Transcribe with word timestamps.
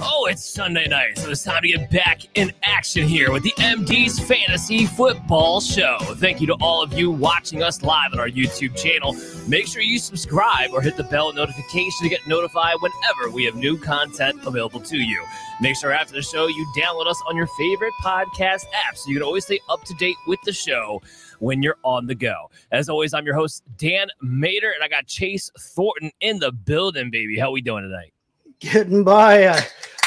Oh, 0.00 0.26
it's 0.30 0.44
Sunday 0.44 0.86
night, 0.86 1.18
so 1.18 1.30
it's 1.30 1.42
time 1.42 1.62
to 1.62 1.68
get 1.68 1.90
back 1.90 2.20
in 2.36 2.52
action 2.62 3.08
here 3.08 3.32
with 3.32 3.42
the 3.42 3.52
MD's 3.58 4.20
Fantasy 4.20 4.86
Football 4.86 5.60
Show. 5.60 5.98
Thank 6.16 6.40
you 6.40 6.46
to 6.48 6.54
all 6.60 6.82
of 6.82 6.92
you 6.92 7.10
watching 7.10 7.64
us 7.64 7.82
live 7.82 8.12
on 8.12 8.20
our 8.20 8.28
YouTube 8.28 8.76
channel. 8.76 9.16
Make 9.48 9.66
sure 9.66 9.82
you 9.82 9.98
subscribe 9.98 10.70
or 10.72 10.82
hit 10.82 10.96
the 10.96 11.02
bell 11.02 11.32
notification 11.32 12.02
to 12.02 12.08
get 12.08 12.24
notified 12.28 12.76
whenever 12.80 13.34
we 13.34 13.44
have 13.44 13.56
new 13.56 13.76
content 13.76 14.38
available 14.46 14.78
to 14.80 14.98
you. 14.98 15.24
Make 15.60 15.74
sure 15.76 15.92
after 15.92 16.12
the 16.12 16.22
show 16.22 16.46
you 16.46 16.72
download 16.76 17.08
us 17.08 17.20
on 17.28 17.36
your 17.36 17.48
favorite 17.58 17.94
podcast 18.00 18.66
app 18.86 18.96
so 18.96 19.08
you 19.08 19.16
can 19.16 19.24
always 19.24 19.46
stay 19.46 19.58
up 19.68 19.82
to 19.84 19.94
date 19.94 20.16
with 20.28 20.38
the 20.44 20.52
show 20.52 21.02
when 21.40 21.60
you're 21.60 21.78
on 21.82 22.06
the 22.06 22.14
go. 22.14 22.50
As 22.70 22.88
always, 22.88 23.14
I'm 23.14 23.26
your 23.26 23.34
host, 23.34 23.64
Dan 23.76 24.08
Mater, 24.20 24.70
and 24.70 24.84
I 24.84 24.88
got 24.88 25.06
Chase 25.06 25.50
Thornton 25.58 26.12
in 26.20 26.38
the 26.38 26.52
building, 26.52 27.10
baby. 27.10 27.36
How 27.36 27.50
we 27.50 27.62
doing 27.62 27.82
tonight? 27.82 28.12
getting 28.60 29.04
by. 29.04 29.64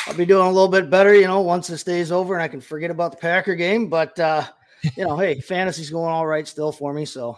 I'll 0.07 0.15
be 0.15 0.25
doing 0.25 0.47
a 0.47 0.51
little 0.51 0.67
bit 0.67 0.89
better, 0.89 1.13
you 1.13 1.27
know, 1.27 1.41
once 1.41 1.67
this 1.67 1.83
day's 1.83 2.11
over 2.11 2.33
and 2.33 2.41
I 2.41 2.47
can 2.47 2.61
forget 2.61 2.91
about 2.91 3.11
the 3.11 3.17
Packer 3.17 3.55
game. 3.55 3.87
But 3.87 4.19
uh, 4.19 4.45
you 4.95 5.05
know, 5.05 5.17
hey, 5.17 5.39
fantasy's 5.39 5.89
going 5.89 6.11
all 6.11 6.25
right 6.25 6.47
still 6.47 6.71
for 6.71 6.93
me. 6.93 7.05
So 7.05 7.37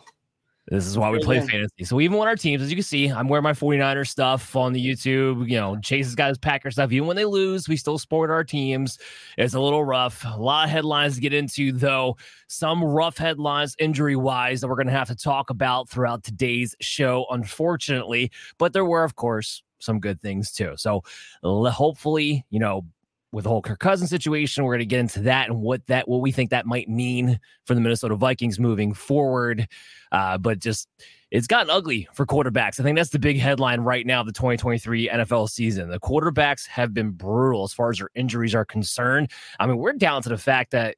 this 0.67 0.85
is 0.85 0.97
why 0.97 1.09
we 1.09 1.19
play 1.19 1.41
fantasy. 1.41 1.83
So 1.83 1.97
we 1.97 2.05
even 2.05 2.17
when 2.17 2.27
our 2.27 2.37
teams, 2.37 2.61
as 2.61 2.69
you 2.69 2.77
can 2.77 2.83
see, 2.83 3.09
I'm 3.09 3.27
wearing 3.27 3.43
my 3.43 3.51
49er 3.51 4.07
stuff 4.07 4.55
on 4.55 4.71
the 4.71 4.83
YouTube. 4.83 5.49
You 5.49 5.57
know, 5.57 5.77
Chase 5.81 6.05
has 6.05 6.15
got 6.15 6.29
his 6.29 6.37
Packer 6.37 6.71
stuff. 6.71 6.91
Even 6.93 7.05
when 7.05 7.17
they 7.17 7.25
lose, 7.25 7.67
we 7.67 7.75
still 7.75 7.97
support 7.97 8.29
our 8.29 8.45
teams. 8.45 8.97
It's 9.37 9.55
a 9.55 9.59
little 9.59 9.83
rough. 9.83 10.23
A 10.25 10.37
lot 10.37 10.63
of 10.63 10.69
headlines 10.69 11.15
to 11.15 11.21
get 11.21 11.33
into, 11.33 11.73
though. 11.73 12.15
Some 12.47 12.81
rough 12.81 13.17
headlines 13.17 13.75
injury 13.77 14.15
wise 14.15 14.61
that 14.61 14.69
we're 14.69 14.75
going 14.75 14.87
to 14.87 14.93
have 14.93 15.09
to 15.09 15.15
talk 15.15 15.49
about 15.49 15.89
throughout 15.89 16.23
today's 16.23 16.75
show, 16.79 17.25
unfortunately. 17.29 18.31
But 18.57 18.71
there 18.71 18.85
were, 18.85 19.03
of 19.03 19.17
course, 19.17 19.63
some 19.83 19.99
good 19.99 20.21
things 20.21 20.51
too. 20.51 20.73
So 20.75 21.03
hopefully, 21.43 22.45
you 22.49 22.59
know, 22.59 22.85
with 23.33 23.43
the 23.43 23.49
whole 23.49 23.63
Kirk 23.63 23.79
Cousins 23.79 24.11
situation, 24.11 24.63
we're 24.63 24.73
going 24.73 24.79
to 24.79 24.85
get 24.85 24.99
into 24.99 25.19
that 25.23 25.49
and 25.49 25.59
what 25.59 25.85
that 25.87 26.07
what 26.07 26.21
we 26.21 26.31
think 26.31 26.51
that 26.51 26.67
might 26.67 26.87
mean 26.87 27.39
for 27.65 27.73
the 27.73 27.81
Minnesota 27.81 28.15
Vikings 28.15 28.59
moving 28.59 28.93
forward. 28.93 29.67
Uh, 30.11 30.37
but 30.37 30.59
just 30.59 30.87
it's 31.31 31.47
gotten 31.47 31.71
ugly 31.71 32.07
for 32.13 32.27
quarterbacks. 32.27 32.79
I 32.79 32.83
think 32.83 32.95
that's 32.95 33.09
the 33.09 33.19
big 33.19 33.39
headline 33.39 33.81
right 33.81 34.05
now 34.05 34.21
of 34.21 34.27
the 34.27 34.33
2023 34.33 35.09
NFL 35.09 35.49
season. 35.49 35.89
The 35.89 35.99
quarterbacks 35.99 36.67
have 36.67 36.93
been 36.93 37.09
brutal 37.09 37.63
as 37.63 37.73
far 37.73 37.89
as 37.89 37.97
their 37.97 38.11
injuries 38.13 38.53
are 38.53 38.65
concerned. 38.65 39.31
I 39.59 39.65
mean, 39.65 39.77
we're 39.77 39.93
down 39.93 40.21
to 40.21 40.29
the 40.29 40.37
fact 40.37 40.71
that 40.71 40.95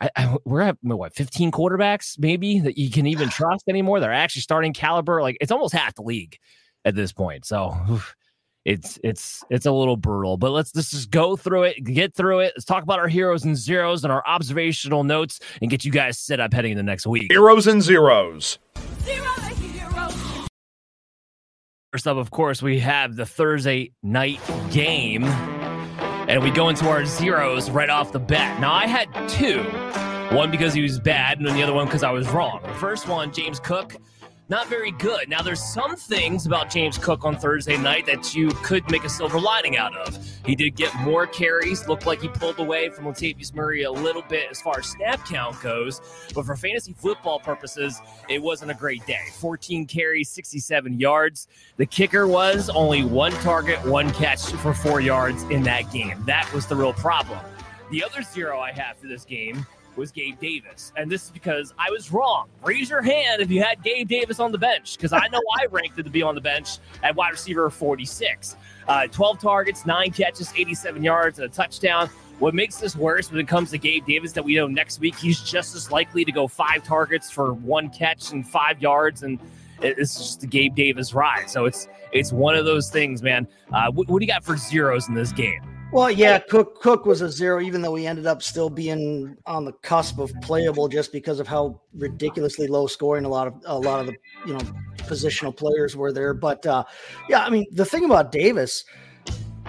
I, 0.00 0.10
I, 0.16 0.36
we're 0.44 0.62
at 0.62 0.76
what 0.82 1.14
15 1.14 1.52
quarterbacks 1.52 2.18
maybe 2.18 2.58
that 2.58 2.76
you 2.76 2.90
can 2.90 3.06
even 3.06 3.28
trust 3.28 3.68
anymore. 3.68 4.00
They're 4.00 4.12
actually 4.12 4.42
starting 4.42 4.72
caliber. 4.72 5.22
Like 5.22 5.38
it's 5.40 5.52
almost 5.52 5.72
half 5.72 5.94
the 5.94 6.02
league 6.02 6.36
at 6.84 6.96
this 6.96 7.12
point. 7.12 7.46
So. 7.46 7.76
Oof 7.88 8.16
it's 8.66 8.98
it's 9.04 9.44
it's 9.48 9.64
a 9.64 9.70
little 9.70 9.96
brutal. 9.96 10.36
But 10.36 10.50
let's 10.50 10.74
let's 10.74 10.90
just 10.90 11.10
go 11.10 11.36
through 11.36 11.62
it, 11.62 11.84
get 11.84 12.14
through 12.14 12.40
it. 12.40 12.52
Let's 12.56 12.64
talk 12.64 12.82
about 12.82 12.98
our 12.98 13.06
heroes 13.06 13.44
and 13.44 13.56
zeros 13.56 14.02
and 14.02 14.12
our 14.12 14.26
observational 14.26 15.04
notes, 15.04 15.38
and 15.62 15.70
get 15.70 15.84
you 15.84 15.92
guys 15.92 16.18
set 16.18 16.40
up 16.40 16.52
heading 16.52 16.72
into 16.72 16.82
next 16.82 17.06
week. 17.06 17.30
Heroes 17.30 17.68
and 17.68 17.80
zeros. 17.80 18.58
First 21.92 22.08
up, 22.08 22.16
of 22.16 22.30
course, 22.30 22.60
we 22.60 22.80
have 22.80 23.16
the 23.16 23.24
Thursday 23.24 23.92
night 24.02 24.40
game, 24.70 25.24
and 25.24 26.42
we 26.42 26.50
go 26.50 26.68
into 26.68 26.88
our 26.88 27.06
zeros 27.06 27.70
right 27.70 27.88
off 27.88 28.12
the 28.12 28.18
bat. 28.18 28.60
Now, 28.60 28.72
I 28.72 28.86
had 28.86 29.08
two. 29.28 29.62
One 30.34 30.50
because 30.50 30.74
he 30.74 30.82
was 30.82 30.98
bad, 30.98 31.38
and 31.38 31.46
then 31.46 31.54
the 31.54 31.62
other 31.62 31.72
one 31.72 31.86
because 31.86 32.02
I 32.02 32.10
was 32.10 32.28
wrong. 32.28 32.60
The 32.64 32.74
first 32.74 33.06
one, 33.06 33.32
James 33.32 33.60
Cook 33.60 33.96
not 34.48 34.68
very 34.68 34.92
good. 34.92 35.28
Now, 35.28 35.42
there's 35.42 35.62
some 35.62 35.96
things 35.96 36.46
about 36.46 36.70
James 36.70 36.98
Cook 36.98 37.24
on 37.24 37.36
Thursday 37.36 37.76
night 37.76 38.06
that 38.06 38.34
you 38.34 38.48
could 38.62 38.88
make 38.90 39.04
a 39.04 39.08
silver 39.08 39.40
lining 39.40 39.76
out 39.76 39.96
of. 39.96 40.16
He 40.44 40.54
did 40.54 40.76
get 40.76 40.94
more 41.00 41.26
carries, 41.26 41.88
looked 41.88 42.06
like 42.06 42.22
he 42.22 42.28
pulled 42.28 42.60
away 42.60 42.88
from 42.90 43.06
Latavius 43.06 43.52
Murray 43.54 43.82
a 43.82 43.90
little 43.90 44.22
bit 44.22 44.48
as 44.48 44.60
far 44.60 44.78
as 44.78 44.86
snap 44.86 45.26
count 45.26 45.60
goes, 45.60 46.00
but 46.32 46.46
for 46.46 46.54
fantasy 46.54 46.92
football 46.92 47.40
purposes, 47.40 48.00
it 48.28 48.40
wasn't 48.40 48.70
a 48.70 48.74
great 48.74 49.04
day. 49.04 49.24
14 49.40 49.84
carries, 49.86 50.28
67 50.30 51.00
yards. 51.00 51.48
The 51.76 51.86
kicker 51.86 52.28
was 52.28 52.68
only 52.68 53.04
one 53.04 53.32
target, 53.32 53.84
one 53.84 54.12
catch 54.12 54.44
for 54.52 54.72
four 54.72 55.00
yards 55.00 55.42
in 55.44 55.64
that 55.64 55.90
game. 55.92 56.22
That 56.26 56.50
was 56.52 56.66
the 56.66 56.76
real 56.76 56.92
problem. 56.92 57.40
The 57.90 58.04
other 58.04 58.22
zero 58.22 58.60
I 58.60 58.72
have 58.72 58.96
for 58.96 59.08
this 59.08 59.24
game 59.24 59.66
was 59.96 60.10
Gabe 60.10 60.38
Davis. 60.40 60.92
And 60.96 61.10
this 61.10 61.24
is 61.24 61.30
because 61.30 61.74
I 61.78 61.90
was 61.90 62.12
wrong. 62.12 62.48
Raise 62.64 62.90
your 62.90 63.02
hand 63.02 63.40
if 63.40 63.50
you 63.50 63.62
had 63.62 63.82
Gabe 63.82 64.08
Davis 64.08 64.40
on 64.40 64.52
the 64.52 64.58
bench, 64.58 64.96
because 64.96 65.12
I 65.12 65.26
know 65.28 65.40
I 65.60 65.66
ranked 65.66 65.98
him 65.98 66.04
to 66.04 66.10
be 66.10 66.22
on 66.22 66.34
the 66.34 66.40
bench 66.40 66.78
at 67.02 67.14
wide 67.14 67.30
receiver 67.30 67.68
46. 67.70 68.56
Uh, 68.88 69.06
12 69.08 69.40
targets, 69.40 69.86
nine 69.86 70.10
catches, 70.10 70.52
87 70.56 71.02
yards, 71.02 71.38
and 71.38 71.50
a 71.50 71.52
touchdown. 71.52 72.08
What 72.38 72.54
makes 72.54 72.76
this 72.76 72.94
worse 72.94 73.30
when 73.30 73.40
it 73.40 73.48
comes 73.48 73.70
to 73.70 73.78
Gabe 73.78 74.04
Davis 74.06 74.32
that 74.32 74.44
we 74.44 74.56
know 74.56 74.66
next 74.66 75.00
week 75.00 75.16
he's 75.16 75.40
just 75.40 75.74
as 75.74 75.90
likely 75.90 76.24
to 76.24 76.32
go 76.32 76.46
five 76.46 76.84
targets 76.84 77.30
for 77.30 77.54
one 77.54 77.88
catch 77.88 78.32
and 78.32 78.46
five 78.46 78.82
yards, 78.82 79.22
and 79.22 79.40
it's 79.80 80.16
just 80.16 80.40
the 80.42 80.46
Gabe 80.46 80.74
Davis 80.74 81.14
ride. 81.14 81.48
So 81.48 81.64
it's 81.64 81.88
it's 82.12 82.32
one 82.32 82.54
of 82.54 82.64
those 82.64 82.90
things, 82.90 83.22
man. 83.22 83.48
Uh, 83.72 83.90
what, 83.90 84.08
what 84.08 84.20
do 84.20 84.26
you 84.26 84.30
got 84.30 84.44
for 84.44 84.56
zeros 84.56 85.08
in 85.08 85.14
this 85.14 85.32
game? 85.32 85.75
Well, 85.96 86.10
yeah, 86.10 86.38
Cook 86.40 86.82
Cook 86.82 87.06
was 87.06 87.22
a 87.22 87.30
zero, 87.30 87.58
even 87.62 87.80
though 87.80 87.94
he 87.94 88.06
ended 88.06 88.26
up 88.26 88.42
still 88.42 88.68
being 88.68 89.34
on 89.46 89.64
the 89.64 89.72
cusp 89.72 90.18
of 90.18 90.30
playable, 90.42 90.88
just 90.88 91.10
because 91.10 91.40
of 91.40 91.48
how 91.48 91.80
ridiculously 91.94 92.66
low 92.66 92.86
scoring 92.86 93.24
a 93.24 93.30
lot 93.30 93.46
of 93.46 93.54
a 93.64 93.78
lot 93.78 94.00
of 94.00 94.06
the 94.08 94.14
you 94.46 94.52
know 94.52 94.60
positional 95.04 95.56
players 95.56 95.96
were 95.96 96.12
there. 96.12 96.34
But 96.34 96.66
uh, 96.66 96.84
yeah, 97.30 97.46
I 97.46 97.48
mean 97.48 97.64
the 97.72 97.86
thing 97.86 98.04
about 98.04 98.30
Davis 98.30 98.84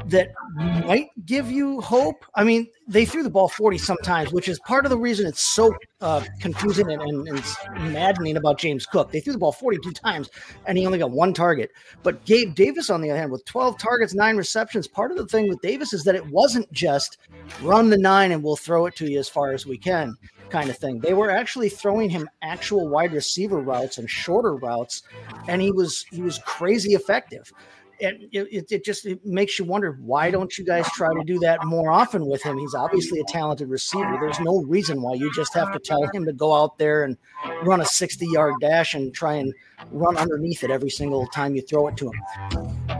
that 0.05 0.29
might 0.55 1.09
give 1.25 1.51
you 1.51 1.81
hope. 1.81 2.25
I 2.35 2.43
mean, 2.43 2.67
they 2.87 3.05
threw 3.05 3.23
the 3.23 3.29
ball 3.29 3.49
40 3.49 3.77
sometimes, 3.77 4.31
which 4.31 4.47
is 4.47 4.59
part 4.59 4.85
of 4.85 4.89
the 4.89 4.97
reason 4.97 5.27
it's 5.27 5.41
so 5.41 5.73
uh, 6.01 6.23
confusing 6.39 6.91
and, 6.91 7.01
and, 7.01 7.27
and, 7.27 7.93
maddening 7.93 8.37
about 8.37 8.59
James 8.59 8.85
Cook. 8.85 9.11
They 9.11 9.19
threw 9.19 9.33
the 9.33 9.39
ball 9.39 9.51
42 9.51 9.91
times 9.91 10.29
and 10.65 10.77
he 10.77 10.85
only 10.85 10.99
got 10.99 11.11
one 11.11 11.33
target. 11.33 11.71
But 12.03 12.23
Gabe 12.25 12.55
Davis, 12.55 12.89
on 12.89 13.01
the 13.01 13.09
other 13.09 13.19
hand, 13.19 13.31
with 13.31 13.45
12 13.45 13.77
targets, 13.77 14.13
nine 14.13 14.37
receptions, 14.37 14.87
part 14.87 15.11
of 15.11 15.17
the 15.17 15.25
thing 15.25 15.49
with 15.49 15.61
Davis 15.61 15.93
is 15.93 16.03
that 16.03 16.15
it 16.15 16.25
wasn't 16.27 16.71
just 16.71 17.17
run 17.61 17.89
the 17.89 17.97
nine 17.97 18.31
and 18.31 18.43
we'll 18.43 18.55
throw 18.55 18.85
it 18.85 18.95
to 18.97 19.09
you 19.09 19.19
as 19.19 19.29
far 19.29 19.53
as 19.53 19.65
we 19.65 19.77
can 19.77 20.15
kind 20.49 20.69
of 20.69 20.77
thing. 20.77 20.99
They 20.99 21.13
were 21.13 21.29
actually 21.29 21.69
throwing 21.69 22.09
him 22.09 22.29
actual 22.41 22.87
wide 22.87 23.11
receiver 23.11 23.59
routes 23.59 23.97
and 23.97 24.09
shorter 24.09 24.55
routes, 24.55 25.03
and 25.47 25.61
he 25.61 25.71
was 25.71 26.05
he 26.11 26.21
was 26.21 26.39
crazy 26.45 26.93
effective 26.93 27.51
it, 27.99 28.29
it, 28.31 28.71
it, 28.71 28.85
just 28.85 29.05
it 29.05 29.25
makes 29.25 29.57
you 29.57 29.65
wonder 29.65 29.97
why 30.01 30.31
don't 30.31 30.57
you 30.57 30.65
guys 30.65 30.89
try 30.91 31.13
to 31.13 31.23
do 31.23 31.39
that 31.39 31.65
more 31.65 31.91
often 31.91 32.25
with 32.25 32.43
him? 32.43 32.57
He's 32.57 32.75
obviously 32.75 33.19
a 33.19 33.23
talented 33.25 33.69
receiver. 33.69 34.17
There's 34.19 34.39
no 34.39 34.61
reason 34.63 35.01
why 35.01 35.13
you 35.13 35.33
just 35.33 35.53
have 35.53 35.71
to 35.73 35.79
tell 35.79 36.07
him 36.13 36.25
to 36.25 36.33
go 36.33 36.53
out 36.55 36.77
there 36.77 37.03
and 37.03 37.17
run 37.63 37.81
a 37.81 37.85
60 37.85 38.25
yard 38.27 38.53
dash 38.61 38.93
and 38.93 39.13
try 39.13 39.35
and 39.35 39.53
run 39.91 40.17
underneath 40.17 40.63
it 40.63 40.71
every 40.71 40.89
single 40.89 41.27
time 41.27 41.55
you 41.55 41.61
throw 41.61 41.87
it 41.87 41.97
to 41.97 42.11
him. 42.11 42.21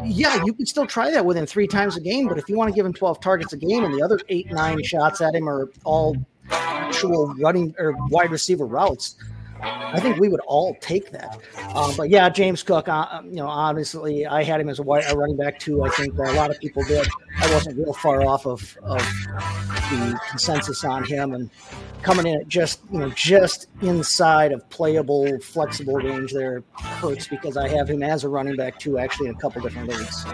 Yeah 0.06 0.44
you 0.44 0.54
can 0.54 0.66
still 0.66 0.86
try 0.86 1.12
that 1.12 1.26
with 1.26 1.38
him 1.38 1.46
three 1.46 1.68
times 1.68 1.98
a 1.98 2.02
game 2.02 2.28
but 2.28 2.38
if 2.38 2.48
you 2.50 2.56
want 2.56 2.70
to 2.70 2.76
give 2.76 2.86
him 2.86 2.94
12 2.94 3.20
targets 3.20 3.54
a 3.54 3.58
game 3.58 3.84
and 3.84 3.94
the 3.94 4.02
other 4.02 4.20
eight 4.30 4.52
nine 4.52 4.82
shots 4.84 5.22
at 5.22 5.34
him 5.36 5.50
are 5.50 5.72
all 5.84 6.16
actual 6.50 7.34
running 7.36 7.74
or 7.78 7.94
wide 8.10 8.32
receiver 8.32 8.66
routes 8.66 9.16
I 9.62 10.00
think 10.00 10.18
we 10.18 10.30
would 10.30 10.42
all 10.42 10.76
take 10.82 11.12
that. 11.12 11.40
Um, 11.76 11.94
but 11.96 12.10
yeah, 12.10 12.30
James 12.30 12.64
Cook, 12.64 12.88
uh, 12.88 13.08
um, 13.12 13.30
you 13.30 13.38
know, 13.38 13.48
obviously 13.48 14.26
I 14.26 14.44
had 14.44 14.60
him 14.60 14.70
as 14.70 14.80
a, 14.80 14.84
white, 14.84 15.10
a 15.10 15.16
running 15.16 15.38
back 15.38 15.60
too. 15.60 15.84
I 15.84 15.90
think 15.90 16.18
a 16.18 16.34
lot 16.34 16.50
of 16.50 16.60
people 16.60 16.84
did. 16.84 17.08
I 17.40 17.52
wasn't 17.54 17.78
real 17.78 17.94
far 17.94 18.26
off 18.26 18.46
of, 18.46 18.78
of 18.84 19.00
the 19.00 20.20
consensus 20.30 20.84
on 20.84 21.04
him 21.04 21.34
and 21.34 21.50
coming 22.02 22.28
in 22.28 22.42
at 22.42 22.48
just, 22.48 22.82
you 22.92 23.00
know, 23.00 23.10
just 23.12 23.68
inside 23.82 24.52
of 24.52 24.68
playable, 24.70 25.40
flexible 25.40 25.96
range 25.96 26.34
there 26.34 26.64
hurts 26.74 27.28
because 27.28 27.58
I 27.58 27.68
have 27.70 27.90
him 27.90 28.04
as 28.04 28.24
a 28.24 28.30
running 28.30 28.56
back 28.56 28.80
too, 28.80 28.98
actually 28.98 29.30
in 29.30 29.36
a 29.36 29.40
couple 29.40 29.62
different 29.62 29.90
leagues. 29.90 30.26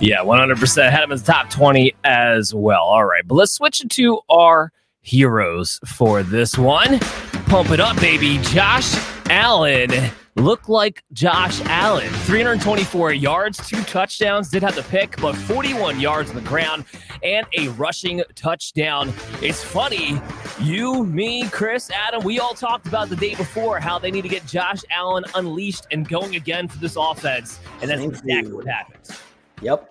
Yeah, 0.00 0.18
100% 0.18 0.90
had 0.90 1.02
him 1.04 1.10
the 1.10 1.18
top 1.18 1.50
20 1.50 1.94
as 2.04 2.54
well. 2.54 2.82
All 2.82 3.04
right, 3.04 3.26
but 3.26 3.34
let's 3.34 3.52
switch 3.52 3.82
it 3.82 3.90
to 3.90 4.20
our 4.28 4.72
heroes 5.08 5.80
for 5.86 6.22
this 6.22 6.58
one. 6.58 6.98
Pump 7.46 7.70
it 7.70 7.80
up, 7.80 7.98
baby. 7.98 8.38
Josh 8.42 8.94
Allen 9.30 9.90
looked 10.36 10.68
like 10.68 11.02
Josh 11.12 11.62
Allen. 11.62 12.08
324 12.10 13.14
yards, 13.14 13.66
two 13.66 13.82
touchdowns, 13.84 14.50
did 14.50 14.62
have 14.62 14.74
the 14.74 14.82
pick, 14.84 15.18
but 15.20 15.34
41 15.34 15.98
yards 15.98 16.28
on 16.28 16.36
the 16.36 16.42
ground 16.42 16.84
and 17.22 17.46
a 17.56 17.68
rushing 17.68 18.22
touchdown. 18.34 19.12
It's 19.40 19.64
funny, 19.64 20.20
you, 20.60 21.04
me, 21.04 21.48
Chris, 21.48 21.90
Adam, 21.90 22.22
we 22.22 22.38
all 22.38 22.54
talked 22.54 22.86
about 22.86 23.08
the 23.08 23.16
day 23.16 23.34
before 23.34 23.80
how 23.80 23.98
they 23.98 24.10
need 24.10 24.22
to 24.22 24.28
get 24.28 24.46
Josh 24.46 24.82
Allen 24.90 25.24
unleashed 25.34 25.86
and 25.90 26.06
going 26.06 26.36
again 26.36 26.68
for 26.68 26.78
this 26.78 26.96
offense. 26.96 27.58
And 27.80 27.90
that's 27.90 28.02
exactly 28.02 28.52
what 28.52 28.66
happens. 28.66 29.18
Yep. 29.62 29.90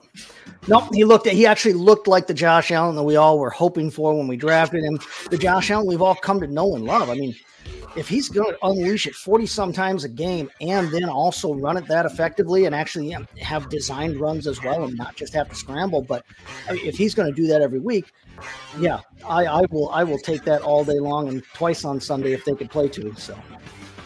Nope, 0.68 0.94
he 0.94 1.04
looked. 1.06 1.28
He 1.28 1.46
actually 1.46 1.74
looked 1.74 2.08
like 2.08 2.28
the 2.28 2.34
Josh 2.34 2.72
Allen 2.72 2.96
that 2.96 3.04
we 3.04 3.16
all 3.16 3.40
were 3.40 3.50
hoping 3.50 3.90
for 3.90 4.18
when 4.18 4.28
we 4.28 4.38
drafted 4.38 4.84
him. 4.84 5.00
The 5.30 5.38
Josh 5.38 5.72
Allen 5.72 5.88
we've 5.88 6.02
all 6.02 6.16
come 6.16 6.40
to 6.42 6.48
know 6.48 6.76
and 6.76 6.84
love. 6.84 7.10
I 7.10 7.16
mean, 7.16 7.36
if 7.96 8.08
he's 8.08 8.30
going 8.30 8.54
to 8.54 8.66
unleash 8.66 9.08
it 9.08 9.16
40 9.16 9.46
sometimes 9.46 10.04
a 10.04 10.10
game 10.10 10.50
and 10.62 10.92
then 10.92 11.06
also 11.06 11.54
run 11.54 11.78
it 11.78 11.88
that 11.88 12.06
effectively 12.06 12.66
and 12.66 12.76
actually 12.76 13.16
have 13.42 13.70
designed 13.70 14.20
runs 14.20 14.46
as 14.46 14.62
well 14.62 14.84
and 14.84 14.96
not 14.98 15.16
just 15.16 15.34
have 15.34 15.50
to 15.50 15.56
scramble, 15.56 16.02
but 16.02 16.24
if 16.70 16.96
he's 16.96 17.16
going 17.16 17.34
to 17.34 17.36
do 17.36 17.48
that 17.48 17.62
every 17.62 17.80
week, 17.80 18.12
yeah, 18.80 19.00
I, 19.28 19.46
I 19.46 19.62
will. 19.72 19.90
I 19.90 20.04
will 20.04 20.20
take 20.20 20.44
that 20.44 20.62
all 20.62 20.84
day 20.84 21.00
long 21.00 21.28
and 21.28 21.44
twice 21.54 21.84
on 21.86 22.00
Sunday 22.00 22.34
if 22.34 22.46
they 22.46 22.54
could 22.54 22.70
play 22.70 22.88
to. 22.90 23.16
So 23.16 23.38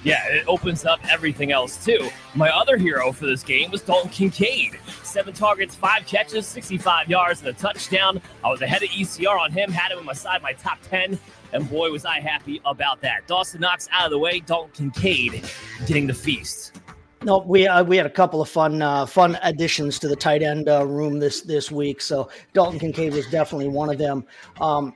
yeah, 0.03 0.27
it 0.27 0.47
opens 0.47 0.85
up 0.85 0.99
everything 1.09 1.51
else 1.51 1.83
too. 1.83 2.09
My 2.35 2.49
other 2.49 2.77
hero 2.77 3.11
for 3.11 3.25
this 3.25 3.43
game 3.43 3.71
was 3.71 3.81
Dalton 3.81 4.09
Kincaid. 4.09 4.79
Seven 5.03 5.33
targets, 5.33 5.75
five 5.75 6.05
catches, 6.05 6.47
65 6.47 7.09
yards, 7.09 7.41
and 7.41 7.49
a 7.49 7.53
touchdown. 7.53 8.21
I 8.43 8.49
was 8.49 8.61
ahead 8.61 8.81
of 8.81 8.89
ECR 8.89 9.39
on 9.39 9.51
him, 9.51 9.71
had 9.71 9.91
him 9.91 9.99
in 9.99 10.05
my 10.05 10.13
side, 10.13 10.41
my 10.41 10.53
top 10.53 10.79
10, 10.89 11.19
and 11.53 11.69
boy, 11.69 11.91
was 11.91 12.05
I 12.05 12.19
happy 12.19 12.61
about 12.65 13.01
that. 13.01 13.27
Dawson 13.27 13.61
Knox 13.61 13.87
out 13.91 14.05
of 14.05 14.11
the 14.11 14.19
way, 14.19 14.39
Dalton 14.39 14.91
Kincaid 14.91 15.43
getting 15.85 16.07
the 16.07 16.13
feast. 16.13 16.79
No, 17.23 17.37
we 17.37 17.67
uh, 17.67 17.83
we 17.83 17.97
had 17.97 18.07
a 18.07 18.11
couple 18.11 18.41
of 18.41 18.49
fun 18.49 18.81
uh, 18.81 19.05
fun 19.05 19.37
additions 19.43 19.99
to 19.99 20.07
the 20.07 20.15
tight 20.15 20.41
end 20.41 20.67
uh, 20.67 20.87
room 20.87 21.19
this 21.19 21.41
this 21.41 21.71
week. 21.71 22.01
So 22.01 22.31
Dalton 22.53 22.79
Kincaid 22.79 23.13
was 23.13 23.27
definitely 23.29 23.67
one 23.67 23.91
of 23.91 23.99
them. 23.99 24.25
Um, 24.59 24.95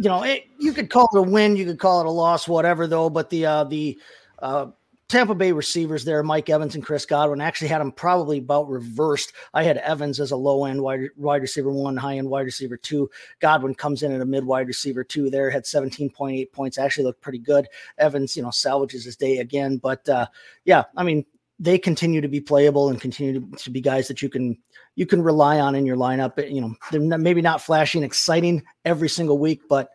you 0.00 0.08
know, 0.08 0.22
it, 0.22 0.46
you 0.58 0.72
could 0.72 0.88
call 0.88 1.10
it 1.12 1.18
a 1.18 1.22
win, 1.22 1.56
you 1.56 1.66
could 1.66 1.78
call 1.78 2.00
it 2.00 2.06
a 2.06 2.10
loss, 2.10 2.48
whatever. 2.48 2.86
Though, 2.86 3.10
but 3.10 3.28
the 3.28 3.44
uh, 3.44 3.64
the 3.64 4.00
uh, 4.38 4.68
Tampa 5.10 5.34
Bay 5.34 5.52
receivers 5.52 6.06
there, 6.06 6.22
Mike 6.22 6.48
Evans 6.48 6.74
and 6.74 6.82
Chris 6.82 7.04
Godwin, 7.04 7.42
actually 7.42 7.68
had 7.68 7.82
them 7.82 7.92
probably 7.92 8.38
about 8.38 8.70
reversed. 8.70 9.34
I 9.52 9.62
had 9.62 9.76
Evans 9.76 10.18
as 10.18 10.30
a 10.30 10.36
low 10.36 10.64
end 10.64 10.80
wide, 10.80 11.10
wide 11.16 11.42
receiver 11.42 11.70
one, 11.70 11.98
high 11.98 12.16
end 12.16 12.30
wide 12.30 12.46
receiver 12.46 12.78
two. 12.78 13.10
Godwin 13.40 13.74
comes 13.74 14.02
in 14.02 14.10
at 14.10 14.22
a 14.22 14.24
mid 14.24 14.42
wide 14.42 14.68
receiver 14.68 15.04
two 15.04 15.28
there, 15.28 15.50
had 15.50 15.64
17.8 15.64 16.50
points, 16.50 16.78
actually 16.78 17.04
looked 17.04 17.20
pretty 17.20 17.38
good. 17.38 17.68
Evans, 17.98 18.34
you 18.38 18.42
know, 18.42 18.50
salvages 18.50 19.04
his 19.04 19.16
day 19.16 19.38
again. 19.38 19.76
But 19.76 20.08
uh, 20.08 20.28
yeah, 20.64 20.84
I 20.96 21.02
mean, 21.02 21.26
they 21.58 21.76
continue 21.76 22.22
to 22.22 22.28
be 22.28 22.40
playable 22.40 22.88
and 22.88 22.98
continue 22.98 23.38
to, 23.38 23.56
to, 23.64 23.70
be 23.70 23.82
guys 23.82 24.08
that 24.08 24.22
you 24.22 24.30
can 24.30 24.56
you 24.96 25.06
can 25.06 25.22
rely 25.22 25.60
on 25.60 25.74
in 25.74 25.86
your 25.86 25.96
lineup. 25.96 26.50
You 26.52 26.60
know, 26.60 26.74
they're 26.90 27.00
not, 27.00 27.20
maybe 27.20 27.42
not 27.42 27.62
flashy 27.62 27.98
and 27.98 28.04
exciting 28.04 28.62
every 28.84 29.08
single 29.08 29.38
week, 29.38 29.62
but 29.68 29.90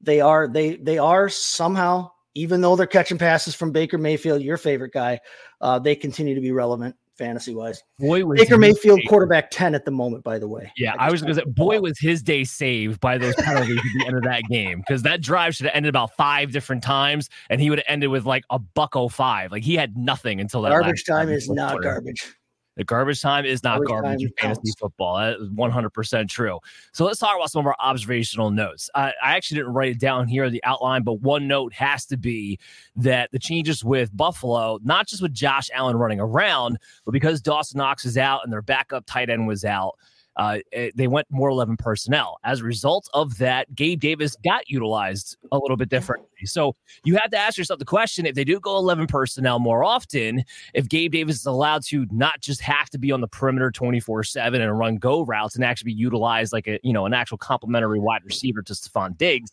they 0.00 0.20
are 0.20 0.48
they 0.48 0.76
they 0.76 0.98
are 0.98 1.28
somehow 1.28 2.10
even 2.34 2.60
though 2.60 2.76
they're 2.76 2.86
catching 2.86 3.18
passes 3.18 3.54
from 3.54 3.72
Baker 3.72 3.98
Mayfield, 3.98 4.40
your 4.42 4.56
favorite 4.56 4.92
guy, 4.92 5.20
uh, 5.60 5.78
they 5.78 5.96
continue 5.96 6.34
to 6.34 6.40
be 6.40 6.52
relevant 6.52 6.96
fantasy 7.20 7.54
wise. 7.54 7.82
Boy, 7.98 8.24
Baker 8.24 8.56
Mayfield, 8.56 9.00
quarterback 9.06 9.50
10 9.50 9.74
at 9.74 9.84
the 9.84 9.90
moment, 9.90 10.24
by 10.24 10.38
the 10.38 10.48
way. 10.48 10.72
Yeah, 10.76 10.94
I, 10.98 11.08
I 11.08 11.10
was 11.10 11.20
going 11.20 11.34
to 11.34 11.40
say, 11.42 11.46
boy, 11.46 11.78
was 11.80 11.98
his 11.98 12.22
day 12.22 12.44
saved 12.44 12.98
by 13.00 13.18
those 13.18 13.34
penalties 13.36 13.76
at 13.76 13.84
the 13.98 14.06
end 14.06 14.16
of 14.16 14.22
that 14.24 14.42
game 14.50 14.78
because 14.78 15.02
that 15.02 15.20
drive 15.20 15.54
should 15.54 15.66
have 15.66 15.74
ended 15.74 15.90
about 15.90 16.16
five 16.16 16.50
different 16.50 16.82
times 16.82 17.28
and 17.50 17.60
he 17.60 17.68
would 17.68 17.78
have 17.78 17.86
ended 17.88 18.08
with 18.08 18.24
like 18.24 18.44
a 18.48 18.58
buck 18.58 18.96
oh 18.96 19.08
five. 19.08 19.52
Like 19.52 19.62
he 19.62 19.74
had 19.74 19.96
nothing 19.96 20.40
until 20.40 20.62
that. 20.62 20.70
Garbage 20.70 21.04
time 21.04 21.28
is 21.28 21.48
not 21.50 21.72
quarter. 21.72 21.92
garbage. 21.92 22.34
The 22.76 22.84
garbage 22.84 23.20
time 23.20 23.44
is 23.44 23.62
not 23.62 23.84
garbage, 23.84 24.02
garbage 24.02 24.22
in 24.22 24.32
fantasy 24.38 24.72
football. 24.78 25.18
That 25.18 25.40
is 25.40 25.48
100% 25.48 26.28
true. 26.28 26.58
So 26.92 27.04
let's 27.04 27.18
talk 27.18 27.36
about 27.36 27.50
some 27.50 27.60
of 27.60 27.66
our 27.66 27.76
observational 27.78 28.50
notes. 28.50 28.88
I 28.94 29.12
actually 29.22 29.58
didn't 29.58 29.74
write 29.74 29.90
it 29.90 30.00
down 30.00 30.28
here, 30.28 30.44
in 30.44 30.52
the 30.52 30.64
outline, 30.64 31.02
but 31.02 31.14
one 31.14 31.48
note 31.48 31.72
has 31.74 32.06
to 32.06 32.16
be 32.16 32.58
that 32.96 33.30
the 33.32 33.38
changes 33.38 33.84
with 33.84 34.16
Buffalo, 34.16 34.78
not 34.82 35.08
just 35.08 35.20
with 35.20 35.34
Josh 35.34 35.68
Allen 35.74 35.96
running 35.96 36.20
around, 36.20 36.78
but 37.04 37.10
because 37.10 37.42
Dawson 37.42 37.78
Knox 37.78 38.04
is 38.04 38.16
out 38.16 38.44
and 38.44 38.52
their 38.52 38.62
backup 38.62 39.04
tight 39.04 39.30
end 39.30 39.46
was 39.46 39.64
out, 39.64 39.98
uh, 40.36 40.58
they 40.94 41.08
went 41.08 41.26
more 41.30 41.48
11 41.48 41.76
personnel. 41.76 42.38
As 42.44 42.60
a 42.60 42.64
result 42.64 43.08
of 43.14 43.36
that, 43.38 43.74
Gabe 43.74 44.00
Davis 44.00 44.36
got 44.44 44.68
utilized 44.70 45.36
a 45.52 45.58
little 45.58 45.76
bit 45.76 45.88
differently. 45.88 46.28
So 46.44 46.74
you 47.04 47.16
have 47.16 47.30
to 47.30 47.36
ask 47.36 47.58
yourself 47.58 47.78
the 47.78 47.84
question 47.84 48.26
if 48.26 48.34
they 48.34 48.44
do 48.44 48.60
go 48.60 48.76
11 48.76 49.06
personnel 49.06 49.58
more 49.58 49.84
often, 49.84 50.44
if 50.72 50.88
Gabe 50.88 51.12
Davis 51.12 51.36
is 51.36 51.46
allowed 51.46 51.82
to 51.86 52.06
not 52.10 52.40
just 52.40 52.60
have 52.60 52.88
to 52.90 52.98
be 52.98 53.12
on 53.12 53.20
the 53.20 53.28
perimeter 53.28 53.70
24 53.70 54.24
7 54.24 54.60
and 54.60 54.78
run 54.78 54.96
go 54.96 55.24
routes 55.24 55.56
and 55.56 55.64
actually 55.64 55.92
be 55.92 55.98
utilized 55.98 56.52
like 56.52 56.66
a, 56.68 56.78
you 56.82 56.92
know, 56.92 57.06
an 57.06 57.14
actual 57.14 57.38
complementary 57.38 57.98
wide 57.98 58.24
receiver 58.24 58.62
to 58.62 58.72
Stefon 58.72 59.16
Diggs, 59.18 59.50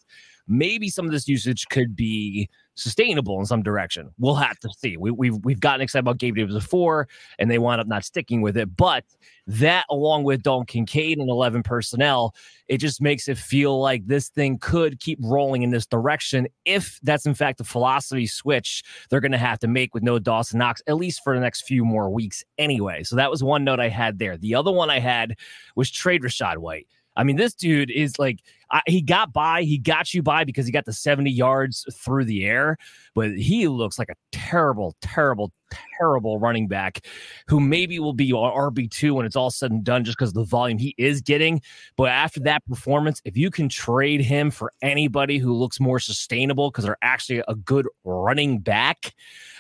maybe 0.48 0.90
some 0.90 1.06
of 1.06 1.12
this 1.12 1.28
usage 1.28 1.66
could 1.70 1.96
be 1.96 2.50
sustainable 2.78 3.40
in 3.40 3.46
some 3.46 3.64
direction. 3.64 4.12
We'll 4.18 4.36
have 4.36 4.60
to 4.60 4.70
see. 4.78 4.98
We, 4.98 5.12
we've, 5.12 5.36
we've 5.44 5.60
gotten 5.60 5.82
excited 5.82 6.04
about 6.04 6.18
Gabe 6.18 6.36
Davis 6.36 6.54
before, 6.54 7.08
and 7.40 7.50
they 7.50 7.58
wound 7.58 7.82
up 7.82 7.88
not 7.88 8.06
sticking 8.06 8.42
with 8.42 8.58
it. 8.58 8.76
But 8.76 9.04
that, 9.48 9.86
along 9.90 10.24
with 10.24 10.44
Dalton 10.44 10.66
Kincaid 10.66 11.18
and 11.18 11.30
11 11.30 11.64
personnel, 11.64 12.36
it 12.68 12.78
just 12.78 13.02
makes 13.02 13.28
it 13.28 13.38
feel 13.38 13.80
like 13.80 14.06
this 14.06 14.30
thing 14.30 14.58
could 14.60 15.00
keep 15.00 15.20
rolling 15.22 15.64
in 15.64 15.72
this 15.72 15.86
direction. 15.86 16.48
If 16.66 17.00
that's 17.04 17.26
in 17.26 17.34
fact 17.34 17.58
the 17.58 17.64
philosophy 17.64 18.28
switch 18.28 18.84
they're 19.10 19.22
going 19.22 19.32
to 19.32 19.38
have 19.38 19.60
to 19.60 19.68
make 19.68 19.94
with 19.94 20.04
no 20.04 20.20
Dawson 20.20 20.60
Knox, 20.60 20.82
at 20.88 20.98
least 20.98 21.24
for 21.24 21.34
the 21.34 21.42
next 21.42 21.62
few 21.62 21.86
more 21.86 22.10
weeks 22.10 22.44
anyway. 22.58 23.04
So 23.04 23.16
that 23.16 23.32
was 23.32 23.44
one 23.44 23.64
note 23.64 23.80
I 23.80 23.90
had 23.90 24.20
there. 24.20 24.38
The 24.38 24.56
other 24.56 24.72
one 24.72 24.90
I 24.90 25.00
had 25.00 25.36
was 25.76 25.90
trade 25.90 26.24
Rachaad 26.24 26.58
White. 26.58 26.88
I 27.16 27.24
mean, 27.24 27.36
this 27.36 27.56
dude 27.56 27.90
is 27.90 28.20
like 28.20 28.40
I, 28.72 28.82
he 28.88 29.02
got 29.02 29.34
by, 29.34 29.64
he 29.64 29.78
got 29.78 30.14
you 30.14 30.22
by 30.22 30.44
because 30.44 30.66
he 30.66 30.72
got 30.72 30.86
the 30.86 30.94
70 30.94 31.30
yards 31.30 31.86
through 31.94 32.26
the 32.26 32.46
air, 32.46 32.78
but 33.16 33.32
he 33.32 33.68
looks 33.68 33.98
like 34.00 34.10
a 34.10 34.16
terrible, 34.32 34.96
terrible, 35.02 35.52
terrible 36.00 36.40
running 36.40 36.68
back 36.68 37.06
who 37.48 37.60
maybe 37.60 38.00
will 38.00 38.14
be 38.14 38.32
RB2 38.32 39.12
when 39.12 39.26
it's 39.26 39.36
all 39.36 39.50
said 39.50 39.72
and 39.72 39.84
done 39.84 40.04
just 40.04 40.18
because 40.18 40.30
of 40.30 40.36
the 40.36 40.44
volume 40.44 40.78
he 40.78 40.96
is 40.98 41.22
getting. 41.22 41.62
But 41.96 42.10
after 42.10 42.40
that 42.42 42.66
performance, 42.66 43.22
if 43.26 43.36
you 43.36 43.50
can 43.50 43.70
trade 43.70 44.22
him 44.22 44.52
for 44.52 44.72
anybody 44.82 45.38
who 45.38 45.54
looks 45.54 45.80
more 45.80 46.00
sustainable 46.00 46.72
because 46.72 46.86
they're 46.86 46.98
actually 47.02 47.44
a 47.48 47.56
good 47.56 47.88
running 48.04 48.60
back, 48.60 49.14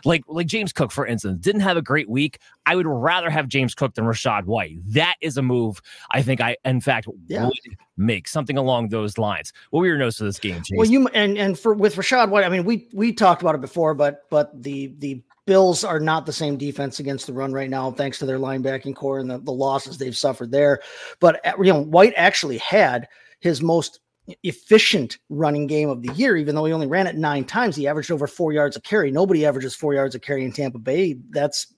like 0.05 0.23
like 0.27 0.47
James 0.47 0.71
Cook, 0.71 0.91
for 0.91 1.05
instance, 1.05 1.39
didn't 1.41 1.61
have 1.61 1.77
a 1.77 1.81
great 1.81 2.09
week. 2.09 2.39
I 2.65 2.75
would 2.75 2.87
rather 2.87 3.29
have 3.29 3.47
James 3.47 3.73
Cook 3.73 3.95
than 3.95 4.05
Rachaad 4.05 4.45
White. 4.45 4.77
That 4.85 5.15
is 5.21 5.37
a 5.37 5.41
move 5.41 5.81
I 6.11 6.21
think 6.21 6.41
I, 6.41 6.57
in 6.65 6.81
fact, 6.81 7.07
yeah. 7.27 7.45
would 7.45 7.77
make 7.97 8.27
something 8.27 8.57
along 8.57 8.89
those 8.89 8.96
lines. 9.17 9.53
What 9.69 9.81
were 9.81 9.87
your 9.87 9.97
notes 9.97 10.17
for 10.17 10.23
this 10.23 10.39
game? 10.39 10.61
Well, 10.75 10.87
you 10.87 11.07
and 11.09 11.37
and 11.37 11.57
for 11.57 11.73
with 11.73 11.95
Rachaad 11.95 12.29
White, 12.29 12.45
I 12.45 12.49
mean, 12.49 12.65
we 12.65 12.87
we 12.93 13.13
talked 13.13 13.41
about 13.41 13.55
it 13.55 13.61
before, 13.61 13.93
but 13.93 14.21
but 14.29 14.51
the 14.61 14.93
the 14.99 15.21
Bills 15.45 15.85
are 15.85 15.99
not 15.99 16.25
the 16.25 16.33
same 16.33 16.57
defense 16.57 16.99
against 16.99 17.25
the 17.25 17.33
run 17.33 17.53
right 17.53 17.69
now, 17.69 17.89
thanks 17.89 18.19
to 18.19 18.25
their 18.25 18.37
linebacking 18.37 18.93
corps 18.93 19.19
and 19.19 19.31
the, 19.31 19.39
the 19.39 19.51
losses 19.51 19.97
they've 19.97 20.17
suffered 20.17 20.51
there. 20.51 20.81
But 21.21 21.45
uh, 21.45 21.53
you 21.57 21.71
know, 21.71 21.83
White 21.83 22.13
actually 22.17 22.57
had 22.57 23.07
his 23.39 23.61
most 23.61 24.01
efficient 24.43 25.19
running 25.29 25.67
game 25.67 25.89
of 25.89 26.01
the 26.01 26.11
year, 26.13 26.35
even 26.35 26.53
though 26.53 26.65
he 26.65 26.73
only 26.73 26.87
ran 26.87 27.07
it 27.07 27.15
nine 27.15 27.45
times. 27.45 27.75
He 27.75 27.87
averaged 27.87 28.11
over 28.11 28.27
four 28.27 28.51
yards 28.51 28.75
a 28.75 28.81
carry. 28.81 29.09
Nobody 29.09 29.45
averages 29.45 29.73
four 29.73 29.93
yards 29.93 30.15
a 30.15 30.19
carry 30.19 30.43
in 30.43 30.51
Tampa 30.51 30.79
Bay. 30.79 31.17
That's 31.29 31.73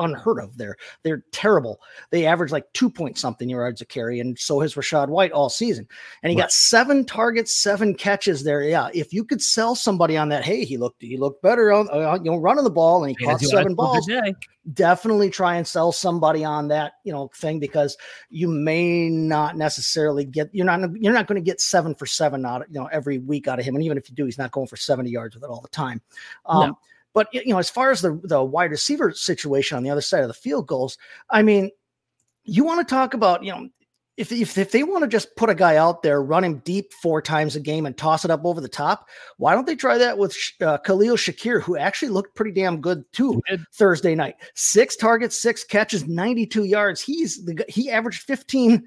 unheard 0.00 0.40
of 0.40 0.56
there. 0.56 0.76
They're 1.02 1.22
terrible. 1.30 1.80
They 2.10 2.26
average 2.26 2.50
like 2.50 2.72
two 2.72 2.90
point 2.90 3.18
something 3.18 3.48
yards 3.48 3.80
a 3.80 3.86
carry, 3.86 4.20
and 4.20 4.38
so 4.38 4.60
has 4.60 4.74
Rachaad 4.74 5.08
White 5.08 5.32
all 5.32 5.50
season. 5.50 5.86
And 6.22 6.30
he 6.30 6.36
right. 6.36 6.44
got 6.44 6.52
seven 6.52 7.04
targets, 7.04 7.56
seven 7.56 7.94
catches 7.94 8.42
there. 8.42 8.62
Yeah, 8.62 8.88
if 8.92 9.12
you 9.12 9.24
could 9.24 9.42
sell 9.42 9.74
somebody 9.74 10.16
on 10.16 10.28
that, 10.30 10.44
hey, 10.44 10.64
he 10.64 10.76
looked 10.76 11.02
he 11.02 11.16
looked 11.16 11.42
better 11.42 11.72
on 11.72 11.88
uh, 11.90 12.18
you 12.22 12.30
know 12.30 12.36
running 12.38 12.64
the 12.64 12.70
ball 12.70 13.04
and 13.04 13.16
he 13.16 13.24
yeah, 13.24 13.32
caught 13.32 13.40
seven 13.40 13.74
balls. 13.74 14.08
Definitely 14.74 15.30
try 15.30 15.56
and 15.56 15.66
sell 15.66 15.90
somebody 15.90 16.44
on 16.44 16.68
that 16.68 16.94
you 17.04 17.12
know 17.12 17.30
thing 17.34 17.58
because 17.60 17.96
you 18.28 18.46
may 18.46 19.08
not 19.08 19.56
necessarily 19.56 20.24
get 20.24 20.50
you're 20.52 20.66
not 20.66 20.80
you're 21.00 21.14
not 21.14 21.26
going 21.26 21.42
to 21.42 21.44
get 21.44 21.60
seven 21.60 21.94
for 21.94 22.06
seven 22.06 22.44
out 22.44 22.66
you 22.68 22.78
know 22.78 22.86
every 22.92 23.18
week 23.18 23.48
out 23.48 23.58
of 23.58 23.64
him, 23.64 23.74
and 23.74 23.84
even 23.84 23.96
if 23.96 24.08
you 24.08 24.14
do, 24.14 24.26
he's 24.26 24.38
not 24.38 24.50
going 24.50 24.66
for 24.66 24.76
seventy 24.76 25.10
yards 25.10 25.34
with 25.34 25.44
it 25.44 25.50
all 25.50 25.62
the 25.62 25.68
time. 25.68 26.00
Um, 26.44 26.68
no 26.68 26.78
but 27.12 27.28
you 27.32 27.52
know, 27.52 27.58
as 27.58 27.70
far 27.70 27.90
as 27.90 28.00
the 28.00 28.20
the 28.24 28.42
wide 28.42 28.70
receiver 28.70 29.12
situation 29.12 29.76
on 29.76 29.82
the 29.82 29.90
other 29.90 30.00
side 30.00 30.22
of 30.22 30.28
the 30.28 30.34
field 30.34 30.66
goes, 30.66 30.96
I 31.28 31.42
mean, 31.42 31.70
you 32.44 32.64
want 32.64 32.86
to 32.86 32.94
talk 32.94 33.14
about 33.14 33.44
you 33.44 33.52
know 33.52 33.68
if, 34.20 34.30
if, 34.32 34.58
if 34.58 34.70
they 34.70 34.82
want 34.82 35.02
to 35.02 35.08
just 35.08 35.34
put 35.34 35.48
a 35.48 35.54
guy 35.54 35.76
out 35.76 36.02
there, 36.02 36.22
run 36.22 36.44
him 36.44 36.58
deep 36.58 36.92
four 36.92 37.22
times 37.22 37.56
a 37.56 37.60
game 37.60 37.86
and 37.86 37.96
toss 37.96 38.22
it 38.22 38.30
up 38.30 38.44
over 38.44 38.60
the 38.60 38.68
top, 38.68 39.08
why 39.38 39.54
don't 39.54 39.66
they 39.66 39.74
try 39.74 39.96
that 39.96 40.18
with 40.18 40.36
uh, 40.60 40.76
Khalil 40.76 41.16
Shakir, 41.16 41.62
who 41.62 41.78
actually 41.78 42.10
looked 42.10 42.36
pretty 42.36 42.52
damn 42.52 42.82
good 42.82 43.02
too 43.12 43.40
Thursday 43.72 44.14
night? 44.14 44.34
Six 44.54 44.94
targets, 44.94 45.40
six 45.40 45.64
catches, 45.64 46.06
92 46.06 46.64
yards. 46.64 47.00
He's 47.00 47.42
the 47.46 47.64
he 47.68 47.90
averaged 47.90 48.22
15 48.24 48.86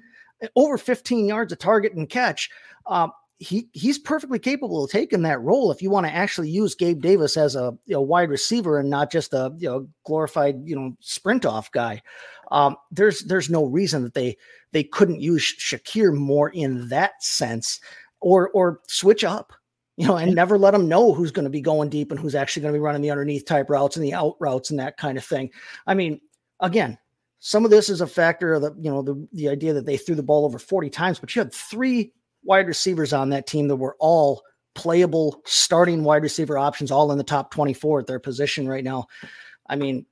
over 0.54 0.78
15 0.78 1.26
yards 1.26 1.52
a 1.52 1.56
target 1.56 1.94
and 1.94 2.08
catch. 2.08 2.48
Um, 2.86 3.10
he 3.44 3.68
he's 3.72 3.98
perfectly 3.98 4.38
capable 4.38 4.84
of 4.84 4.90
taking 4.90 5.22
that 5.22 5.40
role 5.40 5.70
if 5.70 5.82
you 5.82 5.90
want 5.90 6.06
to 6.06 6.14
actually 6.14 6.48
use 6.48 6.74
Gabe 6.74 7.02
Davis 7.02 7.36
as 7.36 7.54
a 7.54 7.76
you 7.86 7.94
know, 7.94 8.00
wide 8.00 8.30
receiver 8.30 8.78
and 8.78 8.88
not 8.88 9.12
just 9.12 9.32
a 9.32 9.52
you 9.58 9.68
know 9.68 9.86
glorified 10.04 10.62
you 10.64 10.74
know 10.74 10.96
sprint 11.00 11.44
off 11.44 11.70
guy. 11.70 12.02
Um, 12.50 12.76
there's 12.90 13.22
there's 13.24 13.50
no 13.50 13.64
reason 13.64 14.02
that 14.02 14.14
they 14.14 14.36
they 14.72 14.84
couldn't 14.84 15.20
use 15.20 15.42
Shakir 15.58 16.14
more 16.14 16.50
in 16.50 16.88
that 16.88 17.22
sense, 17.22 17.80
or 18.20 18.50
or 18.50 18.80
switch 18.88 19.24
up, 19.24 19.52
you 19.96 20.06
know, 20.06 20.16
and 20.16 20.34
never 20.34 20.58
let 20.58 20.72
them 20.72 20.88
know 20.88 21.12
who's 21.12 21.30
going 21.30 21.44
to 21.44 21.50
be 21.50 21.60
going 21.60 21.90
deep 21.90 22.10
and 22.10 22.20
who's 22.20 22.34
actually 22.34 22.62
going 22.62 22.72
to 22.72 22.78
be 22.78 22.82
running 22.82 23.02
the 23.02 23.10
underneath 23.10 23.44
type 23.44 23.68
routes 23.68 23.96
and 23.96 24.04
the 24.04 24.14
out 24.14 24.36
routes 24.40 24.70
and 24.70 24.78
that 24.78 24.96
kind 24.96 25.18
of 25.18 25.24
thing. 25.24 25.50
I 25.86 25.94
mean, 25.94 26.20
again, 26.60 26.98
some 27.40 27.64
of 27.64 27.70
this 27.70 27.90
is 27.90 28.00
a 28.00 28.06
factor 28.06 28.54
of 28.54 28.62
the 28.62 28.74
you 28.80 28.90
know 28.90 29.02
the 29.02 29.28
the 29.32 29.48
idea 29.50 29.74
that 29.74 29.84
they 29.84 29.98
threw 29.98 30.14
the 30.14 30.22
ball 30.22 30.44
over 30.44 30.58
40 30.58 30.88
times, 30.90 31.18
but 31.18 31.34
you 31.34 31.40
had 31.40 31.52
three 31.52 32.12
wide 32.44 32.66
receivers 32.66 33.12
on 33.12 33.30
that 33.30 33.46
team 33.46 33.68
that 33.68 33.76
were 33.76 33.96
all 33.98 34.42
playable 34.74 35.40
starting 35.44 36.04
wide 36.04 36.22
receiver 36.22 36.58
options, 36.58 36.90
all 36.90 37.12
in 37.12 37.18
the 37.18 37.24
top 37.24 37.50
24 37.50 38.00
at 38.00 38.06
their 38.06 38.18
position 38.18 38.68
right 38.68 38.84
now. 38.84 39.06
I 39.68 39.76
mean, 39.76 40.06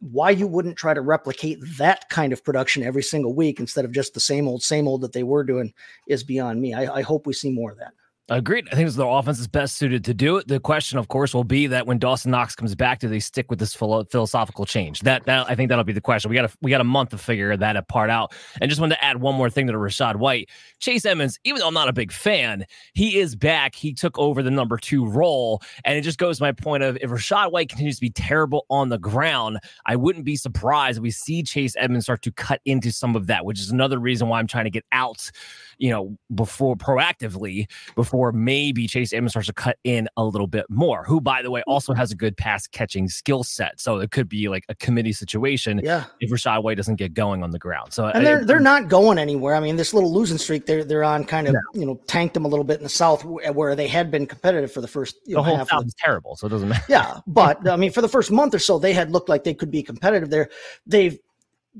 why 0.00 0.30
you 0.30 0.46
wouldn't 0.46 0.76
try 0.76 0.94
to 0.94 1.00
replicate 1.00 1.58
that 1.76 2.08
kind 2.08 2.32
of 2.32 2.42
production 2.42 2.82
every 2.82 3.02
single 3.02 3.34
week 3.34 3.60
instead 3.60 3.84
of 3.84 3.92
just 3.92 4.14
the 4.14 4.20
same 4.20 4.48
old, 4.48 4.62
same 4.62 4.88
old 4.88 5.02
that 5.02 5.12
they 5.12 5.22
were 5.22 5.44
doing 5.44 5.72
is 6.08 6.24
beyond 6.24 6.60
me. 6.60 6.72
I, 6.72 6.96
I 6.96 7.02
hope 7.02 7.26
we 7.26 7.34
see 7.34 7.50
more 7.50 7.70
of 7.70 7.78
that. 7.78 7.92
Agreed. 8.32 8.68
I 8.70 8.76
think 8.76 8.88
the 8.92 9.04
offense 9.04 9.40
is 9.40 9.48
best 9.48 9.74
suited 9.74 10.04
to 10.04 10.14
do 10.14 10.36
it. 10.36 10.46
The 10.46 10.60
question, 10.60 11.00
of 11.00 11.08
course, 11.08 11.34
will 11.34 11.42
be 11.42 11.66
that 11.66 11.88
when 11.88 11.98
Dawson 11.98 12.30
Knox 12.30 12.54
comes 12.54 12.76
back, 12.76 13.00
do 13.00 13.08
they 13.08 13.18
stick 13.18 13.50
with 13.50 13.58
this 13.58 13.74
philosophical 13.74 14.64
change? 14.64 15.00
That, 15.00 15.26
that 15.26 15.50
I 15.50 15.56
think 15.56 15.68
that'll 15.68 15.82
be 15.82 15.92
the 15.92 16.00
question. 16.00 16.28
We 16.28 16.36
got 16.36 16.44
a, 16.44 16.56
we 16.62 16.70
got 16.70 16.80
a 16.80 16.84
month 16.84 17.10
to 17.10 17.18
figure 17.18 17.56
that 17.56 17.88
part 17.88 18.08
out. 18.08 18.32
And 18.60 18.68
just 18.70 18.80
wanted 18.80 18.94
to 18.94 19.04
add 19.04 19.20
one 19.20 19.34
more 19.34 19.50
thing 19.50 19.66
to 19.66 19.72
the 19.72 19.78
Rachaad 19.78 20.14
White. 20.14 20.48
Chase 20.78 21.04
Edmonds, 21.04 21.40
even 21.42 21.58
though 21.58 21.66
I'm 21.66 21.74
not 21.74 21.88
a 21.88 21.92
big 21.92 22.12
fan, 22.12 22.66
he 22.94 23.18
is 23.18 23.34
back. 23.34 23.74
He 23.74 23.92
took 23.92 24.16
over 24.16 24.44
the 24.44 24.50
number 24.52 24.76
two 24.76 25.08
role, 25.08 25.60
and 25.84 25.98
it 25.98 26.02
just 26.02 26.18
goes 26.18 26.38
to 26.38 26.44
my 26.44 26.52
point 26.52 26.84
of 26.84 26.98
if 27.00 27.10
Rachaad 27.10 27.50
White 27.50 27.68
continues 27.68 27.96
to 27.96 28.00
be 28.00 28.10
terrible 28.10 28.64
on 28.70 28.90
the 28.90 28.98
ground, 28.98 29.58
I 29.86 29.96
wouldn't 29.96 30.24
be 30.24 30.36
surprised 30.36 30.98
if 30.98 31.02
we 31.02 31.10
see 31.10 31.42
Chase 31.42 31.74
Edmonds 31.76 32.06
start 32.06 32.22
to 32.22 32.30
cut 32.30 32.60
into 32.64 32.92
some 32.92 33.16
of 33.16 33.26
that, 33.26 33.44
which 33.44 33.58
is 33.58 33.72
another 33.72 33.98
reason 33.98 34.28
why 34.28 34.38
I'm 34.38 34.46
trying 34.46 34.66
to 34.66 34.70
get 34.70 34.84
out, 34.92 35.32
you 35.80 35.90
know, 35.90 36.16
before 36.34 36.76
proactively 36.76 37.66
before 37.96 38.32
maybe 38.32 38.86
Chase 38.86 39.12
Edmonds 39.14 39.32
starts 39.32 39.46
to 39.48 39.54
cut 39.54 39.78
in 39.82 40.08
a 40.16 40.24
little 40.24 40.46
bit 40.46 40.66
more, 40.68 41.04
who, 41.04 41.20
by 41.20 41.42
the 41.42 41.50
way, 41.50 41.62
hmm. 41.66 41.72
also 41.72 41.94
has 41.94 42.12
a 42.12 42.14
good 42.14 42.36
pass 42.36 42.66
catching 42.66 43.08
skill 43.08 43.42
set. 43.42 43.80
So 43.80 43.98
it 43.98 44.10
could 44.10 44.28
be 44.28 44.48
like 44.48 44.64
a 44.68 44.74
committee 44.74 45.14
situation 45.14 45.80
yeah. 45.82 46.04
if 46.20 46.30
Rachaad 46.30 46.62
White 46.62 46.76
doesn't 46.76 46.96
get 46.96 47.14
going 47.14 47.42
on 47.42 47.50
the 47.50 47.58
ground. 47.58 47.94
So 47.94 48.06
and 48.06 48.24
they're, 48.24 48.44
they're 48.44 48.60
not 48.60 48.88
going 48.88 49.18
anywhere. 49.18 49.54
I 49.54 49.60
mean, 49.60 49.76
this 49.76 49.94
little 49.94 50.12
losing 50.12 50.38
streak 50.38 50.66
they're, 50.66 50.84
they're 50.84 51.02
on 51.02 51.24
kind 51.24 51.48
of, 51.48 51.54
yeah. 51.54 51.80
you 51.80 51.86
know, 51.86 51.98
tanked 52.06 52.34
them 52.34 52.44
a 52.44 52.48
little 52.48 52.64
bit 52.64 52.76
in 52.76 52.82
the 52.82 52.90
South 52.90 53.24
where 53.24 53.74
they 53.74 53.88
had 53.88 54.10
been 54.10 54.26
competitive 54.26 54.70
for 54.70 54.82
the 54.82 54.88
first, 54.88 55.16
you 55.24 55.36
the 55.36 55.42
know, 55.42 55.56
whole 55.56 55.66
South 55.66 55.86
is 55.86 55.94
terrible. 55.98 56.36
So 56.36 56.46
it 56.46 56.50
doesn't 56.50 56.68
matter. 56.68 56.84
Yeah. 56.88 57.20
But 57.26 57.68
I 57.68 57.76
mean, 57.76 57.92
for 57.92 58.02
the 58.02 58.08
first 58.08 58.30
month 58.30 58.54
or 58.54 58.58
so, 58.58 58.78
they 58.78 58.92
had 58.92 59.12
looked 59.12 59.28
like 59.28 59.44
they 59.44 59.54
could 59.54 59.70
be 59.70 59.82
competitive 59.82 60.30
there. 60.30 60.50
They've 60.84 61.18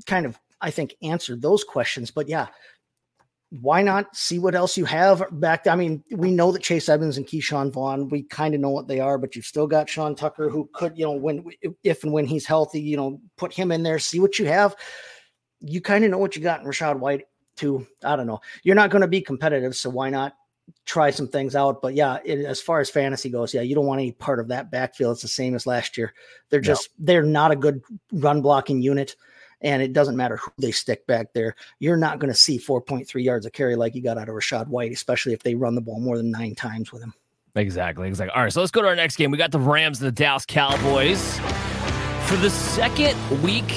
kind 0.06 0.24
of, 0.24 0.38
I 0.60 0.70
think, 0.70 0.94
answered 1.02 1.42
those 1.42 1.64
questions. 1.64 2.10
But 2.10 2.28
yeah, 2.28 2.46
why 3.50 3.82
not 3.82 4.14
see 4.14 4.38
what 4.38 4.54
else 4.54 4.76
you 4.76 4.84
have 4.84 5.24
back? 5.32 5.66
I 5.66 5.74
mean, 5.74 6.04
we 6.12 6.30
know 6.30 6.52
that 6.52 6.62
Chase 6.62 6.88
Edmonds 6.88 7.16
and 7.16 7.26
Ke'Shawn 7.26 7.72
Vaughn, 7.72 8.08
we 8.08 8.22
kind 8.22 8.54
of 8.54 8.60
know 8.60 8.70
what 8.70 8.86
they 8.86 9.00
are, 9.00 9.18
but 9.18 9.34
you've 9.34 9.44
still 9.44 9.66
got 9.66 9.88
Sean 9.88 10.14
Tucker, 10.14 10.48
who 10.48 10.70
could, 10.72 10.96
you 10.96 11.04
know, 11.04 11.12
when 11.12 11.44
if 11.82 12.04
and 12.04 12.12
when 12.12 12.26
he's 12.26 12.46
healthy, 12.46 12.80
you 12.80 12.96
know, 12.96 13.20
put 13.36 13.52
him 13.52 13.72
in 13.72 13.82
there, 13.82 13.98
see 13.98 14.20
what 14.20 14.38
you 14.38 14.46
have. 14.46 14.76
You 15.60 15.80
kind 15.80 16.04
of 16.04 16.10
know 16.12 16.18
what 16.18 16.36
you 16.36 16.42
got 16.42 16.60
in 16.60 16.66
Rachaad 16.66 17.00
White, 17.00 17.24
too. 17.56 17.86
I 18.04 18.14
don't 18.14 18.28
know. 18.28 18.40
You're 18.62 18.76
not 18.76 18.90
going 18.90 19.02
to 19.02 19.08
be 19.08 19.20
competitive, 19.20 19.74
so 19.74 19.90
why 19.90 20.10
not 20.10 20.36
try 20.86 21.10
some 21.10 21.26
things 21.26 21.56
out? 21.56 21.82
But 21.82 21.94
yeah, 21.94 22.18
it, 22.24 22.44
as 22.44 22.60
far 22.60 22.78
as 22.78 22.88
fantasy 22.88 23.30
goes, 23.30 23.52
yeah, 23.52 23.62
you 23.62 23.74
don't 23.74 23.86
want 23.86 24.00
any 24.00 24.12
part 24.12 24.38
of 24.38 24.48
that 24.48 24.70
backfield. 24.70 25.14
It's 25.14 25.22
the 25.22 25.28
same 25.28 25.56
as 25.56 25.66
last 25.66 25.98
year. 25.98 26.14
They're 26.50 26.60
just 26.60 26.90
no. 26.98 27.06
they're 27.06 27.22
not 27.24 27.50
a 27.50 27.56
good 27.56 27.82
run 28.12 28.42
blocking 28.42 28.80
unit 28.80 29.16
and 29.62 29.82
it 29.82 29.92
doesn't 29.92 30.16
matter 30.16 30.36
who 30.36 30.50
they 30.58 30.70
stick 30.70 31.06
back 31.06 31.32
there. 31.32 31.54
You're 31.78 31.96
not 31.96 32.18
going 32.18 32.32
to 32.32 32.38
see 32.38 32.58
4.3 32.58 33.22
yards 33.22 33.46
of 33.46 33.52
carry 33.52 33.76
like 33.76 33.94
you 33.94 34.02
got 34.02 34.18
out 34.18 34.28
of 34.28 34.34
Rachaad 34.34 34.68
White, 34.68 34.92
especially 34.92 35.32
if 35.32 35.42
they 35.42 35.54
run 35.54 35.74
the 35.74 35.80
ball 35.80 36.00
more 36.00 36.16
than 36.16 36.30
nine 36.30 36.54
times 36.54 36.92
with 36.92 37.02
him. 37.02 37.12
Exactly. 37.56 38.08
Exactly. 38.08 38.34
All 38.34 38.42
right. 38.42 38.52
So 38.52 38.60
let's 38.60 38.70
go 38.70 38.82
to 38.82 38.88
our 38.88 38.96
next 38.96 39.16
game. 39.16 39.30
We 39.30 39.38
got 39.38 39.50
the 39.50 39.58
Rams 39.58 40.00
and 40.00 40.06
the 40.06 40.12
Dallas 40.12 40.46
Cowboys. 40.46 41.38
For 42.26 42.36
the 42.36 42.50
second 42.50 43.42
week 43.42 43.70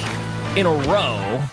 in 0.56 0.68
a 0.68 0.74
row, 0.88 1.44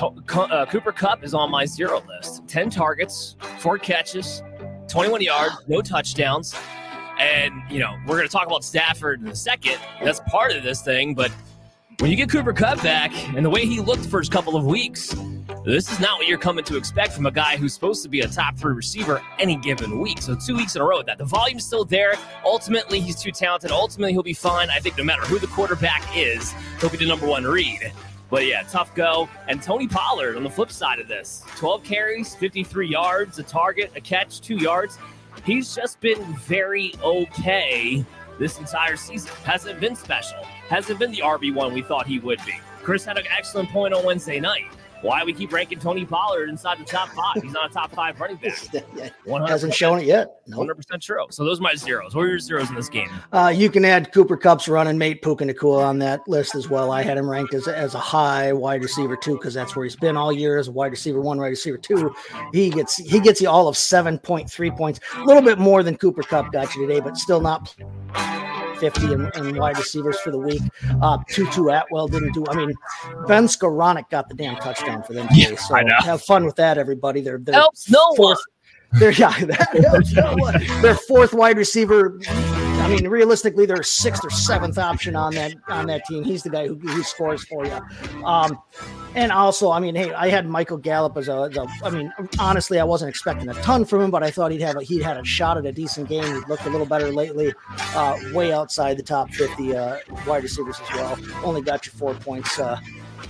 uh, 0.00 0.66
Cooper 0.66 0.92
Kupp 0.92 1.24
is 1.24 1.34
on 1.34 1.50
my 1.50 1.66
zero 1.66 2.02
list 2.06 2.46
10 2.46 2.70
targets, 2.70 3.36
four 3.58 3.78
catches, 3.78 4.42
21 4.88 5.22
yards, 5.22 5.56
no 5.66 5.82
touchdowns. 5.82 6.54
And, 7.18 7.54
you 7.70 7.78
know, 7.78 7.96
we're 8.06 8.16
going 8.16 8.28
to 8.28 8.32
talk 8.32 8.46
about 8.46 8.62
Stafford 8.62 9.22
in 9.22 9.28
a 9.28 9.34
second. 9.34 9.78
That's 10.04 10.20
part 10.28 10.54
of 10.54 10.62
this 10.62 10.82
thing, 10.82 11.14
but 11.14 11.32
when 12.00 12.10
you 12.10 12.16
get 12.16 12.28
Cooper 12.30 12.52
Kupp 12.52 12.82
back 12.82 13.12
and 13.34 13.44
the 13.44 13.50
way 13.50 13.64
he 13.64 13.80
looked 13.80 14.02
the 14.02 14.08
first 14.08 14.30
couple 14.30 14.54
of 14.56 14.66
weeks, 14.66 15.14
this 15.64 15.90
is 15.90 15.98
not 15.98 16.18
what 16.18 16.28
you're 16.28 16.38
coming 16.38 16.64
to 16.64 16.76
expect 16.76 17.12
from 17.12 17.26
a 17.26 17.30
guy 17.30 17.56
who's 17.56 17.72
supposed 17.72 18.02
to 18.02 18.08
be 18.08 18.20
a 18.20 18.28
top 18.28 18.56
three 18.56 18.74
receiver 18.74 19.22
any 19.38 19.56
given 19.56 19.98
week. 19.98 20.20
So 20.20 20.36
two 20.36 20.56
weeks 20.56 20.76
in 20.76 20.82
a 20.82 20.84
row 20.84 21.02
that. 21.02 21.16
The 21.18 21.24
volume's 21.24 21.64
still 21.64 21.84
there. 21.84 22.14
Ultimately, 22.44 23.00
he's 23.00 23.20
too 23.20 23.30
talented. 23.30 23.70
Ultimately, 23.70 24.12
he'll 24.12 24.22
be 24.22 24.34
fine. 24.34 24.68
I 24.70 24.78
think 24.78 24.98
no 24.98 25.04
matter 25.04 25.22
who 25.22 25.38
the 25.38 25.46
quarterback 25.46 26.04
is, 26.14 26.52
he'll 26.80 26.90
be 26.90 26.98
the 26.98 27.06
number 27.06 27.26
one 27.26 27.44
read. 27.44 27.92
But 28.28 28.46
yeah, 28.46 28.62
tough 28.62 28.94
go. 28.94 29.28
And 29.48 29.62
Tony 29.62 29.88
Pollard 29.88 30.36
on 30.36 30.42
the 30.42 30.50
flip 30.50 30.70
side 30.70 30.98
of 30.98 31.08
this 31.08 31.44
12 31.56 31.82
carries, 31.82 32.34
53 32.34 32.88
yards, 32.88 33.38
a 33.38 33.42
target, 33.42 33.92
a 33.96 34.00
catch, 34.00 34.40
two 34.40 34.56
yards. 34.56 34.98
He's 35.44 35.74
just 35.74 36.00
been 36.00 36.22
very 36.40 36.92
okay 37.02 38.04
this 38.38 38.58
entire 38.58 38.96
season. 38.96 39.30
Hasn't 39.44 39.80
been 39.80 39.96
special. 39.96 40.44
Hasn't 40.68 40.98
been 40.98 41.12
the 41.12 41.18
RB1 41.18 41.72
we 41.72 41.82
thought 41.82 42.06
he 42.06 42.18
would 42.18 42.40
be. 42.44 42.54
Chris 42.82 43.04
had 43.04 43.18
an 43.18 43.24
excellent 43.36 43.68
point 43.70 43.94
on 43.94 44.04
Wednesday 44.04 44.40
night. 44.40 44.64
Why 45.02 45.22
we 45.24 45.32
keep 45.32 45.52
ranking 45.52 45.78
Tony 45.78 46.04
Pollard 46.04 46.48
inside 46.48 46.78
the 46.78 46.84
top 46.84 47.08
five? 47.10 47.42
He's 47.42 47.52
not 47.52 47.70
a 47.70 47.72
top 47.72 47.92
five 47.92 48.18
running 48.20 48.36
back. 48.36 48.58
He 49.26 49.32
hasn't 49.32 49.74
shown 49.74 50.00
it 50.00 50.06
yet. 50.06 50.28
One 50.46 50.56
hundred 50.56 50.76
percent 50.76 51.02
true. 51.02 51.26
So 51.30 51.44
those 51.44 51.60
are 51.60 51.62
my 51.62 51.74
zeros. 51.74 52.14
What 52.14 52.22
are 52.22 52.28
your 52.28 52.38
zeros 52.38 52.70
in 52.70 52.74
this 52.74 52.88
game? 52.88 53.10
Uh, 53.32 53.52
you 53.54 53.70
can 53.70 53.84
add 53.84 54.12
Cooper 54.12 54.36
Kupp's 54.36 54.68
running 54.68 54.96
mate 54.96 55.22
Puka 55.22 55.44
Nacua 55.44 55.84
on 55.84 55.98
that 55.98 56.26
list 56.26 56.54
as 56.54 56.68
well. 56.68 56.90
I 56.90 57.02
had 57.02 57.18
him 57.18 57.28
ranked 57.28 57.54
as, 57.54 57.68
as 57.68 57.94
a 57.94 57.98
high 57.98 58.52
wide 58.52 58.82
receiver 58.82 59.16
too 59.16 59.34
because 59.34 59.52
that's 59.52 59.76
where 59.76 59.84
he's 59.84 59.96
been 59.96 60.16
all 60.16 60.32
year 60.32 60.58
as 60.58 60.68
a 60.68 60.72
wide 60.72 60.92
receiver 60.92 61.20
one, 61.20 61.38
wide 61.38 61.48
receiver 61.48 61.78
two. 61.78 62.14
He 62.52 62.70
gets 62.70 62.96
he 62.96 63.20
gets 63.20 63.40
you 63.40 63.50
all 63.50 63.68
of 63.68 63.76
seven 63.76 64.18
point 64.18 64.50
three 64.50 64.70
points, 64.70 65.00
a 65.16 65.24
little 65.24 65.42
bit 65.42 65.58
more 65.58 65.82
than 65.82 65.96
Cooper 65.96 66.22
Kupp 66.22 66.52
got 66.52 66.74
you 66.74 66.86
today, 66.86 67.00
but 67.00 67.16
still 67.16 67.40
not 67.40 67.74
50 68.76 69.12
and, 69.12 69.56
wide 69.56 69.78
receivers 69.78 70.18
for 70.20 70.30
the 70.30 70.38
week. 70.38 70.62
Uh, 71.02 71.18
Tutu 71.28 71.68
Atwell 71.68 72.08
didn't 72.08 72.32
do. 72.32 72.44
I 72.48 72.54
mean, 72.54 72.74
Ben 73.26 73.46
Skowronek 73.46 74.10
got 74.10 74.28
the 74.28 74.34
damn 74.34 74.56
touchdown 74.56 75.02
for 75.02 75.12
them 75.12 75.28
today. 75.28 75.56
So 75.56 75.76
have 76.04 76.22
fun 76.22 76.44
with 76.44 76.56
that, 76.56 76.78
everybody. 76.78 77.20
They're, 77.20 77.38
they're 77.38 77.54
helps 77.54 77.90
no 77.90 78.14
fourth, 78.16 78.38
one. 78.90 79.00
They're 79.00 79.10
yeah, 79.12 79.44
that 79.44 79.84
helps 79.90 80.12
no 80.12 80.34
one. 80.36 80.62
Their 80.82 80.94
fourth 80.94 81.32
wide 81.32 81.56
receiver 81.56 82.20
I 82.86 82.88
mean, 82.88 83.08
realistically, 83.08 83.66
their 83.66 83.82
sixth 83.82 84.24
or 84.24 84.30
seventh 84.30 84.78
option 84.78 85.16
on 85.16 85.34
that 85.34 85.56
on 85.68 85.86
that 85.88 86.04
team. 86.06 86.22
He's 86.22 86.44
the 86.44 86.50
guy 86.50 86.68
who, 86.68 86.76
who 86.76 87.02
scores 87.02 87.44
for 87.44 87.66
you. 87.66 87.80
Um, 88.24 88.56
and 89.16 89.32
also, 89.32 89.72
I 89.72 89.80
mean, 89.80 89.96
hey, 89.96 90.12
I 90.12 90.28
had 90.28 90.46
Michael 90.46 90.76
Gallup 90.76 91.16
as 91.16 91.26
a, 91.26 91.48
as 91.50 91.56
a. 91.56 91.66
I 91.82 91.90
mean, 91.90 92.12
honestly, 92.38 92.78
I 92.78 92.84
wasn't 92.84 93.08
expecting 93.08 93.48
a 93.48 93.54
ton 93.54 93.84
from 93.86 94.02
him, 94.02 94.12
but 94.12 94.22
I 94.22 94.30
thought 94.30 94.52
he'd 94.52 94.60
have 94.60 94.76
a, 94.76 94.84
he'd 94.84 95.02
had 95.02 95.16
a 95.16 95.24
shot 95.24 95.58
at 95.58 95.66
a 95.66 95.72
decent 95.72 96.08
game. 96.08 96.22
He'd 96.22 96.48
looked 96.48 96.64
a 96.64 96.70
little 96.70 96.86
better 96.86 97.10
lately, 97.10 97.52
uh, 97.96 98.16
way 98.32 98.52
outside 98.52 98.98
the 98.98 99.02
top 99.02 99.32
fifty 99.32 99.76
uh, 99.76 99.96
wide 100.24 100.44
receivers 100.44 100.78
as 100.80 100.96
well. 100.96 101.18
Only 101.42 101.62
got 101.62 101.86
you 101.86 101.92
four 101.92 102.14
points. 102.14 102.56
Uh, 102.56 102.78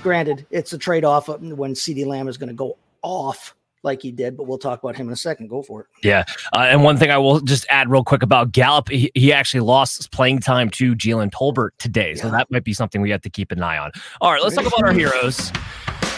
granted, 0.02 0.46
it's 0.50 0.74
a 0.74 0.78
trade 0.78 1.06
off 1.06 1.28
when 1.28 1.72
CeeDee 1.72 2.04
Lamb 2.04 2.28
is 2.28 2.36
going 2.36 2.50
to 2.50 2.54
go 2.54 2.76
off 3.00 3.55
like 3.82 4.02
he 4.02 4.10
did, 4.10 4.36
but 4.36 4.46
we'll 4.46 4.58
talk 4.58 4.82
about 4.82 4.96
him 4.96 5.06
in 5.06 5.12
a 5.12 5.16
second. 5.16 5.48
Go 5.48 5.62
for 5.62 5.82
it. 5.82 5.86
Yeah. 6.02 6.24
Uh, 6.54 6.66
and 6.68 6.82
one 6.82 6.96
thing 6.96 7.10
I 7.10 7.18
will 7.18 7.40
just 7.40 7.66
add 7.68 7.88
real 7.88 8.04
quick 8.04 8.22
about 8.22 8.52
Gallup, 8.52 8.88
he, 8.88 9.10
he 9.14 9.32
actually 9.32 9.60
lost 9.60 9.96
his 9.96 10.08
playing 10.08 10.40
time 10.40 10.70
to 10.70 10.94
Jalen 10.94 11.30
Tolbert 11.30 11.70
today. 11.78 12.14
So 12.14 12.30
that 12.30 12.50
might 12.50 12.64
be 12.64 12.72
something 12.72 13.00
we 13.00 13.10
have 13.10 13.22
to 13.22 13.30
keep 13.30 13.52
an 13.52 13.62
eye 13.62 13.78
on. 13.78 13.92
All 14.20 14.32
right, 14.32 14.42
let's 14.42 14.56
talk 14.56 14.66
about 14.66 14.82
our 14.84 14.92
heroes. 14.92 15.52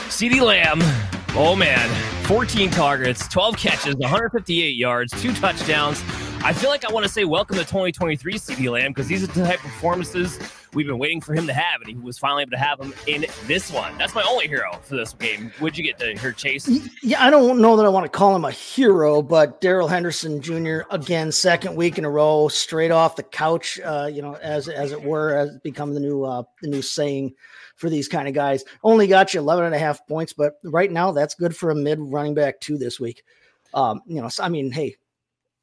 CeeDee 0.09 0.41
Lamb, 0.41 0.81
oh 1.37 1.55
man, 1.55 1.87
14 2.25 2.71
targets, 2.71 3.29
12 3.29 3.57
catches, 3.59 3.95
158 3.97 4.75
yards, 4.75 5.13
two 5.21 5.33
touchdowns. 5.35 6.03
I 6.43 6.53
feel 6.53 6.71
like 6.71 6.89
I 6.89 6.93
want 6.93 7.05
to 7.05 7.13
say 7.13 7.25
welcome 7.25 7.57
to 7.57 7.65
2023 7.65 8.35
CeeDee 8.35 8.71
Lamb 8.71 8.93
because 8.93 9.07
these 9.07 9.23
are 9.23 9.27
the 9.27 9.45
type 9.45 9.57
of 9.57 9.71
performances 9.71 10.39
we've 10.79 10.87
been 10.87 10.99
waiting 10.99 11.21
for 11.21 11.35
him 11.35 11.45
to 11.45 11.53
have, 11.53 11.81
and 11.81 11.91
he 11.91 11.97
was 11.97 12.19
finally 12.19 12.43
able 12.43 12.53
to 12.53 12.57
have 12.57 12.79
him 12.79 12.95
in 13.09 13.27
this 13.49 13.69
one. 13.73 13.99
That's 13.99 14.15
my 14.15 14.23
only 14.23 14.47
hero 14.47 14.79
for 14.85 14.95
this 14.95 15.13
game. 15.13 15.51
Would 15.61 15.77
you 15.77 15.83
get 15.83 15.99
to 15.99 16.17
hear 16.17 16.31
Chase? 16.31 16.69
Yeah, 17.03 17.21
I 17.21 17.31
don't 17.31 17.61
know 17.61 17.77
that 17.77 17.85
I 17.85 17.89
want 17.89 18.05
to 18.05 18.17
call 18.17 18.37
him 18.37 18.45
a 18.45 18.53
hero, 18.53 19.21
but 19.21 19.61
Darrell 19.61 19.89
Henderson 19.89 20.41
Jr. 20.41 20.83
again, 20.93 21.33
second 21.33 21.75
week 21.75 21.99
in 21.99 22.05
a 22.05 22.11
row, 22.11 22.47
straight 22.47 22.93
off 22.93 23.17
the 23.17 23.25
couch. 23.25 23.81
Uh, 23.85 24.09
you 24.11 24.23
know, 24.23 24.37
as 24.37 24.69
as 24.69 24.93
it 24.93 25.03
were, 25.03 25.37
has 25.37 25.59
become 25.65 25.95
the 25.95 26.01
new 26.01 26.23
uh, 26.23 26.45
the 26.63 26.69
new 26.69 26.81
saying 26.81 27.35
for 27.75 27.91
these 27.91 28.07
kind 28.07 28.29
of 28.29 28.35
guys. 28.35 28.63
Only 28.85 29.09
got 29.09 29.35
you 29.35 29.41
11 29.41 29.65
and 29.65 29.75
a 29.75 29.81
half 29.81 30.07
points, 30.07 30.33
but 30.33 30.61
right 30.63 30.93
now 30.93 31.11
that's 31.11 31.35
good 31.35 31.57
for 31.57 31.71
a 31.73 31.75
mid 31.75 31.99
running 32.01 32.35
back 32.35 32.61
two 32.61 32.79
this 32.79 33.01
week. 33.01 33.25
Um, 33.75 34.01
you 34.07 34.23
know, 34.23 34.29
so, 34.29 34.45
I 34.45 34.49
mean, 34.49 34.71
hey, 34.71 34.95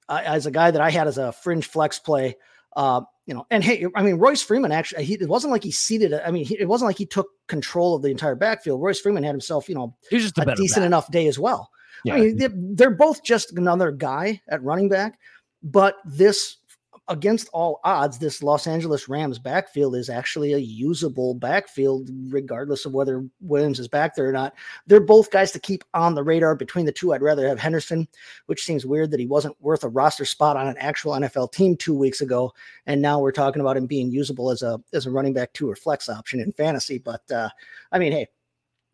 I, 0.10 0.24
as 0.24 0.45
a 0.45 0.51
guy 0.51 0.72
that 0.72 0.81
I 0.81 0.89
had 0.89 1.07
as 1.07 1.17
a 1.17 1.31
fringe 1.31 1.67
flex 1.67 2.00
play, 2.00 2.36
uh, 2.75 3.01
you 3.25 3.34
know, 3.34 3.46
and 3.50 3.63
hey, 3.63 3.86
I 3.96 4.03
mean, 4.03 4.15
Royce 4.15 4.41
Freeman 4.41 4.72
actually, 4.72 5.03
he, 5.03 5.15
it 5.15 5.27
wasn't 5.27 5.51
like 5.51 5.63
he 5.63 5.72
seated. 5.72 6.13
I 6.13 6.29
mean, 6.32 6.46
he, 6.46 6.60
it 6.60 6.67
wasn't 6.67 6.89
like 6.89 6.98
he 6.98 7.05
took 7.05 7.27
control 7.48 7.96
of 7.96 8.01
the 8.03 8.10
entire 8.10 8.36
backfield. 8.36 8.82
Royce 8.82 9.00
Freeman 9.00 9.24
had 9.24 9.32
himself, 9.32 9.67
you 9.67 9.75
know, 9.75 9.96
He's 10.10 10.22
just 10.24 10.38
a, 10.38 10.48
a 10.50 10.55
decent 10.55 10.82
back. 10.84 10.88
enough 10.88 11.12
day 11.12 11.27
as 11.27 11.39
well. 11.39 11.72
Yeah. 12.03 12.15
I 12.15 12.20
mean, 12.20 12.38
they're, 12.38 12.51
they're 12.53 12.91
both 12.91 13.24
just 13.24 13.58
another 13.58 13.91
guy 13.91 14.41
at 14.50 14.62
running 14.63 14.89
back, 14.89 15.17
but 15.63 15.96
this 16.05 16.58
against 17.07 17.50
all 17.53 17.79
odds, 17.83 18.17
this 18.17 18.41
Los 18.41 18.65
Angeles 18.67 19.07
Rams 19.07 19.38
backfield 19.38 19.95
is 19.95 20.09
actually 20.09 20.53
a 20.53 20.57
usable 20.57 21.33
backfield, 21.35 22.09
regardless 22.29 22.85
of 22.85 22.93
whether 22.93 23.24
Williams 23.41 23.79
is 23.79 23.88
back 23.88 24.15
there 24.15 24.27
or 24.27 24.31
not. 24.31 24.53
They're 24.88 25.00
both 25.00 25.31
guys 25.31 25.51
to 25.51 25.59
keep 25.59 25.83
on 25.93 26.15
the 26.15 26.24
radar 26.24 26.55
between 26.55 26.85
the 26.85 26.91
two. 26.91 27.13
I'd 27.13 27.21
rather 27.21 27.47
have 27.47 27.59
Henderson, 27.59 28.07
which 28.47 28.63
seems 28.63 28.85
weird 28.85 29.12
that 29.12 29.19
he 29.19 29.27
wasn't 29.27 29.59
worth 29.62 29.83
a 29.83 29.89
roster 29.89 30.25
spot 30.25 30.57
on 30.57 30.67
an 30.67 30.77
actual 30.79 31.13
NFL 31.13 31.51
team 31.51 31.77
two 31.77 31.93
weeks 31.93 32.21
ago, 32.21 32.53
and 32.88 33.01
now 33.01 33.19
we're 33.19 33.31
talking 33.31 33.62
about 33.62 33.77
him 33.77 33.85
being 33.85 34.12
usable 34.12 34.50
as 34.50 34.62
a 34.62 34.79
as 34.93 35.05
a 35.05 35.12
running 35.12 35.33
back 35.33 35.53
two 35.53 35.69
or 35.69 35.75
flex 35.75 36.09
option 36.09 36.39
in 36.39 36.51
fantasy. 36.51 36.97
But 36.97 37.29
uh, 37.31 37.50
I 37.91 38.00
mean, 38.00 38.12
hey, 38.12 38.27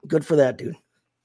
good 0.07 0.25
for 0.25 0.35
that 0.35 0.57
dude. 0.57 0.75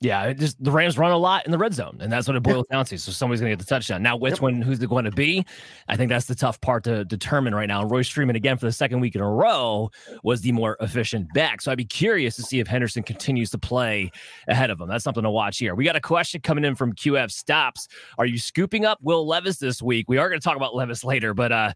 Yeah, 0.01 0.25
it 0.25 0.39
just 0.39 0.63
the 0.63 0.71
Rams 0.71 0.99
run 0.99 1.11
a 1.11 1.17
lot 1.17 1.47
in 1.47 1.53
the 1.53 1.57
red 1.57 1.73
zone, 1.73 1.97
and 2.03 2.13
that's 2.13 2.27
what 2.29 2.37
it 2.37 2.43
boils 2.43 2.67
down 2.71 2.85
to. 2.85 2.99
So 2.99 3.11
somebody's 3.13 3.41
going 3.41 3.51
to 3.51 3.57
get 3.57 3.67
the 3.67 3.75
touchdown. 3.75 4.03
Now, 4.03 4.15
which 4.15 4.33
Yep. 4.33 4.41
one, 4.43 4.61
who's 4.61 4.83
it 4.83 4.91
going 4.91 5.07
to 5.07 5.11
be? 5.11 5.43
I 5.89 5.97
think 5.97 6.11
that's 6.11 6.27
the 6.27 6.35
tough 6.35 6.61
part 6.61 6.85
to 6.85 7.07
determine 7.07 7.55
right 7.55 7.67
now. 7.67 7.81
And 7.81 7.91
Royce 7.91 8.07
Freeman, 8.11 8.37
again, 8.37 8.59
for 8.59 8.67
the 8.67 8.73
second 8.73 9.01
week 9.01 9.15
in 9.15 9.23
a 9.23 9.29
row, 9.31 9.91
was 10.23 10.43
the 10.43 10.53
more 10.53 10.77
efficient 10.81 11.33
back. 11.33 11.63
So 11.63 11.73
I'd 11.73 11.79
be 11.79 11.87
curious 11.87 12.37
to 12.37 12.43
see 12.43 12.61
if 12.61 12.67
Henderson 12.67 13.05
continues 13.05 13.49
to 13.53 13.59
play 13.59 14.11
ahead 14.49 14.69
of 14.69 14.79
him. 14.79 14.87
That's 14.89 15.03
something 15.03 15.23
to 15.23 15.31
watch 15.31 15.57
here. 15.57 15.75
We 15.75 15.85
got 15.87 15.97
a 15.97 16.01
question 16.01 16.43
coming 16.43 16.67
in 16.67 16.75
from 16.75 16.93
QF 16.93 17.31
Stops. 17.31 17.89
Are 18.19 18.27
you 18.27 18.39
scooping 18.39 18.85
up 18.85 18.99
Will 19.01 19.27
Levis 19.27 19.57
this 19.57 19.81
week? 19.81 20.11
We 20.11 20.19
are 20.19 20.29
going 20.29 20.39
to 20.39 20.45
talk 20.45 20.59
about 20.59 20.75
Levis 20.75 21.05
later, 21.05 21.33
but 21.33 21.53
uh, 21.53 21.73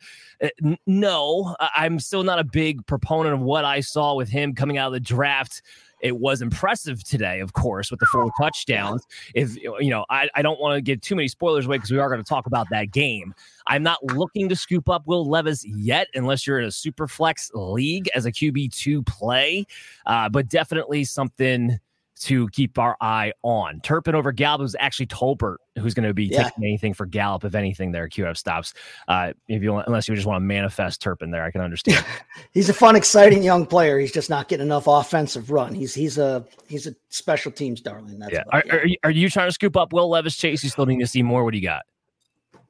n- 0.63 0.77
no, 0.87 1.57
I'm 1.75 1.99
still 1.99 2.23
not 2.23 2.39
a 2.39 2.45
big 2.45 2.85
proponent 2.87 3.35
of 3.35 3.41
what 3.41 3.65
I 3.65 3.81
saw 3.81 4.15
with 4.15 4.29
him 4.29 4.55
coming 4.55 4.77
out 4.77 4.89
of 4.89 4.93
the 4.93 5.01
draft 5.01 5.63
it 6.03 6.19
was 6.19 6.43
impressive 6.43 7.05
today, 7.05 7.41
of 7.41 7.53
course, 7.53 7.91
with 7.91 8.01
the 8.01 8.07
four 8.07 8.31
touchdowns. 8.41 9.07
If 9.35 9.57
you 9.57 9.91
know, 9.91 10.05
I, 10.11 10.29
I 10.35 10.43
don't 10.43 10.61
want 10.61 10.77
to 10.77 10.81
give 10.81 11.01
too 11.01 11.15
many 11.15 11.29
spoilers 11.29 11.67
away 11.67 11.77
because 11.77 11.91
we 11.91 11.99
are 11.99 12.09
going 12.09 12.23
to 12.23 12.29
talk 12.29 12.47
about 12.47 12.69
that 12.71 12.91
game. 12.91 13.35
I'm 13.67 13.83
not 13.83 14.03
looking 14.05 14.49
to 14.49 14.57
scoop 14.57 14.89
up 14.89 15.07
Will 15.07 15.29
Levis 15.29 15.65
yet, 15.65 16.09
unless 16.15 16.47
you're 16.47 16.59
in 16.59 16.67
a 16.67 16.73
super 16.73 17.07
flex 17.07 17.51
league 17.55 18.09
as 18.15 18.27
a 18.27 18.33
QB 18.33 18.75
two 18.75 19.03
play, 19.03 19.67
uh, 20.07 20.29
but 20.29 20.49
definitely 20.49 21.05
something 21.05 21.79
to 22.21 22.49
keep 22.51 22.79
our 22.79 22.97
eye 23.01 23.33
on. 23.43 23.81
Turpin 23.81 24.15
over 24.15 24.31
Gallup 24.31 24.63
is 24.67 24.77
actually 24.79 25.07
Tolbert 25.07 25.57
who's 25.79 25.95
going 25.95 26.07
to 26.07 26.13
be 26.13 26.27
Yeah. 26.27 26.45
taking 26.45 26.65
anything 26.65 26.93
for 26.93 27.07
Gallup, 27.07 27.45
if 27.45 27.55
anything. 27.55 27.93
There, 27.93 28.09
QF 28.09 28.37
stops. 28.37 28.75
Uh, 29.09 29.33
if 29.49 29.63
you 29.63 29.75
unless 29.77 30.07
you 30.09 30.15
just 30.15 30.27
want 30.27 30.37
to 30.37 30.45
manifest 30.45 31.01
Turpin 31.01 31.31
there, 31.31 31.43
I 31.43 31.51
can 31.51 31.63
understand. 31.63 32.05
He's 32.53 32.69
a 32.69 32.75
fun, 32.75 32.95
exciting 32.97 33.43
young 33.43 33.65
player. 33.67 33.99
He's 33.99 34.13
just 34.13 34.29
not 34.29 34.49
getting 34.49 34.67
enough 34.67 34.87
offensive 34.87 35.51
run. 35.51 35.75
He's 35.75 35.95
he's 35.95 36.19
a 36.19 36.45
he's 36.69 36.87
a 36.87 36.95
special 37.09 37.51
teams 37.53 37.81
darling. 37.81 38.19
That's 38.19 38.33
yeah. 38.33 38.43
Are, 38.53 38.65
are, 38.71 38.87
you- 38.87 38.97
are 39.05 39.11
you 39.11 39.31
trying 39.31 39.49
to 39.49 39.53
scoop 39.53 39.77
up 39.77 39.93
Will 39.93 40.09
Levis 40.11 40.37
Chase? 40.37 40.63
You 40.63 40.71
still 40.71 40.87
need 40.87 41.01
to 41.01 41.07
see 41.07 41.23
more. 41.23 41.43
What 41.45 41.53
do 41.53 41.59
you 41.59 41.65
got? 41.67 41.83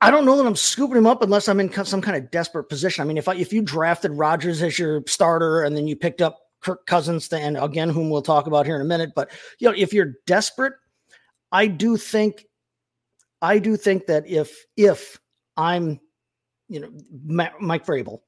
I 0.02 0.10
don't 0.10 0.24
know 0.24 0.36
that 0.36 0.46
I'm 0.46 0.56
scooping 0.56 0.96
him 0.96 1.06
up 1.06 1.22
unless 1.22 1.48
I'm 1.48 1.60
in 1.60 1.72
some 1.84 2.00
kind 2.00 2.16
of 2.16 2.30
desperate 2.30 2.64
position. 2.64 3.02
I 3.02 3.04
mean, 3.06 3.18
if 3.18 3.28
I, 3.28 3.34
if 3.34 3.52
you 3.52 3.60
drafted 3.60 4.12
Rodgers 4.12 4.62
as 4.62 4.78
your 4.78 5.02
starter 5.06 5.62
and 5.62 5.76
then 5.76 5.86
you 5.86 5.94
picked 5.94 6.22
up 6.22 6.38
Kirk 6.60 6.86
Cousins, 6.86 7.32
and 7.32 7.56
again, 7.56 7.88
whom 7.88 8.10
we'll 8.10 8.22
talk 8.22 8.46
about 8.46 8.66
here 8.66 8.76
in 8.76 8.82
a 8.82 8.86
minute, 8.86 9.10
but 9.14 9.30
you 9.58 9.68
know, 9.68 9.74
if 9.76 9.92
you're 9.92 10.14
desperate, 10.26 10.74
I 11.52 11.66
do 11.66 11.96
think, 11.96 12.46
I 13.42 13.58
do 13.58 13.76
think 13.76 14.06
that 14.06 14.28
if 14.28 14.64
if 14.76 15.18
I'm, 15.56 16.00
you 16.68 16.80
know, 16.80 16.90
Mike 17.60 17.86
Vrabel, 17.86 18.20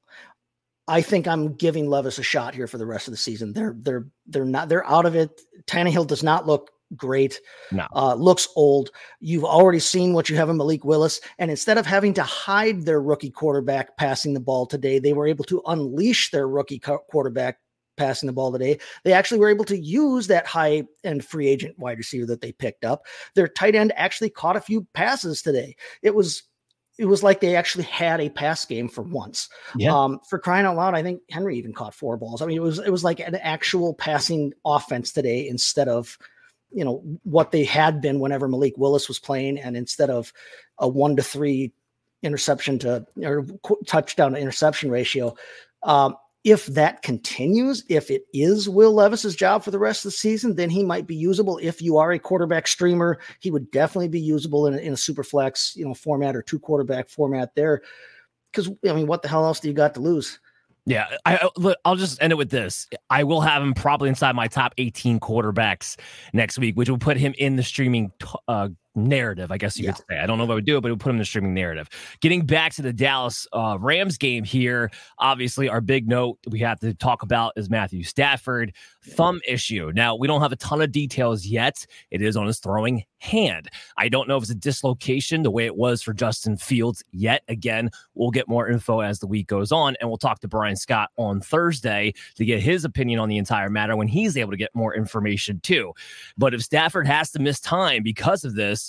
I 0.87 1.01
think 1.01 1.27
I'm 1.27 1.53
giving 1.53 1.87
Levis 1.87 2.19
a 2.19 2.23
shot 2.23 2.53
here 2.53 2.67
for 2.67 2.77
the 2.77 2.85
rest 2.85 3.07
of 3.07 3.13
the 3.13 3.17
season. 3.17 3.53
They're 3.53 3.75
they're 3.79 4.07
they're 4.25 4.45
not 4.45 4.69
they're 4.69 4.87
out 4.87 5.05
of 5.05 5.15
it. 5.15 5.41
Tannehill 5.65 6.07
does 6.07 6.23
not 6.23 6.45
look 6.45 6.71
great. 6.95 7.39
No. 7.71 7.87
Uh, 7.95 8.15
looks 8.15 8.47
old. 8.55 8.91
You've 9.19 9.45
already 9.45 9.79
seen 9.79 10.13
what 10.13 10.29
you 10.29 10.35
have 10.35 10.49
in 10.49 10.57
Malik 10.57 10.83
Willis, 10.83 11.21
and 11.39 11.49
instead 11.49 11.77
of 11.77 11.85
having 11.85 12.13
to 12.15 12.23
hide 12.23 12.85
their 12.85 13.01
rookie 13.01 13.31
quarterback 13.31 13.95
passing 13.97 14.33
the 14.33 14.39
ball 14.39 14.65
today, 14.65 14.99
they 14.99 15.13
were 15.13 15.27
able 15.27 15.45
to 15.45 15.61
unleash 15.67 16.31
their 16.31 16.47
rookie 16.47 16.79
co- 16.79 17.03
quarterback 17.09 17.59
passing 17.97 18.27
the 18.27 18.33
ball 18.33 18.51
today. 18.51 18.79
They 19.03 19.13
actually 19.13 19.39
were 19.39 19.49
able 19.49 19.65
to 19.65 19.77
use 19.77 20.27
that 20.27 20.47
high 20.47 20.83
end 21.03 21.25
free 21.25 21.47
agent 21.47 21.77
wide 21.79 21.97
receiver 21.97 22.25
that 22.27 22.41
they 22.41 22.51
picked 22.51 22.85
up. 22.85 23.05
Their 23.35 23.47
tight 23.47 23.75
end 23.75 23.93
actually 23.95 24.29
caught 24.29 24.57
a 24.57 24.61
few 24.61 24.87
passes 24.93 25.41
today. 25.41 25.75
It 26.01 26.15
was 26.15 26.43
it 26.99 27.05
was 27.05 27.23
like 27.23 27.41
they 27.41 27.55
actually 27.55 27.85
had 27.85 28.21
a 28.21 28.29
pass 28.29 28.65
game 28.65 28.87
for 28.87 29.01
once. 29.01 29.49
Yeah. 29.75 29.95
Um, 29.95 30.19
for 30.29 30.37
crying 30.37 30.65
out 30.65 30.75
loud, 30.75 30.93
I 30.93 31.01
think 31.01 31.21
Henry 31.29 31.57
even 31.57 31.73
caught 31.73 31.95
four 31.95 32.17
balls. 32.17 32.41
I 32.41 32.45
mean, 32.45 32.57
it 32.57 32.61
was 32.61 32.79
it 32.79 32.91
was 32.91 33.03
like 33.03 33.19
an 33.19 33.35
actual 33.35 33.93
passing 33.93 34.53
offense 34.65 35.11
today 35.11 35.47
instead 35.47 35.87
of 35.87 36.17
you 36.71 36.83
know 36.83 37.03
what 37.23 37.51
they 37.51 37.63
had 37.63 38.01
been 38.01 38.19
whenever 38.19 38.47
Malik 38.47 38.77
Willis 38.77 39.07
was 39.07 39.19
playing, 39.19 39.59
and 39.59 39.75
instead 39.75 40.09
of 40.09 40.31
a 40.77 40.87
one 40.87 41.15
to 41.15 41.23
three 41.23 41.73
interception 42.21 42.79
to 42.79 43.05
or 43.23 43.45
touchdown 43.85 44.33
to 44.33 44.39
interception 44.39 44.89
ratio. 44.89 45.35
Um, 45.83 46.15
if 46.43 46.65
that 46.67 47.01
continues, 47.03 47.83
if 47.87 48.11
it 48.11 48.23
is 48.33 48.67
Will 48.67 48.93
Levis's 48.93 49.35
job 49.35 49.63
for 49.63 49.71
the 49.71 49.79
rest 49.79 50.03
of 50.05 50.11
the 50.11 50.17
season, 50.17 50.55
then 50.55 50.69
he 50.69 50.83
might 50.83 51.07
be 51.07 51.15
usable. 51.15 51.57
If 51.61 51.81
you 51.81 51.97
are 51.97 52.11
a 52.11 52.19
quarterback 52.19 52.67
streamer, 52.67 53.19
he 53.39 53.49
would 53.49 53.71
definitely 53.71 54.09
be 54.09 54.19
usable 54.19 54.67
in, 54.67 54.73
a- 54.73 54.77
in 54.79 54.93
a 54.93 54.97
super 54.97 55.23
flex, 55.23 55.73
you 55.75 55.85
know, 55.85 55.93
format 55.93 56.35
or 56.35 56.41
two 56.41 56.59
quarterback 56.59 57.07
format 57.07 57.55
there. 57.55 57.81
Because 58.51 58.69
I 58.87 58.93
mean, 58.93 59.07
what 59.07 59.21
the 59.21 59.29
hell 59.29 59.45
else 59.45 59.59
do 59.61 59.67
you 59.69 59.73
got 59.73 59.93
to 59.95 59.99
lose? 60.01 60.39
Yeah, 60.85 61.07
I, 61.25 61.37
I- 61.37 61.49
look, 61.55 61.77
I'll 61.85 61.95
just 61.95 62.21
end 62.21 62.31
it 62.33 62.35
with 62.35 62.49
this. 62.49 62.87
I 63.09 63.23
will 63.23 63.39
have 63.41 63.63
him 63.63 63.73
probably 63.73 64.09
inside 64.09 64.35
my 64.35 64.47
top 64.49 64.73
18 64.77 65.21
quarterbacks 65.21 65.97
next 66.33 66.59
week, 66.59 66.75
which 66.75 66.89
will 66.89 66.97
put 66.97 67.15
him 67.15 67.33
in 67.37 67.55
the 67.55 67.63
streaming 67.63 68.11
uh, 68.49 68.67
narrative, 68.95 69.51
I 69.51 69.57
guess 69.57 69.77
you 69.77 69.85
could 69.87 69.97
say. 70.09 70.19
I 70.19 70.25
don't 70.25 70.37
know 70.37 70.43
if 70.43 70.49
I 70.49 70.53
would 70.55 70.65
do 70.65 70.77
it, 70.77 70.81
but 70.81 70.89
it 70.89 70.91
would 70.91 70.99
put 70.99 71.09
him 71.09 71.15
in 71.15 71.19
the 71.19 71.25
streaming 71.25 71.53
narrative. 71.53 71.89
Getting 72.21 72.45
back 72.45 72.73
to 72.73 72.81
the 72.81 72.93
Dallas 72.93 73.47
uh, 73.53 73.77
Rams 73.79 74.17
game 74.17 74.43
here, 74.43 74.91
obviously, 75.19 75.69
our 75.69 75.81
big 75.81 76.07
note 76.07 76.37
we 76.47 76.59
have 76.59 76.79
to 76.79 76.93
talk 76.93 77.23
about 77.23 77.53
is 77.55 77.69
Matthew 77.69 78.03
Stafford 78.03 78.73
thumb 79.03 79.41
issue. 79.47 79.91
Now, 79.93 80.15
we 80.15 80.27
don't 80.27 80.41
have 80.41 80.51
a 80.51 80.57
ton 80.57 80.81
of 80.81 80.91
details 80.91 81.45
yet. 81.45 81.85
It 82.11 82.21
is 82.21 82.37
on 82.37 82.47
his 82.47 82.59
throwing 82.59 83.03
hand. 83.19 83.69
I 83.97 84.09
don't 84.09 84.27
know 84.27 84.37
if 84.37 84.43
it's 84.43 84.51
a 84.51 84.55
dislocation 84.55 85.43
the 85.43 85.51
way 85.51 85.65
it 85.65 85.75
was 85.75 86.01
for 86.01 86.13
Justin 86.13 86.57
Fields 86.57 87.03
yet. 87.11 87.43
Again, 87.47 87.89
we'll 88.15 88.31
get 88.31 88.47
more 88.47 88.69
info 88.69 88.99
as 88.99 89.19
the 89.19 89.27
week 89.27 89.47
goes 89.47 89.71
on, 89.71 89.95
and 89.99 90.09
we'll 90.09 90.17
talk 90.17 90.39
to 90.41 90.47
Brian 90.47 90.75
Scott 90.75 91.09
on 91.17 91.39
Thursday 91.39 92.13
to 92.35 92.45
get 92.45 92.61
his 92.61 92.85
opinion 92.85 93.19
on 93.19 93.29
the 93.29 93.37
entire 93.37 93.69
matter 93.69 93.95
when 93.95 94.07
he's 94.07 94.37
able 94.37 94.51
to 94.51 94.57
get 94.57 94.73
more 94.73 94.93
information 94.93 95.59
too. 95.61 95.93
But 96.37 96.53
if 96.53 96.61
Stafford 96.61 97.07
has 97.07 97.31
to 97.31 97.39
miss 97.39 97.59
time 97.59 98.03
because 98.03 98.43
of 98.43 98.55
this, 98.55 98.82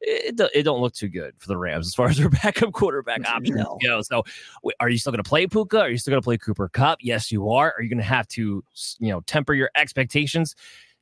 it, 0.00 0.36
do- 0.36 0.48
it 0.54 0.62
don't 0.62 0.80
look 0.80 0.94
too 0.94 1.08
good 1.08 1.34
for 1.38 1.48
the 1.48 1.56
Rams 1.56 1.86
as 1.86 1.94
far 1.94 2.08
as 2.08 2.16
their 2.18 2.28
backup 2.42 2.72
quarterback 2.72 3.26
options 3.26 3.56
No. 3.56 3.78
go. 3.82 4.02
So, 4.02 4.22
are 4.80 4.88
you 4.88 4.98
still 4.98 5.12
going 5.12 5.22
to 5.22 5.28
play 5.28 5.46
Puka? 5.46 5.80
Are 5.80 5.88
you 5.90 5.98
still 5.98 6.12
going 6.12 6.20
to 6.20 6.24
play 6.24 6.38
Cooper 6.38 6.68
Kupp? 6.68 6.98
Yes, 7.02 7.32
you 7.32 7.50
are. 7.50 7.74
Are 7.76 7.82
you 7.82 7.88
going 7.88 7.98
to 7.98 8.04
have 8.04 8.28
to, 8.28 8.62
you 8.98 9.10
know, 9.10 9.20
temper 9.22 9.54
your 9.54 9.70
expectations? 9.74 10.54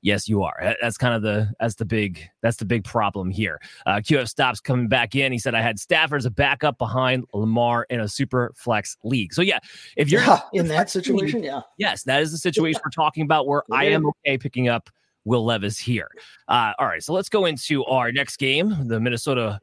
Yes, 0.04 0.28
you 0.28 0.42
are. 0.42 0.74
That's 0.82 0.98
kind 0.98 1.14
of 1.14 1.22
the 1.22 1.52
that's 1.60 1.76
the 1.76 1.84
big 1.84 2.28
that's 2.42 2.56
the 2.56 2.64
big 2.64 2.82
problem 2.82 3.30
here. 3.30 3.60
Uh, 3.86 3.96
QF 3.96 4.28
stops 4.28 4.58
coming 4.60 4.88
back 4.88 5.14
in. 5.14 5.30
He 5.30 5.38
said 5.38 5.54
I 5.54 5.62
had 5.62 5.78
Stafford 5.78 6.18
as 6.18 6.24
a 6.26 6.30
backup 6.30 6.76
behind 6.76 7.24
Lamar 7.32 7.86
in 7.88 8.00
a 8.00 8.08
super 8.08 8.52
flex 8.56 8.96
league. 9.04 9.32
So 9.32 9.42
yeah, 9.42 9.60
if 9.96 10.10
you're 10.10 10.22
Yeah, 10.22 10.40
in 10.52 10.66
that 10.68 10.90
situation, 10.90 11.44
yeah. 11.44 11.60
Yes, 11.78 12.02
that 12.02 12.20
is 12.20 12.32
the 12.32 12.38
situation 12.38 12.80
we're 12.84 12.90
talking 12.90 13.22
about 13.22 13.46
where 13.46 13.62
I 13.70 13.84
am 13.84 14.04
okay 14.08 14.36
picking 14.38 14.66
up 14.66 14.90
Will 15.24 15.44
Levis 15.44 15.78
here. 15.78 16.08
Uh, 16.48 16.72
all 16.78 16.86
right, 16.86 17.02
so 17.02 17.12
let's 17.12 17.28
go 17.28 17.46
into 17.46 17.84
our 17.84 18.12
next 18.12 18.36
game 18.38 18.74
the 18.88 18.98
Minnesota 19.00 19.60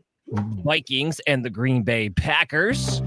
Vikings 0.63 1.19
and 1.27 1.43
the 1.43 1.49
Green 1.49 1.83
Bay 1.83 2.09
Packers. 2.09 3.01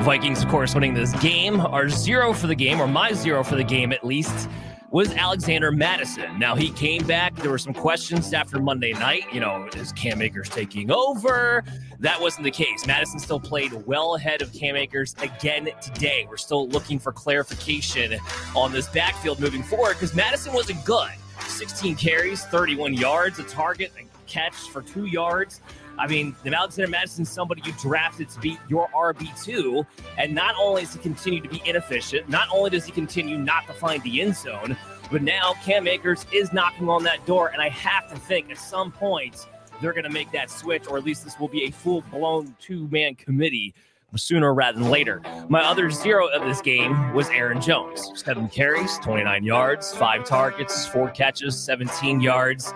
Vikings, 0.00 0.42
of 0.42 0.48
course, 0.48 0.74
winning 0.74 0.94
this 0.94 1.12
game 1.20 1.60
are 1.60 1.88
zero 1.88 2.32
for 2.32 2.46
the 2.46 2.54
game, 2.54 2.80
or 2.80 2.88
my 2.88 3.12
zero 3.12 3.44
for 3.44 3.56
the 3.56 3.64
game 3.64 3.92
at 3.92 4.04
least. 4.04 4.48
was 4.90 5.12
Alexander 5.14 5.72
Mattison. 5.72 6.38
Now 6.38 6.54
he 6.54 6.70
came 6.70 7.06
back. 7.06 7.34
There 7.36 7.50
were 7.50 7.58
some 7.58 7.72
questions 7.72 8.32
after 8.34 8.60
Monday 8.60 8.92
night. 8.92 9.24
You 9.32 9.40
know, 9.40 9.66
is 9.74 9.90
Cam 9.92 10.20
Akers 10.20 10.50
taking 10.50 10.90
over? 10.90 11.64
That 11.98 12.20
wasn't 12.20 12.44
the 12.44 12.50
case. 12.50 12.86
Mattison 12.86 13.18
still 13.18 13.40
played 13.40 13.72
well 13.86 14.16
ahead 14.16 14.42
of 14.42 14.52
Cam 14.52 14.76
Akers 14.76 15.14
again 15.22 15.70
today. 15.80 16.26
We're 16.28 16.36
still 16.36 16.68
looking 16.68 16.98
for 16.98 17.10
clarification 17.10 18.18
on 18.54 18.70
this 18.72 18.88
backfield 18.88 19.40
moving 19.40 19.62
forward 19.62 19.94
because 19.94 20.14
Mattison 20.14 20.52
wasn't 20.52 20.84
good. 20.84 21.10
16 21.52 21.96
carries, 21.96 22.44
31 22.46 22.94
yards, 22.94 23.38
a 23.38 23.44
target, 23.44 23.92
a 23.98 24.04
catch 24.26 24.54
for 24.54 24.82
two 24.82 25.06
yards. 25.06 25.60
I 25.98 26.06
mean, 26.06 26.34
the 26.42 26.54
Alexander 26.54 26.90
Mattison 26.90 27.24
somebody 27.24 27.62
you 27.64 27.72
drafted 27.80 28.28
to 28.30 28.40
be 28.40 28.58
your 28.68 28.88
RB2. 28.88 29.86
And 30.18 30.34
not 30.34 30.54
only 30.58 30.82
does 30.82 30.94
he 30.94 30.98
continue 31.00 31.40
to 31.40 31.48
be 31.48 31.62
inefficient, 31.64 32.28
not 32.28 32.48
only 32.52 32.70
does 32.70 32.84
he 32.86 32.92
continue 32.92 33.36
not 33.36 33.66
to 33.66 33.74
find 33.74 34.02
the 34.02 34.22
end 34.22 34.34
zone, 34.34 34.76
but 35.10 35.22
now 35.22 35.54
Cam 35.64 35.86
Akers 35.86 36.24
is 36.32 36.52
knocking 36.52 36.88
on 36.88 37.02
that 37.04 37.24
door. 37.26 37.48
And 37.48 37.60
I 37.60 37.68
have 37.68 38.08
to 38.10 38.16
think 38.16 38.50
at 38.50 38.58
some 38.58 38.90
point 38.90 39.46
they're 39.80 39.92
going 39.92 40.04
to 40.04 40.10
make 40.10 40.30
that 40.32 40.50
switch, 40.50 40.86
or 40.86 40.96
at 40.96 41.04
least 41.04 41.24
this 41.24 41.38
will 41.38 41.48
be 41.48 41.64
a 41.64 41.70
full 41.70 42.00
blown 42.10 42.56
two 42.60 42.88
man 42.88 43.14
committee 43.14 43.74
sooner 44.18 44.54
rather 44.54 44.78
than 44.78 44.90
later. 44.90 45.22
My 45.48 45.62
other 45.62 45.90
zero 45.90 46.28
of 46.28 46.42
this 46.42 46.60
game 46.60 47.12
was 47.12 47.28
Aaron 47.30 47.60
Jones. 47.60 48.10
Seven 48.14 48.48
carries, 48.48 48.98
29 48.98 49.44
yards, 49.44 49.94
five 49.94 50.24
targets, 50.24 50.86
four 50.86 51.10
catches, 51.10 51.58
17 51.58 52.20
yards. 52.20 52.72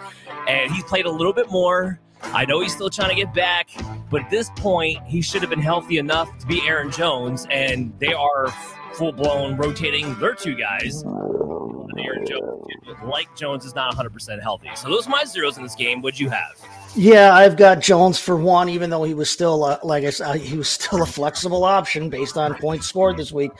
And 0.49 0.71
he's 0.71 0.85
played 0.85 1.07
a 1.07 1.11
little 1.11 1.33
bit 1.33 1.51
more 1.51 2.01
I 2.23 2.45
know 2.45 2.61
he's 2.61 2.75
still 2.75 2.91
trying 2.91 3.11
to 3.11 3.15
get 3.15 3.33
back, 3.35 3.71
but 4.11 4.23
at 4.23 4.31
this 4.31 4.51
point, 4.57 5.03
he 5.07 5.21
should 5.21 5.43
have 5.43 5.51
been 5.51 5.61
healthy 5.61 5.99
enough 5.99 6.37
to 6.39 6.47
be 6.47 6.67
Aaron 6.67 6.91
Jones, 6.91 7.47
and 7.51 7.93
they 7.99 8.13
are 8.13 8.49
full 8.95 9.13
blown 9.13 9.57
rotating 9.57 10.15
their 10.19 10.35
two 10.35 10.55
guys. 10.55 11.05
Aaron 11.05 12.27
Jones, 12.27 12.67
like 13.05 13.35
Jones, 13.37 13.65
is 13.65 13.75
not 13.75 13.95
100% 13.95 14.43
healthy. 14.43 14.71
So 14.75 14.89
those 14.89 15.07
are 15.07 15.11
my 15.11 15.25
zeros 15.25 15.57
in 15.57 15.63
this 15.63 15.75
game. 15.75 16.03
What'd 16.03 16.21
you 16.21 16.31
have? 16.31 16.55
Yeah, 16.95 17.35
I've 17.35 17.57
got 17.57 17.81
Jones 17.81 18.19
for 18.19 18.37
one, 18.37 18.69
even 18.69 18.89
though 18.89 19.05
he 19.05 19.13
was 19.13 19.29
still, 19.29 19.65
uh, 19.65 19.79
like 19.83 20.05
I 20.05 20.11
said, 20.11 20.37
he 20.37 20.57
was 20.57 20.69
still 20.69 21.03
a 21.03 21.07
flexible 21.07 21.65
option 21.65 22.09
based 22.09 22.37
on 22.37 22.55
points 22.55 22.87
scored 22.87 23.17
this 23.17 23.33
week. 23.33 23.51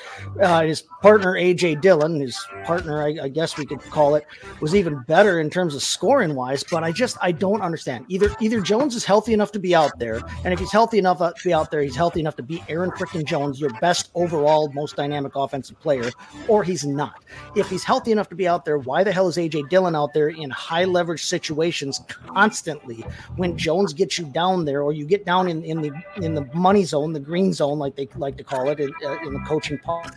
Uh, 0.41 0.63
his 0.63 0.85
partner 1.07 1.35
AJ 1.35 1.81
Dillon, 1.81 2.19
his 2.19 2.37
partner, 2.65 3.01
I, 3.01 3.17
I, 3.23 3.29
guess 3.29 3.57
we 3.57 3.65
could 3.65 3.81
call 3.81 4.17
it, 4.17 4.27
was 4.61 4.75
even 4.75 5.05
better 5.07 5.39
in 5.39 5.51
terms 5.51 5.77
of 5.77 5.83
scoring 5.83 6.35
wise. 6.35 6.65
But 6.65 6.83
I 6.83 6.91
just 6.91 7.17
I 7.23 7.31
don't 7.31 7.63
understand. 7.63 8.07
Either 8.09 8.35
either 8.41 8.61
Jones 8.61 8.97
is 8.97 9.05
healthy 9.05 9.33
enough 9.33 9.53
to 9.53 9.61
be 9.61 9.73
out 9.73 9.99
there, 10.01 10.21
and 10.45 10.53
if 10.53 10.59
he's 10.59 10.73
healthy 10.73 10.99
enough 10.99 11.19
to 11.19 11.35
be 11.45 11.55
out 11.55 11.71
there, 11.71 11.81
he's 11.83 11.95
healthy 11.95 12.19
enough 12.19 12.35
to 12.37 12.43
be 12.43 12.63
Aaron 12.69 12.91
freaking 12.91 13.25
Jones, 13.25 13.61
your 13.61 13.71
best 13.81 14.11
overall, 14.15 14.69
most 14.73 14.97
dynamic 14.97 15.37
offensive 15.37 15.79
player, 15.81 16.11
or 16.49 16.65
he's 16.65 16.85
not. 16.85 17.23
If 17.55 17.71
he's 17.71 17.85
healthy 17.85 18.11
enough 18.11 18.29
to 18.31 18.35
be 18.35 18.49
out 18.49 18.65
there, 18.65 18.79
why 18.79 19.05
the 19.05 19.13
hell 19.13 19.29
is 19.29 19.37
AJ 19.37 19.69
Dillon 19.69 19.95
out 19.95 20.13
there 20.13 20.31
in 20.31 20.51
high 20.51 20.85
leverage 20.85 21.25
situations 21.25 22.01
constantly? 22.27 23.05
when 23.37 23.57
Jones 23.57 23.93
gets 23.93 24.19
you 24.19 24.25
down 24.27 24.65
there, 24.65 24.83
or 24.83 24.93
you 24.93 25.05
get 25.05 25.25
down 25.25 25.49
in, 25.49 25.63
in 25.65 25.83
the 25.83 25.93
in 26.17 26.35
the 26.35 26.49
money 26.55 26.85
zone, 26.85 27.13
the 27.13 27.21
green 27.21 27.53
zone, 27.53 27.79
like 27.79 27.97
they 27.97 28.09
like 28.17 28.37
to 28.37 28.45
call 28.45 28.69
it 28.69 28.81
in, 28.81 28.93
uh, 29.05 29.17
in 29.23 29.35
the 29.35 29.41
coaching 29.41 29.79
part. 29.79 30.11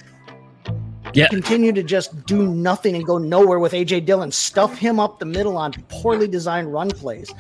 Yeah. 1.13 1.28
Continue 1.30 1.72
to 1.74 1.84
just 1.84 2.26
do 2.26 2.48
nothing 2.48 2.95
and 2.95 3.06
go 3.06 3.17
nowhere 3.17 3.60
with 3.60 3.74
AJ 3.74 4.06
Dillon. 4.06 4.32
Stuff 4.32 4.78
him 4.78 5.00
up 5.00 5.19
the 5.19 5.26
middle 5.26 5.58
on 5.58 5.74
poorly 5.89 6.28
designed 6.28 6.72
run 6.72 6.89
plays. 6.89 7.32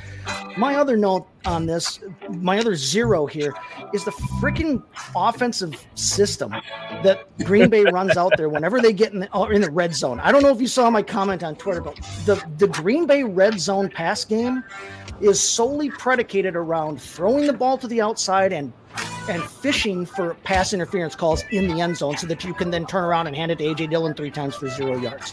My 0.57 0.75
other 0.75 0.97
note 0.97 1.27
on 1.45 1.65
this, 1.65 1.99
my 2.29 2.59
other 2.59 2.75
zero 2.75 3.25
here 3.25 3.53
is 3.93 4.03
the 4.03 4.11
freaking 4.41 4.83
offensive 5.15 5.85
system 5.95 6.51
that 7.03 7.25
Green 7.45 7.69
Bay 7.69 7.83
runs 7.91 8.17
out 8.17 8.33
there 8.37 8.49
whenever 8.49 8.81
they 8.81 8.93
get 8.93 9.13
in 9.13 9.19
the, 9.19 9.43
in 9.51 9.61
the 9.61 9.71
red 9.71 9.93
zone. 9.93 10.19
I 10.19 10.31
don't 10.31 10.41
know 10.41 10.51
if 10.51 10.61
you 10.61 10.67
saw 10.67 10.89
my 10.89 11.01
comment 11.01 11.43
on 11.43 11.55
Twitter, 11.55 11.81
but 11.81 11.95
the, 12.25 12.43
the 12.57 12.67
Green 12.67 13.05
Bay 13.05 13.23
red 13.23 13.59
zone 13.59 13.89
pass 13.89 14.25
game 14.25 14.63
is 15.21 15.39
solely 15.39 15.89
predicated 15.91 16.55
around 16.55 17.01
throwing 17.01 17.45
the 17.45 17.53
ball 17.53 17.77
to 17.77 17.87
the 17.87 18.01
outside 18.01 18.53
and 18.53 18.73
and 19.29 19.43
fishing 19.43 20.05
for 20.05 20.33
pass 20.43 20.73
interference 20.73 21.15
calls 21.15 21.43
in 21.51 21.67
the 21.67 21.79
end 21.79 21.95
zone 21.95 22.17
so 22.17 22.27
that 22.27 22.43
you 22.43 22.53
can 22.53 22.71
then 22.71 22.85
turn 22.85 23.03
around 23.03 23.27
and 23.27 23.35
hand 23.35 23.51
it 23.51 23.59
to 23.59 23.63
AJ 23.63 23.89
Dillon 23.89 24.13
three 24.13 24.31
times 24.31 24.55
for 24.55 24.67
zero 24.67 24.97
yards. 24.97 25.31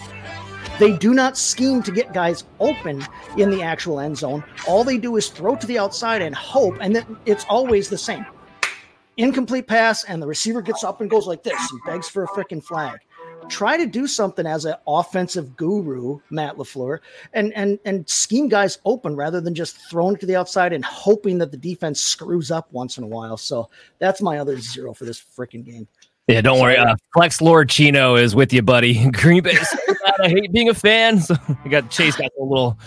They 0.78 0.96
do 0.96 1.14
not 1.14 1.38
scheme 1.38 1.82
to 1.85 1.90
get 1.90 2.12
guys 2.12 2.44
open 2.61 3.04
in 3.38 3.50
the 3.50 3.62
actual 3.62 3.98
end 3.98 4.18
zone. 4.18 4.44
All 4.68 4.85
they 4.85 4.98
do 4.98 5.16
is 5.16 5.28
throw 5.28 5.56
to 5.56 5.66
the 5.66 5.78
outside 5.78 6.20
and 6.20 6.35
hope, 6.35 6.76
and 6.80 7.04
it's 7.24 7.46
always 7.48 7.88
the 7.88 7.96
same. 7.96 8.26
Incomplete 9.16 9.66
pass, 9.66 10.04
and 10.04 10.20
the 10.20 10.26
receiver 10.26 10.61
gets 10.61 10.85
up 10.85 11.00
and 11.00 11.09
goes 11.09 11.26
like 11.26 11.42
this 11.42 11.59
and 11.70 11.80
begs 11.87 12.09
for 12.09 12.24
a 12.24 12.28
freaking 12.28 12.62
flag 12.62 12.98
try 13.48 13.76
to 13.76 13.87
do 13.87 14.06
something 14.06 14.46
as 14.46 14.64
an 14.64 14.74
offensive 14.87 15.56
guru, 15.56 16.20
Matt 16.30 16.56
LaFleur, 16.56 17.00
and 17.32 17.52
and 17.54 17.78
and 17.85 18.09
scheme 18.09 18.48
guys 18.48 18.78
open 18.85 19.16
rather 19.16 19.40
than 19.40 19.54
just 19.54 19.76
throwing 19.90 20.16
it 20.16 20.20
to 20.20 20.26
the 20.26 20.37
outside 20.37 20.72
and 20.72 20.85
hoping 20.85 21.38
that 21.38 21.50
the 21.50 21.56
defense 21.56 22.00
screws 22.00 22.50
up 22.50 22.72
once 22.72 22.98
in 22.98 23.04
a 23.04 23.06
while. 23.06 23.37
So 23.37 23.68
that's 23.98 24.20
my 24.20 24.38
other 24.38 24.59
zero 24.59 24.92
for 24.94 25.04
this 25.04 25.20
freaking 25.20 25.64
game. 25.64 25.87
Yeah, 26.28 26.40
don't 26.40 26.61
worry. 26.61 26.76
Uh, 26.76 26.96
Flex 27.14 27.40
Lord 27.40 27.68
Chino 27.68 28.16
is 28.16 28.35
with 28.35 28.52
you, 28.52 28.62
buddy. 28.62 29.09
Green 29.12 29.42
Bay. 29.42 29.56
I 30.20 30.28
hate 30.28 30.50
being 30.52 30.68
a 30.68 30.74
fan, 30.74 31.20
so 31.20 31.37
I 31.64 31.68
got 31.68 31.90
Chase 31.90 32.16
got 32.16 32.30
a 32.38 32.42
little 32.42 32.78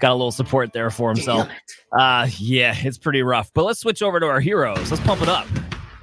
got 0.00 0.12
a 0.12 0.14
little 0.14 0.32
support 0.32 0.72
there 0.72 0.90
for 0.90 1.10
himself. 1.10 1.48
Uh 1.98 2.28
yeah, 2.38 2.74
it's 2.76 2.98
pretty 2.98 3.22
rough. 3.22 3.52
But 3.54 3.64
let's 3.64 3.80
switch 3.80 4.02
over 4.02 4.20
to 4.20 4.26
our 4.26 4.40
heroes. 4.40 4.90
Let's 4.90 5.02
pump 5.02 5.22
it 5.22 5.28
up. 5.28 5.46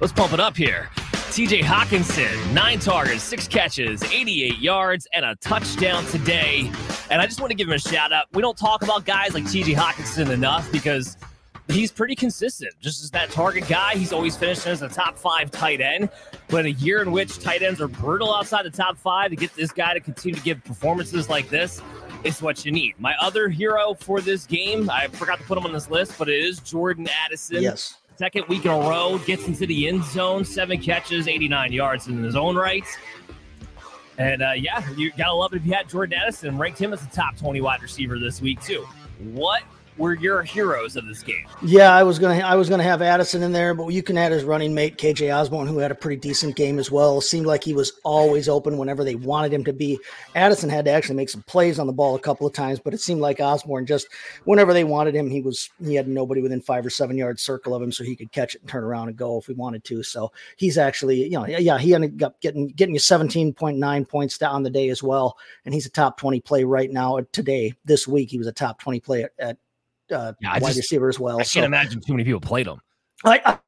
Let's 0.00 0.12
pump 0.12 0.32
it 0.32 0.40
up 0.40 0.56
here. 0.56 0.90
TJ 1.36 1.60
Hockenson, 1.60 2.54
nine 2.54 2.78
targets, 2.78 3.22
six 3.22 3.46
catches, 3.46 4.02
88 4.04 4.58
yards, 4.58 5.06
and 5.12 5.22
a 5.22 5.36
touchdown 5.36 6.02
today. 6.06 6.72
And 7.10 7.20
I 7.20 7.26
just 7.26 7.40
want 7.42 7.50
to 7.50 7.54
give 7.54 7.68
him 7.68 7.74
a 7.74 7.78
shout 7.78 8.10
out. 8.10 8.24
We 8.32 8.40
don't 8.40 8.56
talk 8.56 8.82
about 8.82 9.04
guys 9.04 9.34
like 9.34 9.44
TJ 9.44 9.74
Hockenson 9.74 10.30
enough 10.30 10.72
because 10.72 11.18
he's 11.68 11.92
pretty 11.92 12.14
consistent. 12.14 12.72
Just 12.80 13.04
as 13.04 13.10
that 13.10 13.28
target 13.28 13.68
guy, 13.68 13.96
he's 13.96 14.14
always 14.14 14.34
finishing 14.34 14.72
as 14.72 14.80
a 14.80 14.88
top 14.88 15.18
five 15.18 15.50
tight 15.50 15.82
end. 15.82 16.08
But 16.48 16.64
a 16.64 16.72
year 16.72 17.02
in 17.02 17.12
which 17.12 17.38
tight 17.38 17.60
ends 17.60 17.82
are 17.82 17.88
brutal 17.88 18.34
outside 18.34 18.64
the 18.64 18.70
top 18.70 18.96
five 18.96 19.28
to 19.28 19.36
get 19.36 19.54
this 19.54 19.72
guy 19.72 19.92
to 19.92 20.00
continue 20.00 20.38
to 20.38 20.42
give 20.42 20.64
performances 20.64 21.28
like 21.28 21.50
this, 21.50 21.82
is 22.24 22.40
what 22.40 22.64
you 22.64 22.72
need. 22.72 22.94
My 22.98 23.14
other 23.20 23.50
hero 23.50 23.92
for 23.92 24.22
this 24.22 24.46
game, 24.46 24.88
I 24.88 25.08
forgot 25.08 25.38
to 25.40 25.44
put 25.44 25.58
him 25.58 25.66
on 25.66 25.74
this 25.74 25.90
list, 25.90 26.14
but 26.18 26.30
it 26.30 26.42
is 26.42 26.60
Jordan 26.60 27.06
Addison. 27.26 27.60
Yes. 27.60 27.98
Second 28.16 28.46
week 28.48 28.64
in 28.64 28.70
a 28.70 28.78
row, 28.78 29.18
gets 29.26 29.46
into 29.46 29.66
the 29.66 29.88
end 29.88 30.02
zone, 30.02 30.42
seven 30.42 30.80
catches, 30.80 31.28
89 31.28 31.70
yards 31.70 32.08
in 32.08 32.22
his 32.22 32.34
own 32.34 32.56
right. 32.56 32.86
And 34.16 34.42
uh, 34.42 34.52
yeah, 34.52 34.88
you 34.96 35.12
gotta 35.18 35.34
love 35.34 35.52
it 35.52 35.56
if 35.56 35.66
you 35.66 35.74
had 35.74 35.86
Jordan 35.86 36.18
Addison, 36.18 36.56
ranked 36.56 36.78
him 36.78 36.94
as 36.94 37.02
a 37.02 37.08
top 37.08 37.36
20 37.36 37.60
wide 37.60 37.82
receiver 37.82 38.18
this 38.18 38.40
week, 38.40 38.62
too. 38.62 38.86
What 39.18 39.64
were 39.98 40.14
your 40.14 40.42
heroes 40.42 40.96
of 40.96 41.06
this 41.06 41.22
game. 41.22 41.46
Yeah, 41.62 41.94
I 41.94 42.02
was 42.02 42.18
gonna 42.18 42.40
I 42.40 42.54
was 42.54 42.68
gonna 42.68 42.82
have 42.82 43.02
Addison 43.02 43.42
in 43.42 43.52
there, 43.52 43.74
but 43.74 43.88
you 43.88 44.02
can 44.02 44.18
add 44.18 44.32
his 44.32 44.44
running 44.44 44.74
mate 44.74 44.98
KJ 44.98 45.34
Osborne, 45.34 45.66
who 45.66 45.78
had 45.78 45.90
a 45.90 45.94
pretty 45.94 46.20
decent 46.20 46.56
game 46.56 46.78
as 46.78 46.90
well. 46.90 47.20
Seemed 47.20 47.46
like 47.46 47.64
he 47.64 47.72
was 47.72 47.92
always 48.04 48.48
open 48.48 48.78
whenever 48.78 49.04
they 49.04 49.14
wanted 49.14 49.52
him 49.52 49.64
to 49.64 49.72
be. 49.72 49.98
Addison 50.34 50.68
had 50.68 50.84
to 50.84 50.90
actually 50.90 51.16
make 51.16 51.30
some 51.30 51.42
plays 51.42 51.78
on 51.78 51.86
the 51.86 51.92
ball 51.92 52.14
a 52.14 52.20
couple 52.20 52.46
of 52.46 52.52
times, 52.52 52.78
but 52.78 52.94
it 52.94 53.00
seemed 53.00 53.20
like 53.20 53.40
Osborne 53.40 53.86
just 53.86 54.08
whenever 54.44 54.72
they 54.72 54.84
wanted 54.84 55.14
him, 55.14 55.30
he 55.30 55.40
was 55.40 55.70
he 55.82 55.94
had 55.94 56.08
nobody 56.08 56.40
within 56.40 56.60
five 56.60 56.84
or 56.84 56.90
seven 56.90 57.16
yard 57.16 57.40
circle 57.40 57.74
of 57.74 57.82
him, 57.82 57.92
so 57.92 58.04
he 58.04 58.16
could 58.16 58.32
catch 58.32 58.54
it 58.54 58.60
and 58.60 58.70
turn 58.70 58.84
around 58.84 59.08
and 59.08 59.16
go 59.16 59.38
if 59.38 59.48
we 59.48 59.54
wanted 59.54 59.84
to. 59.84 60.02
So 60.02 60.32
he's 60.56 60.78
actually 60.78 61.24
you 61.24 61.38
know 61.38 61.46
yeah 61.46 61.78
he 61.78 61.94
ended 61.94 62.22
up 62.22 62.40
getting 62.40 62.68
getting 62.68 62.94
you 62.94 63.00
seventeen 63.00 63.52
point 63.52 63.78
nine 63.78 64.04
points 64.04 64.38
down 64.38 64.62
the 64.62 64.70
day 64.70 64.90
as 64.90 65.02
well, 65.02 65.36
and 65.64 65.72
he's 65.72 65.86
a 65.86 65.90
top 65.90 66.18
twenty 66.18 66.40
play 66.40 66.64
right 66.64 66.90
now 66.90 67.20
today 67.32 67.72
this 67.84 68.06
week. 68.06 68.30
He 68.30 68.38
was 68.38 68.46
a 68.46 68.52
top 68.52 68.80
twenty 68.80 69.00
play 69.00 69.24
at, 69.24 69.32
at 69.38 69.56
uh, 70.12 70.32
yeah, 70.40 70.52
wide 70.52 70.62
just, 70.62 70.76
receiver 70.76 71.08
as 71.08 71.18
well. 71.18 71.40
I 71.40 71.44
can't 71.44 71.66
imagine 71.66 72.00
too 72.00 72.12
many 72.12 72.24
people 72.24 72.40
played 72.40 72.66
him. 72.66 72.80
I, 73.24 73.40
I, 73.44 73.58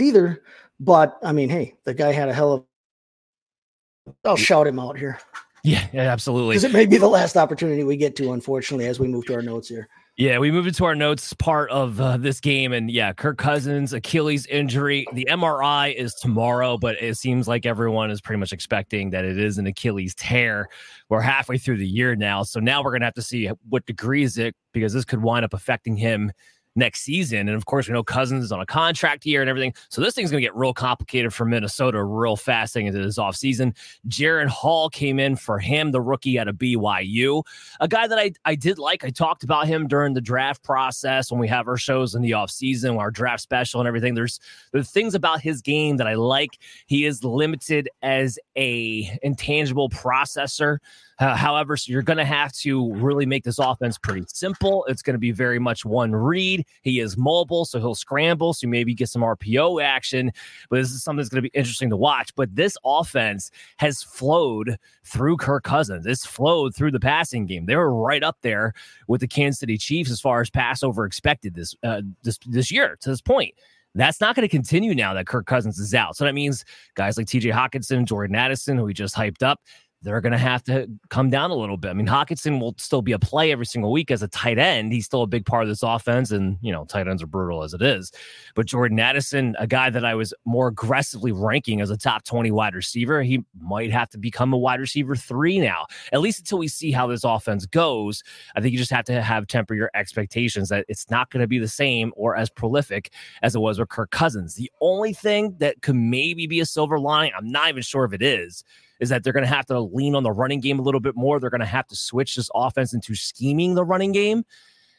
either, 0.00 0.42
but 0.78 1.18
I 1.22 1.32
mean, 1.32 1.48
hey, 1.48 1.74
the 1.84 1.94
guy 1.94 2.12
had 2.12 2.28
a 2.28 2.34
hell 2.34 2.52
of. 2.52 4.14
I'll 4.24 4.36
shout 4.36 4.66
him 4.66 4.78
out 4.78 4.98
here. 4.98 5.20
Yeah, 5.62 5.86
yeah 5.92 6.02
absolutely. 6.02 6.54
Because 6.54 6.64
it 6.64 6.72
may 6.72 6.86
be 6.86 6.96
the 6.96 7.08
last 7.08 7.36
opportunity 7.36 7.84
we 7.84 7.96
get 7.96 8.16
to, 8.16 8.32
unfortunately, 8.32 8.86
as 8.86 8.98
we 8.98 9.08
move 9.08 9.26
to 9.26 9.34
our 9.34 9.42
notes 9.42 9.68
here. 9.68 9.88
Yeah, 10.20 10.38
we 10.38 10.50
move 10.50 10.66
into 10.66 10.84
our 10.84 10.94
notes 10.94 11.32
part 11.32 11.70
of 11.70 11.98
uh, 11.98 12.18
this 12.18 12.40
game, 12.40 12.74
and 12.74 12.90
yeah, 12.90 13.14
Kirk 13.14 13.38
Cousins 13.38 13.94
Achilles 13.94 14.44
injury. 14.48 15.06
The 15.14 15.26
MRI 15.30 15.94
is 15.94 16.12
tomorrow, 16.12 16.76
but 16.76 17.02
it 17.02 17.16
seems 17.16 17.48
like 17.48 17.64
everyone 17.64 18.10
is 18.10 18.20
pretty 18.20 18.38
much 18.38 18.52
expecting 18.52 19.08
that 19.12 19.24
it 19.24 19.38
is 19.38 19.56
an 19.56 19.66
Achilles 19.66 20.14
tear. 20.16 20.68
We're 21.08 21.22
halfway 21.22 21.56
through 21.56 21.78
the 21.78 21.88
year 21.88 22.16
now, 22.16 22.42
so 22.42 22.60
now 22.60 22.82
we're 22.82 22.92
gonna 22.92 23.06
have 23.06 23.14
to 23.14 23.22
see 23.22 23.50
what 23.70 23.86
degree 23.86 24.22
is 24.22 24.36
it 24.36 24.54
because 24.74 24.92
this 24.92 25.06
could 25.06 25.22
wind 25.22 25.42
up 25.42 25.54
affecting 25.54 25.96
him 25.96 26.32
next 26.76 27.02
season. 27.02 27.48
And 27.48 27.56
of 27.56 27.66
course, 27.66 27.88
we 27.88 27.94
know 27.94 28.02
Cousins 28.02 28.44
is 28.44 28.52
on 28.52 28.60
a 28.60 28.66
contract 28.66 29.26
year 29.26 29.40
and 29.40 29.50
everything. 29.50 29.74
So 29.88 30.00
this 30.00 30.14
thing's 30.14 30.30
going 30.30 30.40
to 30.40 30.46
get 30.46 30.54
real 30.54 30.72
complicated 30.72 31.34
for 31.34 31.44
Minnesota 31.44 32.02
real 32.02 32.36
fast 32.36 32.76
into 32.76 32.98
this 32.98 33.18
offseason. 33.18 33.76
Jaren 34.08 34.46
Hall 34.46 34.88
came 34.88 35.18
in 35.18 35.36
for 35.36 35.58
him, 35.58 35.90
the 35.90 36.00
rookie 36.00 36.38
out 36.38 36.48
of 36.48 36.56
BYU, 36.56 37.42
a 37.80 37.88
guy 37.88 38.06
that 38.06 38.18
I, 38.18 38.32
I 38.44 38.54
did 38.54 38.78
like. 38.78 39.04
I 39.04 39.10
talked 39.10 39.42
about 39.42 39.66
him 39.66 39.88
during 39.88 40.14
the 40.14 40.20
draft 40.20 40.62
process 40.62 41.30
when 41.30 41.40
we 41.40 41.48
have 41.48 41.66
our 41.66 41.76
shows 41.76 42.14
in 42.14 42.22
the 42.22 42.30
offseason, 42.32 42.98
our 42.98 43.10
draft 43.10 43.42
special 43.42 43.80
and 43.80 43.88
everything. 43.88 44.14
There's 44.14 44.38
there's 44.72 44.90
things 44.90 45.14
about 45.14 45.40
his 45.40 45.60
game 45.60 45.96
that 45.96 46.06
I 46.06 46.14
like. 46.14 46.58
He 46.86 47.04
is 47.04 47.24
limited 47.24 47.88
as 48.02 48.38
a 48.56 49.18
intangible 49.22 49.88
processor. 49.90 50.78
Uh, 51.20 51.36
however, 51.36 51.76
so 51.76 51.92
you're 51.92 52.00
going 52.00 52.16
to 52.16 52.24
have 52.24 52.50
to 52.52 52.92
really 52.94 53.26
make 53.26 53.44
this 53.44 53.58
offense 53.58 53.98
pretty 53.98 54.24
simple. 54.26 54.86
It's 54.86 55.02
going 55.02 55.14
to 55.14 55.18
be 55.18 55.32
very 55.32 55.58
much 55.58 55.84
one 55.84 56.16
read. 56.16 56.64
He 56.80 56.98
is 56.98 57.18
mobile, 57.18 57.66
so 57.66 57.78
he'll 57.78 57.94
scramble, 57.94 58.54
so 58.54 58.66
maybe 58.66 58.94
get 58.94 59.10
some 59.10 59.20
RPO 59.20 59.82
action. 59.84 60.32
But 60.70 60.76
this 60.76 60.90
is 60.90 61.02
something 61.02 61.18
that's 61.18 61.28
going 61.28 61.44
to 61.44 61.50
be 61.50 61.58
interesting 61.58 61.90
to 61.90 61.96
watch. 61.96 62.34
But 62.34 62.56
this 62.56 62.78
offense 62.86 63.50
has 63.76 64.02
flowed 64.02 64.78
through 65.04 65.36
Kirk 65.36 65.62
Cousins. 65.64 66.06
It's 66.06 66.24
flowed 66.24 66.74
through 66.74 66.92
the 66.92 67.00
passing 67.00 67.44
game. 67.44 67.66
They 67.66 67.76
were 67.76 67.94
right 67.94 68.22
up 68.22 68.38
there 68.40 68.72
with 69.06 69.20
the 69.20 69.28
Kansas 69.28 69.60
City 69.60 69.76
Chiefs 69.76 70.10
as 70.10 70.22
far 70.22 70.40
as 70.40 70.48
pass 70.48 70.82
over 70.82 71.04
expected 71.04 71.54
this 71.54 71.74
uh, 71.82 72.00
this 72.22 72.38
this 72.46 72.70
year 72.70 72.96
to 73.00 73.10
this 73.10 73.20
point. 73.20 73.54
That's 73.94 74.20
not 74.20 74.36
going 74.36 74.48
to 74.48 74.48
continue 74.48 74.94
now 74.94 75.14
that 75.14 75.26
Kirk 75.26 75.46
Cousins 75.46 75.78
is 75.78 75.94
out. 75.94 76.16
So 76.16 76.24
that 76.24 76.34
means 76.34 76.64
guys 76.94 77.16
like 77.16 77.26
TJ 77.26 77.52
Hockenson, 77.52 78.04
Jordan 78.04 78.36
Addison, 78.36 78.76
who 78.76 78.84
we 78.84 78.94
just 78.94 79.16
hyped 79.16 79.42
up, 79.42 79.60
they're 80.02 80.20
going 80.22 80.32
to 80.32 80.38
have 80.38 80.62
to 80.64 80.88
come 81.10 81.28
down 81.28 81.50
a 81.50 81.54
little 81.54 81.76
bit. 81.76 81.90
I 81.90 81.92
mean, 81.92 82.06
Hockenson 82.06 82.58
will 82.58 82.74
still 82.78 83.02
be 83.02 83.12
a 83.12 83.18
play 83.18 83.52
every 83.52 83.66
single 83.66 83.92
week 83.92 84.10
as 84.10 84.22
a 84.22 84.28
tight 84.28 84.58
end. 84.58 84.92
He's 84.92 85.04
still 85.04 85.22
a 85.22 85.26
big 85.26 85.44
part 85.44 85.62
of 85.62 85.68
this 85.68 85.82
offense, 85.82 86.30
and 86.30 86.56
you 86.62 86.72
know, 86.72 86.84
tight 86.86 87.06
ends 87.06 87.22
are 87.22 87.26
brutal 87.26 87.62
as 87.62 87.74
it 87.74 87.82
is. 87.82 88.10
But 88.54 88.66
Jordan 88.66 88.98
Addison, 88.98 89.56
a 89.58 89.66
guy 89.66 89.90
that 89.90 90.04
I 90.04 90.14
was 90.14 90.32
more 90.46 90.68
aggressively 90.68 91.32
ranking 91.32 91.82
as 91.82 91.90
a 91.90 91.98
top 91.98 92.24
20 92.24 92.50
wide 92.50 92.74
receiver, 92.74 93.22
he 93.22 93.44
might 93.60 93.90
have 93.90 94.08
to 94.10 94.18
become 94.18 94.54
a 94.54 94.58
wide 94.58 94.80
receiver 94.80 95.14
three 95.14 95.58
now, 95.58 95.86
at 96.12 96.20
least 96.20 96.40
until 96.40 96.58
we 96.58 96.68
see 96.68 96.92
how 96.92 97.06
this 97.06 97.24
offense 97.24 97.66
goes. 97.66 98.22
I 98.56 98.60
think 98.62 98.72
you 98.72 98.78
just 98.78 98.90
have 98.92 99.04
to 99.06 99.20
have 99.20 99.46
temper 99.48 99.74
your 99.74 99.90
expectations 99.94 100.70
that 100.70 100.86
it's 100.88 101.10
not 101.10 101.30
going 101.30 101.42
to 101.42 101.46
be 101.46 101.58
the 101.58 101.68
same 101.68 102.12
or 102.16 102.36
as 102.36 102.48
prolific 102.48 103.12
as 103.42 103.54
it 103.54 103.58
was 103.58 103.78
with 103.78 103.90
Kirk 103.90 104.10
Cousins. 104.10 104.54
The 104.54 104.70
only 104.80 105.12
thing 105.12 105.56
that 105.58 105.82
could 105.82 105.96
maybe 105.96 106.46
be 106.46 106.60
a 106.60 106.66
silver 106.66 106.98
lining, 106.98 107.32
I'm 107.36 107.50
not 107.50 107.68
even 107.68 107.82
sure 107.82 108.04
if 108.04 108.14
it 108.14 108.22
is 108.22 108.64
is 109.00 109.08
that 109.08 109.24
they're 109.24 109.32
going 109.32 109.44
to 109.44 109.52
have 109.52 109.66
to 109.66 109.80
lean 109.80 110.14
on 110.14 110.22
the 110.22 110.30
running 110.30 110.60
game 110.60 110.78
a 110.78 110.82
little 110.82 111.00
bit 111.00 111.16
more. 111.16 111.40
They're 111.40 111.50
going 111.50 111.60
to 111.60 111.66
have 111.66 111.86
to 111.88 111.96
switch 111.96 112.36
this 112.36 112.50
offense 112.54 112.92
into 112.92 113.14
scheming 113.14 113.74
the 113.74 113.84
running 113.84 114.12
game. 114.12 114.44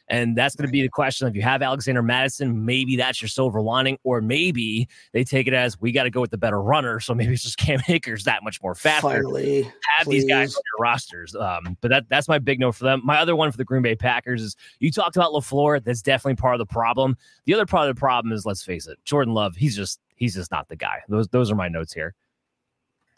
And 0.08 0.36
that's 0.36 0.56
going 0.56 0.66
to 0.66 0.72
be 0.72 0.82
the 0.82 0.88
question. 0.88 1.28
If 1.28 1.36
you 1.36 1.42
have 1.42 1.62
Alexander 1.62 2.02
Mattison, 2.02 2.66
maybe 2.66 2.96
that's 2.96 3.22
your 3.22 3.28
silver 3.28 3.62
lining, 3.62 3.98
or 4.02 4.20
maybe 4.20 4.88
they 5.12 5.24
take 5.24 5.46
it 5.46 5.54
as 5.54 5.80
we 5.80 5.92
got 5.92 6.02
to 6.02 6.10
go 6.10 6.20
with 6.20 6.30
the 6.30 6.36
better 6.36 6.60
runner. 6.60 7.00
So 7.00 7.14
maybe 7.14 7.32
it's 7.32 7.44
just 7.44 7.56
Cam 7.56 7.80
Akers 7.88 8.24
that 8.24 8.42
much 8.42 8.60
more 8.62 8.74
faster. 8.74 9.08
Finally, 9.08 9.62
have 9.62 10.04
please. 10.04 10.22
these 10.22 10.28
guys 10.28 10.54
on 10.54 10.62
your 10.74 10.82
rosters. 10.82 11.34
Um, 11.34 11.78
but 11.80 11.88
that 11.88 12.08
that's 12.08 12.28
my 12.28 12.38
big 12.38 12.60
note 12.60 12.72
for 12.72 12.84
them. 12.84 13.00
My 13.04 13.20
other 13.20 13.36
one 13.36 13.50
for 13.50 13.56
the 13.56 13.64
Green 13.64 13.82
Bay 13.82 13.94
Packers 13.94 14.42
is 14.42 14.56
you 14.80 14.90
talked 14.90 15.16
about 15.16 15.32
LaFleur. 15.32 15.82
That's 15.82 16.02
definitely 16.02 16.36
part 16.36 16.56
of 16.56 16.58
the 16.58 16.66
problem. 16.66 17.16
The 17.46 17.54
other 17.54 17.66
part 17.66 17.88
of 17.88 17.94
the 17.94 17.98
problem 17.98 18.32
is 18.32 18.44
let's 18.44 18.62
face 18.62 18.86
it, 18.86 18.98
Jordan 19.04 19.34
Love. 19.34 19.54
He's 19.56 19.76
just 19.76 20.00
he's 20.16 20.34
just 20.34 20.50
not 20.50 20.68
the 20.68 20.76
guy. 20.76 21.00
Those 21.08 21.28
those 21.28 21.50
are 21.50 21.56
my 21.56 21.68
notes 21.68 21.92
here. 21.92 22.14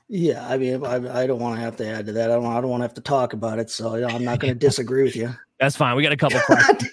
Yeah, 0.09 0.47
I 0.47 0.59
mean, 0.59 0.85
I, 0.85 1.23
I 1.23 1.27
don't 1.27 1.41
want 1.41 1.57
to 1.57 1.63
have 1.63 1.77
to 1.77 1.89
add 1.89 2.07
to 2.07 2.13
that. 2.13 2.31
I 2.31 2.35
don't. 2.35 2.47
I 2.47 2.61
don't 2.61 2.71
want 2.71 2.83
to 2.83 2.85
have 2.85 2.95
to 2.95 3.01
talk 3.01 3.33
about 3.33 3.59
it. 3.59 3.71
So 3.71 3.95
you 3.95 4.03
know, 4.03 4.09
I'm 4.09 4.25
not 4.25 4.39
going 4.39 4.53
to 4.53 4.59
disagree 4.59 5.03
with 5.03 5.17
you. 5.17 5.35
That's 5.61 5.77
fine. 5.77 5.97
We 5.97 6.03
got 6.03 6.13
a 6.13 6.17
couple 6.17 6.41
questions. 6.47 6.91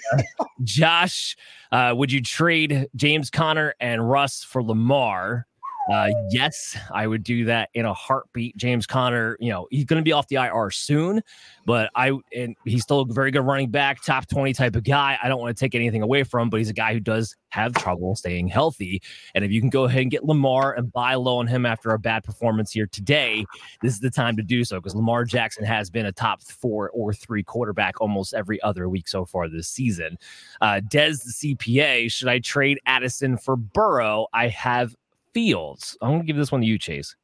Josh, 0.64 1.36
uh, 1.72 1.94
would 1.96 2.12
you 2.12 2.22
trade 2.22 2.88
James 2.96 3.30
Conner 3.30 3.74
and 3.80 4.08
Russ 4.10 4.44
for 4.44 4.64
Lamar? 4.64 5.48
Uh, 5.90 6.10
yes, 6.30 6.78
I 6.94 7.08
would 7.08 7.24
do 7.24 7.46
that 7.46 7.70
in 7.74 7.86
a 7.86 7.94
heartbeat. 7.94 8.56
James 8.56 8.86
Conner, 8.86 9.36
you 9.40 9.50
know, 9.50 9.68
he's 9.72 9.86
going 9.86 10.00
to 10.00 10.04
be 10.04 10.12
off 10.12 10.28
the 10.28 10.36
IR 10.36 10.70
soon, 10.70 11.22
but 11.66 11.90
I 11.96 12.12
and 12.36 12.56
he's 12.66 12.84
still 12.84 13.02
a 13.02 13.06
very 13.06 13.32
good 13.32 13.42
running 13.42 13.72
back, 13.72 14.04
top 14.04 14.28
20 14.28 14.54
type 14.54 14.76
of 14.76 14.84
guy. 14.84 15.18
I 15.22 15.28
don't 15.28 15.40
want 15.40 15.56
to 15.56 15.60
take 15.60 15.74
anything 15.74 16.02
away 16.02 16.24
from 16.24 16.44
him, 16.44 16.50
but 16.50 16.58
he's 16.58 16.70
a 16.70 16.74
guy 16.74 16.94
who 16.94 17.00
does 17.00 17.36
have 17.50 17.74
trouble 17.74 18.16
staying 18.16 18.48
healthy. 18.48 19.02
And 19.36 19.44
if 19.44 19.52
you 19.52 19.60
can 19.60 19.70
go 19.70 19.86
ahead 19.86 20.04
and 20.04 20.12
get 20.12 20.24
Lamar 20.24 20.74
and 20.74 20.92
buy 20.92 21.16
low 21.16 21.38
on 21.38 21.48
him 21.48 21.66
after 21.66 21.90
a 21.92 22.00
bad 22.00 22.24
performance 22.24 22.72
here 22.72 22.88
today, 22.88 23.46
this 23.82 23.94
is 23.94 24.00
the 24.00 24.10
time 24.10 24.38
to 24.38 24.44
do 24.44 24.64
so 24.64 24.78
because 24.78 24.96
Lamar 24.96 25.26
Jackson 25.26 25.66
has 25.66 25.90
been 25.90 26.06
a 26.06 26.12
top 26.12 26.42
four 26.44 26.90
or 26.92 27.12
three 27.12 27.44
quarterback 27.44 28.00
almost 28.00 28.34
every 28.34 28.62
other 28.62 28.88
week 28.88 29.08
so 29.08 29.26
far 29.26 29.50
this 29.50 29.68
season. 29.68 30.18
Uh, 30.62 30.80
Dez 30.88 31.24
the 31.24 31.56
CPA, 31.56 32.12
should 32.12 32.28
I 32.28 32.40
trade 32.40 32.80
Addison 32.86 33.38
for 33.38 33.56
Burrow? 33.56 34.28
I 34.34 34.48
have 34.48 34.96
Fields. 35.34 35.98
I'm 36.02 36.10
going 36.10 36.22
to 36.22 36.28
give 36.28 36.38
this 36.38 36.52
one 36.52 36.62
to 36.62 36.68
you, 36.68 36.78
Chase. 36.78 37.16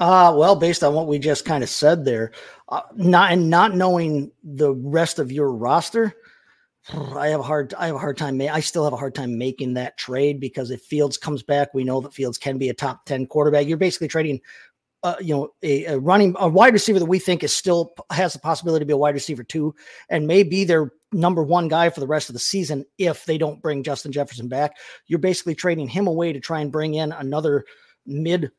Uh, 0.00 0.34
well, 0.36 0.56
based 0.56 0.82
on 0.82 0.94
what 0.94 1.06
we 1.06 1.18
just 1.18 1.44
kind 1.44 1.62
of 1.62 1.70
said 1.70 2.04
there, 2.04 2.32
uh, 2.68 2.80
not 2.96 3.30
and 3.30 3.48
not 3.48 3.76
knowing 3.76 4.32
the 4.42 4.72
rest 4.74 5.18
of 5.18 5.30
your 5.30 5.52
roster, 5.52 6.12
I 6.92 7.28
have 7.28 7.38
a 7.38 7.44
hard 7.44 7.74
I 7.74 7.86
have 7.86 7.94
a 7.94 8.00
hard 8.00 8.16
time. 8.16 8.40
I 8.40 8.58
still 8.58 8.82
have 8.84 8.92
a 8.92 8.96
hard 8.96 9.14
time 9.14 9.38
making 9.38 9.74
that 9.74 9.96
trade 9.96 10.40
because 10.40 10.72
if 10.72 10.82
Fields 10.82 11.16
comes 11.16 11.42
back, 11.42 11.72
we 11.72 11.84
know 11.84 12.00
that 12.00 12.14
Fields 12.14 12.38
can 12.38 12.58
be 12.58 12.68
a 12.68 12.74
top 12.74 13.04
ten 13.04 13.26
quarterback. 13.26 13.68
You're 13.68 13.76
basically 13.76 14.08
trading, 14.08 14.40
uh, 15.04 15.14
you 15.20 15.34
know, 15.34 15.50
a, 15.62 15.84
a, 15.84 15.98
running 15.98 16.34
a 16.40 16.48
wide 16.48 16.72
receiver 16.72 16.98
that 16.98 17.04
we 17.04 17.20
think 17.20 17.44
is 17.44 17.54
still 17.54 17.92
has 18.10 18.32
the 18.32 18.40
possibility 18.40 18.82
to 18.82 18.86
be 18.86 18.94
a 18.94 18.96
wide 18.96 19.14
receiver 19.14 19.44
too, 19.44 19.72
and 20.08 20.26
may 20.26 20.42
be 20.42 20.64
their 20.64 20.90
number 21.12 21.42
one 21.42 21.68
guy 21.68 21.90
for 21.90 22.00
the 22.00 22.06
rest 22.06 22.28
of 22.28 22.32
the 22.34 22.38
season 22.38 22.84
if 22.98 23.24
they 23.24 23.38
don't 23.38 23.62
bring 23.62 23.82
Justin 23.82 24.12
Jefferson 24.12 24.48
back. 24.48 24.76
You're 25.06 25.18
basically 25.18 25.54
trading 25.54 25.88
him 25.88 26.06
away 26.06 26.32
to 26.32 26.40
try 26.40 26.60
and 26.60 26.72
bring 26.72 26.94
in 26.94 27.12
another 27.12 27.64
mid 28.06 28.50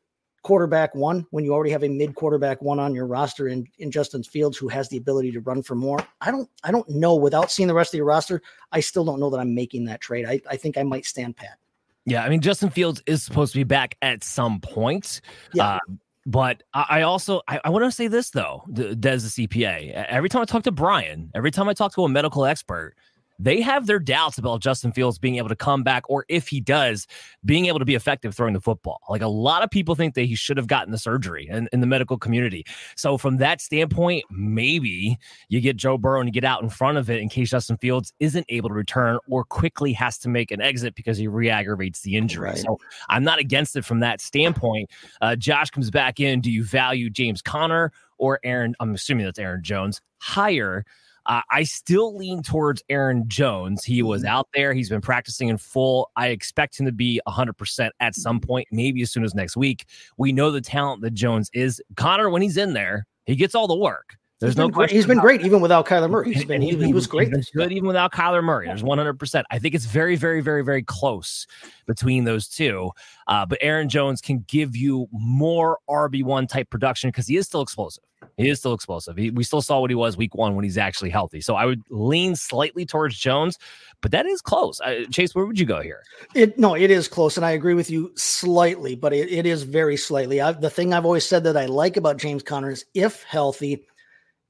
quarterback 0.42 0.94
one 0.94 1.26
when 1.30 1.42
you 1.42 1.52
already 1.52 1.70
have 1.70 1.82
a 1.82 1.88
mid 1.88 2.14
quarterback 2.14 2.62
one 2.62 2.78
on 2.78 2.94
your 2.94 3.06
roster 3.06 3.48
in, 3.48 3.66
in 3.78 3.90
Justin 3.90 4.22
Fields 4.22 4.56
who 4.56 4.68
has 4.68 4.88
the 4.88 4.96
ability 4.96 5.32
to 5.32 5.40
run 5.40 5.62
for 5.62 5.74
more. 5.74 5.98
I 6.20 6.30
don't 6.30 6.48
I 6.62 6.70
don't 6.70 6.88
know 6.88 7.16
without 7.16 7.50
seeing 7.50 7.66
the 7.66 7.74
rest 7.74 7.92
of 7.92 7.98
your 7.98 8.06
roster, 8.06 8.40
I 8.70 8.80
still 8.80 9.04
don't 9.04 9.18
know 9.18 9.30
that 9.30 9.38
I'm 9.38 9.54
making 9.54 9.86
that 9.86 10.00
trade. 10.00 10.26
I, 10.26 10.40
I 10.48 10.56
think 10.56 10.78
I 10.78 10.82
might 10.82 11.06
stand 11.06 11.36
pat. 11.36 11.58
Yeah, 12.06 12.22
I 12.22 12.28
mean 12.28 12.40
Justin 12.40 12.70
Fields 12.70 13.02
is 13.06 13.22
supposed 13.22 13.52
to 13.54 13.58
be 13.58 13.64
back 13.64 13.96
at 14.02 14.22
some 14.22 14.60
point. 14.60 15.22
Yeah. 15.54 15.66
Uh, 15.66 15.78
but 16.26 16.62
I 16.72 17.02
also 17.02 17.42
I, 17.48 17.60
I 17.64 17.70
want 17.70 17.84
to 17.84 17.90
say 17.92 18.08
this 18.08 18.30
though, 18.30 18.64
Des 18.72 18.94
the 19.18 19.46
CPA. 19.48 19.92
Every 20.08 20.28
time 20.28 20.42
I 20.42 20.44
talk 20.44 20.62
to 20.64 20.72
Brian, 20.72 21.30
every 21.34 21.50
time 21.50 21.68
I 21.68 21.74
talk 21.74 21.94
to 21.94 22.04
a 22.04 22.08
medical 22.08 22.44
expert, 22.46 22.94
they 23.38 23.60
have 23.60 23.86
their 23.86 23.98
doubts 23.98 24.38
about 24.38 24.60
Justin 24.60 24.92
Fields 24.92 25.18
being 25.18 25.36
able 25.36 25.48
to 25.48 25.56
come 25.56 25.82
back, 25.82 26.04
or 26.08 26.24
if 26.28 26.48
he 26.48 26.60
does, 26.60 27.06
being 27.44 27.66
able 27.66 27.78
to 27.78 27.84
be 27.84 27.94
effective 27.94 28.34
throwing 28.34 28.54
the 28.54 28.60
football. 28.60 29.00
Like 29.08 29.22
a 29.22 29.28
lot 29.28 29.62
of 29.62 29.70
people 29.70 29.94
think 29.94 30.14
that 30.14 30.22
he 30.22 30.34
should 30.34 30.56
have 30.56 30.66
gotten 30.66 30.92
the 30.92 30.98
surgery 30.98 31.48
in, 31.48 31.68
in 31.72 31.80
the 31.80 31.86
medical 31.86 32.16
community. 32.18 32.64
So, 32.96 33.18
from 33.18 33.38
that 33.38 33.60
standpoint, 33.60 34.24
maybe 34.30 35.18
you 35.48 35.60
get 35.60 35.76
Joe 35.76 35.98
Burrow 35.98 36.20
and 36.20 36.28
you 36.28 36.32
get 36.32 36.44
out 36.44 36.62
in 36.62 36.68
front 36.68 36.98
of 36.98 37.10
it 37.10 37.20
in 37.20 37.28
case 37.28 37.50
Justin 37.50 37.76
Fields 37.78 38.12
isn't 38.20 38.46
able 38.48 38.68
to 38.68 38.74
return 38.74 39.18
or 39.28 39.44
quickly 39.44 39.92
has 39.92 40.18
to 40.18 40.28
make 40.28 40.50
an 40.50 40.60
exit 40.60 40.94
because 40.94 41.18
he 41.18 41.26
re 41.26 41.50
aggravates 41.50 42.02
the 42.02 42.16
injury. 42.16 42.50
Right. 42.50 42.58
So, 42.58 42.78
I'm 43.08 43.24
not 43.24 43.38
against 43.38 43.76
it 43.76 43.84
from 43.84 44.00
that 44.00 44.20
standpoint. 44.20 44.90
Uh, 45.20 45.36
Josh 45.36 45.70
comes 45.70 45.90
back 45.90 46.20
in. 46.20 46.40
Do 46.40 46.50
you 46.50 46.64
value 46.64 47.10
James 47.10 47.42
Conner 47.42 47.92
or 48.18 48.38
Aaron? 48.44 48.74
I'm 48.80 48.94
assuming 48.94 49.24
that's 49.24 49.38
Aaron 49.38 49.62
Jones 49.62 50.00
higher 50.18 50.84
uh, 51.26 51.42
I 51.50 51.64
still 51.64 52.16
lean 52.16 52.42
towards 52.42 52.82
Aaron 52.88 53.24
Jones. 53.26 53.84
He 53.84 54.02
was 54.02 54.22
mm-hmm. 54.22 54.34
out 54.34 54.48
there. 54.54 54.72
He's 54.74 54.88
been 54.88 55.00
practicing 55.00 55.48
in 55.48 55.58
full. 55.58 56.10
I 56.16 56.28
expect 56.28 56.78
him 56.78 56.86
to 56.86 56.92
be 56.92 57.20
100% 57.26 57.90
at 58.00 58.14
some 58.14 58.38
mm-hmm. 58.38 58.46
point, 58.46 58.68
maybe 58.70 59.02
as 59.02 59.10
soon 59.10 59.24
as 59.24 59.34
next 59.34 59.56
week. 59.56 59.86
We 60.16 60.32
know 60.32 60.50
the 60.50 60.60
talent 60.60 61.02
that 61.02 61.14
Jones 61.14 61.50
is. 61.52 61.82
Conner, 61.96 62.30
when 62.30 62.42
he's 62.42 62.56
in 62.56 62.72
there, 62.72 63.06
he 63.26 63.36
gets 63.36 63.54
all 63.54 63.66
the 63.66 63.76
work. 63.76 64.16
There's 64.44 64.54
he's 64.54 64.58
no 64.58 64.68
question. 64.68 64.96
He's 64.96 65.06
been 65.06 65.18
great 65.20 65.40
even 65.40 65.60
without 65.60 65.86
Kyler 65.86 66.10
Murray. 66.10 66.34
He's 66.34 66.44
been 66.44 66.60
he, 66.60 66.76
he 66.76 66.92
was 66.92 67.06
great. 67.06 67.32
good 67.54 67.72
even 67.72 67.86
without 67.86 68.12
Kyler 68.12 68.44
Murray. 68.44 68.66
There's 68.66 68.82
100. 68.82 69.14
percent 69.18 69.46
I 69.50 69.58
think 69.58 69.74
it's 69.74 69.86
very, 69.86 70.16
very, 70.16 70.42
very, 70.42 70.62
very 70.62 70.82
close 70.82 71.46
between 71.86 72.24
those 72.24 72.46
two. 72.46 72.90
Uh, 73.26 73.46
but 73.46 73.58
Aaron 73.62 73.88
Jones 73.88 74.20
can 74.20 74.44
give 74.46 74.76
you 74.76 75.08
more 75.12 75.78
RB 75.88 76.24
one 76.24 76.46
type 76.46 76.68
production 76.68 77.08
because 77.08 77.26
he 77.26 77.36
is 77.36 77.46
still 77.46 77.62
explosive. 77.62 78.04
He 78.36 78.48
is 78.48 78.58
still 78.58 78.74
explosive. 78.74 79.16
He, 79.16 79.30
we 79.30 79.44
still 79.44 79.62
saw 79.62 79.80
what 79.80 79.90
he 79.90 79.94
was 79.94 80.16
week 80.16 80.34
one 80.34 80.56
when 80.56 80.64
he's 80.64 80.78
actually 80.78 81.10
healthy. 81.10 81.40
So 81.40 81.54
I 81.54 81.64
would 81.64 81.82
lean 81.88 82.36
slightly 82.36 82.84
towards 82.84 83.16
Jones, 83.16 83.58
but 84.00 84.10
that 84.10 84.26
is 84.26 84.42
close. 84.42 84.80
Uh, 84.80 85.04
Chase, 85.10 85.34
where 85.34 85.46
would 85.46 85.58
you 85.58 85.66
go 85.66 85.80
here? 85.80 86.02
It 86.34 86.58
no, 86.58 86.74
it 86.74 86.90
is 86.90 87.08
close, 87.08 87.36
and 87.36 87.46
I 87.46 87.52
agree 87.52 87.74
with 87.74 87.90
you 87.90 88.12
slightly, 88.16 88.94
but 88.94 89.12
it, 89.12 89.30
it 89.30 89.46
is 89.46 89.62
very 89.62 89.96
slightly. 89.96 90.40
I, 90.40 90.52
the 90.52 90.70
thing 90.70 90.92
I've 90.92 91.04
always 91.04 91.26
said 91.26 91.44
that 91.44 91.56
I 91.56 91.66
like 91.66 91.96
about 91.96 92.16
James 92.18 92.42
Conner 92.42 92.70
is 92.70 92.84
if 92.94 93.22
healthy, 93.22 93.86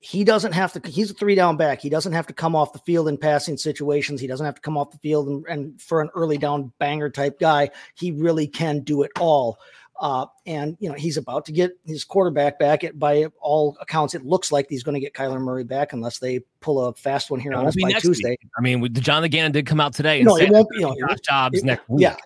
he 0.06 0.22
doesn't 0.22 0.52
have 0.52 0.70
to 0.70 0.90
he's 0.90 1.10
a 1.10 1.14
three 1.14 1.34
down 1.34 1.56
back 1.56 1.80
he 1.80 1.88
doesn't 1.88 2.12
have 2.12 2.26
to 2.26 2.34
come 2.34 2.54
off 2.54 2.74
the 2.74 2.78
field 2.80 3.08
in 3.08 3.16
passing 3.16 3.56
situations 3.56 4.20
he 4.20 4.26
doesn't 4.26 4.44
have 4.44 4.54
to 4.54 4.60
come 4.60 4.76
off 4.76 4.90
the 4.90 4.98
field 4.98 5.28
and, 5.28 5.46
and, 5.46 5.80
for 5.80 6.02
an 6.02 6.10
early 6.14 6.36
down 6.36 6.70
banger 6.78 7.08
type 7.08 7.40
guy 7.40 7.70
he 7.94 8.10
really 8.10 8.46
can 8.46 8.80
do 8.80 9.02
it 9.02 9.10
all 9.18 9.58
Uh, 10.00 10.26
and 10.44 10.76
you 10.80 10.88
know 10.88 10.94
he's 10.94 11.16
about 11.16 11.46
to 11.46 11.52
get 11.52 11.70
his 11.86 12.02
quarterback 12.04 12.58
back. 12.58 12.82
It, 12.82 12.98
by 12.98 13.26
all 13.40 13.76
accounts, 13.80 14.14
it 14.16 14.26
looks 14.26 14.50
like 14.50 14.66
he's 14.68 14.82
going 14.82 14.96
to 14.96 15.00
get 15.00 15.14
Kyler 15.14 15.40
Murray 15.40 15.62
back 15.62 15.92
unless 15.92 16.18
they 16.18 16.40
pull 16.60 16.84
a 16.84 16.92
fast 16.94 17.30
one 17.30 17.38
here 17.38 17.52
It 17.52 17.58
on 17.58 17.66
us 17.66 17.76
by 17.80 17.92
Tuesday. 17.92 18.30
week. 18.30 18.40
I 18.58 18.60
mean, 18.60 18.80
with- 18.80 19.00
John 19.00 19.26
Gannon 19.28 19.52
did 19.52 19.66
come 19.66 19.80
out 19.80 19.94
today 19.94 20.18
and 20.18 20.26
No, 20.26 20.36
it 20.36 20.50
won't 20.50 20.68
be. 20.68 20.80
You 20.80 20.86
know, 20.88 20.96
Josh 20.98 21.20
Dobbs 21.20 21.58
it- 21.60 21.64
next 21.64 21.88
week. 21.88 22.02
Yeah, 22.02 22.16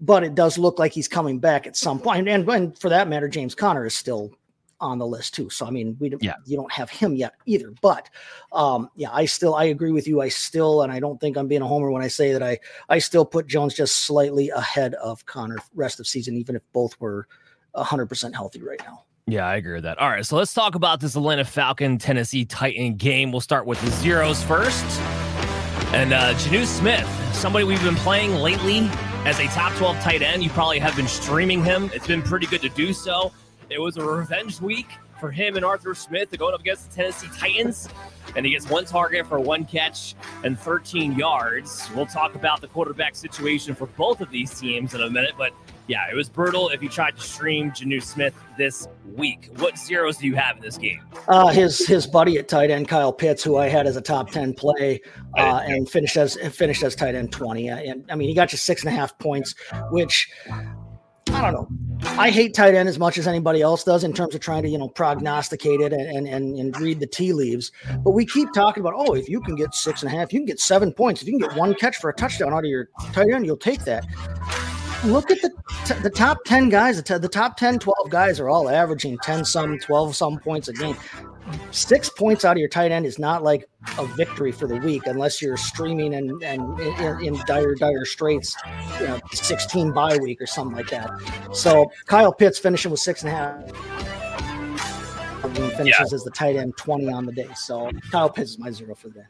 but 0.00 0.24
it 0.24 0.34
does 0.34 0.56
look 0.56 0.78
like 0.78 0.92
he's 0.92 1.06
coming 1.06 1.38
back 1.38 1.66
at 1.66 1.76
some 1.76 2.00
point. 2.00 2.26
And, 2.26 2.48
and 2.48 2.78
for 2.78 2.88
that 2.88 3.08
matter, 3.08 3.28
James 3.28 3.54
Conner 3.54 3.84
is 3.84 3.94
still 3.94 4.32
on 4.80 4.98
the 4.98 5.06
list 5.06 5.34
too. 5.34 5.50
So 5.50 5.66
I 5.66 5.70
mean, 5.70 5.96
we 5.98 6.08
don't, 6.08 6.22
Yeah. 6.22 6.34
you 6.46 6.56
don't 6.56 6.70
have 6.72 6.88
him 6.90 7.14
yet 7.16 7.34
either. 7.46 7.72
But 7.82 8.08
um, 8.52 8.88
yeah, 8.96 9.10
I 9.12 9.24
still 9.24 9.54
I 9.54 9.64
agree 9.64 9.92
with 9.92 10.06
you. 10.06 10.20
I 10.20 10.28
still, 10.28 10.82
and 10.82 10.92
I 10.92 11.00
don't 11.00 11.20
think 11.20 11.36
I'm 11.36 11.48
being 11.48 11.62
a 11.62 11.66
homer 11.66 11.90
when 11.90 12.02
I 12.02 12.08
say 12.08 12.32
that 12.32 12.42
I 12.42 12.58
I 12.88 12.98
still 12.98 13.24
put 13.24 13.46
Jones 13.46 13.74
just 13.74 14.00
slightly 14.00 14.50
ahead 14.50 14.94
of 14.94 15.24
Conner 15.26 15.56
rest 15.74 15.98
of 16.00 16.06
season, 16.06 16.36
even 16.36 16.54
if 16.56 16.62
both 16.72 16.98
were 17.00 17.26
100 17.72 18.06
percent 18.06 18.34
healthy 18.34 18.62
right 18.62 18.80
now. 18.84 19.04
Yeah, 19.26 19.46
I 19.46 19.56
agree 19.56 19.74
with 19.74 19.82
that. 19.84 19.98
All 19.98 20.08
right, 20.08 20.24
so 20.24 20.36
let's 20.36 20.54
talk 20.54 20.74
about 20.74 21.00
this 21.00 21.14
Atlanta 21.14 21.44
Falcon 21.44 21.98
Tennessee 21.98 22.44
Titan 22.46 22.94
game. 22.94 23.30
We'll 23.30 23.42
start 23.42 23.66
with 23.66 23.78
the 23.82 23.90
zeros 23.90 24.42
first. 24.42 24.84
And 25.92 26.12
uh 26.12 26.34
Jonnu 26.34 26.64
Smith, 26.66 27.08
somebody 27.34 27.64
we've 27.64 27.82
been 27.82 27.94
playing 27.96 28.34
lately 28.36 28.88
as 29.24 29.38
a 29.40 29.46
top 29.48 29.72
12 29.74 29.98
tight 30.00 30.22
end. 30.22 30.42
You 30.44 30.50
probably 30.50 30.78
have 30.78 30.94
been 30.96 31.08
streaming 31.08 31.62
him. 31.64 31.90
It's 31.92 32.06
been 32.06 32.22
pretty 32.22 32.46
good 32.46 32.62
to 32.62 32.68
do 32.70 32.92
so. 32.92 33.32
It 33.70 33.80
was 33.80 33.96
a 33.96 34.04
revenge 34.04 34.60
week 34.60 34.88
for 35.20 35.30
him 35.30 35.56
and 35.56 35.64
Arthur 35.64 35.94
Smith 35.94 36.30
to 36.30 36.36
going 36.36 36.54
up 36.54 36.60
against 36.60 36.90
the 36.90 36.96
Tennessee 36.96 37.28
Titans. 37.36 37.88
And 38.36 38.44
he 38.46 38.52
gets 38.52 38.68
one 38.68 38.84
target 38.84 39.26
for 39.26 39.40
one 39.40 39.64
catch 39.64 40.14
and 40.44 40.58
13 40.58 41.12
yards. 41.12 41.88
We'll 41.94 42.06
talk 42.06 42.34
about 42.34 42.60
the 42.60 42.68
quarterback 42.68 43.16
situation 43.16 43.74
for 43.74 43.86
both 43.86 44.20
of 44.20 44.30
these 44.30 44.58
teams 44.58 44.94
in 44.94 45.00
a 45.00 45.10
minute, 45.10 45.34
but 45.36 45.52
yeah, 45.86 46.04
it 46.10 46.14
was 46.14 46.28
brutal 46.28 46.68
if 46.68 46.82
you 46.82 46.90
tried 46.90 47.16
to 47.16 47.22
stream 47.22 47.70
Jonnu 47.70 48.02
Smith 48.02 48.34
this 48.58 48.86
week. 49.14 49.48
What 49.56 49.78
zeros 49.78 50.18
do 50.18 50.26
you 50.26 50.36
have 50.36 50.56
in 50.56 50.62
this 50.62 50.76
game? 50.76 51.00
Uh, 51.26 51.46
his 51.46 51.86
his 51.86 52.06
buddy 52.06 52.36
at 52.36 52.46
tight 52.46 52.70
end, 52.70 52.88
Kyle 52.88 53.12
Pitts, 53.12 53.42
who 53.42 53.56
I 53.56 53.68
had 53.68 53.86
as 53.86 53.96
a 53.96 54.02
top 54.02 54.30
ten 54.30 54.52
play, 54.52 55.00
uh, 55.38 55.62
and 55.64 55.88
finished 55.88 56.18
as 56.18 56.36
finished 56.52 56.82
as 56.82 56.94
tight 56.94 57.14
end 57.14 57.32
twenty. 57.32 57.68
And 57.68 58.04
I 58.10 58.16
mean, 58.16 58.28
he 58.28 58.34
got 58.34 58.52
you 58.52 58.58
six 58.58 58.82
and 58.82 58.92
a 58.92 58.96
half 58.96 59.18
points, 59.18 59.54
which 59.90 60.30
I 61.30 61.42
don't 61.42 61.52
know. 61.52 61.68
I 62.18 62.30
hate 62.30 62.54
tight 62.54 62.74
end 62.74 62.88
as 62.88 62.98
much 62.98 63.18
as 63.18 63.26
anybody 63.26 63.60
else 63.60 63.84
does 63.84 64.04
in 64.04 64.12
terms 64.12 64.34
of 64.34 64.40
trying 64.40 64.62
to 64.62 64.68
you 64.68 64.78
know 64.78 64.88
prognosticate 64.88 65.80
it 65.80 65.92
and 65.92 66.26
and 66.28 66.56
and 66.56 66.80
read 66.80 67.00
the 67.00 67.06
tea 67.06 67.32
leaves. 67.32 67.72
But 68.04 68.12
we 68.12 68.24
keep 68.24 68.52
talking 68.52 68.80
about 68.80 68.94
oh, 68.96 69.14
if 69.14 69.28
you 69.28 69.40
can 69.40 69.54
get 69.54 69.74
six 69.74 70.02
and 70.02 70.12
a 70.12 70.16
half, 70.16 70.32
you 70.32 70.40
can 70.40 70.46
get 70.46 70.60
seven 70.60 70.92
points. 70.92 71.22
If 71.22 71.28
you 71.28 71.38
can 71.38 71.48
get 71.48 71.56
one 71.56 71.74
catch 71.74 71.96
for 71.96 72.10
a 72.10 72.14
touchdown 72.14 72.52
out 72.52 72.60
of 72.64 72.70
your 72.70 72.88
tight 73.12 73.30
end, 73.32 73.46
you'll 73.46 73.56
take 73.56 73.84
that 73.84 74.04
look 75.04 75.30
at 75.30 75.40
the 75.40 75.50
t- 75.84 76.00
the 76.02 76.10
top 76.10 76.38
10 76.44 76.70
guys 76.70 76.96
the, 76.96 77.02
t- 77.02 77.18
the 77.18 77.28
top 77.28 77.56
10 77.56 77.78
12 77.78 78.10
guys 78.10 78.40
are 78.40 78.48
all 78.48 78.68
averaging 78.68 79.16
10 79.18 79.44
some 79.44 79.78
12 79.78 80.16
some 80.16 80.38
points 80.40 80.66
a 80.66 80.72
game 80.72 80.96
six 81.70 82.08
points 82.08 82.44
out 82.44 82.52
of 82.52 82.58
your 82.58 82.68
tight 82.68 82.92
end 82.92 83.06
is 83.06 83.18
not 83.18 83.42
like 83.42 83.68
a 83.98 84.06
victory 84.06 84.52
for 84.52 84.66
the 84.66 84.76
week 84.76 85.06
unless 85.06 85.40
you're 85.40 85.56
streaming 85.56 86.14
and 86.14 86.42
and 86.42 86.80
in, 86.80 87.24
in 87.24 87.40
dire 87.46 87.74
dire 87.74 88.04
straits 88.04 88.56
you 89.00 89.06
know 89.06 89.20
16 89.32 89.92
bye 89.92 90.16
week 90.18 90.40
or 90.40 90.46
something 90.46 90.76
like 90.76 90.90
that. 90.90 91.10
So 91.52 91.90
kyle 92.06 92.32
pitts 92.32 92.58
finishing 92.58 92.90
with 92.90 93.00
six 93.00 93.22
and 93.22 93.32
a 93.32 93.36
half 93.36 93.54
and 95.44 95.56
he 95.56 95.70
finishes 95.70 96.12
as 96.12 96.24
the 96.24 96.30
tight 96.30 96.56
end 96.56 96.76
20 96.76 97.08
on 97.08 97.26
the 97.26 97.32
day. 97.32 97.48
So 97.54 97.90
kyle 98.10 98.30
pitts 98.30 98.52
is 98.52 98.58
my 98.58 98.70
zero 98.70 98.94
for 98.94 99.08
the 99.08 99.14
day 99.14 99.26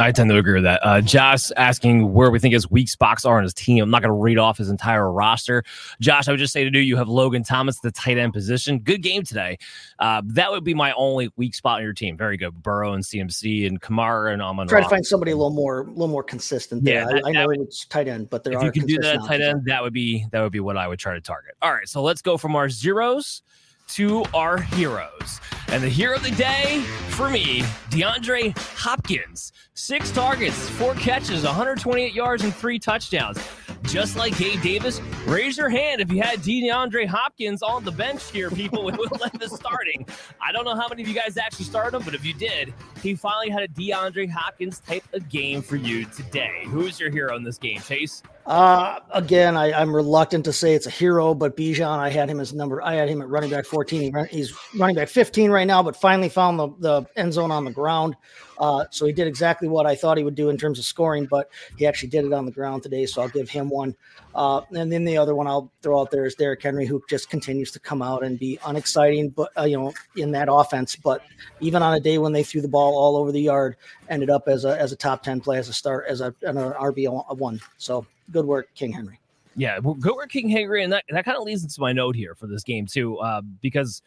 I 0.00 0.10
tend 0.10 0.28
to 0.30 0.36
agree 0.36 0.54
with 0.54 0.64
that. 0.64 0.80
Uh, 0.84 1.00
Josh 1.00 1.52
asking 1.56 2.12
where 2.12 2.28
we 2.30 2.40
think 2.40 2.52
his 2.52 2.68
weak 2.68 2.88
spots 2.88 3.24
are 3.24 3.36
on 3.36 3.44
his 3.44 3.54
team. 3.54 3.80
I'm 3.84 3.90
not 3.90 4.02
going 4.02 4.08
to 4.08 4.20
read 4.20 4.38
off 4.38 4.58
his 4.58 4.68
entire 4.68 5.10
roster. 5.12 5.62
Josh, 6.00 6.26
I 6.26 6.32
would 6.32 6.38
just 6.40 6.52
say 6.52 6.64
to 6.64 6.70
do 6.70 6.80
you 6.80 6.96
have 6.96 7.08
Logan 7.08 7.44
Thomas, 7.44 7.78
the 7.78 7.92
tight 7.92 8.18
end 8.18 8.32
position. 8.32 8.80
Good 8.80 9.02
game 9.02 9.22
today. 9.22 9.56
Uh, 10.00 10.20
that 10.26 10.50
would 10.50 10.64
be 10.64 10.74
my 10.74 10.92
only 10.94 11.30
weak 11.36 11.54
spot 11.54 11.76
on 11.76 11.84
your 11.84 11.92
team. 11.92 12.16
Very 12.16 12.36
good. 12.36 12.60
Burrow 12.60 12.94
and 12.94 13.04
CMC 13.04 13.68
and 13.68 13.80
Kamara 13.80 14.32
and 14.32 14.42
Amon. 14.42 14.66
try 14.66 14.82
to 14.82 14.88
find 14.88 15.06
somebody 15.06 15.30
a 15.30 15.36
little 15.36 15.52
more 15.52 15.82
a 15.82 15.90
little 15.90 16.08
more 16.08 16.24
consistent 16.24 16.82
there. 16.82 16.94
Yeah, 17.02 17.06
that- 17.06 17.24
I, 17.24 17.28
I 17.28 17.32
know 17.32 17.46
would- 17.46 17.60
it's 17.60 17.84
tight 17.86 18.08
end 18.08 18.28
but 18.30 18.42
there 18.42 18.54
If 18.54 18.58
are 18.60 18.64
you 18.64 18.72
can 18.72 18.86
do 18.86 18.98
that 18.98 19.16
at 19.16 19.24
tight 19.26 19.40
end, 19.42 19.64
that 19.66 19.80
would 19.82 19.92
be 19.92 20.26
that 20.32 20.42
would 20.42 20.52
be 20.52 20.60
what 20.60 20.76
I 20.76 20.88
would 20.88 20.98
try 20.98 21.14
to 21.14 21.20
target. 21.20 21.54
All 21.62 21.72
right, 21.72 21.88
so 21.88 22.02
let's 22.02 22.20
go 22.20 22.36
from 22.36 22.56
our 22.56 22.68
zeros 22.68 23.42
to 23.88 24.24
our 24.34 24.58
heroes. 24.58 25.40
And 25.68 25.82
the 25.82 25.88
hero 25.88 26.16
of 26.16 26.22
the 26.22 26.30
day 26.32 26.80
for 27.10 27.30
me, 27.30 27.62
DeAndre 27.90 28.56
Hopkins. 28.76 29.52
Six 29.74 30.10
targets, 30.12 30.68
four 30.70 30.94
catches, 30.94 31.44
128 31.44 32.12
yards, 32.12 32.44
and 32.44 32.54
three 32.54 32.78
touchdowns. 32.78 33.38
Just 33.82 34.16
like 34.16 34.36
Gabe 34.38 34.62
Davis, 34.62 35.00
raise 35.26 35.58
your 35.58 35.68
hand 35.68 36.00
if 36.00 36.10
you 36.10 36.22
had 36.22 36.38
DeAndre 36.40 37.06
Hopkins 37.06 37.62
on 37.62 37.84
the 37.84 37.92
bench 37.92 38.30
here, 38.30 38.50
people, 38.50 38.84
with 38.84 38.96
Will 38.96 39.10
Levis 39.20 39.52
starting. 39.52 40.06
I 40.40 40.52
don't 40.52 40.64
know 40.64 40.74
how 40.74 40.88
many 40.88 41.02
of 41.02 41.08
you 41.08 41.14
guys 41.14 41.36
actually 41.36 41.66
started 41.66 41.96
him, 41.96 42.02
but 42.04 42.14
if 42.14 42.24
you 42.24 42.34
did, 42.34 42.72
he 43.02 43.14
finally 43.14 43.50
had 43.50 43.62
a 43.62 43.68
DeAndre 43.68 44.30
Hopkins 44.30 44.80
type 44.80 45.04
of 45.12 45.28
game 45.28 45.60
for 45.60 45.76
you 45.76 46.04
today. 46.06 46.62
Who's 46.66 46.98
your 46.98 47.10
hero 47.10 47.36
in 47.36 47.42
this 47.42 47.58
game, 47.58 47.80
Chase? 47.80 48.22
Uh, 48.46 49.00
again, 49.10 49.56
I, 49.56 49.72
I'm 49.72 49.94
reluctant 49.94 50.44
to 50.44 50.52
say 50.52 50.74
it's 50.74 50.86
a 50.86 50.90
hero, 50.90 51.32
but 51.32 51.56
Bijan, 51.56 51.98
I 51.98 52.10
had 52.10 52.28
him 52.28 52.40
as 52.40 52.52
number, 52.52 52.82
I 52.82 52.94
had 52.94 53.08
him 53.08 53.22
at 53.22 53.28
running 53.28 53.48
back 53.48 53.64
14. 53.64 54.00
He 54.02 54.10
run, 54.10 54.26
he's 54.26 54.52
running 54.76 54.96
back 54.96 55.08
15 55.08 55.50
right 55.50 55.66
now, 55.66 55.82
but 55.82 55.96
finally 55.96 56.28
found 56.28 56.58
the, 56.58 56.68
the 56.78 57.06
end 57.16 57.32
zone 57.32 57.50
on 57.50 57.64
the 57.64 57.70
ground. 57.70 58.16
Uh, 58.58 58.84
so 58.90 59.06
he 59.06 59.12
did 59.12 59.26
exactly 59.26 59.66
what 59.66 59.86
I 59.86 59.94
thought 59.94 60.18
he 60.18 60.24
would 60.24 60.34
do 60.34 60.50
in 60.50 60.58
terms 60.58 60.78
of 60.78 60.84
scoring, 60.84 61.26
but 61.26 61.50
he 61.76 61.86
actually 61.86 62.10
did 62.10 62.24
it 62.24 62.32
on 62.32 62.44
the 62.44 62.52
ground 62.52 62.82
today. 62.82 63.06
So 63.06 63.22
I'll 63.22 63.28
give 63.28 63.48
him 63.48 63.70
one. 63.70 63.96
Uh, 64.34 64.60
and 64.72 64.92
then 64.92 65.04
the 65.04 65.16
other 65.16 65.34
one 65.34 65.46
I'll 65.46 65.72
throw 65.82 66.00
out 66.00 66.10
there 66.10 66.26
is 66.26 66.34
Derrick 66.34 66.62
Henry, 66.62 66.86
who 66.86 67.02
just 67.08 67.30
continues 67.30 67.70
to 67.72 67.80
come 67.80 68.02
out 68.02 68.22
and 68.22 68.38
be 68.38 68.58
unexciting, 68.66 69.30
but 69.30 69.50
uh, 69.58 69.62
you 69.62 69.78
know, 69.78 69.92
in 70.16 70.32
that 70.32 70.48
offense. 70.50 70.96
But 70.96 71.22
even 71.60 71.82
on 71.82 71.94
a 71.94 72.00
day 72.00 72.18
when 72.18 72.32
they 72.32 72.42
threw 72.42 72.60
the 72.60 72.68
ball 72.68 72.96
all 72.96 73.16
over 73.16 73.32
the 73.32 73.40
yard, 73.40 73.76
ended 74.08 74.30
up 74.30 74.48
as 74.48 74.64
a 74.64 74.78
as 74.78 74.92
a 74.92 74.96
top 74.96 75.22
10 75.22 75.40
play 75.40 75.58
as 75.58 75.68
a 75.68 75.72
start 75.72 76.04
as 76.08 76.20
a 76.20 76.34
an 76.42 76.56
RB 76.56 77.38
one. 77.38 77.60
So 77.78 78.06
good 78.30 78.46
work, 78.46 78.68
King 78.74 78.92
Henry. 78.92 79.18
Yeah, 79.56 79.78
well, 79.78 79.94
go 79.94 80.16
where 80.16 80.26
King 80.26 80.48
Henry, 80.48 80.82
and 80.82 80.92
that, 80.92 81.04
that 81.10 81.24
kind 81.24 81.36
of 81.36 81.44
leads 81.44 81.62
into 81.62 81.80
my 81.80 81.92
note 81.92 82.16
here 82.16 82.34
for 82.34 82.46
this 82.48 82.64
game 82.64 82.86
too, 82.86 83.18
uh, 83.18 83.40
because 83.62 84.02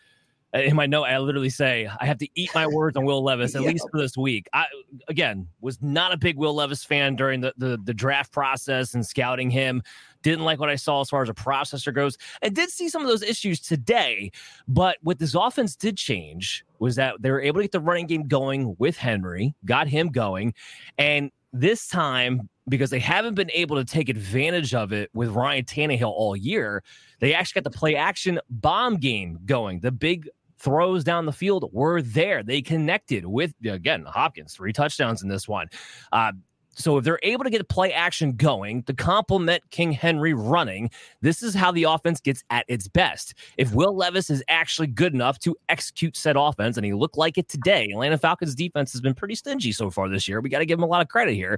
in 0.53 0.75
my 0.75 0.85
note 0.85 1.03
I 1.03 1.17
literally 1.19 1.49
say 1.49 1.89
I 1.99 2.05
have 2.05 2.17
to 2.19 2.27
eat 2.35 2.49
my 2.55 2.65
words 2.67 2.95
on 2.97 3.05
Will 3.05 3.23
Levis 3.23 3.53
at 3.55 3.61
Yeah. 3.63 3.69
least 3.69 3.87
for 3.91 3.99
this 3.99 4.17
week. 4.17 4.47
I 4.53 4.65
again 5.07 5.47
was 5.61 5.81
not 5.81 6.13
a 6.13 6.17
big 6.17 6.37
Will 6.37 6.53
Levis 6.55 6.83
fan 6.83 7.15
during 7.15 7.41
the, 7.41 7.53
the 7.57 7.77
the 7.83 7.93
draft 7.93 8.31
process 8.31 8.93
and 8.93 9.05
scouting 9.05 9.49
him. 9.49 9.81
Didn't 10.23 10.45
like 10.45 10.59
what 10.59 10.69
I 10.69 10.75
saw 10.75 10.99
as 11.01 11.09
far 11.09 11.21
as 11.21 11.29
a 11.29 11.33
processor 11.33 11.93
goes, 11.93 12.17
and 12.41 12.55
did 12.55 12.69
see 12.69 12.89
some 12.89 13.01
of 13.01 13.07
those 13.07 13.23
issues 13.23 13.59
today. 13.59 14.31
But 14.67 14.97
what 15.01 15.19
this 15.19 15.35
offense 15.35 15.75
did 15.75 15.95
change 15.95 16.65
was 16.79 16.95
that 16.95 17.21
they 17.21 17.29
were 17.31 17.41
able 17.41 17.59
to 17.59 17.63
get 17.63 17.71
the 17.71 17.79
running 17.79 18.07
game 18.07 18.27
going 18.27 18.75
with 18.79 18.97
Henry, 18.97 19.53
got 19.65 19.87
him 19.87 20.09
going, 20.09 20.53
and 20.97 21.31
this 21.53 21.87
time 21.87 22.49
because 22.69 22.89
they 22.89 22.99
haven't 22.99 23.35
been 23.35 23.51
able 23.51 23.75
to 23.77 23.85
take 23.85 24.09
advantage 24.09 24.73
of 24.73 24.91
it 24.91 25.09
with 25.13 25.29
Ryan 25.29 25.65
Tannehill 25.65 26.11
all 26.11 26.35
year, 26.35 26.83
they 27.19 27.33
actually 27.33 27.61
got 27.61 27.71
the 27.71 27.77
play 27.77 27.95
action 27.95 28.39
bomb 28.49 28.97
game 28.97 29.39
going. 29.45 29.79
The 29.79 29.91
big 29.91 30.29
throws 30.59 31.03
down 31.03 31.25
the 31.25 31.31
field 31.31 31.69
were 31.71 32.01
there. 32.01 32.43
They 32.43 32.61
connected 32.61 33.25
with 33.25 33.53
again 33.65 34.05
Hopkins, 34.05 34.53
three 34.53 34.73
touchdowns 34.73 35.21
in 35.21 35.29
this 35.29 35.47
one. 35.47 35.67
Uh, 36.11 36.33
so 36.77 36.97
if 36.97 37.03
they're 37.03 37.19
able 37.23 37.43
to 37.43 37.49
get 37.49 37.67
play 37.67 37.91
action 37.91 38.33
going 38.33 38.83
to 38.83 38.93
complement 38.93 39.63
King 39.71 39.91
Henry 39.91 40.35
running, 40.35 40.91
this 41.21 41.41
is 41.41 41.55
how 41.55 41.71
the 41.71 41.85
offense 41.85 42.19
gets 42.19 42.43
at 42.51 42.65
its 42.67 42.87
best. 42.87 43.33
If 43.57 43.73
Will 43.73 43.95
Levis 43.95 44.29
is 44.29 44.43
actually 44.47 44.87
good 44.87 45.15
enough 45.15 45.39
to 45.39 45.55
execute 45.69 46.15
said 46.15 46.35
offense, 46.37 46.77
and 46.77 46.85
he 46.85 46.93
looked 46.93 47.17
like 47.17 47.39
it 47.39 47.49
today, 47.49 47.87
Atlanta 47.91 48.19
Falcons 48.19 48.53
defense 48.53 48.91
has 48.91 49.01
been 49.01 49.15
pretty 49.15 49.33
stingy 49.33 49.71
so 49.71 49.89
far 49.89 50.07
this 50.07 50.27
year. 50.27 50.39
We 50.39 50.49
got 50.49 50.59
to 50.59 50.67
give 50.67 50.77
him 50.77 50.83
a 50.83 50.87
lot 50.87 51.01
of 51.01 51.07
credit 51.07 51.33
here. 51.33 51.57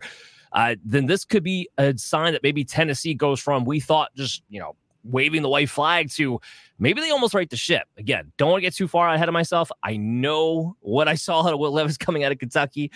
Uh, 0.51 0.75
then 0.83 1.05
this 1.05 1.25
could 1.25 1.43
be 1.43 1.69
a 1.77 1.97
sign 1.97 2.33
that 2.33 2.43
maybe 2.43 2.63
Tennessee 2.63 3.13
goes 3.13 3.39
from 3.39 3.65
we 3.65 3.79
thought 3.79 4.09
just 4.15 4.43
you 4.49 4.59
know 4.59 4.75
waving 5.03 5.41
the 5.41 5.49
white 5.49 5.69
flag 5.69 6.09
to 6.11 6.39
maybe 6.77 7.01
they 7.01 7.09
almost 7.09 7.33
right 7.33 7.49
the 7.49 7.57
ship. 7.57 7.87
Again, 7.97 8.31
don't 8.37 8.49
want 8.49 8.59
to 8.59 8.61
get 8.61 8.75
too 8.75 8.87
far 8.87 9.09
ahead 9.09 9.27
of 9.27 9.33
myself. 9.33 9.71
I 9.83 9.97
know 9.97 10.75
what 10.81 11.07
I 11.07 11.15
saw 11.15 11.41
out 11.45 11.53
of 11.53 11.59
Will 11.59 11.71
Levis 11.71 11.97
coming 11.97 12.23
out 12.23 12.31
of 12.31 12.39
Kentucky. 12.39 12.91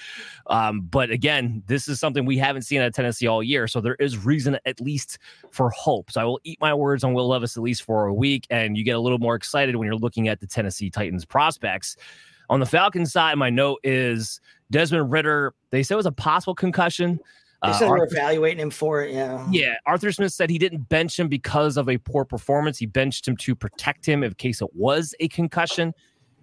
Um, 0.47 0.81
but 0.81 1.09
again, 1.09 1.63
this 1.67 1.87
is 1.87 1.99
something 1.99 2.25
we 2.25 2.37
haven't 2.37 2.63
seen 2.63 2.81
at 2.81 2.93
Tennessee 2.93 3.27
all 3.27 3.43
year. 3.43 3.67
So 3.67 3.81
there 3.81 3.95
is 3.95 4.17
reason 4.17 4.57
at 4.65 4.79
least 4.81 5.17
for 5.51 5.69
hope. 5.71 6.11
So 6.11 6.21
I 6.21 6.25
will 6.25 6.39
eat 6.43 6.59
my 6.61 6.73
words 6.73 7.03
on 7.03 7.13
Will 7.13 7.27
Levis 7.27 7.57
at 7.57 7.63
least 7.63 7.83
for 7.83 8.07
a 8.07 8.13
week. 8.13 8.45
And 8.49 8.77
you 8.77 8.83
get 8.83 8.95
a 8.95 8.99
little 8.99 9.19
more 9.19 9.35
excited 9.35 9.75
when 9.75 9.85
you're 9.85 9.95
looking 9.95 10.27
at 10.27 10.39
the 10.39 10.47
Tennessee 10.47 10.89
Titans 10.89 11.25
prospects. 11.25 11.95
On 12.49 12.59
the 12.59 12.65
Falcons 12.65 13.11
side, 13.11 13.37
my 13.37 13.49
note 13.49 13.79
is 13.83 14.41
Desmond 14.69 15.11
Ridder. 15.11 15.53
They 15.71 15.81
said 15.81 15.95
it 15.95 15.97
was 15.97 16.05
a 16.05 16.11
possible 16.11 16.53
concussion. 16.53 17.19
They 17.63 17.69
Uh, 17.69 17.73
said 17.73 17.87
Arthur- 17.87 18.05
evaluating 18.05 18.59
him 18.59 18.69
for 18.69 19.03
it. 19.03 19.13
Yeah. 19.13 19.47
yeah, 19.49 19.75
Arthur 19.85 20.11
Smith 20.11 20.33
said 20.33 20.49
he 20.49 20.57
didn't 20.57 20.89
bench 20.89 21.17
him 21.17 21.29
because 21.29 21.77
of 21.77 21.87
a 21.87 21.97
poor 21.97 22.25
performance. 22.25 22.77
He 22.77 22.85
benched 22.85 23.27
him 23.27 23.37
to 23.37 23.55
protect 23.55 24.05
him 24.05 24.23
in 24.23 24.33
case 24.33 24.61
it 24.61 24.69
was 24.75 25.15
a 25.21 25.27
concussion. 25.29 25.93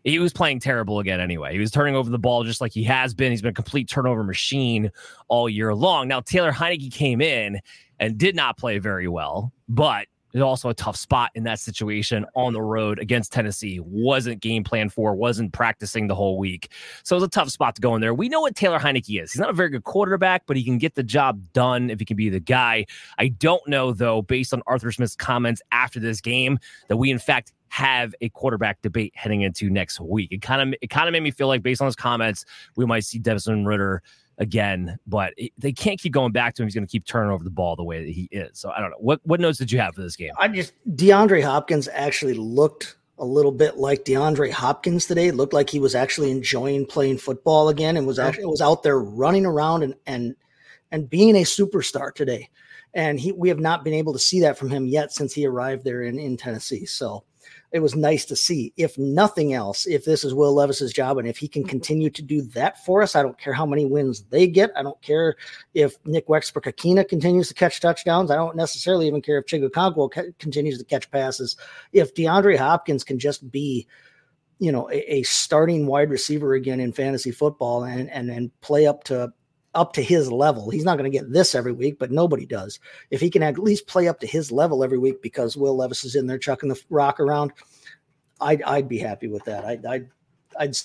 He 0.02 0.18
was 0.18 0.32
playing 0.32 0.60
terrible 0.60 0.98
again 0.98 1.20
anyway. 1.20 1.52
He 1.52 1.58
was 1.58 1.70
turning 1.70 1.94
over 1.94 2.08
the 2.08 2.18
ball 2.18 2.42
just 2.42 2.62
like 2.62 2.72
he 2.72 2.84
has 2.84 3.12
been. 3.12 3.30
He's 3.32 3.42
been 3.42 3.50
a 3.50 3.54
complete 3.54 3.86
turnover 3.86 4.24
machine 4.24 4.90
all 5.28 5.46
year 5.46 5.74
long. 5.74 6.08
Now, 6.08 6.20
Taylor 6.20 6.52
Heinicke 6.52 6.90
came 6.90 7.20
in 7.20 7.60
and 7.98 8.16
did 8.16 8.34
not 8.34 8.56
play 8.56 8.78
very 8.78 9.06
well, 9.08 9.52
but 9.68 10.06
is 10.32 10.42
also 10.42 10.68
a 10.68 10.74
tough 10.74 10.96
spot 10.96 11.30
in 11.34 11.44
that 11.44 11.58
situation 11.58 12.24
on 12.34 12.52
the 12.52 12.62
road 12.62 12.98
against 12.98 13.32
Tennessee. 13.32 13.80
Wasn't 13.80 14.40
game 14.40 14.64
plan 14.64 14.88
for, 14.88 15.14
wasn't 15.14 15.52
practicing 15.52 16.06
the 16.06 16.14
whole 16.14 16.38
week. 16.38 16.72
So 17.02 17.16
it 17.16 17.18
was 17.18 17.24
a 17.24 17.30
tough 17.30 17.50
spot 17.50 17.74
to 17.76 17.80
go 17.80 17.94
in 17.94 18.00
there. 18.00 18.14
We 18.14 18.28
know 18.28 18.40
what 18.40 18.54
Taylor 18.54 18.78
Heinicke 18.78 19.22
is. 19.22 19.32
He's 19.32 19.40
not 19.40 19.50
a 19.50 19.54
very 19.54 19.68
good 19.70 19.84
quarterback, 19.84 20.44
but 20.46 20.56
he 20.56 20.64
can 20.64 20.78
get 20.78 20.94
the 20.94 21.02
job 21.02 21.40
done 21.52 21.90
if 21.90 21.98
he 21.98 22.04
can 22.04 22.16
be 22.16 22.28
the 22.28 22.40
guy. 22.40 22.86
I 23.18 23.28
don't 23.28 23.66
know, 23.68 23.92
though, 23.92 24.22
based 24.22 24.54
on 24.54 24.62
Arthur 24.66 24.92
Smith's 24.92 25.16
comments 25.16 25.62
after 25.72 26.00
this 26.00 26.20
game, 26.20 26.58
that 26.88 26.96
we, 26.96 27.10
in 27.10 27.18
fact, 27.18 27.52
have 27.68 28.14
a 28.20 28.28
quarterback 28.30 28.82
debate 28.82 29.12
heading 29.14 29.42
into 29.42 29.70
next 29.70 30.00
week. 30.00 30.32
It 30.32 30.42
kind 30.42 30.60
of 30.60 30.78
it 30.82 30.90
kind 30.90 31.08
of 31.08 31.12
made 31.12 31.22
me 31.22 31.30
feel 31.30 31.46
like 31.46 31.62
based 31.62 31.80
on 31.80 31.86
his 31.86 31.96
comments, 31.96 32.44
we 32.76 32.84
might 32.84 33.04
see 33.04 33.18
Desmond 33.18 33.66
Ridder 33.66 34.02
again, 34.40 34.98
but 35.06 35.34
they 35.58 35.72
can't 35.72 36.00
keep 36.00 36.12
going 36.12 36.32
back 36.32 36.54
to 36.54 36.62
him. 36.62 36.66
He's 36.66 36.74
going 36.74 36.86
to 36.86 36.90
keep 36.90 37.04
turning 37.04 37.30
over 37.30 37.44
the 37.44 37.50
ball 37.50 37.76
the 37.76 37.84
way 37.84 38.04
that 38.04 38.10
he 38.10 38.28
is. 38.32 38.58
So 38.58 38.70
I 38.70 38.80
don't 38.80 38.90
know. 38.90 38.96
What 38.98 39.20
what 39.24 39.38
notes 39.38 39.58
did 39.58 39.70
you 39.70 39.78
have 39.78 39.94
for 39.94 40.00
this 40.00 40.16
game? 40.16 40.32
I 40.38 40.48
just 40.48 40.72
DeAndre 40.96 41.44
Hopkins 41.44 41.88
actually 41.92 42.34
looked 42.34 42.96
a 43.18 43.24
little 43.24 43.52
bit 43.52 43.76
like 43.76 44.04
DeAndre 44.04 44.50
Hopkins 44.50 45.06
today. 45.06 45.28
It 45.28 45.34
looked 45.34 45.52
like 45.52 45.68
he 45.68 45.78
was 45.78 45.94
actually 45.94 46.30
enjoying 46.30 46.86
playing 46.86 47.18
football 47.18 47.68
again 47.68 47.96
and 47.96 48.06
was 48.06 48.18
actually 48.18 48.46
was 48.46 48.62
out 48.62 48.82
there 48.82 48.98
running 48.98 49.46
around 49.46 49.82
and 49.82 49.94
and 50.06 50.34
and 50.90 51.08
being 51.08 51.36
a 51.36 51.42
superstar 51.42 52.12
today. 52.12 52.48
And 52.94 53.20
he 53.20 53.30
we 53.30 53.50
have 53.50 53.60
not 53.60 53.84
been 53.84 53.94
able 53.94 54.14
to 54.14 54.18
see 54.18 54.40
that 54.40 54.58
from 54.58 54.70
him 54.70 54.86
yet 54.86 55.12
since 55.12 55.34
he 55.34 55.46
arrived 55.46 55.84
there 55.84 56.02
in, 56.02 56.18
in 56.18 56.36
Tennessee. 56.38 56.86
So 56.86 57.24
it 57.72 57.80
was 57.80 57.94
nice 57.94 58.24
to 58.26 58.36
see. 58.36 58.72
If 58.76 58.98
nothing 58.98 59.54
else, 59.54 59.86
if 59.86 60.04
this 60.04 60.24
is 60.24 60.34
Will 60.34 60.52
Levis's 60.52 60.92
job 60.92 61.18
and 61.18 61.28
if 61.28 61.38
he 61.38 61.46
can 61.46 61.62
mm-hmm. 61.62 61.70
continue 61.70 62.10
to 62.10 62.22
do 62.22 62.42
that 62.42 62.84
for 62.84 63.02
us, 63.02 63.14
I 63.14 63.22
don't 63.22 63.38
care 63.38 63.52
how 63.52 63.66
many 63.66 63.84
wins 63.84 64.22
they 64.24 64.46
get. 64.46 64.70
I 64.76 64.82
don't 64.82 65.00
care 65.02 65.36
if 65.74 65.94
Nick 66.04 66.28
Westbrook-Ikhine 66.28 67.08
continues 67.08 67.48
to 67.48 67.54
catch 67.54 67.80
touchdowns. 67.80 68.30
I 68.30 68.36
don't 68.36 68.56
necessarily 68.56 69.06
even 69.06 69.22
care 69.22 69.38
if 69.38 69.46
Chig 69.46 69.68
Okonkwo 69.68 70.36
continues 70.38 70.78
to 70.78 70.84
catch 70.84 71.10
passes. 71.10 71.56
If 71.92 72.14
DeAndre 72.14 72.58
Hopkins 72.58 73.04
can 73.04 73.18
just 73.18 73.50
be 73.50 73.86
you 74.58 74.70
know 74.70 74.90
a, 74.90 75.14
a, 75.14 75.22
starting 75.22 75.86
wide 75.86 76.10
receiver 76.10 76.52
again 76.52 76.80
in 76.80 76.92
fantasy 76.92 77.30
football 77.30 77.84
and 77.84 78.10
and 78.10 78.30
and 78.30 78.60
play 78.60 78.86
up 78.86 79.04
to 79.04 79.32
up 79.74 79.92
to 79.94 80.02
his 80.02 80.30
level. 80.30 80.70
He's 80.70 80.84
not 80.84 80.98
going 80.98 81.10
to 81.10 81.16
get 81.16 81.32
this 81.32 81.54
every 81.54 81.72
week, 81.72 81.98
but 81.98 82.10
nobody 82.10 82.46
does. 82.46 82.78
If 83.10 83.20
he 83.20 83.30
can 83.30 83.42
at 83.42 83.58
least 83.58 83.86
play 83.86 84.08
up 84.08 84.20
to 84.20 84.26
his 84.26 84.50
level 84.50 84.82
every 84.82 84.98
week 84.98 85.22
because 85.22 85.56
Will 85.56 85.76
Levis 85.76 86.04
is 86.04 86.16
in 86.16 86.26
there 86.26 86.38
chucking 86.38 86.68
the 86.68 86.82
rock 86.90 87.20
around, 87.20 87.52
I'd 88.40 88.62
I'd 88.62 88.88
be 88.88 88.98
happy 88.98 89.28
with 89.28 89.44
that. 89.44 89.64
I'd 89.64 89.86
I'd, 89.86 90.08
I'd 90.58 90.76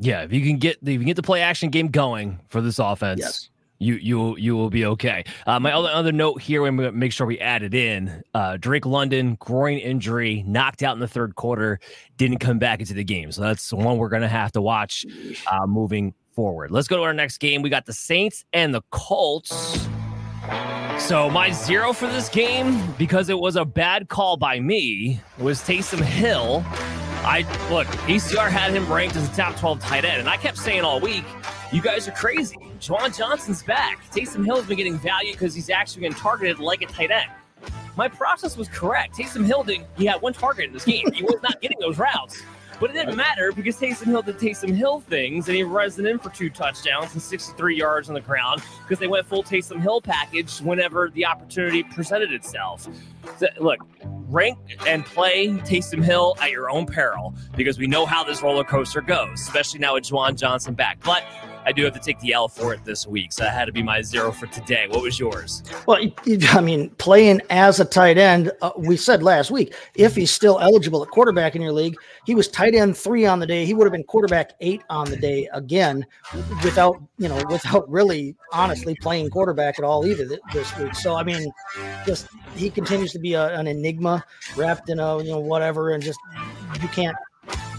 yeah, 0.00 0.22
if 0.22 0.32
you 0.32 0.42
can 0.42 0.58
get 0.58 0.82
the 0.84 0.94
if 0.94 1.00
you 1.00 1.06
get 1.06 1.16
the 1.16 1.22
play 1.22 1.42
action 1.42 1.70
game 1.70 1.88
going 1.88 2.38
for 2.48 2.60
this 2.60 2.78
offense, 2.78 3.20
yes. 3.20 3.50
You 3.78 3.94
you 3.94 4.36
you 4.36 4.56
will 4.56 4.70
be 4.70 4.84
okay. 4.84 5.24
Uh, 5.46 5.60
my 5.60 5.72
other 5.72 5.88
other 5.88 6.12
note 6.12 6.40
here, 6.40 6.64
gonna 6.64 6.92
make 6.92 7.12
sure 7.12 7.26
we 7.26 7.38
add 7.38 7.62
it 7.62 7.74
in. 7.74 8.22
Uh, 8.34 8.56
Drake 8.56 8.86
London 8.86 9.36
groin 9.40 9.78
injury, 9.78 10.44
knocked 10.46 10.82
out 10.82 10.94
in 10.94 11.00
the 11.00 11.08
third 11.08 11.34
quarter, 11.36 11.80
didn't 12.16 12.38
come 12.38 12.58
back 12.58 12.80
into 12.80 12.94
the 12.94 13.04
game, 13.04 13.32
so 13.32 13.42
that's 13.42 13.72
one 13.72 13.98
we're 13.98 14.08
gonna 14.08 14.28
have 14.28 14.52
to 14.52 14.60
watch 14.60 15.06
uh, 15.50 15.66
moving 15.66 16.14
forward. 16.32 16.70
Let's 16.70 16.88
go 16.88 16.96
to 16.96 17.02
our 17.02 17.14
next 17.14 17.38
game. 17.38 17.62
We 17.62 17.70
got 17.70 17.86
the 17.86 17.92
Saints 17.92 18.44
and 18.52 18.74
the 18.74 18.82
Colts. 18.90 19.88
So 20.98 21.30
my 21.30 21.50
zero 21.52 21.92
for 21.92 22.06
this 22.06 22.28
game, 22.28 22.80
because 22.98 23.28
it 23.28 23.38
was 23.38 23.56
a 23.56 23.64
bad 23.64 24.08
call 24.08 24.36
by 24.36 24.58
me, 24.58 25.20
was 25.38 25.60
Taysom 25.60 26.00
Hill. 26.00 26.64
I 27.24 27.40
look, 27.70 27.86
ECR 28.06 28.48
had 28.48 28.72
him 28.72 28.90
ranked 28.92 29.16
as 29.16 29.28
a 29.28 29.36
top 29.36 29.56
12 29.56 29.80
tight 29.80 30.04
end, 30.04 30.20
and 30.20 30.28
I 30.28 30.36
kept 30.36 30.56
saying 30.56 30.82
all 30.82 31.00
week, 31.00 31.24
you 31.72 31.82
guys 31.82 32.08
are 32.08 32.12
crazy. 32.12 32.56
Juwan 32.80 33.16
Johnson's 33.16 33.62
back. 33.62 34.00
Taysom 34.12 34.44
Hill's 34.44 34.66
been 34.66 34.76
getting 34.76 34.98
value 34.98 35.32
because 35.32 35.54
he's 35.54 35.68
actually 35.68 36.02
been 36.02 36.14
targeted 36.14 36.58
like 36.58 36.82
a 36.82 36.86
tight 36.86 37.10
end. 37.10 37.30
My 37.96 38.08
process 38.08 38.56
was 38.56 38.68
correct. 38.68 39.16
Taysom 39.16 39.44
Hill 39.44 39.64
did 39.64 39.84
he 39.96 40.06
had 40.06 40.22
one 40.22 40.32
target 40.32 40.66
in 40.66 40.72
this 40.72 40.84
game. 40.84 41.10
He 41.12 41.22
was 41.24 41.42
not 41.42 41.60
getting 41.60 41.78
those 41.80 41.98
routes. 41.98 42.42
But 42.80 42.90
it 42.90 42.92
didn't 42.94 43.16
matter 43.16 43.52
because 43.52 43.76
Taysom 43.76 44.06
Hill 44.06 44.22
did 44.22 44.38
Taysom 44.38 44.74
Hill 44.74 45.00
things, 45.00 45.48
and 45.48 45.56
he 45.56 45.62
resin 45.62 46.06
in 46.06 46.18
for 46.18 46.30
two 46.30 46.48
touchdowns 46.50 47.12
and 47.12 47.22
63 47.22 47.76
yards 47.76 48.08
on 48.08 48.14
the 48.14 48.20
ground 48.20 48.62
because 48.82 48.98
they 48.98 49.08
went 49.08 49.26
full 49.26 49.42
Taysom 49.42 49.80
Hill 49.80 50.00
package 50.00 50.58
whenever 50.58 51.10
the 51.10 51.26
opportunity 51.26 51.82
presented 51.82 52.32
itself. 52.32 52.88
So, 53.36 53.48
look, 53.58 53.80
rank 54.28 54.58
and 54.86 55.04
play 55.04 55.48
Taysom 55.48 56.04
Hill 56.04 56.36
at 56.40 56.50
your 56.50 56.70
own 56.70 56.86
peril 56.86 57.34
because 57.56 57.78
we 57.78 57.86
know 57.86 58.06
how 58.06 58.22
this 58.22 58.42
roller 58.42 58.64
coaster 58.64 59.00
goes, 59.00 59.40
especially 59.40 59.80
now 59.80 59.94
with 59.94 60.04
Juwan 60.04 60.36
Johnson 60.36 60.74
back. 60.74 60.98
But 61.02 61.24
I 61.64 61.72
do 61.72 61.84
have 61.84 61.92
to 61.94 62.00
take 62.00 62.18
the 62.20 62.32
L 62.32 62.48
for 62.48 62.72
it 62.72 62.84
this 62.84 63.06
week. 63.06 63.32
So 63.32 63.44
that 63.44 63.52
had 63.52 63.66
to 63.66 63.72
be 63.72 63.82
my 63.82 64.02
zero 64.02 64.32
for 64.32 64.46
today. 64.46 64.86
What 64.88 65.02
was 65.02 65.18
yours? 65.18 65.62
Well, 65.86 65.98
I 66.50 66.60
mean, 66.60 66.90
playing 66.90 67.40
as 67.50 67.80
a 67.80 67.84
tight 67.84 68.18
end, 68.18 68.52
uh, 68.62 68.70
we 68.76 68.96
said 68.96 69.22
last 69.22 69.50
week, 69.50 69.74
if 69.94 70.14
he's 70.16 70.30
still 70.30 70.58
eligible 70.60 71.02
at 71.02 71.10
quarterback 71.10 71.56
in 71.56 71.62
your 71.62 71.72
league, 71.72 71.96
he 72.24 72.34
was 72.34 72.48
tight 72.48 72.74
end 72.74 72.96
three 72.96 73.26
on 73.26 73.38
the 73.38 73.46
day. 73.46 73.64
He 73.64 73.74
would 73.74 73.84
have 73.84 73.92
been 73.92 74.04
quarterback 74.04 74.52
eight 74.60 74.82
on 74.88 75.10
the 75.10 75.16
day 75.16 75.48
again 75.52 76.06
without, 76.64 77.00
you 77.18 77.28
know, 77.28 77.42
without 77.50 77.88
really 77.90 78.36
honestly 78.52 78.94
playing 79.00 79.30
quarterback 79.30 79.78
at 79.78 79.84
all 79.84 80.06
either 80.06 80.26
this 80.52 80.76
week. 80.78 80.94
So, 80.94 81.16
I 81.16 81.22
mean, 81.22 81.50
just 82.06 82.28
he 82.54 82.70
continues 82.70 83.12
to 83.12 83.18
be 83.18 83.34
a, 83.34 83.48
an 83.58 83.66
enigma 83.66 84.24
wrapped 84.56 84.88
in 84.88 84.98
a, 84.98 85.22
you 85.22 85.30
know, 85.30 85.38
whatever. 85.40 85.90
And 85.90 86.02
just, 86.02 86.18
you 86.80 86.88
can't 86.88 87.16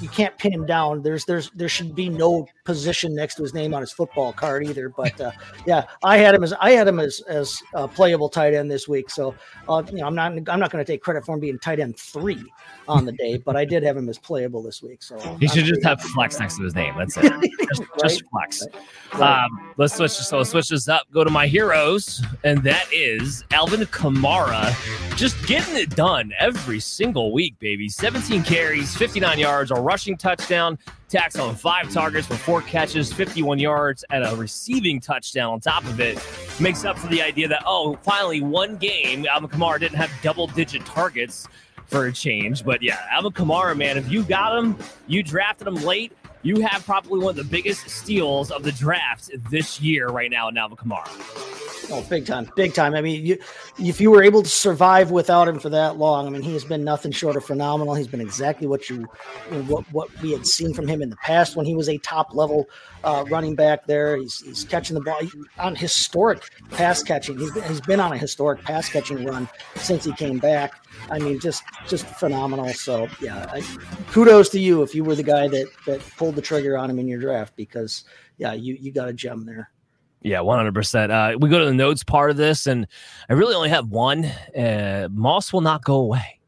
you 0.02 0.10
can't 0.10 0.38
pin 0.38 0.54
him 0.54 0.66
down. 0.66 1.02
There's 1.02 1.26
there's 1.26 1.50
there 1.52 1.70
should 1.70 1.96
be 1.96 2.10
no 2.10 2.48
position 2.64 3.16
next 3.16 3.36
to 3.36 3.44
his 3.44 3.54
name 3.54 3.74
on 3.74 3.82
his 3.82 3.92
football 3.92 4.34
card 4.34 4.66
either. 4.66 4.90
But 4.90 5.20
uh, 5.20 5.32
yeah, 5.66 5.86
I 6.04 6.18
had 6.18 6.36
him 6.36 6.44
as 6.44 6.54
I 6.54 6.72
had 6.72 6.88
him 6.88 7.00
as 7.00 7.22
as 7.22 7.62
a 7.74 7.88
playable 7.88 8.30
tight 8.30 8.54
end 8.54 8.72
this 8.72 8.88
week. 8.88 9.10
So 9.10 9.36
uh, 9.68 9.84
you 9.90 9.98
know 9.98 10.08
I'm 10.08 10.16
not 10.16 10.32
I'm 10.32 10.60
not 10.60 10.72
going 10.72 10.84
to 10.84 10.92
take 10.92 11.02
credit 11.02 11.26
for 11.26 11.34
him 11.34 11.40
being 11.40 11.60
tight 11.60 11.80
end 11.80 11.98
three 11.98 12.44
on 12.90 13.06
the 13.06 13.12
day, 13.12 13.38
but 13.38 13.56
I 13.56 13.66
did 13.66 13.84
have 13.84 13.96
him 13.96 14.10
as 14.10 14.18
playable 14.18 14.62
this 14.62 14.82
week. 14.82 15.02
So 15.04 15.18
he 15.40 15.48
should 15.48 15.66
just 15.66 15.84
have 15.84 16.02
flex 16.02 16.40
next 16.40 16.58
to 16.58 16.64
his 16.64 16.76
name. 16.76 16.96
That's 16.98 17.16
it. 17.18 17.24
Just, 17.70 17.82
right? 17.82 18.00
just 18.02 18.24
flex. 18.32 18.68
Right. 19.14 19.44
Um, 19.44 19.74
let's 19.78 19.96
switch. 19.96 20.12
So 20.12 20.38
let's 20.38 20.50
switch 20.50 20.70
this 20.70 20.88
up. 20.88 21.06
Go 21.12 21.24
to 21.24 21.30
my 21.30 21.46
heroes, 21.46 22.24
and 22.44 22.64
that 22.64 22.88
is 22.92 23.44
Alvin 23.52 23.82
Kamara, 23.82 24.74
just 25.16 25.46
getting 25.46 25.76
it 25.76 25.92
done 25.92 26.34
every 26.40 26.80
single 26.80 27.32
week, 27.32 27.58
baby. 27.60 27.90
17 27.90 28.42
carries, 28.44 28.96
59 28.96 29.38
yards, 29.38 29.70
a 29.70 29.76
rushing 29.76 30.18
touchdown. 30.18 30.80
Tacks 31.10 31.40
on 31.40 31.56
five 31.56 31.92
targets 31.92 32.28
for 32.28 32.36
four 32.36 32.62
catches, 32.62 33.12
51 33.12 33.58
yards, 33.58 34.06
and 34.12 34.24
a 34.24 34.36
receiving 34.36 35.00
touchdown 35.00 35.54
on 35.54 35.60
top 35.60 35.84
of 35.86 36.00
it. 36.00 36.24
Makes 36.60 36.86
up 36.86 37.00
for 37.00 37.08
the 37.08 37.22
idea 37.22 37.48
that, 37.48 37.64
oh, 37.66 37.98
finally, 38.04 38.42
one 38.42 38.78
game, 38.78 39.26
Alvin 39.26 39.50
Kamara 39.50 39.80
didn't 39.80 39.98
have 39.98 40.12
double 40.22 40.48
digit 40.48 40.86
targets 40.86 41.48
for 41.90 42.06
a 42.06 42.14
change. 42.14 42.64
But 42.64 42.82
yeah, 42.82 43.00
Alvin 43.12 43.32
Kamara, 43.32 43.76
man, 43.76 43.98
if 43.98 44.10
you 44.10 44.24
got 44.24 44.58
him, 44.58 44.78
you 45.08 45.24
drafted 45.24 45.68
him 45.68 45.76
late, 45.76 46.14
you 46.42 46.62
have 46.62 46.86
probably 46.86 47.20
one 47.20 47.32
of 47.32 47.36
the 47.36 47.44
biggest 47.44 47.90
steals 47.90 48.50
of 48.52 48.64
the 48.64 48.72
draft 48.72 49.30
this 49.50 49.82
year 49.82 50.08
right 50.08 50.32
now 50.32 50.48
in 50.48 50.58
Alvin 50.58 50.78
Kamara. 50.78 51.10
Oh, 51.92 52.06
big 52.08 52.26
time, 52.26 52.50
big 52.56 52.76
time. 52.76 52.94
I 52.94 53.02
mean, 53.02 53.26
you, 53.26 53.38
if 53.80 54.00
you 54.00 54.12
were 54.12 54.22
able 54.22 54.44
to 54.44 54.50
survive 54.50 55.10
without 55.10 55.48
him 55.48 55.60
for 55.60 55.70
that 55.70 55.98
long, 55.98 56.28
I 56.28 56.30
mean, 56.30 56.44
he 56.44 56.54
has 56.54 56.64
been 56.64 56.84
nothing 56.84 57.12
short 57.12 57.36
of 57.36 57.44
phenomenal. 57.44 57.96
He's 57.96 58.08
been 58.08 58.22
exactly 58.22 58.68
what 58.68 58.90
you, 58.90 59.10
what 59.68 59.92
what 59.92 60.22
we 60.22 60.32
had 60.32 60.46
seen 60.46 60.72
from 60.72 60.88
him 60.88 61.02
in 61.02 61.10
the 61.10 61.16
past 61.18 61.56
when 61.56 61.66
he 61.66 61.76
was 61.76 61.90
a 61.90 61.98
top 61.98 62.36
level 62.36 62.70
uh, 63.04 63.26
running 63.30 63.56
back. 63.56 63.88
There, 63.88 64.18
he's 64.18 64.40
he's 64.42 64.64
catching 64.66 64.94
the 64.94 65.02
ball 65.02 65.20
on 65.58 65.76
historic 65.76 66.44
pass 66.70 67.02
catching. 67.02 67.40
He's 67.40 67.52
been, 67.52 67.64
he's 67.64 67.82
been 67.82 68.00
on 68.00 68.14
a 68.14 68.18
historic 68.18 68.62
pass 68.62 68.88
catching 68.88 69.26
run 69.26 69.50
since 69.76 70.06
he 70.06 70.14
came 70.14 70.38
back. 70.38 70.74
I 71.10 71.20
mean, 71.20 71.40
just 71.40 71.64
just 71.88 72.06
phenomenal. 72.06 72.74
So 72.74 73.08
yeah, 73.22 73.46
I, 73.52 73.62
kudos 74.12 74.50
to 74.50 74.60
you 74.60 74.84
if 74.84 74.94
you 74.94 75.04
were 75.04 75.16
the 75.16 75.24
guy 75.24 75.48
that 75.48 75.68
that 75.86 76.02
pulled 76.18 76.36
the 76.36 76.42
trigger 76.42 76.78
on 76.78 76.90
him 76.90 77.00
in 77.00 77.08
your 77.08 77.20
draft 77.20 77.56
because 77.56 78.04
yeah, 78.38 78.54
you 78.54 78.76
you 78.80 78.92
got 78.92 79.10
a 79.10 79.14
gem 79.14 79.46
there. 79.46 79.72
Yeah, 80.22 80.40
100%. 80.40 81.12
Uh, 81.12 81.38
we 81.38 81.50
go 81.50 81.60
to 81.60 81.66
the 81.66 81.74
notes 81.74 82.04
part 82.04 82.30
of 82.30 82.36
this, 82.36 82.68
and 82.68 82.88
I 83.30 83.34
really 83.34 83.56
only 83.56 83.70
have 83.70 83.88
one. 83.88 84.26
Uh, 84.26 85.08
Moss 85.12 85.54
will 85.54 85.62
not 85.62 85.84
go 85.86 85.96
away. 85.96 86.40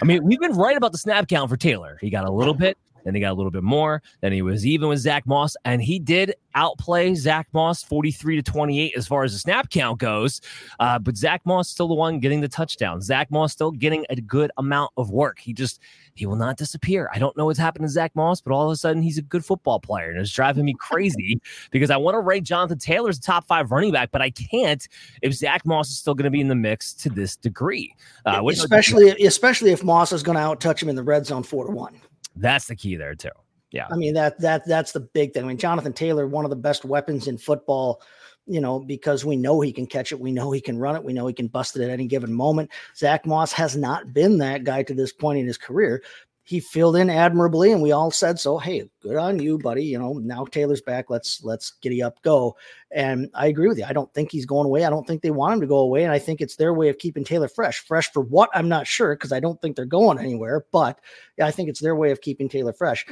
I 0.00 0.04
mean, 0.04 0.24
we've 0.24 0.40
been 0.40 0.56
right 0.56 0.76
about 0.76 0.92
the 0.92 0.98
snap 0.98 1.28
count 1.28 1.50
for 1.50 1.56
Taylor. 1.56 1.98
He 2.00 2.08
got 2.08 2.24
a 2.24 2.30
little 2.30 2.54
bit, 2.64 2.78
then 3.08 3.14
he 3.14 3.22
got 3.22 3.32
a 3.32 3.34
little 3.34 3.50
bit 3.50 3.62
more. 3.62 4.02
Then 4.20 4.32
he 4.32 4.42
was 4.42 4.66
even 4.66 4.86
with 4.90 4.98
Zach 4.98 5.26
Moss, 5.26 5.56
and 5.64 5.82
he 5.82 5.98
did 5.98 6.34
outplay 6.54 7.14
Zach 7.14 7.48
Moss 7.54 7.82
43 7.82 8.36
to 8.36 8.42
28 8.42 8.92
as 8.98 9.08
far 9.08 9.24
as 9.24 9.32
the 9.32 9.38
snap 9.38 9.70
count 9.70 9.98
goes. 9.98 10.42
Uh, 10.78 10.98
but 10.98 11.16
Zach 11.16 11.40
Moss 11.46 11.70
still 11.70 11.88
the 11.88 11.94
one 11.94 12.20
getting 12.20 12.42
the 12.42 12.48
touchdown. 12.48 13.00
Zach 13.00 13.30
Moss 13.30 13.52
still 13.52 13.70
getting 13.70 14.04
a 14.10 14.16
good 14.16 14.50
amount 14.58 14.92
of 14.98 15.10
work. 15.10 15.38
He 15.38 15.54
just 15.54 15.80
he 16.12 16.26
will 16.26 16.36
not 16.36 16.58
disappear. 16.58 17.08
I 17.14 17.18
don't 17.18 17.34
know 17.34 17.46
what's 17.46 17.58
happened 17.58 17.84
to 17.84 17.88
Zach 17.88 18.14
Moss, 18.14 18.42
but 18.42 18.52
all 18.52 18.66
of 18.66 18.72
a 18.72 18.76
sudden 18.76 19.02
he's 19.02 19.16
a 19.16 19.22
good 19.22 19.42
football 19.42 19.80
player, 19.80 20.10
and 20.10 20.20
it's 20.20 20.30
driving 20.30 20.66
me 20.66 20.74
crazy 20.78 21.40
because 21.70 21.90
I 21.90 21.96
want 21.96 22.14
to 22.14 22.20
rate 22.20 22.44
Jonathan 22.44 22.78
Taylor's 22.78 23.18
top 23.18 23.46
five 23.46 23.70
running 23.70 23.92
back, 23.92 24.10
but 24.10 24.20
I 24.20 24.28
can't 24.30 24.86
if 25.22 25.32
Zach 25.32 25.64
Moss 25.64 25.88
is 25.88 25.96
still 25.96 26.14
going 26.14 26.24
to 26.24 26.30
be 26.30 26.42
in 26.42 26.48
the 26.48 26.54
mix 26.54 26.92
to 26.94 27.08
this 27.08 27.36
degree. 27.36 27.94
Uh, 28.26 28.42
especially 28.50 29.10
especially 29.24 29.70
if 29.70 29.82
Moss 29.82 30.12
is 30.12 30.22
going 30.22 30.36
to 30.36 30.42
out 30.42 30.60
touch 30.60 30.82
him 30.82 30.90
in 30.90 30.96
the 30.96 31.02
red 31.02 31.24
zone 31.24 31.42
four 31.42 31.64
to 31.64 31.72
one. 31.72 31.94
That's 32.40 32.66
the 32.66 32.76
key 32.76 32.96
there 32.96 33.14
too. 33.14 33.30
Yeah. 33.70 33.86
I 33.90 33.96
mean 33.96 34.14
that 34.14 34.40
that 34.40 34.66
that's 34.66 34.92
the 34.92 35.00
big 35.00 35.34
thing. 35.34 35.44
I 35.44 35.48
mean 35.48 35.58
Jonathan 35.58 35.92
Taylor, 35.92 36.26
one 36.26 36.44
of 36.44 36.50
the 36.50 36.56
best 36.56 36.84
weapons 36.84 37.28
in 37.28 37.36
football, 37.36 38.00
you 38.46 38.60
know, 38.60 38.78
because 38.80 39.24
we 39.24 39.36
know 39.36 39.60
he 39.60 39.72
can 39.72 39.86
catch 39.86 40.10
it. 40.10 40.20
We 40.20 40.32
know 40.32 40.50
he 40.50 40.60
can 40.60 40.78
run 40.78 40.96
it. 40.96 41.04
We 41.04 41.12
know 41.12 41.26
he 41.26 41.34
can 41.34 41.48
bust 41.48 41.76
it 41.76 41.82
at 41.82 41.90
any 41.90 42.06
given 42.06 42.32
moment. 42.32 42.70
Zach 42.96 43.26
Moss 43.26 43.52
has 43.52 43.76
not 43.76 44.14
been 44.14 44.38
that 44.38 44.64
guy 44.64 44.82
to 44.84 44.94
this 44.94 45.12
point 45.12 45.38
in 45.38 45.46
his 45.46 45.58
career. 45.58 46.02
He 46.48 46.60
filled 46.60 46.96
in 46.96 47.10
admirably, 47.10 47.72
and 47.72 47.82
we 47.82 47.92
all 47.92 48.10
said 48.10 48.38
so. 48.40 48.56
Hey, 48.56 48.88
good 49.02 49.16
on 49.16 49.38
you, 49.38 49.58
buddy. 49.58 49.84
You 49.84 49.98
know, 49.98 50.14
now 50.14 50.46
Taylor's 50.46 50.80
back. 50.80 51.10
Let's 51.10 51.44
let's 51.44 51.72
giddy 51.82 52.02
up, 52.02 52.22
go. 52.22 52.56
And 52.90 53.28
I 53.34 53.48
agree 53.48 53.68
with 53.68 53.76
you. 53.76 53.84
I 53.86 53.92
don't 53.92 54.10
think 54.14 54.32
he's 54.32 54.46
going 54.46 54.64
away. 54.64 54.86
I 54.86 54.88
don't 54.88 55.06
think 55.06 55.20
they 55.20 55.30
want 55.30 55.52
him 55.52 55.60
to 55.60 55.66
go 55.66 55.76
away. 55.76 56.04
And 56.04 56.12
I 56.12 56.18
think 56.18 56.40
it's 56.40 56.56
their 56.56 56.72
way 56.72 56.88
of 56.88 56.96
keeping 56.96 57.22
Taylor 57.22 57.48
fresh. 57.48 57.80
Fresh 57.80 58.12
for 58.14 58.22
what? 58.22 58.48
I'm 58.54 58.66
not 58.66 58.86
sure 58.86 59.14
because 59.14 59.30
I 59.30 59.40
don't 59.40 59.60
think 59.60 59.76
they're 59.76 59.84
going 59.84 60.18
anywhere. 60.18 60.64
But 60.72 60.98
I 61.38 61.50
think 61.50 61.68
it's 61.68 61.80
their 61.80 61.94
way 61.94 62.12
of 62.12 62.22
keeping 62.22 62.48
Taylor 62.48 62.72
fresh. 62.72 63.04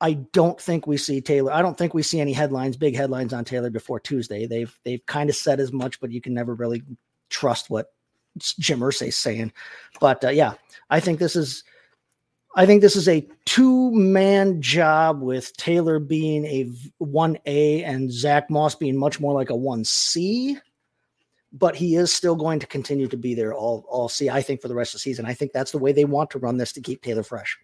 I 0.00 0.14
don't 0.32 0.58
think 0.58 0.86
we 0.86 0.96
see 0.96 1.20
Taylor. 1.20 1.52
I 1.52 1.60
don't 1.60 1.76
think 1.76 1.92
we 1.92 2.02
see 2.02 2.20
any 2.20 2.32
headlines, 2.32 2.78
big 2.78 2.96
headlines 2.96 3.34
on 3.34 3.44
Taylor 3.44 3.68
before 3.68 4.00
Tuesday. 4.00 4.46
They've 4.46 4.74
they've 4.84 5.04
kind 5.04 5.28
of 5.28 5.36
said 5.36 5.60
as 5.60 5.74
much, 5.74 6.00
but 6.00 6.10
you 6.10 6.22
can 6.22 6.32
never 6.32 6.54
really 6.54 6.82
trust 7.28 7.68
what 7.68 7.92
Jim 8.38 8.80
Irsay's 8.80 9.18
saying. 9.18 9.52
But 10.00 10.24
uh, 10.24 10.30
yeah, 10.30 10.54
I 10.88 11.00
think 11.00 11.18
this 11.18 11.36
is 11.36 11.64
I 12.54 12.66
think 12.66 12.82
this 12.82 12.96
is 12.96 13.08
a 13.08 13.26
two 13.46 13.90
man 13.92 14.60
job 14.60 15.22
with 15.22 15.56
Taylor 15.56 15.98
being 15.98 16.44
a 16.44 16.70
one 16.98 17.38
A 17.46 17.82
and 17.82 18.12
Zach 18.12 18.50
Moss 18.50 18.74
being 18.74 18.96
much 18.96 19.20
more 19.20 19.32
like 19.32 19.50
a 19.50 19.56
one 19.56 19.84
C. 19.84 20.58
But 21.54 21.76
he 21.76 21.96
is 21.96 22.12
still 22.12 22.34
going 22.34 22.60
to 22.60 22.66
continue 22.66 23.08
to 23.08 23.16
be 23.16 23.34
there 23.34 23.54
all 23.54 23.84
all. 23.88 24.10
I 24.30 24.42
think 24.42 24.60
for 24.60 24.68
the 24.68 24.74
rest 24.74 24.94
of 24.94 24.98
the 25.00 25.02
season. 25.02 25.26
I 25.26 25.34
think 25.34 25.52
that's 25.52 25.72
the 25.72 25.78
way 25.78 25.92
they 25.92 26.04
want 26.04 26.30
to 26.30 26.38
run 26.38 26.56
this 26.56 26.72
to 26.74 26.80
keep 26.80 27.02
Taylor 27.02 27.22
fresh. 27.22 27.58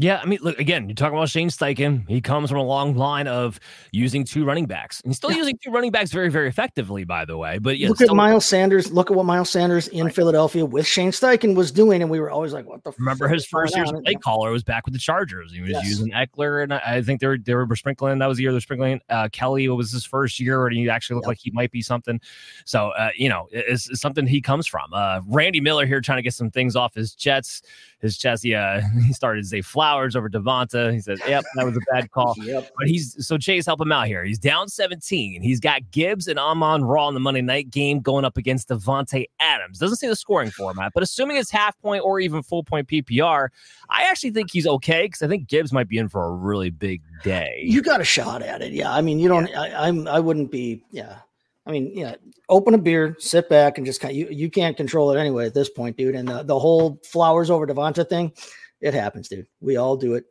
Yeah, 0.00 0.20
I 0.22 0.26
mean, 0.26 0.38
look 0.42 0.60
again. 0.60 0.88
You're 0.88 0.94
talking 0.94 1.18
about 1.18 1.28
Shane 1.28 1.48
Steichen. 1.48 2.08
He 2.08 2.20
comes 2.20 2.50
from 2.50 2.58
a 2.58 2.62
long 2.62 2.94
line 2.94 3.26
of 3.26 3.58
using 3.90 4.22
two 4.22 4.44
running 4.44 4.66
backs. 4.66 5.02
He's 5.04 5.16
still 5.16 5.32
yeah. 5.32 5.38
using 5.38 5.58
two 5.60 5.72
running 5.72 5.90
backs 5.90 6.12
very, 6.12 6.30
very 6.30 6.48
effectively, 6.48 7.02
by 7.02 7.24
the 7.24 7.36
way. 7.36 7.58
But 7.58 7.78
yeah, 7.78 7.88
look 7.88 7.96
still- 7.96 8.10
at 8.10 8.16
Miles 8.16 8.46
Sanders. 8.46 8.92
Look 8.92 9.10
at 9.10 9.16
what 9.16 9.26
Miles 9.26 9.50
Sanders 9.50 9.88
in 9.88 10.04
right. 10.04 10.14
Philadelphia 10.14 10.64
with 10.64 10.86
Shane 10.86 11.10
Steichen 11.10 11.56
was 11.56 11.72
doing, 11.72 12.00
and 12.00 12.08
we 12.08 12.20
were 12.20 12.30
always 12.30 12.52
like, 12.52 12.64
"What 12.64 12.84
the?" 12.84 12.92
Remember 12.96 13.26
his 13.26 13.44
first 13.44 13.74
year's 13.74 13.90
play 13.90 14.02
yeah. 14.06 14.18
caller 14.18 14.52
was 14.52 14.62
back 14.62 14.86
with 14.86 14.94
the 14.94 15.00
Chargers. 15.00 15.52
He 15.52 15.62
was 15.62 15.70
yes. 15.70 15.84
using 15.84 16.12
Ekeler, 16.12 16.62
and 16.62 16.74
I 16.74 17.02
think 17.02 17.20
they 17.20 17.26
were 17.26 17.38
they 17.38 17.56
were 17.56 17.66
sprinkling. 17.74 18.20
That 18.20 18.26
was 18.28 18.36
the 18.36 18.44
year 18.44 18.52
they're 18.52 18.60
sprinkling. 18.60 19.00
Uh, 19.08 19.28
Kelley 19.32 19.64
It 19.64 19.70
was 19.70 19.90
his 19.90 20.04
first 20.04 20.38
year, 20.38 20.64
and 20.68 20.76
he 20.76 20.88
actually 20.88 21.16
looked 21.16 21.24
yep. 21.24 21.30
like 21.30 21.38
he 21.38 21.50
might 21.50 21.72
be 21.72 21.82
something. 21.82 22.20
So 22.64 22.90
uh, 22.90 23.10
you 23.16 23.28
know, 23.28 23.48
it's, 23.50 23.90
it's, 23.90 24.00
something 24.00 24.28
he 24.28 24.40
comes 24.40 24.68
from. 24.68 24.94
Uh, 24.94 25.22
Randy 25.26 25.60
Miller 25.60 25.86
here 25.86 26.00
trying 26.00 26.18
to 26.18 26.22
get 26.22 26.34
some 26.34 26.52
things 26.52 26.76
off 26.76 26.94
his 26.94 27.14
Jets 27.14 27.62
his 28.00 28.16
chest. 28.16 28.44
Yeah, 28.44 28.82
he 29.06 29.12
started 29.12 29.44
Zay 29.44 29.62
Flowers 29.88 30.16
over 30.16 30.28
Devonta. 30.28 30.92
He 30.92 31.00
says, 31.00 31.18
"Yep, 31.26 31.44
that 31.56 31.64
was 31.64 31.76
a 31.76 31.80
bad 31.90 32.10
call." 32.12 32.34
yep. 32.38 32.70
But 32.78 32.88
he's 32.88 33.26
so 33.26 33.38
Chase 33.38 33.64
help 33.64 33.80
him 33.80 33.90
out 33.90 34.06
here. 34.06 34.22
He's 34.22 34.38
down 34.38 34.68
17. 34.68 35.40
He's 35.40 35.60
got 35.60 35.90
Gibbs 35.90 36.28
and 36.28 36.38
Amon 36.38 36.84
Ra 36.84 37.08
in 37.08 37.14
the 37.14 37.20
Monday 37.20 37.40
night 37.40 37.70
game 37.70 38.00
going 38.00 38.24
up 38.24 38.36
against 38.36 38.68
Davante 38.68 39.26
Adams. 39.40 39.78
Doesn't 39.78 39.96
say 39.96 40.08
the 40.08 40.16
scoring 40.16 40.50
format, 40.50 40.92
but 40.94 41.02
assuming 41.02 41.38
it's 41.38 41.50
half 41.50 41.78
point 41.80 42.04
or 42.04 42.20
even 42.20 42.42
full 42.42 42.62
point 42.62 42.86
PPR, 42.86 43.48
I 43.88 44.04
actually 44.04 44.30
think 44.30 44.50
he's 44.50 44.66
okay 44.66 45.06
because 45.06 45.22
I 45.22 45.28
think 45.28 45.48
Gibbs 45.48 45.72
might 45.72 45.88
be 45.88 45.96
in 45.96 46.08
for 46.08 46.24
a 46.24 46.30
really 46.30 46.70
big 46.70 47.02
day. 47.22 47.62
You 47.64 47.82
got 47.82 48.00
a 48.00 48.04
shot 48.04 48.42
at 48.42 48.60
it, 48.60 48.72
yeah. 48.72 48.92
I 48.92 49.00
mean, 49.00 49.18
you 49.18 49.28
don't. 49.28 49.48
Yeah. 49.48 49.60
I, 49.60 49.88
I'm. 49.88 50.06
I 50.06 50.20
wouldn't 50.20 50.50
be. 50.50 50.84
Yeah. 50.90 51.18
I 51.66 51.70
mean, 51.70 51.92
yeah, 51.94 52.14
open 52.48 52.72
a 52.72 52.78
beer, 52.78 53.14
sit 53.18 53.50
back, 53.50 53.76
and 53.76 53.86
just 53.86 54.00
kind 54.00 54.10
of, 54.10 54.16
you, 54.16 54.26
you 54.30 54.50
can't 54.50 54.74
control 54.74 55.12
it 55.12 55.20
anyway 55.20 55.44
at 55.44 55.52
this 55.52 55.68
point, 55.68 55.98
dude. 55.98 56.14
And 56.14 56.26
the, 56.26 56.42
the 56.42 56.58
whole 56.58 56.98
flowers 57.04 57.50
over 57.50 57.66
Devonta 57.66 58.08
thing, 58.08 58.32
it 58.80 58.94
happens, 58.94 59.28
dude. 59.28 59.46
We 59.60 59.76
all 59.76 59.96
do 59.96 60.14
it. 60.14 60.24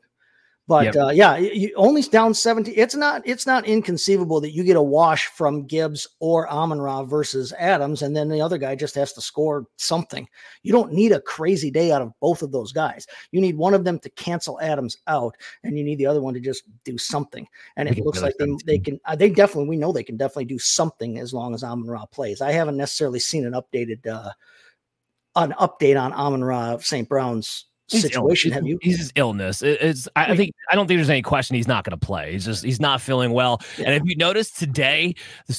But 0.68 0.84
yep. 0.84 0.96
uh, 0.98 1.10
yeah, 1.12 1.38
you 1.38 1.72
only 1.78 2.02
down 2.02 2.34
70. 2.34 2.72
It's 2.74 2.94
not 2.94 3.22
it's 3.26 3.46
not 3.46 3.66
inconceivable 3.66 4.42
that 4.42 4.52
you 4.52 4.66
get 4.66 4.76
a 4.76 4.82
wash 4.82 5.28
from 5.28 5.66
Gibbs 5.66 6.06
or 6.20 6.50
Amon 6.50 6.82
Ra 6.82 7.04
versus 7.04 7.54
Adams, 7.58 8.02
and 8.02 8.14
then 8.14 8.28
the 8.28 8.42
other 8.42 8.58
guy 8.58 8.76
just 8.76 8.94
has 8.96 9.14
to 9.14 9.22
score 9.22 9.66
something. 9.78 10.28
You 10.64 10.74
don't 10.74 10.92
need 10.92 11.14
a 11.14 11.22
crazy 11.22 11.72
day 11.72 11.94
out 11.94 12.02
of 12.02 12.12
both 12.20 12.42
of 12.42 12.52
those 12.52 12.74
guys. 12.74 13.08
You 13.32 13.40
need 13.40 13.56
one 13.56 13.74
of 13.74 13.86
them 13.86 13.98
to 14.00 14.10
cancel 14.10 14.60
Adams 14.60 14.98
out, 15.08 15.38
and 15.64 15.78
you 15.78 15.86
need 15.86 16.00
the 16.00 16.06
other 16.06 16.22
one 16.22 16.34
to 16.34 16.42
just 16.42 16.64
do 16.84 16.98
something. 16.98 17.48
And 17.78 17.88
it 17.88 17.98
looks 18.00 18.22
like 18.22 18.36
they, 18.38 18.48
they 18.66 18.80
can 18.80 19.00
uh, 19.06 19.16
they 19.16 19.30
definitely 19.30 19.70
we 19.70 19.78
know 19.78 19.94
they 19.94 20.04
can 20.04 20.18
definitely 20.18 20.46
do 20.46 20.60
something 20.60 21.18
as 21.18 21.34
long 21.34 21.54
as 21.54 21.64
Amon 21.64 21.88
Ra 21.88 22.06
plays. 22.08 22.42
I 22.42 22.52
haven't 22.52 22.76
necessarily 22.76 23.20
seen 23.20 23.46
an 23.46 23.54
updated 23.54 24.06
uh 24.06 24.32
an 25.38 25.54
update 25.62 26.02
on 26.02 26.12
Amon 26.12 26.44
Ra 26.44 26.74
of 26.74 26.86
St. 26.86 27.08
Brown's 27.08 27.68
situation 27.88 28.52
have 28.52 28.66
you? 28.66 28.78
He's 28.82 28.98
his 28.98 29.12
illness. 29.16 29.62
It's. 29.62 30.08
I 30.16 30.36
think. 30.36 30.54
I 30.72 30.76
don't 30.76 30.88
think 30.88 30.98
there's 30.98 31.10
any 31.10 31.22
question 31.22 31.56
he's 31.56 31.68
not 31.68 31.84
going 31.84 31.98
to 31.98 32.06
play. 32.06 32.34
He's 32.34 32.46
just. 32.46 32.64
He's 32.64 32.80
not 32.80 33.02
feeling 33.02 33.32
well. 33.32 33.62
Yeah. 33.78 33.86
And 33.86 33.96
if 33.96 34.04
you 34.06 34.16
notice 34.16 34.52
today, 34.52 35.16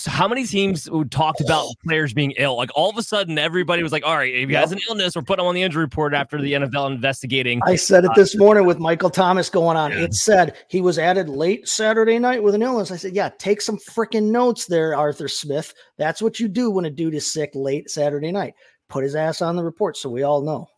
how 0.07 0.29
many 0.29 0.47
teams 0.47 0.89
talked 1.11 1.41
about 1.41 1.69
players 1.87 2.13
being 2.13 2.33
ill? 2.33 2.57
Like 2.57 2.71
all 2.75 2.91
of 2.91 2.97
a 2.97 3.03
sudden, 3.03 3.39
everybody 3.39 3.83
was 3.83 3.93
like, 3.93 4.05
"All 4.05 4.17
right, 4.17 4.33
if 4.33 4.49
he 4.49 4.55
has 4.55 4.73
an 4.73 4.79
illness, 4.89 5.17
we're 5.17 5.23
putting 5.23 5.45
him 5.45 5.49
on 5.49 5.55
the 5.55 5.63
injury 5.63 5.83
report 5.83 6.15
after 6.15 6.41
the 6.41 6.53
NFL 6.55 6.91
investigating." 6.91 7.61
I 7.65 7.77
said 7.77 8.05
it 8.05 8.11
uh, 8.11 8.15
this 8.15 8.37
morning 8.37 8.67
with 8.67 8.79
Michael 8.79 9.11
Thomas 9.11 9.49
going 9.51 9.77
on. 9.77 9.93
It 9.93 10.15
said 10.15 10.57
he 10.69 10.81
was 10.81 10.99
added 10.99 11.29
late 11.29 11.69
Saturday 11.69 12.19
night 12.19 12.43
with 12.43 12.55
an 12.55 12.63
illness. 12.63 12.91
I 12.91 12.97
said, 12.97 13.15
"Yeah, 13.15 13.31
take 13.39 13.61
some 13.61 13.79
freaking 13.79 14.31
notes 14.31 14.67
there, 14.67 14.95
Arthur 14.95 15.29
Smith. 15.29 15.73
That's 15.97 16.23
what 16.23 16.39
you 16.39 16.49
do 16.49 16.71
when 16.71 16.85
a 16.85 16.91
dude 16.91 17.15
is 17.15 17.33
sick 17.33 17.51
late 17.55 17.91
Saturday 17.91 18.33
night. 18.33 18.55
Put 18.89 19.05
his 19.05 19.15
ass 19.15 19.43
on 19.43 19.57
the 19.57 19.65
report 19.65 19.97
so 19.97 20.11
we 20.11 20.23
all 20.23 20.43
know." 20.43 20.69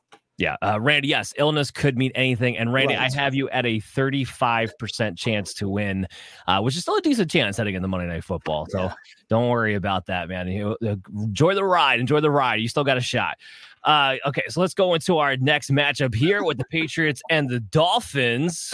Yeah, 0.41 0.57
uh, 0.63 0.81
Randy. 0.81 1.09
Yes, 1.09 1.35
illness 1.37 1.71
could 1.71 1.99
mean 1.99 2.13
anything, 2.15 2.57
and 2.57 2.73
Randy, 2.73 2.95
right. 2.95 3.13
I 3.13 3.15
have 3.15 3.35
you 3.35 3.51
at 3.51 3.67
a 3.67 3.79
thirty-five 3.79 4.79
percent 4.79 5.19
chance 5.19 5.53
to 5.55 5.69
win, 5.69 6.09
uh, 6.47 6.61
which 6.61 6.75
is 6.77 6.81
still 6.81 6.97
a 6.97 7.03
decent 7.03 7.31
chance 7.31 7.59
heading 7.59 7.75
into 7.75 7.87
Monday 7.89 8.07
Night 8.07 8.25
Football. 8.25 8.67
So 8.71 8.85
yeah. 8.85 8.95
don't 9.29 9.51
worry 9.51 9.75
about 9.75 10.07
that, 10.07 10.31
man. 10.31 10.49
You, 10.49 10.79
uh, 10.83 10.97
enjoy 11.15 11.55
the 11.55 11.65
ride. 11.65 12.01
Enjoy 12.01 12.21
the 12.21 12.31
ride. 12.31 12.63
You 12.63 12.69
still 12.69 12.85
got 12.85 12.97
a 12.97 13.03
shot. 13.03 13.37
Uh, 13.85 14.17
okay, 14.27 14.45
so 14.49 14.63
let's 14.63 14.73
go 14.73 14.95
into 14.95 15.19
our 15.19 15.37
next 15.37 15.71
matchup 15.71 16.15
here 16.15 16.43
with 16.43 16.57
the 16.57 16.65
Patriots 16.65 17.21
and 17.29 17.51
the 17.51 17.61
Dolphins. 17.61 18.71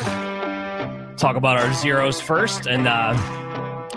Talk 1.17 1.35
about 1.35 1.57
our 1.59 1.73
zeros 1.73 2.21
first, 2.21 2.69
and 2.69 2.87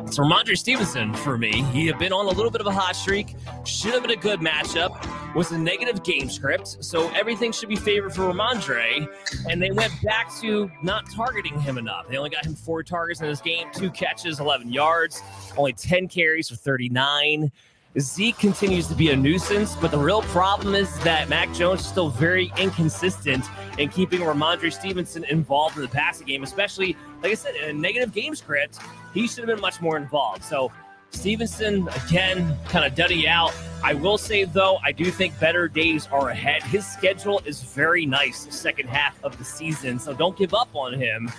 it's 0.09 0.17
Rhamondre 0.17 0.57
Stevenson 0.57 1.13
for 1.13 1.37
me. 1.37 1.61
He 1.65 1.85
had 1.85 1.99
been 1.99 2.11
on 2.11 2.25
a 2.25 2.29
little 2.29 2.49
bit 2.49 2.61
of 2.61 2.65
a 2.65 2.71
hot 2.71 2.95
streak. 2.95 3.35
Should 3.63 3.93
have 3.93 4.01
been 4.01 4.09
a 4.09 4.15
good 4.15 4.39
matchup. 4.39 5.05
Was 5.35 5.51
a 5.51 5.57
negative 5.59 6.03
game 6.03 6.31
script, 6.31 6.83
so 6.83 7.11
everything 7.11 7.51
should 7.51 7.69
be 7.69 7.75
favored 7.75 8.15
for 8.15 8.23
Rhamondre. 8.23 9.07
And 9.47 9.61
they 9.61 9.69
went 9.69 9.93
back 10.01 10.33
to 10.41 10.71
not 10.81 11.07
targeting 11.11 11.59
him 11.59 11.77
enough. 11.77 12.07
They 12.07 12.17
only 12.17 12.31
got 12.31 12.43
him 12.43 12.55
four 12.55 12.81
targets 12.81 13.21
in 13.21 13.27
this 13.27 13.39
game, 13.39 13.67
two 13.71 13.91
catches, 13.91 14.39
11 14.39 14.73
yards, 14.73 15.21
only 15.55 15.73
10 15.73 16.07
carries 16.07 16.49
for 16.49 16.55
39. 16.55 17.51
Zeke 17.97 18.37
continues 18.37 18.87
to 18.87 18.93
be 18.93 19.09
a 19.09 19.15
nuisance, 19.15 19.75
but 19.75 19.89
the 19.89 19.97
real 19.97 20.21
problem 20.21 20.75
is 20.75 20.99
that 20.99 21.27
Mac 21.27 21.51
Jones 21.53 21.79
is 21.79 21.87
still 21.87 22.09
very 22.09 22.51
inconsistent 22.55 23.43
in 23.79 23.89
keeping 23.89 24.19
Rhamondre 24.19 24.71
Stevenson 24.71 25.23
involved 25.23 25.75
in 25.75 25.81
the 25.81 25.87
passing 25.87 26.27
game, 26.27 26.43
especially, 26.43 26.95
like 27.23 27.31
I 27.31 27.35
said, 27.35 27.55
in 27.55 27.69
a 27.69 27.73
negative 27.73 28.13
game 28.13 28.35
script. 28.35 28.77
He 29.11 29.27
should 29.27 29.39
have 29.39 29.47
been 29.47 29.59
much 29.59 29.81
more 29.81 29.97
involved. 29.97 30.43
So 30.43 30.71
Stevenson, 31.09 31.89
again, 32.05 32.55
kind 32.67 32.85
of 32.85 32.93
duddy 32.93 33.27
out. 33.27 33.55
I 33.83 33.95
will 33.95 34.19
say, 34.19 34.43
though, 34.43 34.77
I 34.83 34.91
do 34.91 35.05
think 35.05 35.39
better 35.39 35.67
days 35.67 36.07
are 36.11 36.29
ahead. 36.29 36.61
His 36.61 36.85
schedule 36.85 37.41
is 37.43 37.63
very 37.63 38.05
nice 38.05 38.45
the 38.45 38.51
second 38.51 38.87
half 38.87 39.21
of 39.23 39.35
the 39.39 39.43
season, 39.43 39.97
so 39.97 40.13
don't 40.13 40.37
give 40.37 40.53
up 40.53 40.69
on 40.75 40.93
him. 40.93 41.31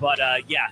But 0.00 0.18
uh, 0.18 0.36
yeah, 0.48 0.68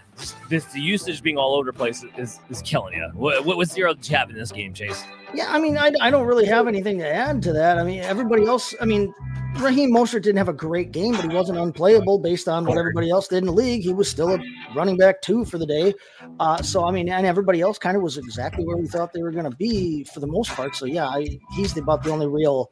this 0.48 0.64
the 0.66 0.80
usage 0.80 1.22
being 1.22 1.36
all 1.36 1.54
over 1.54 1.66
the 1.66 1.72
place 1.76 2.04
is 2.16 2.40
is 2.48 2.62
killing 2.62 2.94
you. 2.94 3.10
What, 3.12 3.44
what 3.44 3.68
zero 3.68 3.92
did 3.94 4.08
you 4.08 4.16
have 4.16 4.30
in 4.30 4.36
this 4.36 4.50
game, 4.50 4.72
Chase? 4.72 5.04
Yeah, 5.34 5.52
I 5.52 5.60
mean, 5.60 5.76
I, 5.76 5.92
I 6.00 6.10
don't 6.10 6.26
really 6.26 6.46
have 6.46 6.66
anything 6.66 6.98
to 6.98 7.06
add 7.06 7.42
to 7.42 7.52
that. 7.52 7.78
I 7.78 7.84
mean, 7.84 8.00
everybody 8.00 8.46
else. 8.46 8.74
I 8.80 8.86
mean, 8.86 9.12
Raheem 9.62 9.92
Mostert 9.92 10.22
didn't 10.22 10.36
have 10.36 10.48
a 10.48 10.52
great 10.52 10.92
game, 10.92 11.12
but 11.12 11.22
he 11.22 11.28
wasn't 11.28 11.58
unplayable 11.58 12.18
based 12.18 12.48
on 12.48 12.64
what 12.64 12.78
everybody 12.78 13.10
else 13.10 13.28
did 13.28 13.38
in 13.38 13.46
the 13.46 13.52
league. 13.52 13.82
He 13.82 13.92
was 13.92 14.08
still 14.08 14.32
a 14.34 14.38
running 14.74 14.96
back 14.96 15.20
two 15.20 15.44
for 15.44 15.58
the 15.58 15.66
day. 15.66 15.94
Uh, 16.38 16.62
so 16.62 16.84
I 16.84 16.92
mean, 16.92 17.08
and 17.08 17.26
everybody 17.26 17.60
else 17.60 17.78
kind 17.78 17.96
of 17.96 18.02
was 18.02 18.18
exactly 18.18 18.64
where 18.64 18.76
we 18.76 18.86
thought 18.86 19.12
they 19.12 19.22
were 19.22 19.32
going 19.32 19.50
to 19.50 19.56
be 19.56 20.04
for 20.04 20.20
the 20.20 20.26
most 20.26 20.50
part. 20.50 20.76
So 20.76 20.86
yeah, 20.86 21.08
I, 21.08 21.26
he's 21.56 21.76
about 21.76 22.04
the 22.04 22.10
only 22.10 22.28
real, 22.28 22.70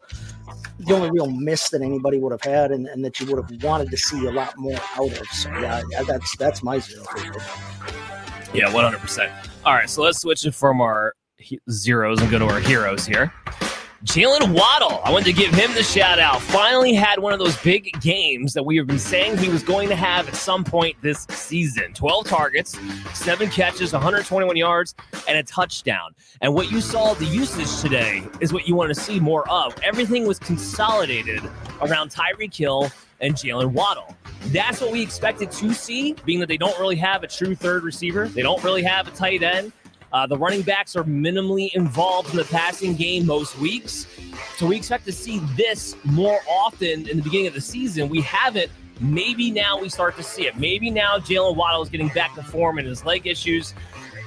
the 0.78 0.94
only 0.94 1.10
real 1.10 1.30
miss 1.30 1.70
that 1.70 1.82
anybody 1.82 2.18
would 2.18 2.32
have 2.32 2.42
had, 2.42 2.70
and, 2.70 2.86
and 2.86 3.04
that 3.04 3.18
you 3.18 3.26
would 3.26 3.42
have 3.42 3.62
wanted 3.62 3.90
to 3.90 3.96
see 3.96 4.26
a 4.26 4.30
lot 4.30 4.56
more 4.56 4.78
out 4.96 5.18
of. 5.18 5.26
So 5.28 5.50
yeah, 5.58 5.82
that's 6.06 6.36
that's 6.36 6.62
my 6.62 6.78
zero. 6.78 7.04
Yeah, 8.54 8.72
one 8.72 8.84
hundred 8.84 9.00
percent. 9.00 9.32
All 9.64 9.74
right, 9.74 9.90
so 9.90 10.02
let's 10.02 10.20
switch 10.20 10.46
it 10.46 10.54
from 10.54 10.80
our 10.80 11.14
zeros 11.70 12.20
and 12.20 12.30
go 12.30 12.38
to 12.38 12.46
our 12.46 12.60
heroes 12.60 13.04
here. 13.04 13.32
Jalen 14.06 14.54
Waddle, 14.54 15.00
I 15.04 15.10
wanted 15.10 15.24
to 15.24 15.32
give 15.32 15.52
him 15.52 15.74
the 15.74 15.82
shout 15.82 16.20
out. 16.20 16.40
Finally 16.40 16.94
had 16.94 17.18
one 17.18 17.32
of 17.32 17.40
those 17.40 17.56
big 17.62 18.00
games 18.00 18.54
that 18.54 18.62
we 18.62 18.76
have 18.76 18.86
been 18.86 19.00
saying 19.00 19.36
he 19.36 19.48
was 19.48 19.64
going 19.64 19.88
to 19.88 19.96
have 19.96 20.28
at 20.28 20.36
some 20.36 20.62
point 20.62 20.96
this 21.02 21.26
season 21.28 21.92
12 21.92 22.24
targets, 22.24 22.78
seven 23.14 23.50
catches, 23.50 23.92
121 23.92 24.56
yards, 24.56 24.94
and 25.26 25.36
a 25.36 25.42
touchdown. 25.42 26.14
And 26.40 26.54
what 26.54 26.70
you 26.70 26.80
saw 26.80 27.14
the 27.14 27.24
usage 27.24 27.82
today 27.82 28.22
is 28.40 28.52
what 28.52 28.68
you 28.68 28.76
want 28.76 28.94
to 28.94 28.98
see 28.98 29.18
more 29.18 29.46
of. 29.50 29.76
Everything 29.82 30.24
was 30.24 30.38
consolidated 30.38 31.42
around 31.80 32.12
Tyreek 32.12 32.54
Hill 32.54 32.88
and 33.20 33.34
Jalen 33.34 33.72
Waddle. 33.72 34.16
That's 34.46 34.80
what 34.80 34.92
we 34.92 35.02
expected 35.02 35.50
to 35.50 35.74
see, 35.74 36.14
being 36.24 36.38
that 36.38 36.46
they 36.46 36.56
don't 36.56 36.78
really 36.78 36.96
have 36.96 37.24
a 37.24 37.26
true 37.26 37.56
third 37.56 37.82
receiver, 37.82 38.28
they 38.28 38.42
don't 38.42 38.62
really 38.62 38.84
have 38.84 39.08
a 39.08 39.10
tight 39.10 39.42
end. 39.42 39.72
Uh, 40.12 40.26
the 40.26 40.36
running 40.36 40.62
backs 40.62 40.96
are 40.96 41.04
minimally 41.04 41.74
involved 41.74 42.30
in 42.30 42.36
the 42.36 42.44
passing 42.44 42.94
game 42.94 43.26
most 43.26 43.58
weeks. 43.58 44.06
So 44.56 44.66
we 44.66 44.76
expect 44.76 45.04
to 45.06 45.12
see 45.12 45.40
this 45.56 45.96
more 46.04 46.40
often 46.48 47.08
in 47.08 47.16
the 47.16 47.22
beginning 47.22 47.48
of 47.48 47.54
the 47.54 47.60
season. 47.60 48.08
We 48.08 48.20
haven't. 48.22 48.70
Maybe 49.00 49.50
now 49.50 49.78
we 49.78 49.90
start 49.90 50.16
to 50.16 50.22
see 50.22 50.46
it. 50.46 50.56
Maybe 50.56 50.90
now 50.90 51.18
Jalen 51.18 51.56
Waddle 51.56 51.82
is 51.82 51.90
getting 51.90 52.08
back 52.08 52.34
to 52.36 52.42
form 52.42 52.78
and 52.78 52.86
his 52.86 53.04
leg 53.04 53.26
issues. 53.26 53.74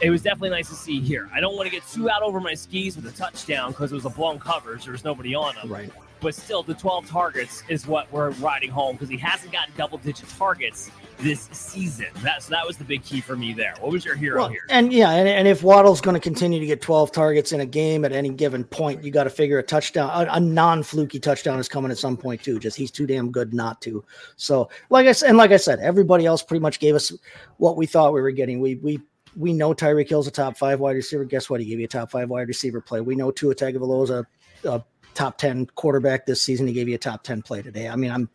It 0.02 0.12
was 0.12 0.22
definitely 0.22 0.52
nice 0.52 0.70
to 0.70 0.76
see 0.76 1.02
here. 1.02 1.30
I 1.34 1.40
don't 1.40 1.56
want 1.56 1.68
to 1.68 1.72
get 1.72 1.86
too 1.88 2.10
out 2.10 2.22
over 2.22 2.40
my 2.40 2.54
skis 2.54 2.96
with 2.96 3.06
a 3.08 3.12
touchdown 3.12 3.72
because 3.72 3.92
it 3.92 3.96
was 3.96 4.06
a 4.06 4.10
blown 4.10 4.40
coverage. 4.40 4.84
There 4.84 4.92
was 4.92 5.04
nobody 5.04 5.34
on 5.34 5.56
him. 5.56 5.72
Right. 5.72 5.92
But 6.22 6.36
still, 6.36 6.64
the 6.64 6.74
12 6.74 7.08
targets 7.10 7.64
is 7.68 7.88
what 7.88 8.12
we're 8.12 8.32
riding 8.32 8.70
home 8.70 8.96
because 8.96 9.10
he 9.10 9.18
hasn't 9.18 9.52
gotten 9.52 9.74
double 9.78 9.98
digit 9.98 10.30
targets 10.30 10.92
this 11.20 11.50
season. 11.52 12.08
That's 12.24 12.48
that 12.48 12.66
was 12.66 12.78
the 12.78 12.84
big 12.84 13.04
key 13.04 13.22
for 13.22 13.36
me 13.36 13.54
there. 13.54 13.76
What 13.80 13.92
was 13.92 14.06
your 14.06 14.16
hero 14.16 14.42
Well, 14.42 14.50
here? 14.50 14.62
and 14.70 14.92
yeah, 14.92 15.12
and, 15.12 15.28
and 15.28 15.48
if 15.48 15.64
Waddle's 15.64 16.02
going 16.02 16.14
to 16.16 16.20
continue 16.20 16.60
to 16.60 16.66
get 16.66 16.82
12 16.82 17.12
targets 17.12 17.52
in 17.52 17.60
a 17.60 17.66
game 17.66 18.06
at 18.06 18.12
any 18.12 18.30
given 18.30 18.64
point, 18.64 19.04
you 19.04 19.12
got 19.12 19.26
to 19.26 19.30
figure 19.30 19.60
a 19.60 19.64
touchdown, 19.64 20.10
a, 20.10 20.32
a 20.32 20.40
non-fluky 20.40 21.20
touchdown 21.20 21.60
is 21.60 21.68
coming 21.70 21.92
at 21.92 21.98
some 21.98 22.18
point 22.18 22.42
too. 22.42 22.60
Just 22.60 22.78
he's 22.78 22.92
too 22.92 23.06
damn 23.06 23.32
good 23.32 23.54
not 23.54 23.82
to. 23.82 24.04
So, 24.38 24.70
like 24.90 25.08
I 25.08 25.12
said, 25.12 25.30
and 25.30 25.38
like 25.38 25.52
I 25.52 25.58
said, 25.58 25.80
everybody 25.80 26.26
else 26.26 26.42
pretty 26.42 26.62
much 26.62 26.80
gave 26.80 26.96
us 26.96 27.12
what 27.58 27.78
we 27.78 27.86
thought 27.86 28.14
we 28.14 28.22
were 28.22 28.32
getting. 28.32 28.60
We 28.60 28.76
we 28.76 29.00
we 29.36 29.54
know 29.54 29.74
Tyreek 29.74 30.10
Hill's 30.10 30.28
a 30.28 30.32
top 30.32 30.58
five 30.58 30.80
wide 30.80 30.96
receiver. 30.96 31.24
Guess 31.26 31.50
what? 31.50 31.60
He 31.60 31.68
gave 31.68 31.80
you 31.80 31.86
a 31.86 31.90
top 31.90 32.12
five 32.12 32.30
wide 32.30 32.48
receiver 32.48 32.82
play. 32.82 33.02
We 33.02 33.16
know 33.16 33.30
Tua 33.32 33.54
Tagovailoa's 33.56 34.10
a, 34.10 34.26
a 34.64 34.84
top 35.14 35.38
10 35.38 35.68
quarterback 35.76 36.26
this 36.26 36.42
season. 36.42 36.66
He 36.68 36.74
gave 36.74 36.88
you 36.88 36.96
a 36.96 37.00
top 37.00 37.24
10 37.24 37.42
play 37.42 37.62
today. 37.62 37.88
I 37.90 37.96
mean, 37.96 38.10
I'm 38.12 38.30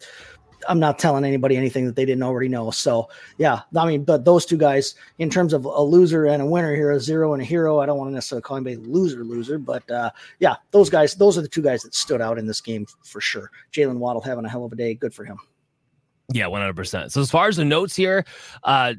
I'm 0.68 0.78
not 0.78 0.98
telling 0.98 1.24
anybody 1.24 1.56
anything 1.56 1.86
that 1.86 1.96
they 1.96 2.04
didn't 2.04 2.22
already 2.22 2.48
know. 2.48 2.70
So 2.70 3.08
yeah, 3.38 3.60
I 3.76 3.86
mean, 3.86 4.04
but 4.04 4.24
those 4.24 4.46
two 4.46 4.56
guys, 4.56 4.94
in 5.18 5.30
terms 5.30 5.52
of 5.52 5.64
a 5.64 5.80
loser 5.82 6.26
and 6.26 6.42
a 6.42 6.46
winner 6.46 6.74
here, 6.74 6.90
a 6.90 7.00
zero 7.00 7.32
and 7.32 7.42
a 7.42 7.44
hero. 7.44 7.80
I 7.80 7.86
don't 7.86 7.98
want 7.98 8.10
to 8.10 8.14
necessarily 8.14 8.42
call 8.42 8.56
anybody 8.56 8.76
loser, 8.76 9.24
loser, 9.24 9.58
but 9.58 9.88
uh, 9.90 10.10
yeah, 10.38 10.56
those 10.70 10.90
guys, 10.90 11.14
those 11.14 11.38
are 11.38 11.42
the 11.42 11.48
two 11.48 11.62
guys 11.62 11.82
that 11.82 11.94
stood 11.94 12.20
out 12.20 12.38
in 12.38 12.46
this 12.46 12.60
game 12.60 12.86
for 13.02 13.20
sure. 13.20 13.50
Jalen 13.72 13.98
Waddle 13.98 14.22
having 14.22 14.44
a 14.44 14.48
hell 14.48 14.64
of 14.64 14.72
a 14.72 14.76
day, 14.76 14.94
good 14.94 15.14
for 15.14 15.24
him. 15.24 15.38
Yeah, 16.32 16.46
100%. 16.46 17.10
So 17.10 17.20
as 17.20 17.30
far 17.30 17.48
as 17.48 17.56
the 17.56 17.64
notes 17.64 17.94
here, 17.94 18.24
uh 18.62 18.94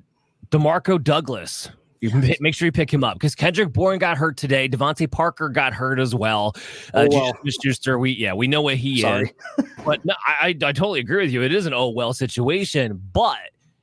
Demario 0.51 1.03
Douglas, 1.03 1.70
you 2.02 2.10
can 2.10 2.22
pi- 2.22 2.36
make 2.39 2.54
sure 2.54 2.66
you 2.66 2.72
pick 2.72 2.93
him 2.93 3.04
up 3.04 3.16
because 3.16 3.36
Kendrick 3.36 3.72
Bourne 3.74 4.00
got 4.00 4.18
hurt 4.18 4.38
today. 4.38 4.68
DeVante 4.70 5.10
Parker 5.10 5.50
got 5.50 5.74
hurt 5.74 6.00
as 6.00 6.14
well. 6.14 6.54
Uh, 6.93 7.08
Oh, 7.12 7.32
well. 7.43 7.98
We 8.00 8.12
yeah, 8.12 8.34
we 8.34 8.48
know 8.48 8.62
what 8.62 8.76
he 8.76 9.02
Sorry. 9.02 9.34
is. 9.58 9.66
But 9.86 10.04
no, 10.04 10.14
I, 10.28 10.48
I 10.48 10.68
I 10.68 10.72
totally 10.72 11.00
agree 11.00 11.22
with 11.24 11.32
you. 11.32 11.43
It 11.43 11.54
is 11.54 11.66
an 11.68 11.74
oh 11.74 11.89
well 11.89 12.12
situation, 12.14 13.00
but 13.14 13.38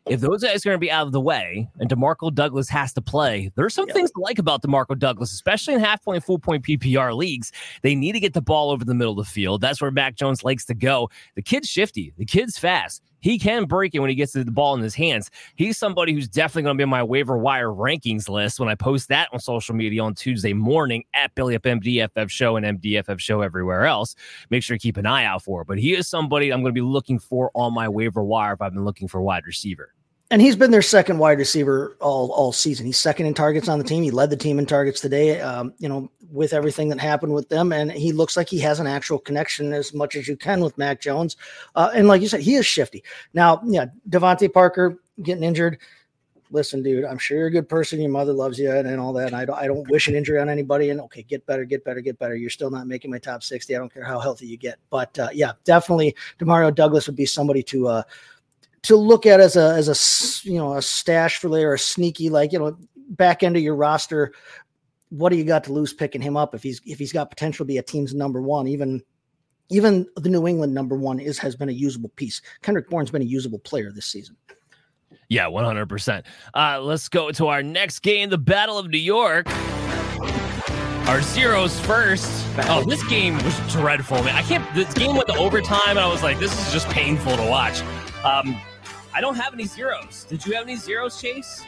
if 0.06 0.20
those 0.20 0.42
guys 0.42 0.66
are 0.66 0.70
going 0.70 0.74
to 0.74 0.80
be 0.80 0.90
out 0.90 1.06
of 1.06 1.12
the 1.12 1.20
way 1.20 1.70
and 1.78 1.88
Demario 1.88 2.34
Douglas 2.34 2.68
has 2.70 2.92
to 2.94 3.00
play, 3.00 3.52
there's 3.54 3.72
some 3.72 3.86
Yeah. 3.86 3.94
things 3.94 4.10
to 4.10 4.20
like 4.20 4.40
about 4.40 4.60
Demario 4.62 4.98
Douglas, 4.98 5.32
especially 5.32 5.74
in 5.74 5.80
half 5.80 6.02
point, 6.02 6.24
full 6.24 6.40
point 6.40 6.64
PPR 6.64 7.14
leagues. 7.16 7.52
They 7.82 7.94
need 7.94 8.12
to 8.12 8.20
get 8.20 8.34
the 8.34 8.42
ball 8.42 8.70
over 8.72 8.84
the 8.84 8.94
middle 8.94 9.12
of 9.18 9.24
the 9.24 9.30
field. 9.32 9.60
That's 9.60 9.80
where 9.80 9.92
Mac 9.92 10.16
Jones 10.16 10.42
likes 10.42 10.64
to 10.64 10.74
go. 10.74 11.08
The 11.36 11.42
kid's 11.42 11.68
shifty, 11.68 12.12
the 12.18 12.24
kid's 12.24 12.58
fast. 12.58 13.00
He 13.22 13.38
can 13.38 13.64
break 13.64 13.94
it 13.94 14.00
when 14.00 14.10
he 14.10 14.16
gets 14.16 14.32
the 14.32 14.44
ball 14.44 14.74
in 14.74 14.82
his 14.82 14.94
hands. 14.94 15.30
He's 15.54 15.78
somebody 15.78 16.12
who's 16.12 16.28
definitely 16.28 16.64
going 16.64 16.76
to 16.76 16.78
be 16.80 16.82
on 16.82 16.90
my 16.90 17.02
waiver 17.02 17.38
wire 17.38 17.68
rankings 17.68 18.28
list 18.28 18.60
when 18.60 18.68
I 18.68 18.74
post 18.74 19.08
that 19.08 19.28
on 19.32 19.38
social 19.38 19.74
media 19.74 20.02
on 20.02 20.14
Tuesday 20.14 20.52
morning 20.52 21.04
at 21.14 21.34
Belly 21.34 21.54
Up 21.54 21.62
MDFF 21.62 22.28
Show 22.28 22.56
and 22.56 22.82
MDFF 22.82 23.18
Show 23.20 23.40
everywhere 23.40 23.86
else. 23.86 24.16
Make 24.50 24.62
sure 24.62 24.74
you 24.74 24.80
keep 24.80 24.96
an 24.96 25.06
eye 25.06 25.24
out 25.24 25.42
for. 25.42 25.64
But 25.64 25.78
he 25.78 25.94
is 25.94 26.08
somebody 26.08 26.50
I'm 26.50 26.60
going 26.60 26.74
to 26.74 26.78
be 26.78 26.82
looking 26.82 27.18
for 27.18 27.50
on 27.54 27.72
my 27.72 27.88
waiver 27.88 28.22
wire 28.22 28.54
if 28.54 28.60
I've 28.60 28.74
been 28.74 28.84
looking 28.84 29.08
for 29.08 29.22
wide 29.22 29.46
receiver. 29.46 29.94
And 30.32 30.40
he's 30.40 30.56
been 30.56 30.70
their 30.70 30.80
second 30.80 31.18
wide 31.18 31.36
receiver 31.36 31.94
all 32.00 32.32
all 32.32 32.52
season. 32.52 32.86
He's 32.86 32.98
second 32.98 33.26
in 33.26 33.34
targets 33.34 33.68
on 33.68 33.78
the 33.78 33.84
team. 33.84 34.02
He 34.02 34.10
led 34.10 34.30
the 34.30 34.36
team 34.36 34.58
in 34.58 34.64
targets 34.64 34.98
today. 34.98 35.38
Um, 35.42 35.74
you 35.78 35.90
know, 35.90 36.10
with 36.30 36.54
everything 36.54 36.88
that 36.88 36.98
happened 36.98 37.34
with 37.34 37.50
them, 37.50 37.70
and 37.70 37.92
he 37.92 38.12
looks 38.12 38.34
like 38.34 38.48
he 38.48 38.58
has 38.60 38.80
an 38.80 38.86
actual 38.86 39.18
connection 39.18 39.74
as 39.74 39.92
much 39.92 40.16
as 40.16 40.26
you 40.26 40.34
can 40.34 40.62
with 40.62 40.78
Mac 40.78 41.02
Jones. 41.02 41.36
Uh, 41.74 41.90
and 41.94 42.08
like 42.08 42.22
you 42.22 42.28
said, 42.28 42.40
he 42.40 42.54
is 42.54 42.64
shifty. 42.64 43.04
Now, 43.34 43.60
yeah, 43.66 43.84
DeVante 44.08 44.50
Parker 44.50 44.96
getting 45.22 45.44
injured. 45.44 45.76
Listen, 46.50 46.82
dude, 46.82 47.04
I'm 47.04 47.18
sure 47.18 47.36
you're 47.36 47.48
a 47.48 47.50
good 47.50 47.68
person. 47.68 48.00
Your 48.00 48.10
mother 48.10 48.32
loves 48.32 48.58
you 48.58 48.70
and, 48.70 48.88
and 48.88 48.98
all 48.98 49.12
that. 49.12 49.26
And 49.26 49.36
I 49.36 49.44
don't, 49.44 49.58
I 49.58 49.66
don't 49.66 49.88
wish 49.90 50.08
an 50.08 50.14
injury 50.14 50.38
on 50.38 50.48
anybody. 50.48 50.88
And 50.88 51.00
okay, 51.02 51.22
get 51.22 51.44
better, 51.44 51.66
get 51.66 51.84
better, 51.84 52.00
get 52.00 52.18
better. 52.18 52.36
You're 52.36 52.48
still 52.48 52.70
not 52.70 52.86
making 52.86 53.10
my 53.10 53.18
top 53.18 53.42
60. 53.42 53.74
I 53.74 53.78
don't 53.78 53.92
care 53.92 54.04
how 54.04 54.18
healthy 54.18 54.46
you 54.46 54.56
get. 54.56 54.78
But 54.88 55.18
uh, 55.18 55.28
yeah, 55.34 55.52
definitely 55.64 56.16
Demario 56.38 56.74
Douglas 56.74 57.06
would 57.06 57.16
be 57.16 57.26
somebody 57.26 57.62
to 57.64 57.88
uh, 57.88 58.02
to 58.84 58.96
look 58.96 59.26
at 59.26 59.40
as 59.40 59.56
a 59.56 59.74
as 59.74 59.88
a 59.88 59.92
s- 59.92 60.44
you 60.44 60.54
know 60.58 60.74
a 60.74 60.82
stash 60.82 61.38
for 61.38 61.48
later, 61.48 61.72
a 61.74 61.78
sneaky 61.78 62.28
like 62.30 62.52
you 62.52 62.58
know 62.58 62.76
back 63.10 63.42
end 63.42 63.56
of 63.56 63.62
your 63.62 63.76
roster. 63.76 64.32
What 65.10 65.28
do 65.28 65.36
you 65.36 65.44
got 65.44 65.64
to 65.64 65.72
lose 65.72 65.92
picking 65.92 66.22
him 66.22 66.36
up 66.36 66.54
if 66.54 66.62
he's 66.62 66.80
if 66.86 66.98
he's 66.98 67.12
got 67.12 67.30
potential 67.30 67.64
to 67.64 67.68
be 67.68 67.78
a 67.78 67.82
team's 67.82 68.14
number 68.14 68.40
one? 68.40 68.66
Even 68.66 69.02
even 69.70 70.06
the 70.16 70.28
New 70.28 70.46
England 70.46 70.74
number 70.74 70.96
one 70.96 71.18
is 71.20 71.38
has 71.38 71.54
been 71.56 71.68
a 71.68 71.72
usable 71.72 72.10
piece. 72.16 72.42
Kendrick 72.62 72.88
Bourne's 72.88 73.10
been 73.10 73.22
a 73.22 73.26
usable 73.26 73.58
player 73.60 73.90
this 73.92 74.06
season. 74.06 74.36
Yeah, 75.28 75.46
100%. 75.46 76.24
Uh, 76.54 76.80
let's 76.80 77.08
go 77.08 77.30
to 77.30 77.46
our 77.46 77.62
next 77.62 78.00
game, 78.00 78.28
the 78.28 78.36
Battle 78.36 78.78
of 78.78 78.88
New 78.88 78.98
York. 78.98 79.46
Our 81.08 81.22
zeros 81.22 81.78
first. 81.80 82.30
Oh, 82.68 82.84
this 82.86 83.02
game 83.08 83.34
was 83.42 83.72
dreadful, 83.72 84.22
man. 84.22 84.36
I 84.36 84.42
can't. 84.42 84.74
This 84.74 84.92
game 84.94 85.16
went 85.16 85.28
to 85.28 85.36
overtime, 85.36 85.80
and 85.88 85.98
I 85.98 86.06
was 86.08 86.22
like, 86.22 86.38
this 86.38 86.52
is 86.66 86.72
just 86.72 86.86
painful 86.90 87.36
to 87.36 87.48
watch. 87.48 87.80
Um, 88.24 88.60
I 89.14 89.20
don't 89.20 89.34
have 89.36 89.52
any 89.54 89.64
zeros. 89.64 90.24
Did 90.28 90.44
you 90.46 90.54
have 90.54 90.64
any 90.64 90.76
zeros, 90.76 91.20
Chase? 91.20 91.64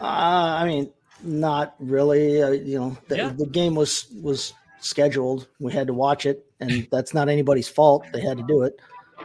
Uh, 0.00 0.04
I 0.04 0.64
mean, 0.66 0.90
not 1.22 1.74
really. 1.78 2.42
Uh, 2.42 2.50
you 2.50 2.78
know, 2.78 2.96
the, 3.08 3.16
Yeah. 3.16 3.32
the 3.36 3.46
game 3.46 3.74
was 3.74 4.06
was 4.22 4.54
scheduled. 4.80 5.48
We 5.58 5.72
had 5.72 5.86
to 5.88 5.92
watch 5.94 6.26
it, 6.26 6.46
and 6.60 6.86
that's 6.92 7.12
not 7.14 7.28
anybody's 7.28 7.68
fault. 7.68 8.06
They 8.12 8.20
had 8.20 8.36
to 8.38 8.44
do 8.44 8.62
it. 8.62 8.80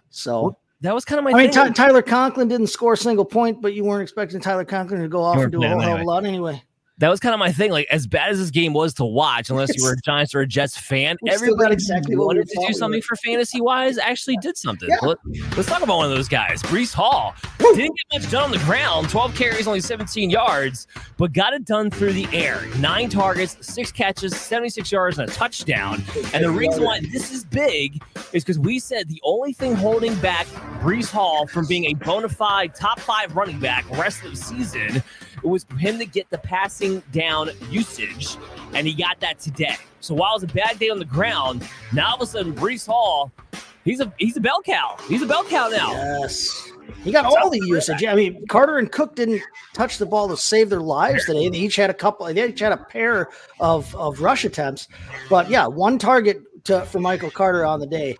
So 0.09 0.57
That 0.81 0.93
was 0.93 1.05
kind 1.05 1.19
of 1.19 1.23
my 1.25 1.31
I 1.31 1.33
mean, 1.43 1.51
thing. 1.51 1.73
Ty- 1.73 1.87
Tyler 1.87 2.01
Conklin 2.01 2.47
didn't 2.47 2.67
score 2.67 2.93
a 2.93 2.97
single 2.97 3.25
point, 3.25 3.61
but 3.61 3.73
you 3.73 3.83
weren't 3.85 4.01
expecting 4.03 4.39
Tyler 4.41 4.65
Conklin 4.65 5.01
to 5.01 5.07
go 5.07 5.21
off 5.23 5.37
You 5.37 5.43
and 5.43 5.51
do 5.51 5.63
a 5.63 5.67
whole 5.69 5.79
hell 5.79 5.95
of 5.95 6.01
a 6.01 6.03
planning 6.03 6.07
lot 6.07 6.25
anyway. 6.25 6.63
That 6.99 7.09
was 7.09 7.19
kind 7.19 7.33
of 7.33 7.39
my 7.39 7.51
thing. 7.51 7.71
Like, 7.71 7.87
as 7.91 8.07
bad 8.07 8.29
as 8.29 8.39
this 8.39 8.51
game 8.51 8.71
was 8.71 8.93
to 8.95 9.05
watch, 9.05 9.49
unless 9.49 9.75
you 9.75 9.83
were 9.83 9.93
a 9.93 10.01
Giants 10.05 10.33
or 10.33 10.39
a 10.39 10.47
Jets 10.47 10.77
fan, 10.77 11.17
We 11.21 11.29
everybody 11.29 11.73
exactly 11.73 12.15
wanted 12.15 12.47
to 12.47 12.65
do 12.67 12.73
something 12.73 13.01
for 13.01 13.17
fantasy 13.17 13.59
wise 13.59 13.97
actually 13.97 14.37
did 14.37 14.55
something. 14.55 14.87
Yeah. 14.87 14.95
Let, 15.01 15.17
us 15.57 15.65
talk 15.65 15.81
about 15.83 15.97
one 15.97 16.09
of 16.09 16.15
those 16.15 16.29
guys, 16.29 16.63
Breece 16.63 16.93
Hall. 16.93 17.35
Didn't 17.59 17.97
get 17.97 18.21
much 18.21 18.31
done 18.31 18.43
on 18.45 18.51
the 18.51 18.59
ground, 18.59 19.09
12 19.09 19.35
carries, 19.35 19.67
only 19.67 19.81
17 19.81 20.29
yards, 20.29 20.87
but 21.17 21.33
got 21.33 21.53
it 21.53 21.65
done 21.65 21.91
through 21.91 22.13
the 22.13 22.29
air. 22.31 22.65
Nine 22.77 23.09
targets, 23.09 23.57
six 23.59 23.91
catches, 23.91 24.33
76 24.37 24.89
yards, 24.89 25.19
and 25.19 25.29
a 25.29 25.33
touchdown. 25.33 26.01
And 26.33 26.45
the 26.45 26.51
reason 26.51 26.81
why 26.83 27.01
this 27.11 27.33
is 27.33 27.43
big 27.43 28.01
is 28.31 28.45
because 28.45 28.57
we 28.57 28.79
said 28.79 29.09
the 29.09 29.21
only 29.25 29.51
thing 29.51 29.75
holding 29.75 30.15
back 30.19 30.47
Breece 30.79 31.11
Hall 31.11 31.45
from 31.45 31.67
being 31.67 31.85
a 31.85 31.93
bona 31.93 32.29
fide 32.29 32.73
top 32.73 33.01
five 33.01 33.35
running 33.35 33.59
back 33.59 33.89
rest 33.91 34.23
of 34.23 34.31
the 34.31 34.37
season 34.37 35.03
was 35.47 35.63
for 35.63 35.75
him 35.75 35.97
to 35.99 36.05
get 36.05 36.29
the 36.29 36.37
passing 36.37 37.01
down 37.11 37.49
usage, 37.69 38.37
and 38.73 38.87
he 38.87 38.93
got 38.93 39.19
that 39.19 39.39
today. 39.39 39.77
So 39.99 40.13
while 40.13 40.31
it 40.31 40.41
was 40.41 40.43
a 40.43 40.53
bad 40.53 40.79
day 40.79 40.89
on 40.89 40.99
the 40.99 41.05
ground, 41.05 41.67
now 41.93 42.09
all 42.09 42.15
of 42.15 42.21
a 42.21 42.25
sudden 42.25 42.53
Breece 42.53 42.85
Hall, 42.85 43.31
he's 43.83 43.99
a 43.99 44.11
he's 44.17 44.37
a 44.37 44.41
bell 44.41 44.61
cow. 44.61 44.97
He's 45.07 45.21
a 45.21 45.25
bell 45.25 45.43
cow 45.43 45.69
now. 45.69 45.91
Yes. 45.91 46.71
He 47.03 47.11
got 47.11 47.25
all 47.25 47.49
the 47.49 47.61
usage. 47.65 48.03
I 48.03 48.15
mean, 48.15 48.45
Carter 48.47 48.77
and 48.77 48.91
Cook 48.91 49.15
didn't 49.15 49.41
touch 49.73 49.97
the 49.97 50.05
ball 50.05 50.27
to 50.27 50.37
save 50.37 50.69
their 50.69 50.81
lives 50.81 51.25
today. 51.25 51.49
They 51.49 51.59
each 51.59 51.75
had 51.75 51.89
a 51.89 51.93
couple, 51.93 52.25
they 52.25 52.49
each 52.49 52.59
had 52.59 52.71
a 52.71 52.77
pair 52.77 53.29
of, 53.59 53.95
of 53.95 54.21
rush 54.21 54.45
attempts. 54.45 54.87
But 55.29 55.49
yeah, 55.49 55.67
one 55.67 55.97
target 55.97 56.41
to, 56.65 56.81
for 56.85 56.99
Michael 56.99 57.31
Carter 57.31 57.65
on 57.65 57.79
the 57.79 57.87
day. 57.87 58.17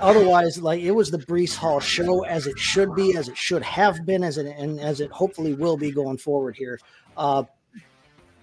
Otherwise, 0.00 0.60
like 0.60 0.80
it 0.80 0.90
was 0.90 1.10
the 1.10 1.18
Breece 1.18 1.56
Hall 1.56 1.80
show 1.80 2.24
as 2.24 2.46
it 2.46 2.58
should 2.58 2.94
be, 2.94 3.16
as 3.16 3.28
it 3.28 3.36
should 3.36 3.62
have 3.62 4.04
been, 4.06 4.22
as 4.22 4.38
it 4.38 4.46
and 4.46 4.80
as 4.80 5.00
it 5.00 5.10
hopefully 5.10 5.54
will 5.54 5.76
be 5.76 5.90
going 5.90 6.18
forward 6.18 6.56
here. 6.56 6.78
Uh, 7.16 7.44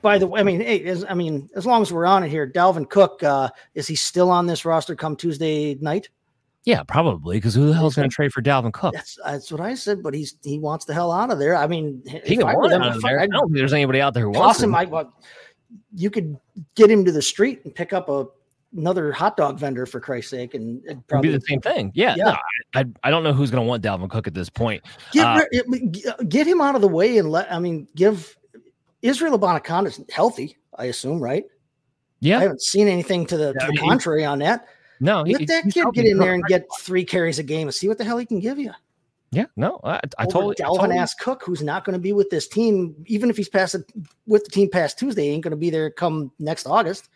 by 0.01 0.17
the 0.17 0.27
way, 0.27 0.39
I 0.39 0.43
mean, 0.43 0.61
hey, 0.61 0.83
as, 0.83 1.03
I 1.09 1.15
mean, 1.15 1.49
as 1.55 1.65
long 1.65 1.81
as 1.81 1.91
we're 1.91 2.05
on 2.05 2.23
it 2.23 2.29
here, 2.29 2.47
Dalvin 2.47 2.87
Cook, 2.87 3.23
uh, 3.23 3.49
is 3.73 3.87
he 3.87 3.95
still 3.95 4.29
on 4.29 4.45
this 4.45 4.63
roster 4.63 4.95
come 4.95 5.15
Tuesday 5.15 5.75
night? 5.75 6.09
Yeah, 6.63 6.83
probably 6.83 7.37
because 7.37 7.53
who 7.53 7.67
the 7.67 7.73
hell's 7.73 7.95
going 7.95 8.09
to 8.09 8.13
trade 8.13 8.33
for 8.33 8.41
Dalvin 8.41 8.73
Cook? 8.73 8.93
That's 8.93 9.17
that's 9.23 9.51
what 9.51 9.61
I 9.61 9.75
said, 9.75 10.01
but 10.01 10.13
he's 10.13 10.35
he 10.43 10.59
wants 10.59 10.85
the 10.85 10.93
hell 10.93 11.11
out 11.11 11.31
of 11.31 11.39
there. 11.39 11.55
I 11.55 11.67
mean, 11.67 12.03
He 12.23 12.37
can 12.37 12.45
want 12.45 12.73
out 12.73 12.95
of 12.95 13.01
there. 13.01 13.19
I 13.19 13.27
don't 13.27 13.47
think 13.47 13.57
there's 13.57 13.73
anybody 13.73 14.01
out 14.01 14.13
there 14.13 14.23
who 14.23 14.31
wants 14.31 14.61
him. 14.61 14.71
him. 14.71 14.75
I, 14.75 14.85
well, 14.85 15.13
you 15.95 16.09
could 16.09 16.37
get 16.75 16.89
him 16.89 17.05
to 17.05 17.11
the 17.11 17.21
street 17.21 17.61
and 17.65 17.73
pick 17.73 17.93
up 17.93 18.09
a 18.09 18.27
another 18.75 19.11
hot 19.11 19.37
dog 19.37 19.59
vendor 19.59 19.85
for 19.85 19.99
Christ's 19.99 20.31
sake, 20.31 20.53
and 20.53 20.79
it'd 20.83 20.91
It'd 20.91 21.07
probably 21.07 21.29
be 21.29 21.37
the 21.37 21.41
same 21.47 21.61
thing. 21.61 21.91
Yeah, 21.95 22.15
Yeah. 22.17 22.23
no, 22.25 22.31
I, 22.75 22.79
I 22.81 22.85
I 23.05 23.09
don't 23.11 23.23
know 23.23 23.33
who's 23.33 23.51
going 23.51 23.63
to 23.63 23.67
want 23.67 23.83
Dalvin 23.83 24.09
Cook 24.09 24.27
at 24.27 24.33
this 24.33 24.49
point. 24.49 24.83
get 25.11 25.25
Uh, 25.25 25.41
rid- 25.51 26.29
get- 26.29 26.47
him 26.47 26.61
out 26.61 26.75
of 26.75 26.81
the 26.81 26.87
way 26.87 27.17
and 27.17 27.31
let. 27.31 27.51
I 27.51 27.59
mean, 27.59 27.87
give 27.95 28.35
Israel 29.01 29.37
Abanikanda 29.39 30.09
healthy. 30.11 30.57
I 30.77 30.85
assume, 30.85 31.19
right? 31.19 31.45
Yeah, 32.19 32.39
I 32.39 32.41
haven't 32.41 32.61
seen 32.61 32.87
anything 32.87 33.25
to 33.27 33.37
the, 33.37 33.53
Yeah, 33.57 33.65
to 33.65 33.71
the 33.71 33.77
contrary 33.77 34.25
on 34.25 34.39
that. 34.39 34.65
no, 34.99 35.23
he- 35.23 35.33
Let 35.33 35.47
that 35.47 35.63
he's 35.65 35.73
kid 35.73 35.85
get 35.93 36.05
in 36.05 36.17
there 36.17 36.33
and 36.33 36.43
get 36.45 36.65
three 36.79 37.05
carries 37.05 37.39
a 37.39 37.43
game 37.43 37.67
and 37.67 37.73
see 37.73 37.87
what 37.87 37.97
the 37.97 38.03
hell 38.03 38.17
he 38.17 38.25
can 38.25 38.39
give 38.39 38.57
you. 38.59 38.71
Yeah, 39.31 39.45
no, 39.57 39.79
I, 39.83 39.99
I 40.17 40.25
totally. 40.25 40.55
Dalvin 40.55 40.77
totally, 40.79 40.97
ass 40.97 41.13
Cook, 41.13 41.43
who's 41.45 41.61
not 41.61 41.83
going 41.83 41.93
to 41.93 41.99
be 41.99 42.13
with 42.13 42.29
this 42.29 42.47
team, 42.47 42.95
even 43.07 43.29
if 43.29 43.35
he's 43.35 43.49
past 43.49 43.75
with 44.27 44.45
the 44.45 44.49
team 44.49 44.69
past 44.69 44.97
Tuesday, 44.97 45.23
he 45.23 45.29
ain't 45.31 45.43
going 45.43 45.51
to 45.51 45.57
be 45.57 45.69
there 45.69 45.89
come 45.91 46.31
next 46.39 46.65
August. 46.67 47.09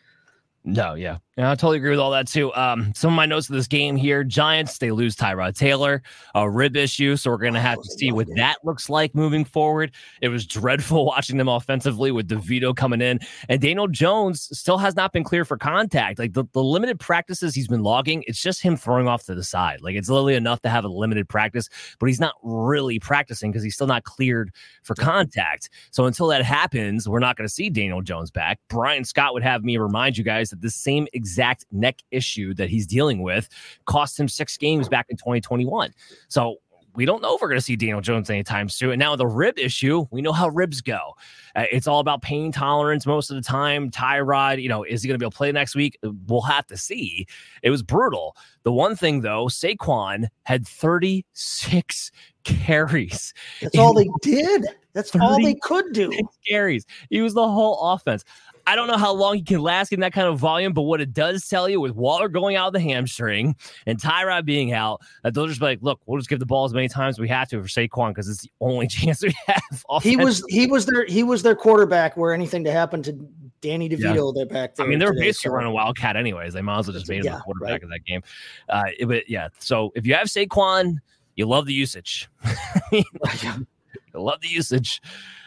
No, 0.66 0.94
yeah. 0.94 1.18
yeah. 1.38 1.52
I 1.52 1.56
totally 1.56 1.78
agree 1.78 1.92
with 1.92 2.00
all 2.00 2.12
that 2.12 2.28
too. 2.28 2.54
Um, 2.54 2.92
some 2.94 3.14
of 3.14 3.16
my 3.16 3.26
notes 3.26 3.50
of 3.50 3.56
this 3.56 3.68
game 3.68 3.96
here 3.96 4.26
Giants, 4.26 4.78
they 4.78 4.92
lose 4.92 5.16
Tyrod 5.16 5.56
Taylor, 5.56 6.04
a 6.36 6.50
rib 6.50 6.76
issue. 6.76 7.16
So 7.16 7.32
we're 7.32 7.38
going 7.38 7.54
to 7.54 7.62
have 7.62 7.78
to 7.78 7.90
see 7.98 8.12
what 8.12 8.28
that 8.36 8.58
looks 8.64 8.90
like 8.90 9.16
moving 9.16 9.46
forward. 9.46 9.94
It 10.22 10.28
was 10.28 10.46
dreadful 10.46 11.06
watching 11.08 11.38
them 11.38 11.48
offensively 11.48 12.12
with 12.12 12.28
DeVito 12.28 12.76
coming 12.76 13.02
in. 13.02 13.20
And 13.48 13.62
Daniel 13.62 13.88
Jones 13.88 14.50
still 14.58 14.78
has 14.80 14.96
not 14.96 15.14
been 15.14 15.24
clear 15.24 15.46
for 15.46 15.58
contact. 15.58 16.20
Like 16.20 16.34
the, 16.34 16.44
the 16.52 16.64
limited 16.64 17.00
practices 17.00 17.56
he's 17.56 17.70
been 17.70 17.84
logging, 17.84 18.24
it's 18.28 18.42
just 18.42 18.62
him 18.62 18.76
throwing 18.76 19.08
off 19.08 19.24
to 19.26 19.36
the 19.36 19.44
side. 19.44 19.82
Like 19.82 19.96
it's 19.96 20.10
literally 20.10 20.36
enough 20.36 20.62
to 20.62 20.70
have 20.70 20.84
a 20.84 20.90
limited 20.90 21.30
practice, 21.30 21.70
but 22.00 22.08
he's 22.08 22.20
not 22.20 22.36
really 22.44 23.00
practicing 23.00 23.52
because 23.52 23.64
he's 23.64 23.76
still 23.76 23.88
not 23.88 24.04
cleared 24.04 24.52
for 24.84 24.94
contact. 24.96 25.70
So 25.92 26.06
until 26.06 26.28
that 26.28 26.44
happens, 26.44 27.08
we're 27.08 27.20
not 27.20 27.38
going 27.38 27.48
to 27.48 27.54
see 27.54 27.70
Daniel 27.70 28.02
Jones 28.02 28.30
back. 28.30 28.60
Brian 28.70 29.06
Scott 29.06 29.34
would 29.34 29.44
have 29.44 29.64
me 29.64 29.78
remind 29.78 30.18
you 30.18 30.24
guys 30.24 30.49
that 30.50 30.62
the 30.62 30.70
same 30.70 31.08
exact 31.14 31.66
neck 31.72 32.02
issue 32.12 32.54
that 32.56 32.70
he's 32.70 32.88
dealing 32.88 33.22
with 33.22 33.50
cost 33.86 34.20
him 34.20 34.28
six 34.28 34.58
games 34.58 34.90
back 34.90 35.08
in 35.10 35.18
2021. 35.18 35.94
So 36.28 36.58
we 36.96 37.06
don't 37.06 37.22
know 37.22 37.36
if 37.36 37.42
we're 37.42 37.48
going 37.48 37.60
to 37.60 37.64
see 37.64 37.76
Daniel 37.76 38.02
Jones 38.02 38.30
anytime 38.30 38.68
soon. 38.68 38.92
And 38.92 39.00
now 39.00 39.16
the 39.16 39.28
rib 39.28 39.58
issue, 39.58 40.06
we 40.12 40.22
know 40.22 40.32
how 40.32 40.50
ribs 40.50 40.82
go. 40.82 41.16
Uh, 41.56 41.64
it's 41.72 41.88
all 41.88 42.00
about 42.00 42.22
pain 42.22 42.52
tolerance 42.52 43.06
most 43.06 43.30
of 43.30 43.36
the 43.36 43.42
time. 43.42 43.90
Tyrod, 43.90 44.62
you 44.62 44.70
know, 44.70 44.84
is 44.84 45.02
he 45.02 45.08
going 45.08 45.16
to 45.16 45.20
be 45.20 45.24
able 45.24 45.32
to 45.32 45.38
play 45.38 45.52
next 45.52 45.76
week? 45.76 45.98
We'll 46.28 46.42
have 46.42 46.66
to 46.68 46.78
see. 46.78 47.28
It 47.64 47.70
was 47.70 47.84
brutal. 47.84 48.36
The 48.64 48.72
one 48.72 48.96
thing 48.96 49.22
though, 49.22 49.46
Saquon 49.46 50.28
had 50.44 50.68
36 50.68 52.12
carries. 52.44 53.34
That's 53.62 53.78
all 53.78 53.94
they 53.96 54.10
did. 54.22 54.66
That's 54.94 55.16
all 55.16 55.42
they 55.42 55.56
could 55.56 55.94
do. 55.94 56.12
Carries. 56.48 56.86
He 57.10 57.22
was 57.22 57.34
the 57.34 57.48
whole 57.48 57.80
offense. 57.94 58.26
I 58.70 58.76
don't 58.76 58.88
know 58.88 58.98
how 58.98 59.12
long 59.12 59.38
he 59.38 59.42
can 59.42 59.62
last 59.62 59.92
in 59.92 60.00
that 60.02 60.14
kind 60.14 60.28
of 60.28 60.38
volume, 60.38 60.74
but 60.74 60.84
what 60.84 61.02
it 61.02 61.12
does 61.12 61.48
tell 61.48 61.68
you 61.68 61.82
with 61.82 61.96
Waller 61.96 62.30
going 62.30 62.56
out 62.56 62.68
of 62.68 62.74
the 62.74 62.80
hamstring 62.80 63.56
and 63.88 64.00
Tyrod 64.00 64.46
being 64.46 64.74
out, 64.74 65.02
that 65.24 65.34
they'll 65.34 65.48
just 65.48 65.60
be 65.60 65.66
like, 65.66 65.80
look, 65.82 66.00
we'll 66.06 66.20
just 66.20 66.30
give 66.30 66.40
the 66.40 66.46
ball 66.46 66.66
as 66.66 66.74
many 66.76 66.88
times 66.88 67.16
as 67.16 67.20
we 67.20 67.28
have 67.30 67.50
to 67.50 67.64
for 67.64 67.68
Saquon 67.68 68.10
because 68.10 68.30
it's 68.30 68.44
the 68.44 68.52
only 68.62 68.86
chance 69.00 69.24
we 69.24 69.34
have. 69.48 70.04
He 70.04 70.16
was 70.16 70.44
he 70.50 70.68
was 70.68 70.86
their 70.86 71.04
he 71.08 71.24
was 71.24 71.42
their 71.42 71.56
quarterback 71.56 72.16
where 72.16 72.32
anything 72.32 72.64
to 72.64 72.72
happen 72.72 73.02
to 73.02 73.14
Danny 73.62 73.90
DeVito, 73.90 74.02
yeah. 74.04 74.32
they're 74.36 74.46
back 74.46 74.76
there. 74.76 74.86
I 74.86 74.90
mean, 74.90 75.00
they 75.00 75.06
were 75.06 75.14
today, 75.14 75.26
basically 75.26 75.50
so. 75.50 75.56
running 75.56 75.74
Wildcat 75.74 76.16
anyways. 76.16 76.54
They 76.54 76.62
might 76.62 76.78
as 76.78 76.88
well 76.88 76.94
just 76.94 77.10
made 77.10 77.22
him 77.22 77.26
yeah, 77.26 77.36
the 77.38 77.42
quarterback 77.42 77.72
right. 77.72 77.84
of 77.84 77.90
that 77.90 78.06
game. 78.06 78.22
Uh, 78.70 78.84
but 79.08 79.28
yeah, 79.28 79.48
so 79.58 79.92
if 79.96 80.06
you 80.06 80.14
have 80.14 80.28
Saquon, 80.28 80.98
you 81.38 81.48
love 81.48 81.66
the 81.66 81.74
usage. 81.74 82.30
you 82.92 83.04
love 84.14 84.42
the 84.42 84.48
usage. 84.48 85.02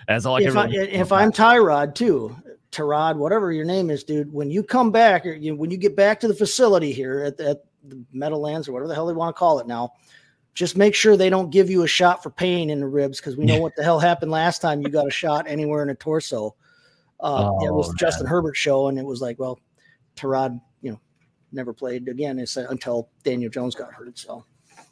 That's 0.09 0.27
all 0.27 0.37
I 0.37 0.41
if 0.41 0.55
can. 0.55 0.59
I, 0.59 0.71
if 0.73 1.13
I'm 1.13 1.31
Tyrod 1.31 1.95
too, 1.95 2.37
Tarad, 2.73 3.17
whatever 3.17 3.53
your 3.53 3.67
name 3.67 3.91
is, 3.91 4.03
dude, 4.03 4.33
when 4.33 4.51
you 4.51 4.63
come 4.63 4.91
back, 4.91 5.27
or 5.27 5.33
you, 5.35 5.55
when 5.55 5.71
you 5.71 5.77
get 5.77 5.95
back 5.95 6.19
to 6.21 6.29
the 6.29 6.35
facility 6.35 6.91
here 6.91 7.21
at, 7.25 7.39
at 7.39 7.65
the 7.85 8.03
Meadowlands 8.13 8.67
or 8.67 8.73
whatever 8.73 8.89
the 8.89 8.95
hell 8.95 9.07
they 9.07 9.13
want 9.13 9.35
to 9.35 9.39
call 9.39 9.59
it 9.59 9.67
now, 9.67 9.93
just 10.55 10.77
make 10.77 10.95
sure 10.95 11.17
they 11.17 11.31
don't 11.31 11.51
give 11.51 11.71
you 11.71 11.83
a 11.83 11.87
shot 11.87 12.23
for 12.23 12.31
pain 12.31 12.71
in 12.71 12.81
the 12.81 12.87
ribs 12.87 13.19
because 13.19 13.37
we 13.37 13.45
know 13.45 13.61
what 13.61 13.75
the 13.77 13.85
hell 13.85 14.01
happened 14.01 14.31
last 14.31 14.61
time 14.61 14.83
you 14.83 14.89
got 14.89 15.07
a 15.07 15.11
shot 15.11 15.47
anywhere 15.47 15.83
in 15.83 15.89
the 15.89 15.95
torso. 15.95 16.55
Uh, 17.21 17.51
oh, 17.51 17.67
it 17.67 17.73
was 17.73 17.89
man. 17.89 17.97
Justin 17.99 18.27
Herbert 18.27 18.57
show, 18.57 18.89
and 18.89 18.99
it 18.99 19.05
was 19.05 19.21
like, 19.21 19.39
well, 19.39 19.61
Tarad, 20.17 20.61
you 20.81 20.93
know, 20.93 21.01
never 21.53 21.73
played 21.73 22.09
again 22.09 22.45
until 22.57 23.09
Daniel 23.23 23.51
Jones 23.51 23.75
got 23.75 23.93
hurt. 23.93 24.19
So, 24.19 24.45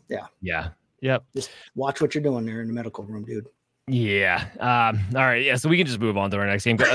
yeah, 0.09 0.26
yeah, 0.41 0.68
yep. 1.01 1.24
Just 1.35 1.51
watch 1.74 2.01
what 2.01 2.14
you're 2.14 2.22
doing 2.22 2.47
there 2.47 2.61
in 2.61 2.68
the 2.68 2.74
medical 2.74 3.05
room, 3.05 3.24
dude. 3.24 3.47
Yeah. 3.87 4.47
Um, 4.61 5.01
all 5.16 5.22
right. 5.22 5.45
Yeah. 5.45 5.57
So 5.57 5.68
we 5.68 5.76
can 5.76 5.87
just 5.87 5.99
move 5.99 6.16
on 6.16 6.31
to 6.31 6.39
our 6.39 6.47
next 6.47 6.64
game. 6.64 6.78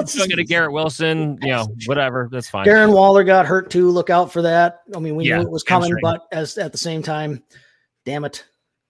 I'm 0.00 0.28
going 0.28 0.36
to 0.36 0.44
Garrett 0.44 0.72
Wilson. 0.72 1.38
You 1.42 1.50
know, 1.50 1.68
whatever. 1.86 2.28
That's 2.30 2.48
fine. 2.48 2.66
Darren 2.66 2.92
Waller 2.92 3.24
got 3.24 3.46
hurt 3.46 3.70
too. 3.70 3.90
Look 3.90 4.10
out 4.10 4.32
for 4.32 4.42
that. 4.42 4.80
I 4.94 5.00
mean, 5.00 5.16
we 5.16 5.28
yeah, 5.28 5.38
knew 5.38 5.42
it 5.42 5.50
was 5.50 5.62
coming, 5.62 5.94
but 6.02 6.26
as 6.32 6.56
at 6.58 6.72
the 6.72 6.78
same 6.78 7.02
time, 7.02 7.42
damn 8.04 8.24
it, 8.24 8.44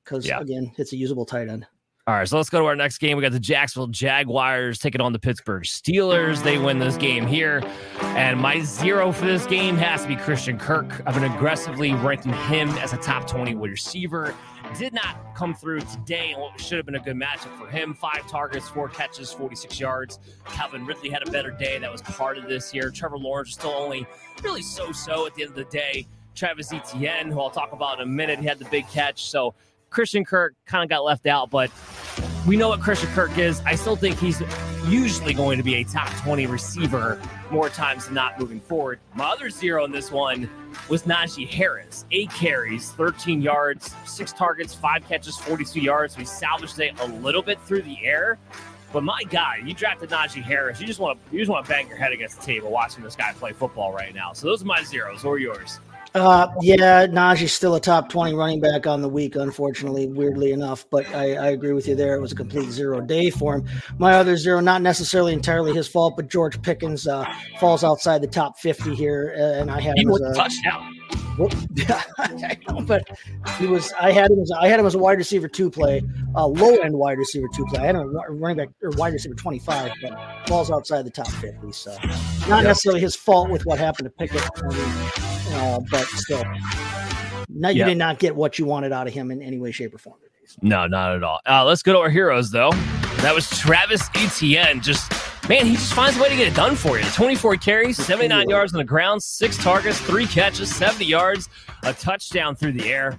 because 0.05 0.27
yeah. 0.27 0.41
again, 0.41 0.73
it's 0.77 0.93
a 0.93 0.97
usable 0.97 1.25
tight 1.25 1.49
end. 1.49 1.67
All 2.11 2.17
right, 2.17 2.29
so 2.29 2.39
let's 2.39 2.51
go 2.51 2.59
to 2.59 2.65
our 2.65 2.75
next 2.75 2.99
game. 2.99 3.17
We 3.17 3.23
got 3.23 3.31
the 3.31 3.39
Jacksonville 3.39 3.87
Jaguars 3.87 4.81
taking 4.81 5.01
on 5.01 5.13
the 5.13 5.19
Pittsburgh 5.21 5.63
Steelers. 5.63 6.43
They 6.43 6.59
win 6.59 6.81
this 6.81 6.97
game 6.97 7.25
here. 7.25 7.63
And 8.01 8.41
my 8.41 8.59
zero 8.63 9.13
for 9.13 9.27
this 9.27 9.47
game 9.47 9.77
has 9.77 10.03
to 10.03 10.09
be 10.09 10.17
Christian 10.17 10.59
Kirk. 10.59 11.03
I've 11.07 11.15
been 11.15 11.23
aggressively 11.33 11.95
ranking 11.95 12.33
him 12.33 12.69
as 12.79 12.93
a 12.93 12.97
top 12.97 13.29
20 13.29 13.55
wide 13.55 13.71
receiver 13.71 14.35
did 14.77 14.93
not 14.93 15.37
come 15.37 15.55
through 15.55 15.83
today 15.83 16.33
and 16.33 16.43
what 16.43 16.61
should 16.61 16.79
have 16.79 16.87
been 16.87 16.97
a 16.97 17.01
good 17.01 17.15
matchup 17.15 17.57
for 17.57 17.69
him. 17.69 17.95
Five 17.95 18.27
targets, 18.27 18.69
four 18.69 18.89
catches, 18.89 19.33
46 19.33 19.79
yards. 19.79 20.19
Calvin 20.47 20.87
Ridley 20.87 21.11
had 21.11 21.27
a 21.27 21.31
better 21.31 21.53
day. 21.53 21.79
That 21.79 21.93
was 21.93 22.03
part 22.03 22.39
of 22.39 22.49
this 22.49 22.75
year. 22.75 22.91
Trevor 22.91 23.19
Lawrence 23.19 23.51
was 23.51 23.55
still 23.55 23.71
only 23.71 24.05
really 24.43 24.63
so 24.63 24.91
so 24.91 25.27
at 25.27 25.35
the 25.37 25.43
end 25.43 25.51
of 25.51 25.57
the 25.57 25.65
day. 25.67 26.09
Travis 26.35 26.73
Etienne, 26.73 27.31
who 27.31 27.41
I'll 27.41 27.51
talk 27.51 27.73
about 27.73 28.01
in 28.01 28.09
a 28.09 28.11
minute, 28.11 28.41
he 28.41 28.47
had 28.47 28.59
the 28.59 28.65
big 28.67 28.89
catch. 28.89 29.27
So 29.27 29.55
Christian 29.91 30.25
Kirk 30.25 30.55
kind 30.67 30.83
of 30.83 30.89
got 30.89 31.05
left 31.05 31.27
out, 31.27 31.51
but 31.51 31.71
we 32.47 32.57
know 32.57 32.69
what 32.69 32.81
Christian 32.81 33.11
Kirk 33.11 33.37
is. 33.39 33.61
I 33.67 33.75
still 33.75 33.97
think 33.97 34.19
he's 34.19 34.43
usually 34.87 35.35
going 35.35 35.59
to 35.59 35.65
be 35.65 35.75
a 35.77 35.85
top 35.85 36.09
20 36.23 36.47
receiver 36.47 37.21
more 37.51 37.69
times 37.69 38.07
than 38.07 38.15
not 38.15 38.39
moving 38.39 38.61
forward. 38.61 39.01
My 39.15 39.27
other 39.27 39.51
zero 39.51 39.85
in 39.85 39.93
this 39.93 40.11
one 40.11 40.49
was 40.89 41.03
Najee 41.03 41.49
Harris. 41.49 42.07
Eight 42.13 42.31
carries, 42.31 42.93
13 42.93 43.43
yards, 43.43 43.95
six 44.07 44.33
targets, 44.33 44.75
five 44.75 45.07
catches, 45.07 45.37
42 45.37 45.81
yards. 45.81 46.17
We 46.17 46.25
salvaged 46.25 46.79
it 46.79 46.99
a 47.01 47.07
little 47.07 47.43
bit 47.43 47.61
through 47.63 47.83
the 47.83 47.99
air. 48.05 48.39
But 48.93 49.05
my 49.05 49.23
God, 49.25 49.59
you 49.65 49.75
drafted 49.75 50.11
Najee 50.11 50.43
Harris. 50.43 50.81
You 50.81 50.87
just 50.87 50.99
want 50.99 51.19
to 51.25 51.33
you 51.33 51.41
just 51.41 51.51
want 51.51 51.65
to 51.65 51.71
bang 51.71 51.87
your 51.89 51.97
head 51.97 52.13
against 52.13 52.41
the 52.41 52.47
table 52.47 52.71
watching 52.71 53.05
this 53.05 53.15
guy 53.15 53.33
play 53.35 53.53
football 53.53 53.93
right 53.93 54.15
now. 54.15 54.33
So 54.33 54.47
those 54.49 54.63
are 54.63 54.67
my 54.67 54.83
zeros. 54.83 55.23
What 55.23 55.33
are 55.33 55.39
yours? 55.39 55.79
Uh, 56.15 56.49
yeah, 56.61 57.07
Najee's 57.07 57.53
still 57.53 57.77
a 57.77 57.81
top 57.81 58.09
20 58.09 58.35
running 58.35 58.61
back 58.61 58.87
on 58.87 59.01
the 59.01 59.09
week, 59.09 59.37
unfortunately, 59.37 60.09
weirdly 60.09 60.51
enough. 60.51 60.85
But 60.91 61.07
I, 61.15 61.35
I, 61.35 61.47
agree 61.51 61.73
with 61.73 61.87
you 61.87 61.95
there. 61.95 62.17
It 62.17 62.21
was 62.21 62.33
a 62.33 62.35
complete 62.35 62.71
zero 62.71 63.01
day 63.01 63.31
for 63.31 63.55
him. 63.55 63.69
My 63.99 64.15
other 64.15 64.37
zero, 64.37 64.61
not 64.61 64.83
necessarily 64.83 65.33
entirely 65.33 65.73
his 65.73 65.87
fault, 65.87 66.17
but 66.17 66.29
George 66.29 66.61
Pickens 66.63 67.07
uh, 67.07 67.25
falls 67.61 67.85
outside 67.85 68.23
the 68.23 68.27
top 68.27 68.59
50 68.59 68.95
here. 68.95 69.35
And 69.37 69.71
I 69.71 69.81
have 69.81 69.97
him 69.97 70.11
as 70.11 70.21
a 70.21 70.35
touchdown. 70.35 70.97
Well, 71.39 71.51
I 72.19 72.59
know, 72.69 72.81
but 72.83 73.09
he 73.59 73.67
was. 73.67 73.93
I 73.93 74.13
had 74.13 74.31
him 74.31 74.41
as 74.41 74.51
I 74.53 74.69
had 74.69 74.81
him 74.81 74.87
as 74.87 74.95
a 74.95 74.99
wide 74.99 75.19
receiver 75.19 75.49
two 75.49 75.71
play, 75.71 76.03
a 76.35 76.47
low 76.47 76.77
end 76.77 76.95
wide 76.95 77.19
receiver 77.19 77.47
two 77.55 77.65
play. 77.67 77.81
I 77.81 77.87
had 77.87 77.95
him 77.95 78.15
running 78.29 78.57
back 78.57 78.69
or 78.83 78.91
wide 78.91 79.13
receiver 79.13 79.35
twenty 79.35 79.59
five, 79.59 79.93
but 80.03 80.19
falls 80.47 80.71
outside 80.71 81.05
the 81.05 81.11
top 81.11 81.29
fifty. 81.29 81.73
So 81.73 81.93
not 82.49 82.59
yep. 82.59 82.65
necessarily 82.65 83.01
his 83.01 83.17
fault 83.17 83.51
with 83.51 83.65
what 83.65 83.79
happened 83.79 84.07
to 84.07 84.11
Pickett, 84.11 84.43
mean, 84.63 85.55
uh, 85.55 85.81
but 85.91 86.05
still, 86.07 86.45
now 87.49 87.69
you 87.71 87.79
yep. 87.79 87.89
did 87.89 87.99
not 87.99 88.19
get 88.19 88.35
what 88.35 88.59
you 88.59 88.65
wanted 88.65 88.93
out 88.93 89.07
of 89.07 89.13
him 89.13 89.31
in 89.31 89.43
any 89.43 89.59
way, 89.59 89.71
shape, 89.71 89.95
or 89.95 89.99
form. 89.99 90.19
Today, 90.21 90.47
so. 90.47 90.59
No, 90.63 90.87
not 90.87 91.17
at 91.17 91.23
all. 91.23 91.41
Uh, 91.47 91.65
let's 91.65 91.83
go 91.83 91.93
to 91.93 91.99
our 91.99 92.11
heroes 92.11 92.51
though. 92.51 92.71
That 93.23 93.35
was 93.35 93.49
Travis 93.51 94.09
Etienne 94.15 94.81
just 94.81 95.13
man, 95.51 95.67
he 95.67 95.75
just 95.75 95.95
finds 95.95 96.17
a 96.17 96.23
way 96.23 96.29
to 96.29 96.37
get 96.37 96.47
it 96.47 96.55
done 96.55 96.77
for 96.77 96.97
you. 96.97 97.05
24 97.07 97.57
carries, 97.57 97.97
79 97.97 98.49
yards 98.49 98.73
on 98.73 98.79
the 98.79 98.85
ground, 98.85 99.21
six 99.21 99.57
targets, 99.57 99.99
three 99.99 100.25
catches, 100.25 100.73
70 100.73 101.05
yards, 101.05 101.49
a 101.83 101.93
touchdown 101.93 102.55
through 102.55 102.71
the 102.71 102.89
air. 102.89 103.19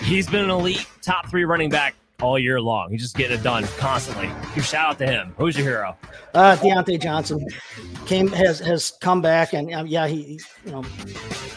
He's 0.00 0.28
been 0.28 0.42
an 0.42 0.50
elite 0.50 0.84
top 1.00 1.30
three 1.30 1.44
running 1.44 1.70
back 1.70 1.94
all 2.20 2.38
year 2.38 2.60
long. 2.60 2.90
He's 2.90 3.02
just 3.02 3.16
getting 3.16 3.38
it 3.38 3.42
done 3.42 3.64
constantly. 3.78 4.30
Your 4.54 4.64
shout 4.64 4.90
out 4.90 4.98
to 4.98 5.06
him. 5.06 5.34
Who's 5.36 5.56
your 5.56 5.66
hero? 5.66 5.96
Uh, 6.34 6.56
Diontae 6.56 7.00
Johnson 7.00 7.44
came 8.06 8.28
has 8.28 8.58
has 8.60 8.92
come 9.00 9.22
back 9.22 9.52
and 9.52 9.72
um, 9.72 9.86
yeah 9.86 10.06
he 10.06 10.38
you 10.64 10.72
know 10.72 10.84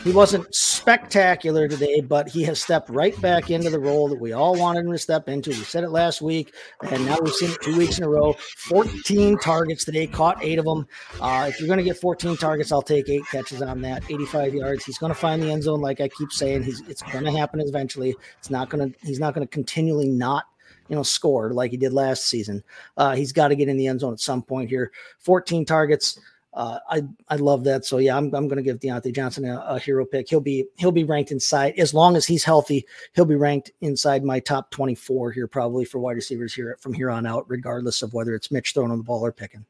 he 0.08 0.14
wasn't 0.14 0.47
spectacular 0.55 1.68
today, 1.68 1.99
but 1.99 2.30
he 2.30 2.41
has 2.43 2.62
stepped 2.62 2.89
right 2.89 3.20
back 3.20 3.49
into 3.49 3.70
the 3.70 3.80
role 3.80 4.08
that 4.08 4.22
we 4.22 4.32
all 4.32 4.58
wanted 4.58 4.86
him 4.86 4.93
to 4.93 4.97
step 4.97 5.28
into. 5.28 5.49
We 5.49 5.58
said 5.58 5.84
it 5.84 5.89
last 5.89 6.22
week, 6.22 6.53
and 6.89 7.05
now 7.05 7.18
we've 7.22 7.34
seen 7.34 7.51
it 7.51 7.62
two 7.62 7.78
weeks 7.78 7.97
in 7.97 8.05
a 8.05 8.10
row. 8.10 8.34
14 8.70 9.38
targets 9.39 9.84
today, 9.84 10.08
caught 10.08 10.41
eight 10.41 10.60
of 10.60 10.66
them. 10.66 10.88
Uh, 11.20 11.47
if 11.49 11.60
you're 11.60 11.68
going 11.68 11.80
to 11.80 11.84
get 11.84 11.97
14 11.97 12.38
targets, 12.38 12.72
I'll 12.72 12.82
take 12.82 13.10
eight 13.10 13.26
catches 13.30 13.62
on 13.62 13.82
that. 13.82 14.03
85 14.10 14.53
yards. 14.53 14.86
He's 14.86 14.97
going 14.97 15.12
to 15.12 15.20
find 15.20 15.43
the 15.43 15.51
end 15.51 15.64
zone, 15.64 15.82
like 15.82 15.99
I 15.99 16.08
keep 16.08 16.32
saying. 16.32 16.64
He's 16.64 16.80
it's 16.88 17.01
going 17.01 17.26
to 17.26 17.32
happen 17.32 17.60
eventually. 17.60 18.16
It's 18.39 18.49
not 18.49 18.70
going 18.70 18.89
to. 18.89 18.99
He's 19.05 19.20
not 19.20 19.34
going 19.34 19.45
to 19.45 19.51
continually 19.51 20.08
not 20.08 20.47
you 20.89 20.95
know, 20.95 21.03
score 21.03 21.51
like 21.51 21.71
he 21.71 21.77
did 21.77 21.93
last 21.93 22.25
season. 22.25 22.63
Uh, 22.97 23.15
he's 23.15 23.31
got 23.31 23.49
to 23.49 23.55
get 23.55 23.69
in 23.69 23.77
the 23.77 23.88
end 23.88 23.99
zone 23.99 24.13
at 24.13 24.19
some 24.19 24.41
point 24.41 24.69
here. 24.69 24.91
14 25.19 25.65
targets 25.65 26.19
uh, 26.57 26.79
I 26.89 27.03
I 27.29 27.35
love 27.35 27.63
that. 27.65 27.85
So 27.85 27.99
yeah, 27.99 28.17
I'm 28.17 28.33
I'm 28.33 28.47
going 28.47 28.57
to 28.57 28.63
give 28.63 28.79
Diontae 28.79 29.13
Johnson 29.13 29.45
a, 29.45 29.59
a, 29.59 29.79
hero 29.79 30.05
pick. 30.05 30.27
He'll 30.27 30.41
be 30.41 30.65
he'll 30.77 30.91
be 30.91 31.03
ranked 31.03 31.31
inside 31.31 31.75
as 31.77 31.93
long 31.93 32.15
as 32.15 32.25
he's 32.25 32.43
healthy. 32.43 32.83
He'll 33.13 33.25
be 33.25 33.35
ranked 33.35 33.71
inside 33.81 34.23
my 34.23 34.39
top 34.39 34.71
24 34.71 35.33
here 35.33 35.47
probably 35.47 35.85
for 35.85 35.99
wide 35.99 36.15
receivers 36.15 36.55
here 36.55 36.75
from 36.79 36.93
here 36.93 37.11
on 37.11 37.27
out, 37.27 37.45
regardless 37.47 38.01
of 38.01 38.15
whether 38.15 38.33
it's 38.33 38.49
Mitch 38.49 38.73
throwing 38.73 38.89
on 38.89 38.97
the 38.97 39.03
ball 39.03 39.23
or 39.23 39.31
Pickett. 39.31 39.61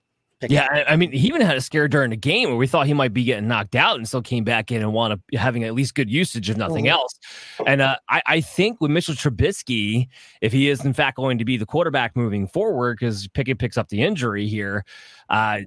Yeah, 0.42 0.68
I, 0.70 0.94
I 0.94 0.96
mean, 0.96 1.12
he 1.12 1.28
even 1.28 1.42
had 1.42 1.58
a 1.58 1.62
scare 1.62 1.88
during 1.88 2.12
the 2.12 2.16
game 2.16 2.50
where 2.50 2.58
we 2.58 2.68
thought 2.68 2.86
he 2.86 2.94
might 2.94 3.14
be 3.14 3.24
getting 3.24 3.48
knocked 3.48 3.76
out, 3.76 3.98
and 3.98 4.08
still 4.08 4.22
came 4.22 4.44
back 4.44 4.72
in 4.72 4.84
and 4.84 4.94
wound 4.94 5.14
up 5.14 5.20
having 5.34 5.64
at 5.64 5.74
least 5.74 5.96
good 5.96 6.12
usage, 6.12 6.50
if 6.50 6.58
nothing 6.58 6.86
mm-hmm. 6.86 6.92
else. 6.92 7.20
And 7.66 7.82
uh, 7.82 7.98
I, 8.08 8.22
I, 8.28 8.42
think 8.42 8.80
with 8.80 8.92
Mitchell 8.92 9.16
Trubisky, 9.16 10.08
if 10.42 10.54
he 10.54 10.70
is 10.70 10.86
in 10.86 10.94
fact 10.94 11.18
going 11.18 11.40
to 11.40 11.46
be 11.46 11.58
the 11.58 11.66
quarterback 11.66 12.16
moving 12.16 12.48
forward, 12.48 12.98
because 13.00 13.28
Pickett 13.30 13.58
picks 13.58 13.78
up 13.78 13.90
the 13.90 14.04
injury 14.04 14.48
here, 14.48 14.86
uh, 15.30 15.60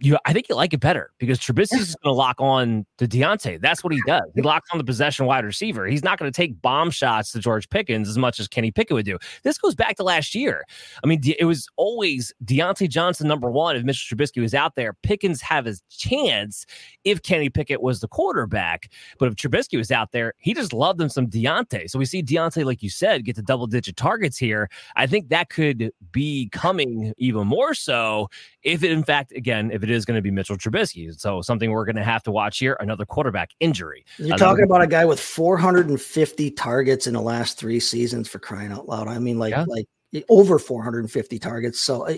you 0.00 0.16
I 0.24 0.32
think 0.32 0.48
you 0.48 0.54
like 0.54 0.72
it 0.72 0.80
better 0.80 1.10
because 1.18 1.38
Trubisky's 1.38 1.88
is 1.88 1.96
going 2.02 2.12
to 2.12 2.16
lock 2.16 2.36
on 2.40 2.86
to 2.98 3.08
Diontae. 3.08 3.60
That's 3.60 3.82
what 3.82 3.92
he 3.92 4.00
does. 4.06 4.22
He 4.34 4.42
locks 4.42 4.68
on 4.72 4.78
the 4.78 4.84
possession 4.84 5.26
wide 5.26 5.44
receiver. 5.44 5.86
He's 5.86 6.04
not 6.04 6.18
going 6.18 6.30
to 6.30 6.36
take 6.36 6.60
bomb 6.62 6.90
shots 6.90 7.32
to 7.32 7.40
George 7.40 7.68
Pickens 7.68 8.08
as 8.08 8.16
much 8.16 8.38
as 8.38 8.46
Kenny 8.46 8.70
Pickett 8.70 8.94
would 8.94 9.04
do. 9.04 9.18
This 9.42 9.58
goes 9.58 9.74
back 9.74 9.96
to 9.96 10.04
last 10.04 10.34
year. 10.34 10.64
I 11.02 11.06
mean, 11.06 11.20
it 11.38 11.44
was 11.44 11.68
always 11.76 12.32
Diontae 12.44 12.88
Johnson 12.88 13.26
number 13.26 13.50
one. 13.50 13.76
If 13.76 13.82
Mr. 13.82 14.14
Trubisky 14.14 14.40
was 14.40 14.54
out 14.54 14.76
there, 14.76 14.94
Pickens 15.02 15.40
have 15.42 15.64
his 15.64 15.82
chance 15.90 16.64
if 17.04 17.22
Kenny 17.22 17.48
Pickett 17.48 17.82
was 17.82 18.00
the 18.00 18.08
quarterback. 18.08 18.90
But 19.18 19.28
if 19.28 19.34
Trubisky 19.34 19.78
was 19.78 19.90
out 19.90 20.12
there, 20.12 20.34
he 20.38 20.54
just 20.54 20.72
loved 20.72 21.00
him 21.00 21.08
some 21.08 21.26
Diontae. 21.26 21.90
So 21.90 21.98
we 21.98 22.04
see 22.04 22.22
Diontae, 22.22 22.64
like 22.64 22.82
you 22.82 22.90
said, 22.90 23.24
get 23.24 23.36
the 23.36 23.42
double 23.42 23.66
digit 23.66 23.96
targets 23.96 24.38
here. 24.38 24.68
I 24.94 25.06
think 25.06 25.28
that 25.30 25.50
could 25.50 25.90
be 26.12 26.48
coming 26.52 27.12
even 27.18 27.48
more 27.48 27.74
so 27.74 28.28
if 28.62 28.84
it, 28.84 28.91
in 28.92 29.04
fact, 29.04 29.32
again, 29.32 29.70
if 29.70 29.82
it 29.82 29.90
is 29.90 30.04
going 30.04 30.16
to 30.16 30.22
be 30.22 30.30
Mitchell 30.30 30.56
Trubisky. 30.56 31.18
So 31.18 31.42
something 31.42 31.70
we're 31.70 31.84
going 31.84 31.96
to 31.96 32.04
have 32.04 32.22
to 32.24 32.30
watch 32.30 32.58
here. 32.58 32.76
Another 32.80 33.04
quarterback 33.04 33.50
injury. 33.60 34.04
You're 34.18 34.36
talking 34.36 34.64
about 34.64 34.82
a 34.82 34.86
guy 34.86 35.04
with 35.04 35.20
450 35.20 36.50
targets 36.52 37.06
in 37.06 37.14
the 37.14 37.20
last 37.20 37.58
three 37.58 37.80
seasons 37.80 38.28
for 38.28 38.38
crying 38.38 38.72
out 38.72 38.88
loud. 38.88 39.08
I 39.08 39.18
mean, 39.18 39.38
like 39.38 39.50
yeah. 39.50 39.64
like 39.66 39.86
over 40.28 40.58
450 40.58 41.38
targets. 41.38 41.82
So 41.82 42.06
uh, 42.06 42.16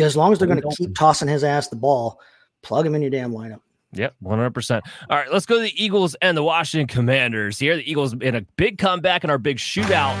as 0.00 0.16
long 0.16 0.32
as 0.32 0.38
they're 0.38 0.48
going 0.48 0.62
to 0.62 0.76
keep 0.76 0.94
tossing 0.94 1.28
his 1.28 1.44
ass 1.44 1.68
the 1.68 1.76
ball, 1.76 2.20
plug 2.62 2.86
him 2.86 2.94
in 2.94 3.02
your 3.02 3.10
damn 3.10 3.32
lineup. 3.32 3.60
Yep, 3.92 4.16
100%. 4.24 4.80
All 5.08 5.16
right, 5.16 5.32
let's 5.32 5.46
go 5.46 5.56
to 5.56 5.62
the 5.62 5.82
Eagles 5.82 6.16
and 6.20 6.36
the 6.36 6.42
Washington 6.42 6.88
Commanders 6.88 7.58
here. 7.58 7.76
The 7.76 7.88
Eagles 7.88 8.12
in 8.14 8.34
a 8.34 8.40
big 8.56 8.78
comeback 8.78 9.22
in 9.22 9.30
our 9.30 9.38
big 9.38 9.58
shootout 9.58 10.18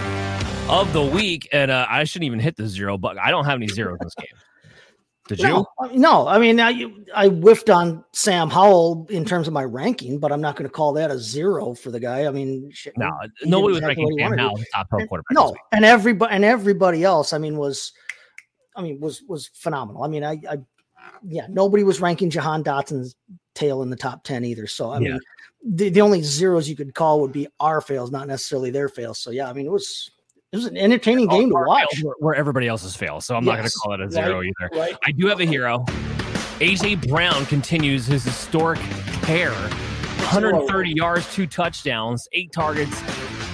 of 0.68 0.92
the 0.92 1.02
week. 1.02 1.48
And 1.52 1.70
uh, 1.70 1.86
I 1.88 2.04
shouldn't 2.04 2.26
even 2.26 2.38
hit 2.38 2.56
the 2.56 2.68
zero, 2.68 2.96
but 2.96 3.18
I 3.18 3.30
don't 3.30 3.44
have 3.44 3.56
any 3.56 3.68
zeros 3.68 3.98
in 4.00 4.06
this 4.06 4.14
game. 4.14 4.26
Did 5.26 5.40
no, 5.40 5.66
you? 5.90 5.98
No, 5.98 6.28
I 6.28 6.38
mean, 6.38 6.60
I, 6.60 6.84
I 7.14 7.28
whiffed 7.28 7.70
on 7.70 8.04
Sam 8.12 8.50
Howell 8.50 9.06
in 9.08 9.24
terms 9.24 9.46
of 9.46 9.54
my 9.54 9.64
ranking, 9.64 10.18
but 10.18 10.30
I'm 10.30 10.42
not 10.42 10.54
going 10.54 10.68
to 10.68 10.72
call 10.72 10.92
that 10.94 11.10
a 11.10 11.18
zero 11.18 11.72
for 11.72 11.90
the 11.90 11.98
guy. 11.98 12.26
I 12.26 12.30
mean, 12.30 12.70
shit, 12.72 12.92
no, 12.98 13.10
nobody 13.42 13.72
was 13.72 13.82
ranking 13.82 14.18
Sam 14.18 14.36
Howell 14.36 14.60
top 14.74 14.90
pro 14.90 15.06
quarterback. 15.06 15.34
No, 15.34 15.54
and 15.72 15.82
everybody 15.82 16.34
and 16.34 16.44
everybody 16.44 17.04
else, 17.04 17.32
I 17.32 17.38
mean, 17.38 17.56
was, 17.56 17.92
I 18.76 18.82
mean, 18.82 19.00
was 19.00 19.22
was 19.22 19.48
phenomenal. 19.54 20.02
I 20.02 20.08
mean, 20.08 20.24
I, 20.24 20.40
I 20.48 20.58
yeah, 21.26 21.46
nobody 21.48 21.84
was 21.84 22.02
ranking 22.02 22.28
Jahan 22.28 22.62
Dotson's 22.62 23.16
tail 23.54 23.82
in 23.82 23.88
the 23.88 23.96
top 23.96 24.24
ten 24.24 24.44
either. 24.44 24.66
So 24.66 24.90
I 24.90 24.98
yeah. 24.98 25.12
mean, 25.12 25.20
the, 25.64 25.88
the 25.88 26.00
only 26.02 26.20
zeros 26.20 26.68
you 26.68 26.76
could 26.76 26.94
call 26.94 27.22
would 27.22 27.32
be 27.32 27.48
our 27.60 27.80
fails, 27.80 28.10
not 28.10 28.28
necessarily 28.28 28.70
their 28.70 28.90
fails. 28.90 29.18
So 29.20 29.30
yeah, 29.30 29.48
I 29.48 29.54
mean, 29.54 29.64
it 29.64 29.72
was 29.72 30.10
it 30.54 30.58
was 30.58 30.66
an 30.66 30.76
entertaining 30.76 31.26
game 31.26 31.48
to 31.48 31.54
watch. 31.66 32.00
Where, 32.00 32.14
where, 32.20 32.34
everybody 32.36 32.68
else's 32.68 32.94
fails. 32.94 33.26
So 33.26 33.34
I'm 33.34 33.42
yes. 33.42 33.50
not 33.50 33.56
going 33.56 33.68
to 33.68 33.74
call 33.74 33.92
it 33.94 34.00
a 34.02 34.08
zero 34.08 34.38
right. 34.38 34.52
either. 34.60 34.78
Right. 34.78 34.96
I 35.04 35.10
do 35.10 35.26
have 35.26 35.40
a 35.40 35.44
hero. 35.44 35.80
AJ 36.60 37.08
Brown 37.08 37.44
continues 37.46 38.06
his 38.06 38.22
historic 38.22 38.78
pair 39.22 39.50
130 39.50 40.92
yards, 40.92 41.34
two 41.34 41.48
touchdowns, 41.48 42.28
eight 42.34 42.52
targets, 42.52 43.02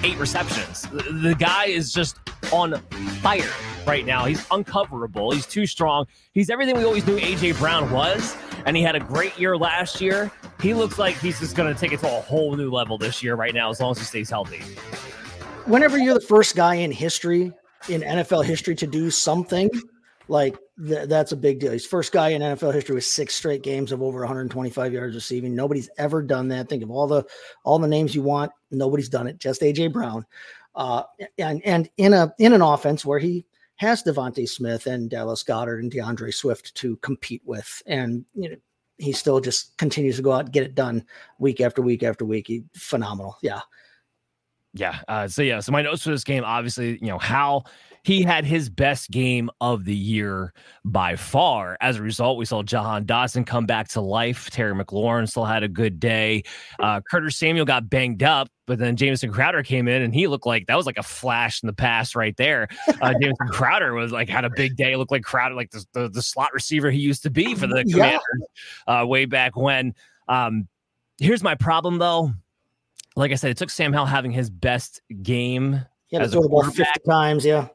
eight 0.03 0.15
receptions. 0.19 0.83
The, 0.89 1.01
the 1.11 1.33
guy 1.33 1.65
is 1.65 1.91
just 1.91 2.19
on 2.53 2.79
fire 3.23 3.49
right 3.87 4.05
now. 4.05 4.25
He's 4.25 4.45
uncoverable. 4.49 5.33
He's 5.33 5.47
too 5.47 5.65
strong. 5.65 6.05
He's 6.33 6.51
everything 6.51 6.77
we 6.77 6.83
always 6.83 7.07
knew 7.07 7.17
AJ 7.17 7.57
Brown 7.57 7.89
was, 7.89 8.37
and 8.67 8.77
he 8.77 8.83
had 8.83 8.95
a 8.95 8.99
great 8.99 9.39
year 9.39 9.57
last 9.57 10.01
year. 10.01 10.31
He 10.59 10.75
looks 10.75 10.99
like 10.99 11.17
he's 11.17 11.39
just 11.39 11.55
going 11.55 11.73
to 11.73 11.79
take 11.79 11.93
it 11.93 11.99
to 12.01 12.15
a 12.15 12.21
whole 12.21 12.55
new 12.55 12.69
level 12.69 12.99
this 12.99 13.23
year, 13.23 13.33
right 13.33 13.55
now, 13.55 13.71
as 13.71 13.79
long 13.79 13.89
as 13.89 13.97
he 13.97 14.05
stays 14.05 14.29
healthy 14.29 14.61
whenever 15.65 15.97
you're 15.97 16.13
the 16.13 16.21
first 16.21 16.55
guy 16.55 16.75
in 16.75 16.91
history 16.91 17.51
in 17.89 18.01
NFL 18.01 18.45
history 18.45 18.75
to 18.75 18.87
do 18.87 19.09
something 19.09 19.69
like 20.27 20.57
th- 20.87 21.07
that's 21.07 21.31
a 21.31 21.37
big 21.37 21.59
deal. 21.59 21.71
He's 21.71 21.85
first 21.85 22.11
guy 22.11 22.29
in 22.29 22.41
NFL 22.41 22.73
history 22.73 22.95
with 22.95 23.05
six 23.05 23.35
straight 23.35 23.63
games 23.63 23.91
of 23.91 24.01
over 24.01 24.19
125 24.19 24.93
yards 24.93 25.15
receiving. 25.15 25.55
Nobody's 25.55 25.89
ever 25.97 26.21
done 26.21 26.47
that. 26.49 26.69
Think 26.69 26.83
of 26.83 26.91
all 26.91 27.07
the 27.07 27.23
all 27.63 27.79
the 27.79 27.87
names 27.87 28.15
you 28.15 28.21
want. 28.21 28.51
Nobody's 28.71 29.09
done 29.09 29.27
it. 29.27 29.39
Just 29.39 29.61
AJ 29.61 29.93
Brown, 29.93 30.25
uh, 30.75 31.03
and 31.37 31.61
and 31.65 31.89
in 31.97 32.13
a 32.13 32.33
in 32.37 32.53
an 32.53 32.61
offense 32.61 33.05
where 33.05 33.19
he 33.19 33.45
has 33.75 34.03
DeVonta 34.03 34.47
Smith 34.47 34.85
and 34.85 35.09
Dallas 35.09 35.43
Goedert 35.43 35.79
and 35.79 35.91
D'Andre 35.91 36.31
Swift 36.31 36.75
to 36.75 36.97
compete 36.97 37.41
with, 37.45 37.81
and 37.85 38.23
you 38.35 38.49
know 38.49 38.55
he 38.97 39.11
still 39.11 39.39
just 39.39 39.75
continues 39.77 40.15
to 40.17 40.21
go 40.21 40.31
out 40.31 40.45
and 40.45 40.53
get 40.53 40.63
it 40.63 40.75
done 40.75 41.03
week 41.39 41.59
after 41.59 41.81
week 41.81 42.03
after 42.03 42.23
week. 42.23 42.47
He, 42.47 42.63
phenomenal. 42.75 43.35
Yeah. 43.41 43.61
Yeah. 44.73 44.99
Uh, 45.07 45.27
so 45.27 45.41
yeah. 45.41 45.59
So 45.59 45.71
my 45.71 45.81
notes 45.81 46.03
for 46.03 46.09
this 46.11 46.23
game, 46.23 46.43
obviously, 46.43 46.97
you 47.01 47.07
know 47.07 47.19
how 47.19 47.63
he 48.03 48.23
had 48.23 48.45
his 48.45 48.69
best 48.69 49.11
game 49.11 49.49
of 49.61 49.85
the 49.85 49.95
year 49.95 50.53
by 50.83 51.15
far. 51.15 51.77
As 51.81 51.97
a 51.97 52.01
result, 52.01 52.37
we 52.37 52.45
saw 52.45 52.63
Jahan 52.63 53.05
Dotson 53.05 53.45
come 53.45 53.65
back 53.65 53.89
to 53.89 54.01
life. 54.01 54.49
Terry 54.49 54.73
McLaurin 54.73 55.29
still 55.29 55.45
had 55.45 55.61
a 55.61 55.67
good 55.67 55.99
day. 55.99 56.43
Uh, 56.79 57.01
Curtis 57.01 57.37
Samuel 57.37 57.65
got 57.65 57.89
banged 57.89 58.23
up, 58.23 58.47
but 58.65 58.79
then 58.79 58.95
Jamison 58.95 59.31
Crowder 59.31 59.61
came 59.61 59.87
in 59.87 60.01
and 60.01 60.15
he 60.15 60.27
looked 60.27 60.47
like 60.47 60.65
that 60.65 60.75
was 60.75 60.87
like 60.87 60.97
a 60.97 61.03
flash 61.03 61.61
in 61.61 61.67
the 61.67 61.73
past 61.73 62.15
right 62.15 62.35
there. 62.37 62.67
Uh, 63.01 63.13
Jamison 63.21 63.47
Crowder 63.49 63.93
was 63.93 64.11
like 64.11 64.29
had 64.29 64.45
a 64.45 64.51
big 64.55 64.75
day. 64.75 64.95
Looked 64.95 65.11
like 65.11 65.23
Crowder, 65.23 65.53
like 65.53 65.69
the, 65.69 65.85
the, 65.93 66.09
the 66.09 66.21
slot 66.23 66.53
receiver 66.53 66.89
he 66.89 66.99
used 66.99 67.21
to 67.23 67.29
be 67.29 67.53
for 67.53 67.67
the 67.67 67.83
Commanders 67.91 68.21
yeah. 68.87 69.01
uh, 69.01 69.05
way 69.05 69.25
back 69.25 69.55
when. 69.55 69.93
Um, 70.27 70.67
here's 71.19 71.43
my 71.43 71.53
problem 71.53 71.99
though 71.99 72.31
like 73.15 73.31
I 73.31 73.35
said, 73.35 73.51
it 73.51 73.57
took 73.57 73.69
Sam 73.69 73.93
Howell 73.93 74.05
having 74.05 74.31
his 74.31 74.49
best 74.49 75.01
game. 75.21 75.81
Yeah, 76.09 76.25
the 76.25 76.41
ball 76.41 76.63
50 76.63 76.83
times. 77.07 77.45
Yeah. 77.45 77.67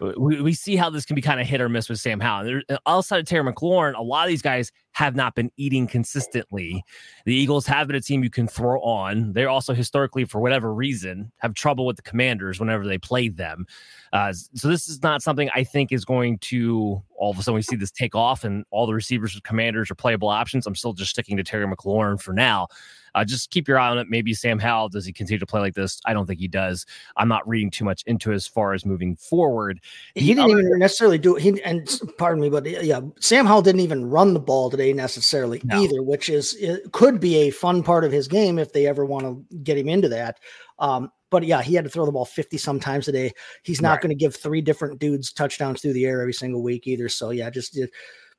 We, 0.00 0.42
we 0.42 0.52
see 0.52 0.76
how 0.76 0.90
this 0.90 1.06
can 1.06 1.14
be 1.14 1.22
kind 1.22 1.40
of 1.40 1.46
hit 1.46 1.60
or 1.60 1.70
miss 1.70 1.88
with 1.88 1.98
Sam 1.98 2.20
Howell. 2.20 2.44
There, 2.44 2.78
outside 2.86 3.18
of 3.20 3.26
Terry 3.26 3.50
McLaurin, 3.50 3.96
a 3.96 4.02
lot 4.02 4.24
of 4.24 4.28
these 4.28 4.42
guys 4.42 4.70
have 4.92 5.16
not 5.16 5.34
been 5.34 5.50
eating 5.56 5.86
consistently. 5.86 6.84
The 7.24 7.34
Eagles 7.34 7.66
have 7.66 7.86
been 7.86 7.96
a 7.96 8.00
team 8.00 8.22
you 8.22 8.28
can 8.28 8.46
throw 8.46 8.78
on. 8.80 9.32
They're 9.32 9.48
also 9.48 9.72
historically, 9.72 10.26
for 10.26 10.40
whatever 10.40 10.74
reason, 10.74 11.32
have 11.38 11.54
trouble 11.54 11.86
with 11.86 11.96
the 11.96 12.02
Commanders 12.02 12.60
whenever 12.60 12.86
they 12.86 12.98
play 12.98 13.28
them. 13.28 13.66
Uh, 14.12 14.32
so 14.32 14.68
this 14.68 14.86
is 14.86 15.02
not 15.02 15.22
something 15.22 15.48
I 15.54 15.64
think 15.64 15.92
is 15.92 16.04
going 16.04 16.38
to 16.40 17.02
all 17.18 17.30
of 17.30 17.38
a 17.38 17.42
sudden 17.42 17.56
we 17.56 17.62
see 17.62 17.76
this 17.76 17.90
take 17.90 18.14
off 18.14 18.44
and 18.44 18.64
all 18.70 18.86
the 18.86 18.94
receivers 18.94 19.34
with 19.34 19.42
Commanders 19.44 19.90
are 19.90 19.94
playable 19.94 20.28
options. 20.28 20.66
I'm 20.66 20.74
still 20.74 20.92
just 20.92 21.10
sticking 21.10 21.36
to 21.36 21.44
Terry 21.44 21.66
McLaurin 21.66 22.20
for 22.20 22.32
now. 22.32 22.68
Uh, 23.16 23.24
just 23.24 23.50
keep 23.50 23.66
your 23.66 23.78
eye 23.78 23.88
on 23.88 23.96
it. 23.96 24.08
Maybe 24.10 24.34
Sam 24.34 24.58
Howell 24.58 24.90
does 24.90 25.06
he 25.06 25.12
continue 25.12 25.38
to 25.38 25.46
play 25.46 25.60
like 25.60 25.74
this? 25.74 26.00
I 26.04 26.12
don't 26.12 26.26
think 26.26 26.38
he 26.38 26.48
does. 26.48 26.84
I'm 27.16 27.28
not 27.28 27.48
reading 27.48 27.70
too 27.70 27.84
much 27.84 28.02
into 28.06 28.30
as 28.30 28.46
far 28.46 28.74
as 28.74 28.84
moving 28.84 29.16
forward. 29.16 29.80
He 30.14 30.34
didn't 30.34 30.50
even 30.50 30.78
necessarily 30.78 31.16
do 31.16 31.36
it. 31.36 31.42
He 31.42 31.62
and 31.62 31.88
pardon 32.18 32.42
me, 32.42 32.50
but 32.50 32.66
yeah, 32.66 33.00
Sam 33.18 33.46
Howell 33.46 33.62
didn't 33.62 33.80
even 33.80 34.04
run 34.04 34.34
the 34.34 34.40
ball 34.40 34.70
today 34.70 34.92
necessarily 34.92 35.62
no. 35.64 35.82
either, 35.82 36.02
which 36.02 36.28
is 36.28 36.54
it 36.56 36.92
could 36.92 37.18
be 37.18 37.36
a 37.36 37.50
fun 37.50 37.82
part 37.82 38.04
of 38.04 38.12
his 38.12 38.28
game 38.28 38.58
if 38.58 38.74
they 38.74 38.86
ever 38.86 39.06
want 39.06 39.24
to 39.24 39.56
get 39.62 39.78
him 39.78 39.88
into 39.88 40.10
that. 40.10 40.38
Um, 40.78 41.10
but 41.30 41.44
yeah, 41.44 41.62
he 41.62 41.74
had 41.74 41.84
to 41.84 41.90
throw 41.90 42.04
the 42.04 42.12
ball 42.12 42.26
50 42.26 42.58
sometimes 42.58 43.08
a 43.08 43.12
day. 43.12 43.32
He's 43.62 43.80
not 43.80 43.92
right. 43.92 44.00
going 44.02 44.10
to 44.10 44.14
give 44.14 44.36
three 44.36 44.60
different 44.60 45.00
dudes 45.00 45.32
touchdowns 45.32 45.80
through 45.80 45.94
the 45.94 46.04
air 46.04 46.20
every 46.20 46.34
single 46.34 46.62
week 46.62 46.86
either. 46.86 47.08
So 47.08 47.30
yeah, 47.30 47.50
just 47.50 47.78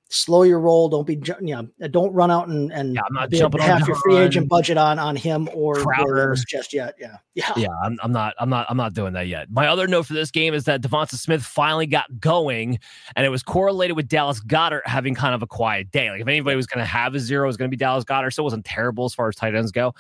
slow 0.10 0.44
your 0.44 0.60
roll. 0.60 0.90
Don't 0.90 1.06
be, 1.06 1.22
you 1.42 1.56
know, 1.56 1.88
don't 1.90 2.14
run 2.14 2.32
out 2.32 2.48
and 2.48 2.72
and 2.72 2.96
yeah, 2.96 3.02
I'm 3.08 3.14
not 3.14 3.32
jumping 3.32 3.62
half 3.62 3.88
your 3.88 3.98
free 3.98 4.18
agent 4.18 4.50
budget 4.50 4.78
on 4.78 5.00
on 5.00 5.16
him 5.16 5.50
or 5.54 5.76
Crowder 5.76 6.36
just 6.48 6.74
yet. 6.74 6.96
Yeah, 7.00 7.18
yeah, 7.34 7.52
yeah. 7.56 7.68
I'm, 7.84 7.98
I'm 8.02 8.12
not, 8.12 8.34
I'm 8.40 8.50
not, 8.50 8.66
I'm 8.70 8.78
not 8.78 8.94
doing 8.94 9.14
that 9.14 9.28
yet. 9.28 9.50
My 9.52 9.68
other 9.68 9.88
note 9.88 10.04
for 10.04 10.14
this 10.14 10.32
game 10.32 10.54
is 10.54 10.66
that 10.66 10.82
Devonta 10.82 11.16
Smith 11.16 11.44
finally 11.44 11.88
got 11.88 12.20
going, 12.20 12.80
and 13.16 13.26
it 13.26 13.30
was 13.30 13.44
correlated 13.44 13.96
with 13.96 14.08
Dallas 14.08 14.40
Goedert 14.40 14.82
having 14.86 15.16
kind 15.16 15.36
of 15.36 15.42
a 15.42 15.48
quiet 15.48 15.92
day. 15.92 16.10
Like 16.10 16.22
if 16.22 16.28
anybody 16.28 16.56
was 16.56 16.68
going 16.68 16.80
to 16.80 16.90
have 16.90 17.14
a 17.16 17.20
zero, 17.20 17.46
it 17.46 17.48
was 17.48 17.58
going 17.58 17.70
to 17.70 17.76
be 17.76 17.80
Dallas 17.80 18.04
Goedert. 18.04 18.34
So 18.34 18.44
it 18.44 18.46
wasn't 18.46 18.66
terrible 18.66 19.06
as 19.06 19.14
far 19.14 19.28
as 19.28 19.36
tight 19.36 19.56
ends 19.56 19.72
go. 19.72 19.94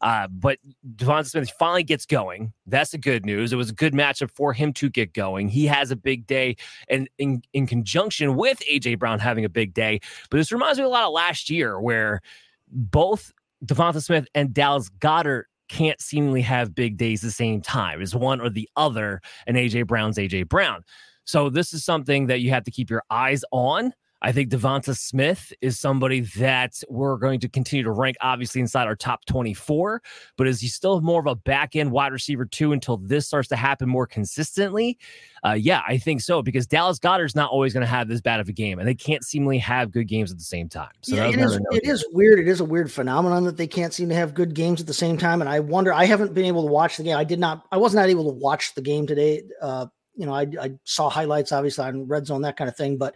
Uh, 0.00 0.28
but 0.28 0.58
Devonta 0.96 1.26
Smith 1.26 1.50
finally 1.58 1.82
gets 1.82 2.06
going. 2.06 2.52
That's 2.66 2.90
the 2.90 2.98
good 2.98 3.24
news. 3.24 3.52
It 3.52 3.56
was 3.56 3.70
a 3.70 3.74
good 3.74 3.92
matchup 3.92 4.30
for 4.30 4.52
him 4.52 4.72
to 4.74 4.90
get 4.90 5.12
going. 5.12 5.48
He 5.48 5.66
has 5.66 5.90
a 5.90 5.96
big 5.96 6.26
day, 6.26 6.56
and 6.88 7.08
in, 7.18 7.42
in 7.52 7.66
conjunction 7.66 8.36
with 8.36 8.62
AJ 8.70 8.98
Brown 8.98 9.18
having 9.18 9.44
a 9.44 9.48
big 9.48 9.74
day. 9.74 10.00
But 10.30 10.38
this 10.38 10.52
reminds 10.52 10.78
me 10.78 10.84
a 10.84 10.88
lot 10.88 11.04
of 11.04 11.12
last 11.12 11.50
year, 11.50 11.80
where 11.80 12.20
both 12.68 13.32
Devonta 13.64 14.02
Smith 14.02 14.26
and 14.34 14.52
Dallas 14.52 14.90
Goedert 14.98 15.44
can't 15.68 16.00
seemingly 16.00 16.42
have 16.42 16.74
big 16.74 16.96
days 16.96 17.20
the 17.20 17.30
same 17.30 17.60
time. 17.60 18.02
It's 18.02 18.14
one 18.14 18.40
or 18.40 18.50
the 18.50 18.68
other, 18.76 19.20
and 19.46 19.56
AJ 19.56 19.86
Brown's 19.86 20.18
AJ 20.18 20.48
Brown. 20.48 20.84
So 21.24 21.48
this 21.48 21.72
is 21.72 21.84
something 21.84 22.26
that 22.26 22.40
you 22.40 22.50
have 22.50 22.64
to 22.64 22.70
keep 22.70 22.90
your 22.90 23.02
eyes 23.10 23.44
on 23.50 23.94
I 24.24 24.32
think 24.32 24.48
Devonta 24.48 24.96
Smith 24.96 25.52
is 25.60 25.78
somebody 25.78 26.20
that 26.38 26.82
we're 26.88 27.18
going 27.18 27.40
to 27.40 27.48
continue 27.48 27.82
to 27.82 27.90
rank, 27.90 28.16
obviously, 28.22 28.62
inside 28.62 28.86
our 28.86 28.96
top 28.96 29.26
24. 29.26 30.00
But 30.38 30.48
is 30.48 30.62
he 30.62 30.68
still 30.68 31.02
more 31.02 31.20
of 31.20 31.26
a 31.26 31.34
back 31.34 31.76
end 31.76 31.92
wide 31.92 32.10
receiver, 32.10 32.46
too, 32.46 32.72
until 32.72 32.96
this 32.96 33.26
starts 33.26 33.48
to 33.48 33.56
happen 33.56 33.86
more 33.86 34.06
consistently? 34.06 34.98
Uh, 35.44 35.52
yeah, 35.52 35.82
I 35.86 35.98
think 35.98 36.22
so, 36.22 36.40
because 36.40 36.66
Dallas 36.66 36.98
Goedert's 36.98 37.34
not 37.34 37.50
always 37.50 37.74
going 37.74 37.82
to 37.82 37.86
have 37.86 38.08
this 38.08 38.22
bad 38.22 38.40
of 38.40 38.48
a 38.48 38.52
game, 38.52 38.78
and 38.78 38.88
they 38.88 38.94
can't 38.94 39.22
seemingly 39.22 39.58
have 39.58 39.92
good 39.92 40.08
games 40.08 40.32
at 40.32 40.38
the 40.38 40.44
same 40.44 40.70
time. 40.70 40.88
So 41.02 41.16
yeah, 41.16 41.28
it, 41.28 41.38
is, 41.38 41.60
it 41.72 41.84
is 41.84 42.06
weird. 42.12 42.38
It 42.38 42.48
is 42.48 42.60
a 42.60 42.64
weird 42.64 42.90
phenomenon 42.90 43.44
that 43.44 43.58
they 43.58 43.66
can't 43.66 43.92
seem 43.92 44.08
to 44.08 44.14
have 44.14 44.32
good 44.32 44.54
games 44.54 44.80
at 44.80 44.86
the 44.86 44.94
same 44.94 45.18
time. 45.18 45.42
And 45.42 45.50
I 45.50 45.60
wonder, 45.60 45.92
I 45.92 46.06
haven't 46.06 46.32
been 46.32 46.46
able 46.46 46.64
to 46.64 46.72
watch 46.72 46.96
the 46.96 47.02
game. 47.02 47.18
I 47.18 47.24
did 47.24 47.38
not, 47.38 47.66
I 47.70 47.76
was 47.76 47.94
not 47.94 48.08
able 48.08 48.24
to 48.32 48.38
watch 48.38 48.74
the 48.74 48.80
game 48.80 49.06
today. 49.06 49.42
Uh, 49.60 49.84
you 50.16 50.24
know, 50.24 50.32
I, 50.32 50.46
I 50.58 50.72
saw 50.84 51.10
highlights, 51.10 51.52
obviously, 51.52 51.84
on 51.84 52.08
red 52.08 52.26
zone, 52.26 52.40
that 52.42 52.56
kind 52.56 52.70
of 52.70 52.76
thing. 52.76 52.96
But 52.96 53.14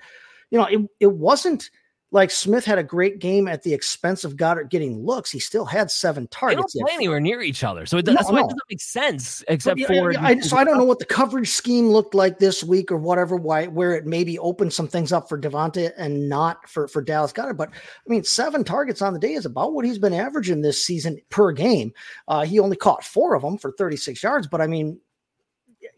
you 0.51 0.59
know, 0.59 0.67
it, 0.67 0.81
it 1.01 1.13
wasn't 1.13 1.71
like 2.11 2.31
Smith 2.31 2.65
had 2.65 2.79
a 2.79 2.83
great 2.83 3.19
game 3.19 3.49
at 3.49 3.63
the 3.63 3.75
expense 3.75 4.25
of 4.25 4.37
Goedert 4.37 4.71
getting 4.71 5.05
looks. 5.05 5.31
He 5.31 5.39
still 5.39 5.67
had 5.67 5.91
seven 5.91 6.27
targets. 6.29 6.73
They 6.73 6.81
don't 6.81 6.87
play 6.87 6.95
anywhere 6.95 7.21
near 7.21 7.43
each 7.43 7.63
other, 7.63 7.85
so 7.85 7.99
it, 7.99 8.07
no, 8.07 8.15
that's 8.15 8.31
why 8.31 8.39
it 8.39 8.45
doesn't 8.45 8.61
make 8.71 8.81
sense. 8.81 9.45
Except 9.49 9.79
but, 9.79 9.87
for, 9.87 10.13
yeah, 10.13 10.23
I, 10.23 10.41
so 10.41 10.57
I 10.57 10.65
don't 10.65 10.79
know 10.79 10.85
what 10.87 11.01
the 11.01 11.05
coverage 11.05 11.51
scheme 11.51 11.89
looked 11.89 12.15
like 12.15 12.39
this 12.39 12.65
week 12.65 12.91
or 12.91 12.97
whatever. 12.97 13.37
Why 13.37 13.67
where 13.67 13.95
it 13.95 14.07
maybe 14.07 14.39
opened 14.39 14.73
some 14.73 14.89
things 14.89 15.13
up 15.13 15.29
for 15.29 15.39
Devonta 15.39 15.93
and 15.99 16.29
not 16.29 16.67
for 16.69 16.89
for 16.89 17.03
Dallas 17.03 17.33
Goedert. 17.33 17.59
But 17.59 17.71
I 17.71 18.09
mean, 18.09 18.25
seven 18.25 18.65
targets 18.65 19.03
on 19.03 19.13
the 19.13 19.21
day 19.21 19.35
is 19.35 19.45
about 19.45 19.75
what 19.75 19.85
he's 19.85 19.99
been 19.99 20.15
averaging 20.15 20.63
this 20.63 20.83
season 20.83 21.19
per 21.29 21.53
game. 21.53 21.93
Uh, 22.27 22.45
he 22.45 22.59
only 22.59 22.77
caught 22.77 23.05
four 23.05 23.35
of 23.35 23.43
them 23.43 23.59
for 23.59 23.73
36 23.73 24.23
yards, 24.23 24.47
but 24.47 24.63
I 24.63 24.67
mean, 24.67 24.99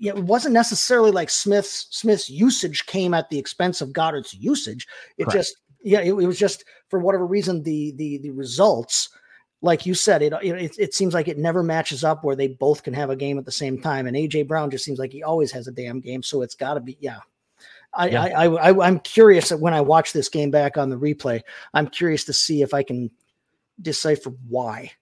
it 0.01 0.17
wasn't 0.17 0.55
necessarily 0.55 1.11
like 1.11 1.31
Smith's 1.31 1.87
Smith's 1.91 2.31
usage 2.31 2.87
came 2.87 3.13
at 3.13 3.29
the 3.29 3.39
expense 3.39 3.81
of 3.81 3.93
Goedert's 3.93 4.35
usage. 4.35 4.89
It 5.19 5.25
Correct. 5.25 5.37
just 5.37 5.57
yeah, 5.83 6.01
it, 6.01 6.09
it, 6.09 6.27
was 6.27 6.39
just 6.39 6.65
for 6.89 6.99
whatever 6.99 7.27
reason 7.27 7.63
the 7.63 7.93
the 7.93 8.19
the 8.19 8.31
results, 8.31 9.11
like 9.61 9.85
you 9.85 9.95
said, 9.95 10.23
it, 10.23 10.33
it 10.43 10.75
it 10.79 10.95
seems 10.95 11.13
like 11.13 11.29
it 11.29 11.39
never 11.39 11.63
matches 11.63 12.03
up 12.03 12.25
where 12.25 12.37
they 12.37 12.49
both 12.49 12.83
can 12.83 12.95
have 12.95 13.11
a 13.11 13.17
game 13.17 13.39
at 13.39 13.45
the 13.45 13.53
same 13.53 13.81
time. 13.81 14.07
And 14.07 14.17
AJ 14.17 14.49
Brown 14.49 14.71
just 14.71 14.85
seems 14.85 14.99
like 14.99 15.13
he 15.13 15.23
always 15.23 15.53
has 15.53 15.69
a 15.69 15.73
damn 15.73 16.01
game, 16.01 16.23
so 16.23 16.43
it's 16.43 16.55
got 16.55 16.75
to 16.75 16.81
be 16.81 16.97
yeah. 17.01 17.19
I, 17.93 18.09
yeah. 18.09 18.23
I, 18.23 18.47
I, 18.47 18.71
I 18.71 18.87
I'm 18.87 19.01
curious 19.01 19.51
that 19.51 19.61
when 19.61 19.75
I 19.75 19.81
watch 19.81 20.13
this 20.13 20.29
game 20.29 20.51
back 20.51 20.79
on 20.79 20.89
the 20.89 20.99
replay. 20.99 21.43
I'm 21.75 21.89
curious 21.89 22.25
to 22.25 22.33
see 22.33 22.63
if 22.63 22.73
I 22.73 22.83
can 22.83 23.11
decipher 23.83 24.31
why 24.49 24.93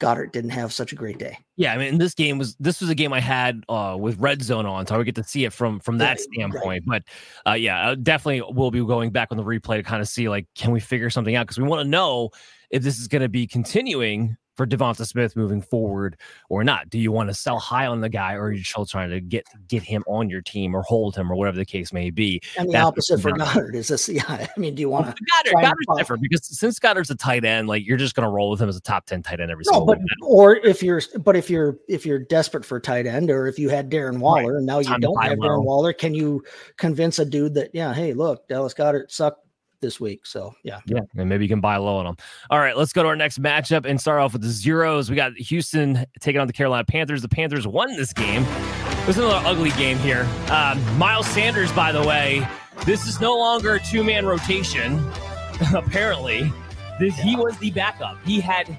Goedert 0.00 0.32
didn't 0.32 0.50
have 0.50 0.72
such 0.72 0.92
a 0.92 0.96
great 0.96 1.18
day. 1.18 1.38
Yeah, 1.56 1.72
I 1.72 1.78
mean, 1.78 1.98
this 1.98 2.14
game 2.14 2.36
was 2.38 2.56
this 2.56 2.80
was 2.80 2.90
a 2.90 2.94
game 2.94 3.12
I 3.12 3.20
had 3.20 3.64
uh, 3.68 3.96
with 3.98 4.18
Red 4.18 4.42
Zone 4.42 4.66
on, 4.66 4.86
so 4.86 4.94
I 4.94 4.98
would 4.98 5.04
get 5.04 5.14
to 5.16 5.24
see 5.24 5.44
it 5.44 5.52
from 5.52 5.80
from 5.80 5.98
that 5.98 6.20
standpoint. 6.20 6.84
Right. 6.86 7.02
But 7.44 7.50
uh, 7.50 7.54
yeah, 7.54 7.94
definitely 7.94 8.42
we'll 8.52 8.70
be 8.70 8.84
going 8.84 9.10
back 9.10 9.28
on 9.30 9.36
the 9.36 9.44
replay 9.44 9.76
to 9.76 9.82
kind 9.82 10.02
of 10.02 10.08
see 10.08 10.28
like, 10.28 10.46
can 10.54 10.72
we 10.72 10.80
figure 10.80 11.10
something 11.10 11.36
out? 11.36 11.46
Because 11.46 11.58
we 11.58 11.64
want 11.64 11.84
to 11.84 11.88
know 11.88 12.30
if 12.70 12.82
this 12.82 12.98
is 12.98 13.06
going 13.06 13.22
to 13.22 13.28
be 13.28 13.46
continuing 13.46 14.36
for 14.56 14.66
Devonta 14.66 15.06
Smith 15.06 15.36
moving 15.36 15.60
forward 15.60 16.16
or 16.48 16.64
not? 16.64 16.90
Do 16.90 16.98
you 16.98 17.12
want 17.12 17.28
to 17.30 17.34
sell 17.34 17.58
high 17.58 17.86
on 17.86 18.00
the 18.00 18.08
guy, 18.08 18.34
or 18.34 18.44
are 18.44 18.52
you 18.52 18.62
still 18.62 18.86
trying 18.86 19.10
to 19.10 19.20
get 19.20 19.46
get 19.68 19.82
him 19.82 20.04
on 20.06 20.30
your 20.30 20.42
team 20.42 20.74
or 20.74 20.82
hold 20.82 21.16
him 21.16 21.30
or 21.30 21.36
whatever 21.36 21.56
the 21.56 21.64
case 21.64 21.92
may 21.92 22.10
be? 22.10 22.40
And 22.56 22.68
the 22.68 22.72
That's 22.72 22.86
opposite 22.86 23.20
for 23.20 23.30
Goedert 23.32 23.74
is 23.74 23.88
this. 23.88 24.08
Yeah, 24.14 24.22
I 24.28 24.48
mean, 24.56 24.76
do 24.76 24.80
you 24.80 24.88
want 24.88 25.06
to? 25.06 25.12
Goedert, 25.12 25.60
Goedert's 25.60 25.98
different 25.98 26.22
because 26.22 26.46
since 26.46 26.78
Goedert's 26.78 27.10
a 27.10 27.16
tight 27.16 27.44
end, 27.44 27.66
like 27.66 27.84
you're 27.84 27.96
just 27.96 28.14
going 28.14 28.24
to 28.26 28.30
roll 28.30 28.50
with 28.50 28.60
him 28.60 28.68
as 28.68 28.76
a 28.76 28.80
top 28.80 29.06
ten 29.06 29.22
tight 29.22 29.40
end 29.40 29.50
every 29.50 29.64
single. 29.64 29.80
no, 29.80 29.86
but, 29.86 29.98
Or 30.22 30.56
if 30.56 30.82
you're, 30.82 31.02
but 31.18 31.34
if 31.36 31.50
you're 31.50 31.78
if 31.88 32.06
you're 32.06 32.20
desperate 32.20 32.64
for 32.64 32.78
tight 32.78 33.06
end, 33.06 33.30
or 33.30 33.46
if 33.46 33.58
you 33.58 33.70
had 33.70 33.90
Darren 33.90 34.18
Waller 34.18 34.52
right. 34.52 34.58
and 34.58 34.66
now 34.66 34.78
you 34.78 34.98
don't 34.98 35.20
have 35.22 35.38
Darren 35.38 35.64
Waller, 35.64 35.92
can 35.92 36.14
you 36.14 36.44
convince 36.76 37.18
a 37.18 37.24
dude 37.24 37.54
that 37.54 37.70
yeah, 37.72 37.92
hey, 37.92 38.12
look, 38.12 38.46
Dallas 38.48 38.74
Goedert 38.74 39.10
sucked 39.10 39.43
this 39.84 40.00
week. 40.00 40.26
So 40.26 40.54
yeah, 40.62 40.80
yeah, 40.86 41.00
and 41.16 41.28
maybe 41.28 41.44
you 41.44 41.48
can 41.48 41.60
buy 41.60 41.76
low 41.76 41.96
on 41.98 42.06
them. 42.06 42.16
All 42.50 42.58
right, 42.58 42.76
let's 42.76 42.92
go 42.92 43.02
to 43.02 43.08
our 43.08 43.16
next 43.16 43.40
matchup 43.40 43.84
and 43.84 44.00
start 44.00 44.20
off 44.20 44.32
with 44.32 44.42
the 44.42 44.48
zeros. 44.48 45.10
We 45.10 45.16
got 45.16 45.34
Houston 45.34 46.04
taking 46.20 46.40
on 46.40 46.46
the 46.46 46.52
Carolina 46.52 46.84
Panthers. 46.84 47.22
The 47.22 47.28
Panthers 47.28 47.66
won 47.66 47.94
this 47.96 48.12
game. 48.12 48.42
It 48.42 49.06
was 49.06 49.18
another 49.18 49.46
ugly 49.46 49.70
game 49.72 49.98
here. 49.98 50.26
Um, 50.50 50.82
Miles 50.98 51.26
Sanders, 51.26 51.70
by 51.72 51.92
the 51.92 52.02
way, 52.02 52.46
this 52.84 53.06
is 53.06 53.20
no 53.20 53.36
longer 53.36 53.74
a 53.74 53.80
two 53.80 54.02
man 54.02 54.26
rotation. 54.26 55.04
apparently, 55.74 56.50
this, 56.98 57.16
he 57.16 57.36
was 57.36 57.56
the 57.58 57.70
backup. 57.70 58.16
He 58.24 58.40
had 58.40 58.76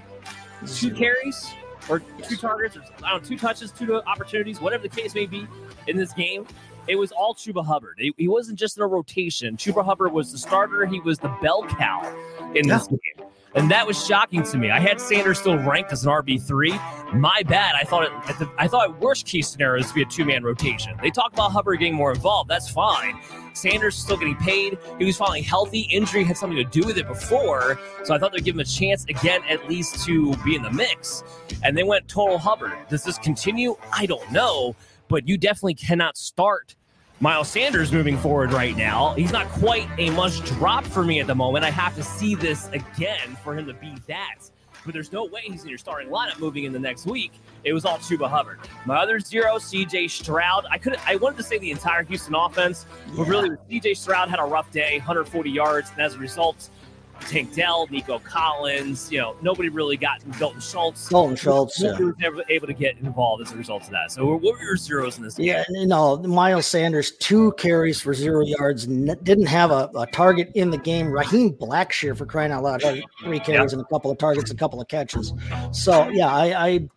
two 0.68 0.92
carries 0.92 1.54
or 1.88 2.02
two 2.24 2.36
targets, 2.36 2.76
or 2.76 2.82
I 3.04 3.12
don't 3.12 3.22
know, 3.22 3.30
two 3.30 3.38
touches, 3.38 3.72
two 3.72 4.02
opportunities, 4.04 4.60
whatever 4.60 4.84
the 4.84 4.90
case 4.90 5.14
may 5.14 5.28
be 5.28 5.48
in 5.88 5.98
this 5.98 6.14
game. 6.14 6.48
It 6.88 6.96
was 6.98 7.12
all 7.12 7.34
Chuba 7.34 7.66
Hubbard. 7.66 7.96
He, 7.98 8.14
he 8.18 8.28
wasn't 8.28 8.60
just 8.60 8.78
in 8.78 8.84
a 8.84 8.88
rotation. 8.88 9.58
Chuba 9.58 9.84
Hubbard 9.84 10.12
was 10.12 10.32
the 10.32 10.38
starter. 10.38 10.86
He 10.86 11.00
was 11.00 11.18
the 11.20 11.36
bell 11.42 11.66
cow 11.68 12.16
in 12.54 12.68
this 12.68 12.88
yeah. 12.92 12.98
game. 13.18 13.30
And 13.56 13.72
that 13.72 13.88
was 13.88 14.06
shocking 14.06 14.44
to 14.44 14.58
me. 14.58 14.70
I 14.70 14.82
had 14.82 15.00
Sanders 15.00 15.40
still 15.40 15.58
ranked 15.58 15.92
as 15.94 16.06
an 16.06 16.12
RB 16.12 16.46
three. 16.46 16.78
My 17.14 17.42
bad. 17.48 17.76
I 17.76 17.86
thought 17.86 18.04
it. 18.04 18.38
The, 18.38 18.52
I 18.58 18.68
thought 18.68 19.00
worst 19.00 19.26
case 19.26 19.48
scenario 19.48 19.82
is 19.82 19.88
to 19.90 19.96
be 19.96 20.02
a 20.02 20.06
two 20.06 20.26
man 20.26 20.44
rotation. 20.44 20.92
They 21.02 21.10
talk 21.10 21.32
about 21.32 21.54
Hubbard 21.54 21.80
getting 21.80 21.96
more 21.96 22.12
involved. 22.12 22.50
That's 22.50 22.70
fine. 22.70 23.18
Sanders 23.54 23.96
still 23.96 24.18
getting 24.18 24.36
paid. 24.36 24.78
He 25.00 25.06
was 25.06 25.16
finally 25.16 25.42
healthy. 25.42 25.88
Injury 25.90 26.26
had 26.26 26.38
something 26.38 26.58
to 26.58 26.66
do 26.66 26.86
with 26.86 26.98
it 26.98 27.08
before, 27.08 27.80
so 28.04 28.14
I 28.14 28.20
thought 28.20 28.34
they'd 28.34 28.44
give 28.44 28.56
him 28.56 28.60
a 28.60 28.66
chance 28.66 29.06
again, 29.06 29.42
at 29.48 29.70
least 29.70 30.06
to 30.06 30.36
be 30.44 30.58
in 30.58 30.62
the 30.62 30.72
mix. 30.72 31.24
And 31.64 31.78
they 31.78 31.84
went 31.84 32.10
total 32.10 32.38
Hubbard. 32.38 32.74
Does 32.90 33.06
this 33.06 33.18
continue? 33.18 33.78
I 33.94 34.06
don't 34.06 34.30
know 34.34 34.76
but 35.08 35.28
you 35.28 35.38
definitely 35.38 35.76
cannot 35.76 36.18
start 36.18 36.76
Miles 37.22 37.48
Sanders 37.48 37.94
moving 37.94 38.18
forward 38.18 38.52
right 38.52 38.76
now. 38.76 39.14
He's 39.14 39.32
not 39.32 39.48
quite 39.48 39.88
a 39.98 40.10
must 40.12 40.44
drop 40.46 40.84
for 40.86 41.04
me 41.06 41.22
at 41.22 41.28
the 41.28 41.36
moment. 41.36 41.64
I 41.64 41.70
have 41.70 41.96
to 41.96 42.04
see 42.04 42.36
this 42.36 42.68
again 42.70 43.38
for 43.42 43.58
him 43.58 43.66
to 43.68 43.74
be 43.74 43.96
that. 44.08 44.40
But 44.84 44.94
there's 44.94 45.14
no 45.14 45.26
way 45.26 45.42
he's 45.46 45.64
in 45.64 45.70
your 45.70 45.78
starting 45.78 46.10
lineup 46.10 46.40
moving 46.40 46.66
in 46.66 46.74
the 46.74 46.80
next 46.80 47.06
week. 47.06 47.32
It 47.64 47.74
was 47.74 47.86
all 47.86 47.98
Chuba 47.98 48.30
Hubbard. 48.30 48.60
My 48.86 48.98
other 48.98 49.20
zero, 49.20 49.56
CJ 49.56 50.10
Stroud. 50.12 50.66
I 50.70 50.78
could 50.78 50.98
I 51.08 51.16
wanted 51.16 51.38
to 51.38 51.44
say 51.44 51.58
the 51.58 51.72
entire 51.72 52.04
Houston 52.04 52.36
offense, 52.36 52.86
but 53.16 53.28
really 53.28 53.50
CJ 53.72 53.96
Stroud 53.96 54.30
had 54.30 54.40
a 54.40 54.46
rough 54.46 54.70
day, 54.72 54.98
140 54.98 55.50
yards, 55.50 55.90
and 55.92 56.02
as 56.02 56.16
a 56.16 56.20
result, 56.20 56.70
Tank 57.22 57.54
Dell, 57.54 57.88
Nico 57.90 58.20
Collins, 58.20 59.12
you 59.12 59.20
know, 59.20 59.36
nobody 59.42 59.70
really 59.70 59.98
got 59.98 60.22
Dalton 60.38 60.62
Schultz. 60.62 61.10
Dalton 61.10 61.36
Schultz. 61.36 61.80
Nobody 61.82 62.04
yeah. 62.04 62.08
was 62.08 62.16
never 62.20 62.44
able 62.50 62.68
to 62.68 62.74
get 62.74 62.98
involved 62.98 63.42
as 63.42 63.52
a 63.52 63.58
result 63.58 63.84
of 63.84 63.90
that. 63.92 64.12
So, 64.12 64.26
what 64.26 64.42
were 64.42 64.62
your 64.62 64.78
zeros 64.78 65.18
in 65.18 65.24
this? 65.24 65.38
Yeah, 65.40 65.64
game? 65.74 65.88
no, 65.88 66.18
Miles 66.18 66.68
Sanders, 66.68 67.12
two 67.18 67.52
carries 67.54 68.02
for 68.02 68.14
zero 68.14 68.46
yards, 68.46 68.86
didn't 68.86 69.48
have 69.48 69.72
a, 69.72 69.90
a 69.96 70.06
target 70.08 70.52
in 70.56 70.70
the 70.70 70.78
game. 70.78 71.12
Raheem 71.12 71.54
Blackshear, 71.54 72.16
for 72.18 72.26
crying 72.26 72.52
out 72.52 72.64
loud, 72.64 72.82
three 72.82 73.40
carries 73.40 73.72
yeah. 73.72 73.80
and 73.80 73.82
a 73.82 73.90
couple 73.90 74.12
of 74.12 74.18
targets, 74.18 74.52
a 74.52 74.56
couple 74.56 74.80
of 74.82 74.88
catches. 74.88 75.34
So, 75.72 76.10
yeah, 76.10 76.28
I, 76.28 76.68
I 76.68 76.90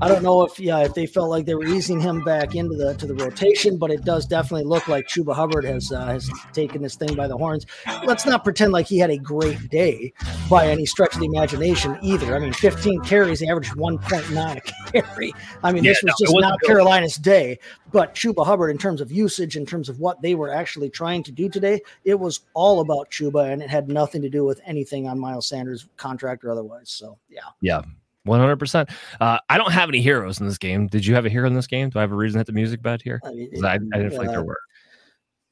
I 0.00 0.08
don't 0.08 0.22
know 0.22 0.44
if 0.44 0.58
yeah 0.58 0.80
if 0.80 0.94
they 0.94 1.06
felt 1.06 1.30
like 1.30 1.46
they 1.46 1.54
were 1.54 1.64
easing 1.64 2.00
him 2.00 2.22
back 2.24 2.54
into 2.54 2.76
the 2.76 2.94
to 2.94 3.06
the 3.06 3.14
rotation, 3.14 3.78
but 3.78 3.90
it 3.90 4.04
does 4.04 4.26
definitely 4.26 4.64
look 4.64 4.88
like 4.88 5.06
Chuba 5.06 5.34
Hubbard 5.34 5.64
has 5.64 5.92
uh, 5.92 6.06
has 6.06 6.30
taken 6.52 6.82
this 6.82 6.96
thing 6.96 7.14
by 7.14 7.28
the 7.28 7.36
horns. 7.36 7.64
Let's 8.04 8.26
not 8.26 8.44
pretend 8.44 8.72
like 8.72 8.86
he 8.86 8.98
had 8.98 9.10
a 9.10 9.16
great 9.16 9.68
day 9.70 10.12
by 10.50 10.68
any 10.68 10.84
stretch 10.84 11.14
of 11.14 11.20
the 11.20 11.26
imagination 11.26 11.96
either. 12.02 12.34
I 12.34 12.38
mean, 12.38 12.52
15 12.52 13.00
carries, 13.02 13.42
averaged 13.42 13.72
1.9 13.72 14.56
a 14.56 14.60
carry. 14.92 15.32
I 15.62 15.72
mean, 15.72 15.84
yeah, 15.84 15.92
this 15.92 16.02
was 16.02 16.14
no, 16.20 16.26
just 16.26 16.40
not 16.40 16.60
Carolina's 16.62 17.16
day. 17.16 17.58
But 17.92 18.14
Chuba 18.14 18.44
Hubbard, 18.44 18.70
in 18.70 18.78
terms 18.78 19.00
of 19.00 19.12
usage, 19.12 19.56
in 19.56 19.64
terms 19.64 19.88
of 19.88 20.00
what 20.00 20.20
they 20.20 20.34
were 20.34 20.52
actually 20.52 20.90
trying 20.90 21.22
to 21.22 21.32
do 21.32 21.48
today, 21.48 21.80
it 22.04 22.18
was 22.18 22.40
all 22.52 22.80
about 22.80 23.10
Chuba, 23.10 23.52
and 23.52 23.62
it 23.62 23.70
had 23.70 23.88
nothing 23.88 24.22
to 24.22 24.28
do 24.28 24.44
with 24.44 24.60
anything 24.66 25.06
on 25.06 25.18
Miles 25.18 25.46
Sanders' 25.46 25.88
contract 25.96 26.44
or 26.44 26.50
otherwise. 26.50 26.90
So 26.90 27.18
yeah, 27.28 27.40
yeah. 27.60 27.82
One 28.24 28.40
hundred 28.40 28.56
percent. 28.56 28.88
Uh, 29.20 29.38
I 29.48 29.58
don't 29.58 29.72
have 29.72 29.88
any 29.88 30.00
heroes 30.00 30.40
in 30.40 30.46
this 30.46 30.58
game. 30.58 30.86
Did 30.86 31.04
you 31.04 31.14
have 31.14 31.26
a 31.26 31.28
hero 31.28 31.46
in 31.46 31.54
this 31.54 31.66
game? 31.66 31.90
Do 31.90 31.98
I 31.98 32.02
have 32.02 32.12
a 32.12 32.16
reason 32.16 32.34
to 32.34 32.40
hit 32.40 32.46
the 32.46 32.52
music 32.52 32.82
bed 32.82 33.02
here? 33.02 33.20
I, 33.24 33.30
mean, 33.30 33.64
I, 33.64 33.74
I 33.74 33.78
didn't 33.78 34.10
feel 34.10 34.18
like 34.18 34.30
there 34.30 34.42
were. 34.42 34.60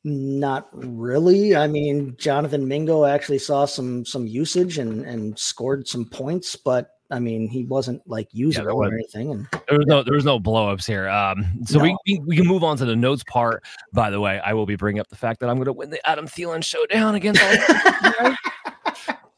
Not 0.04 0.68
really. 0.72 1.54
I 1.54 1.66
mean, 1.68 2.16
Jonathan 2.18 2.66
Mingo 2.66 3.04
actually 3.04 3.38
saw 3.38 3.66
some 3.66 4.04
some 4.04 4.26
usage 4.26 4.78
and 4.78 5.04
and 5.04 5.38
scored 5.38 5.86
some 5.86 6.06
points, 6.06 6.56
but 6.56 6.90
I 7.12 7.20
mean, 7.20 7.46
he 7.46 7.64
wasn't 7.64 8.02
like 8.08 8.28
using 8.32 8.64
yeah, 8.64 8.70
or 8.70 8.92
anything. 8.92 9.30
And 9.30 9.46
there 9.68 9.78
was 9.78 9.86
no 9.86 10.02
there 10.02 10.14
was 10.14 10.24
no 10.24 10.40
blowups 10.40 10.86
here. 10.86 11.08
Um, 11.08 11.44
so 11.66 11.78
no. 11.78 11.96
we, 12.06 12.20
we 12.26 12.36
can 12.36 12.46
move 12.46 12.64
on 12.64 12.78
to 12.78 12.86
the 12.86 12.96
notes 12.96 13.22
part. 13.24 13.64
By 13.92 14.10
the 14.10 14.18
way, 14.18 14.40
I 14.40 14.54
will 14.54 14.66
be 14.66 14.76
bringing 14.76 14.98
up 14.98 15.08
the 15.08 15.16
fact 15.16 15.40
that 15.40 15.50
I'm 15.50 15.56
going 15.56 15.66
to 15.66 15.72
win 15.72 15.90
the 15.90 16.04
Adam 16.08 16.26
Thielen 16.26 16.64
showdown 16.64 17.14
against. 17.14 17.42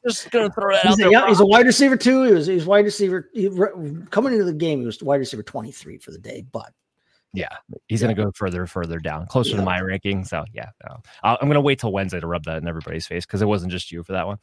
Just 0.07 0.30
gonna 0.30 0.50
throw 0.50 0.72
that 0.72 0.82
he's 0.82 0.92
out 0.92 0.98
a, 0.98 1.02
there. 1.02 1.12
Yeah, 1.12 1.28
he's 1.28 1.40
a 1.40 1.46
wide 1.46 1.66
receiver 1.66 1.96
too. 1.96 2.24
He 2.24 2.32
was 2.32 2.46
he's 2.46 2.66
wide 2.66 2.84
receiver 2.84 3.30
he, 3.32 3.48
coming 4.11 4.32
into 4.32 4.44
the 4.44 4.52
game. 4.52 4.80
He 4.80 4.86
was 4.86 5.02
wide 5.02 5.16
receiver 5.20 5.42
twenty 5.42 5.72
three 5.72 5.98
for 5.98 6.11
the 6.11 6.18
day, 6.18 6.44
but 6.52 6.72
Yeah, 7.35 7.49
he's 7.89 8.01
yeah. 8.01 8.07
going 8.07 8.16
to 8.16 8.24
go 8.24 8.32
further, 8.32 8.64
further 8.66 9.01
down, 9.01 9.26
closer 9.26 9.51
yeah. 9.51 9.57
to 9.57 9.62
my 9.62 9.80
ranking. 9.80 10.24
So 10.24 10.45
yeah, 10.53 10.68
no. 10.89 11.03
I'm 11.24 11.37
going 11.41 11.55
to 11.55 11.61
wait 11.61 11.80
till 11.80 11.91
Wednesday 11.91 12.20
to 12.20 12.26
rub 12.28 12.45
that 12.45 12.59
in 12.59 12.68
everybody's 12.68 13.09
face 13.09 13.26
because 13.26 13.43
it 13.43 13.47
wasn't 13.47 13.72
just 13.72 13.91
you 13.91 14.05
for 14.05 14.12
that 14.12 14.26
one. 14.26 14.39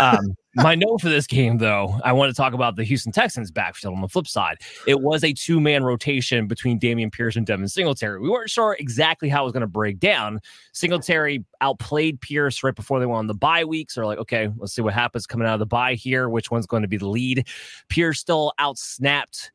Um, 0.00 0.34
my 0.56 0.74
note 0.74 1.00
for 1.00 1.08
this 1.08 1.28
game, 1.28 1.58
though, 1.58 2.00
I 2.04 2.12
want 2.12 2.30
to 2.30 2.36
talk 2.36 2.52
about 2.52 2.74
the 2.74 2.82
Houston 2.82 3.12
Texans 3.12 3.52
backfield. 3.52 3.94
On 3.94 4.00
the 4.00 4.08
flip 4.08 4.26
side, 4.26 4.56
it 4.88 5.00
was 5.00 5.22
a 5.22 5.32
two 5.32 5.60
man 5.60 5.84
rotation 5.84 6.48
between 6.48 6.80
Dameon 6.80 7.12
Pierce 7.12 7.36
and 7.36 7.46
Devin 7.46 7.68
Singletary. 7.68 8.20
We 8.20 8.28
weren't 8.28 8.50
sure 8.50 8.76
exactly 8.80 9.28
how 9.28 9.42
it 9.42 9.44
was 9.44 9.52
going 9.52 9.60
to 9.60 9.68
break 9.68 10.00
down. 10.00 10.40
Singletary 10.72 11.44
outplayed 11.60 12.20
Pierce 12.20 12.64
right 12.64 12.74
before 12.74 12.98
they 12.98 13.06
went 13.06 13.18
on 13.18 13.26
the 13.28 13.34
bye 13.34 13.64
week. 13.64 13.92
So 13.92 14.04
like, 14.04 14.18
okay, 14.18 14.50
let's 14.56 14.74
see 14.74 14.82
what 14.82 14.94
happens 14.94 15.28
coming 15.28 15.46
out 15.46 15.54
of 15.54 15.60
the 15.60 15.66
bye 15.66 15.94
here. 15.94 16.28
Which 16.28 16.50
one's 16.50 16.66
going 16.66 16.82
to 16.82 16.88
be 16.88 16.96
the 16.96 17.08
lead? 17.08 17.46
Pierce 17.88 18.18
still 18.18 18.52
outsnapped 18.58 19.50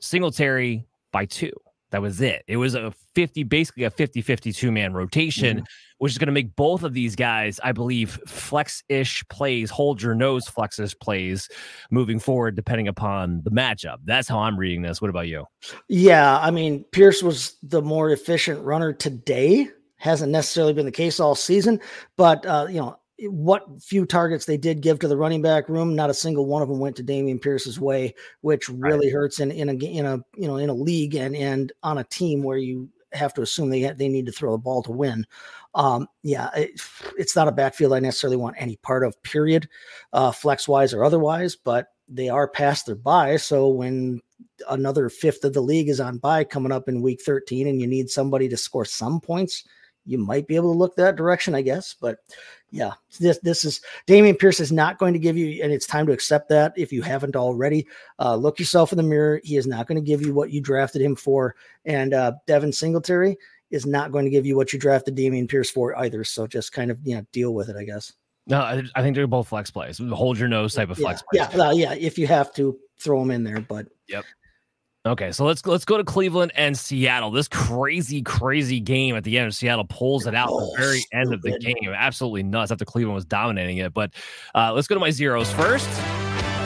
Singletary 0.00 0.84
by 1.12 1.24
two. 1.24 1.52
That 1.90 2.02
was 2.02 2.20
it. 2.20 2.42
It 2.48 2.56
was 2.56 2.74
a 2.74 2.92
50, 3.14 3.44
basically 3.44 3.84
a 3.84 3.90
50 3.90 4.20
52 4.20 4.72
man 4.72 4.92
rotation, 4.92 5.58
mm-hmm. 5.58 5.64
which 5.98 6.12
is 6.12 6.18
going 6.18 6.26
to 6.26 6.32
make 6.32 6.56
both 6.56 6.82
of 6.82 6.94
these 6.94 7.14
guys, 7.14 7.60
I 7.62 7.72
believe, 7.72 8.18
flex 8.26 8.82
ish 8.88 9.26
plays, 9.28 9.70
hold 9.70 10.02
your 10.02 10.14
nose 10.14 10.46
flexes 10.46 10.98
plays 10.98 11.48
moving 11.90 12.18
forward, 12.18 12.56
depending 12.56 12.88
upon 12.88 13.42
the 13.44 13.50
matchup. 13.50 13.98
That's 14.04 14.28
how 14.28 14.40
I'm 14.40 14.58
reading 14.58 14.82
this. 14.82 15.00
What 15.00 15.10
about 15.10 15.28
you? 15.28 15.44
Yeah. 15.88 16.38
I 16.38 16.50
mean, 16.50 16.84
Pierce 16.90 17.22
was 17.22 17.56
the 17.62 17.82
more 17.82 18.10
efficient 18.10 18.64
runner 18.64 18.92
today. 18.92 19.68
Hasn't 19.98 20.32
necessarily 20.32 20.74
been 20.74 20.86
the 20.86 20.92
case 20.92 21.20
all 21.20 21.34
season, 21.34 21.80
but, 22.18 22.44
uh, 22.44 22.66
you 22.68 22.80
know, 22.80 22.98
what 23.20 23.64
few 23.82 24.04
targets 24.04 24.44
they 24.44 24.56
did 24.56 24.82
give 24.82 24.98
to 24.98 25.08
the 25.08 25.16
running 25.16 25.42
back 25.42 25.68
room, 25.68 25.96
not 25.96 26.10
a 26.10 26.14
single 26.14 26.46
one 26.46 26.62
of 26.62 26.68
them 26.68 26.78
went 26.78 26.96
to 26.96 27.04
Dameon 27.04 27.40
Pierce's 27.40 27.80
way, 27.80 28.14
which 28.42 28.68
really 28.68 29.06
right. 29.06 29.12
hurts 29.12 29.40
in, 29.40 29.50
in 29.50 29.68
a 29.68 29.72
in 29.72 30.04
a 30.04 30.18
you 30.36 30.46
know 30.46 30.56
in 30.56 30.68
a 30.68 30.74
league 30.74 31.14
and 31.14 31.34
and 31.34 31.72
on 31.82 31.98
a 31.98 32.04
team 32.04 32.42
where 32.42 32.58
you 32.58 32.88
have 33.12 33.32
to 33.34 33.42
assume 33.42 33.70
they 33.70 33.90
they 33.92 34.08
need 34.08 34.26
to 34.26 34.32
throw 34.32 34.52
the 34.52 34.58
ball 34.58 34.82
to 34.82 34.92
win. 34.92 35.26
Um, 35.74 36.08
yeah, 36.22 36.50
it, 36.54 36.80
it's 37.18 37.36
not 37.36 37.48
a 37.48 37.52
backfield 37.52 37.92
I 37.92 38.00
necessarily 38.00 38.36
want 38.36 38.56
any 38.58 38.76
part 38.76 39.04
of. 39.04 39.20
Period, 39.22 39.68
uh, 40.12 40.30
flex 40.30 40.68
wise 40.68 40.92
or 40.92 41.04
otherwise, 41.04 41.56
but 41.56 41.88
they 42.08 42.28
are 42.28 42.48
past 42.48 42.86
their 42.86 42.94
bye. 42.94 43.36
So 43.36 43.68
when 43.68 44.20
another 44.68 45.08
fifth 45.08 45.44
of 45.44 45.52
the 45.52 45.60
league 45.60 45.88
is 45.88 46.00
on 46.00 46.18
bye 46.18 46.44
coming 46.44 46.72
up 46.72 46.88
in 46.88 47.02
week 47.02 47.20
13 47.22 47.66
and 47.66 47.80
you 47.80 47.86
need 47.86 48.10
somebody 48.10 48.48
to 48.48 48.56
score 48.56 48.84
some 48.84 49.20
points, 49.20 49.64
you 50.06 50.18
might 50.18 50.46
be 50.46 50.56
able 50.56 50.72
to 50.72 50.78
look 50.78 50.96
that 50.96 51.16
direction, 51.16 51.54
I 51.54 51.62
guess. 51.62 51.94
But 52.00 52.18
yeah, 52.70 52.92
this 53.20 53.38
this 53.42 53.64
is 53.64 53.80
Dameon 54.06 54.38
Pierce 54.38 54.60
is 54.60 54.72
not 54.72 54.98
going 54.98 55.12
to 55.12 55.18
give 55.18 55.36
you, 55.36 55.62
and 55.62 55.72
it's 55.72 55.86
time 55.86 56.06
to 56.06 56.12
accept 56.12 56.48
that 56.50 56.72
if 56.76 56.92
you 56.92 57.02
haven't 57.02 57.36
already. 57.36 57.86
Uh, 58.18 58.36
look 58.36 58.58
yourself 58.58 58.92
in 58.92 58.96
the 58.96 59.02
mirror. 59.02 59.40
He 59.44 59.56
is 59.56 59.66
not 59.66 59.86
going 59.86 59.96
to 59.96 60.06
give 60.06 60.22
you 60.22 60.34
what 60.34 60.50
you 60.50 60.60
drafted 60.60 61.02
him 61.02 61.16
for, 61.16 61.54
and 61.84 62.14
uh, 62.14 62.32
Devin 62.46 62.72
Singletary 62.72 63.36
is 63.70 63.86
not 63.86 64.12
going 64.12 64.24
to 64.24 64.30
give 64.30 64.46
you 64.46 64.56
what 64.56 64.72
you 64.72 64.78
drafted 64.78 65.16
Dameon 65.16 65.48
Pierce 65.48 65.70
for 65.70 65.96
either. 65.98 66.24
So 66.24 66.46
just 66.46 66.72
kind 66.72 66.90
of 66.90 66.98
you 67.04 67.16
know 67.16 67.26
deal 67.32 67.54
with 67.54 67.68
it, 67.68 67.76
I 67.76 67.84
guess. 67.84 68.12
No, 68.48 68.60
I, 68.60 68.82
I 68.94 69.02
think 69.02 69.16
they're 69.16 69.26
both 69.26 69.48
flex 69.48 69.70
plays. 69.70 69.98
Hold 69.98 70.38
your 70.38 70.48
nose 70.48 70.74
type 70.74 70.90
of 70.90 70.98
flex 70.98 71.22
yeah, 71.32 71.46
plays. 71.46 71.58
Yeah, 71.58 71.68
uh, 71.68 71.72
yeah. 71.72 71.94
If 71.94 72.18
you 72.18 72.26
have 72.28 72.54
to 72.54 72.78
throw 72.98 73.20
them 73.20 73.30
in 73.30 73.42
there, 73.42 73.60
but 73.60 73.88
yep. 74.08 74.24
Okay, 75.06 75.30
so 75.30 75.44
let's 75.44 75.64
let's 75.66 75.84
go 75.84 75.96
to 75.96 76.02
Cleveland 76.02 76.50
and 76.56 76.76
Seattle. 76.76 77.30
This 77.30 77.46
crazy, 77.46 78.22
crazy 78.22 78.80
game 78.80 79.14
at 79.14 79.22
the 79.22 79.38
end. 79.38 79.46
Of 79.46 79.54
Seattle 79.54 79.84
pulls 79.84 80.26
it 80.26 80.34
out 80.34 80.48
oh, 80.50 80.58
at 80.58 80.70
the 80.72 80.82
very 80.82 81.04
end 81.12 81.32
of 81.32 81.42
the 81.42 81.56
game. 81.60 81.94
Absolutely 81.96 82.42
nuts. 82.42 82.72
After 82.72 82.84
Cleveland 82.84 83.14
was 83.14 83.24
dominating 83.24 83.78
it, 83.78 83.94
but 83.94 84.10
uh, 84.56 84.72
let's 84.72 84.88
go 84.88 84.96
to 84.96 85.00
my 85.00 85.10
zeros 85.10 85.52
first. 85.52 85.88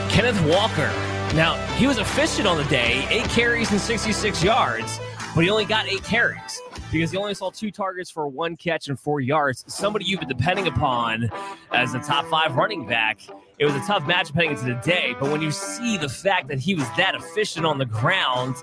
Kenneth 0.09 0.41
Walker. 0.47 0.91
Now 1.35 1.55
he 1.75 1.85
was 1.85 1.99
efficient 1.99 2.47
on 2.47 2.57
the 2.57 2.65
day, 2.65 3.05
eight 3.11 3.25
carries 3.25 3.71
and 3.71 3.79
sixty-six 3.79 4.43
yards, 4.43 4.99
but 5.35 5.43
he 5.43 5.49
only 5.51 5.65
got 5.65 5.85
eight 5.87 6.03
carries 6.03 6.59
because 6.91 7.11
he 7.11 7.17
only 7.17 7.33
saw 7.33 7.49
two 7.49 7.71
targets 7.71 8.09
for 8.09 8.27
one 8.27 8.57
catch 8.57 8.87
and 8.87 8.99
four 8.99 9.21
yards. 9.21 9.63
Somebody 9.67 10.05
you've 10.05 10.19
been 10.19 10.29
depending 10.29 10.67
upon 10.67 11.29
as 11.71 11.93
a 11.93 11.99
top 11.99 12.25
five 12.25 12.55
running 12.55 12.85
back 12.85 13.21
it 13.61 13.65
was 13.65 13.75
a 13.75 13.81
tough 13.81 14.07
match 14.07 14.31
heading 14.31 14.51
into 14.53 14.65
the 14.65 14.81
day. 14.83 15.15
But 15.19 15.31
when 15.31 15.39
you 15.39 15.51
see 15.51 15.95
the 15.95 16.09
fact 16.09 16.47
that 16.47 16.57
he 16.57 16.73
was 16.73 16.87
that 16.97 17.13
efficient 17.13 17.63
on 17.63 17.77
the 17.77 17.85
ground 17.85 18.55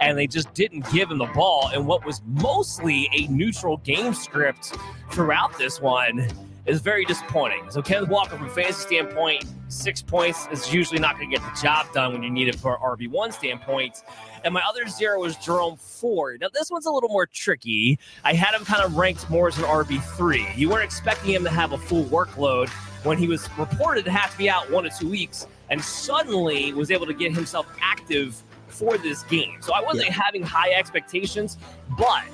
and 0.00 0.16
they 0.16 0.28
just 0.28 0.54
didn't 0.54 0.88
give 0.92 1.10
him 1.10 1.18
the 1.18 1.26
ball 1.34 1.72
in 1.74 1.86
what 1.86 2.06
was 2.06 2.22
mostly 2.24 3.10
a 3.12 3.26
neutral 3.26 3.78
game 3.78 4.14
script 4.14 4.76
throughout 5.10 5.58
this 5.58 5.80
one 5.80 6.28
is 6.66 6.80
very 6.80 7.04
disappointing. 7.04 7.70
So 7.70 7.82
Kenneth 7.82 8.08
Walker, 8.08 8.36
from 8.36 8.48
fantasy 8.48 8.80
standpoint, 8.82 9.44
six 9.68 10.00
points 10.00 10.48
is 10.50 10.72
usually 10.72 10.98
not 10.98 11.18
going 11.18 11.30
to 11.30 11.36
get 11.36 11.44
the 11.44 11.60
job 11.60 11.92
done 11.92 12.12
when 12.12 12.22
you 12.22 12.30
need 12.30 12.48
it 12.48 12.56
for 12.56 12.78
RB 12.78 13.08
one 13.08 13.32
standpoint. 13.32 14.02
And 14.44 14.54
my 14.54 14.62
other 14.66 14.86
zero 14.86 15.20
was 15.20 15.36
Jerome 15.36 15.76
Ford. 15.76 16.40
Now 16.40 16.48
this 16.52 16.70
one's 16.70 16.86
a 16.86 16.90
little 16.90 17.08
more 17.10 17.26
tricky. 17.26 17.98
I 18.24 18.34
had 18.34 18.54
him 18.54 18.64
kind 18.64 18.82
of 18.82 18.96
ranked 18.96 19.28
more 19.28 19.48
as 19.48 19.58
an 19.58 19.64
RB 19.64 20.02
three. 20.16 20.46
You 20.56 20.70
weren't 20.70 20.84
expecting 20.84 21.32
him 21.32 21.44
to 21.44 21.50
have 21.50 21.72
a 21.72 21.78
full 21.78 22.04
workload 22.04 22.68
when 23.04 23.18
he 23.18 23.28
was 23.28 23.48
reported 23.58 24.04
to 24.06 24.10
have 24.10 24.32
to 24.32 24.38
be 24.38 24.48
out 24.48 24.70
one 24.70 24.84
to 24.84 24.90
two 24.90 25.10
weeks 25.10 25.46
and 25.70 25.82
suddenly 25.82 26.72
was 26.72 26.90
able 26.90 27.06
to 27.06 27.14
get 27.14 27.32
himself 27.34 27.66
active 27.80 28.42
for 28.68 28.98
this 28.98 29.22
game. 29.24 29.56
So 29.60 29.72
I 29.72 29.80
wasn't 29.80 30.08
yeah. 30.08 30.14
having 30.14 30.42
high 30.42 30.70
expectations, 30.70 31.58
but 31.96 32.24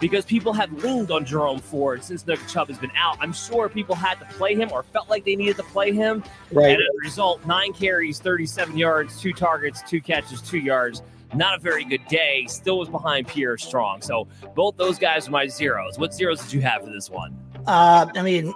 because 0.00 0.24
people 0.24 0.52
have 0.52 0.72
leaned 0.84 1.10
on 1.10 1.24
Jerome 1.24 1.58
Ford 1.58 2.04
since 2.04 2.26
Nick 2.26 2.40
Chubb 2.48 2.68
has 2.68 2.78
been 2.78 2.92
out, 2.96 3.16
I'm 3.20 3.32
sure 3.32 3.68
people 3.68 3.94
had 3.94 4.18
to 4.18 4.24
play 4.36 4.54
him 4.54 4.70
or 4.72 4.82
felt 4.82 5.08
like 5.08 5.24
they 5.24 5.36
needed 5.36 5.56
to 5.56 5.62
play 5.64 5.92
him. 5.92 6.22
Right. 6.52 6.70
And 6.70 6.80
as 6.80 6.88
a 6.88 7.04
result, 7.04 7.44
nine 7.46 7.72
carries, 7.72 8.18
37 8.18 8.76
yards, 8.76 9.20
two 9.20 9.32
targets, 9.32 9.82
two 9.88 10.00
catches, 10.00 10.42
two 10.42 10.58
yards. 10.58 11.02
Not 11.34 11.58
a 11.58 11.60
very 11.60 11.84
good 11.84 12.06
day. 12.08 12.46
Still 12.48 12.78
was 12.78 12.88
behind 12.88 13.26
Pierre 13.26 13.58
Strong. 13.58 14.02
So 14.02 14.28
both 14.54 14.76
those 14.76 14.98
guys 14.98 15.28
are 15.28 15.32
my 15.32 15.46
zeros. 15.48 15.98
What 15.98 16.14
zeros 16.14 16.42
did 16.42 16.52
you 16.52 16.60
have 16.60 16.84
for 16.84 16.90
this 16.90 17.10
one? 17.10 17.36
Uh, 17.66 18.06
I 18.14 18.22
mean, 18.22 18.54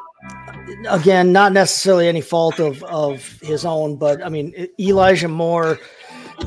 again, 0.89 1.33
not 1.33 1.53
necessarily 1.53 2.07
any 2.07 2.21
fault 2.21 2.61
of 2.61 2.83
of 2.85 3.39
his 3.43 3.65
own, 3.65 3.97
but 3.97 4.23
I 4.25 4.29
mean 4.29 4.69
Elijah 4.79 5.29
Moore 5.29 5.79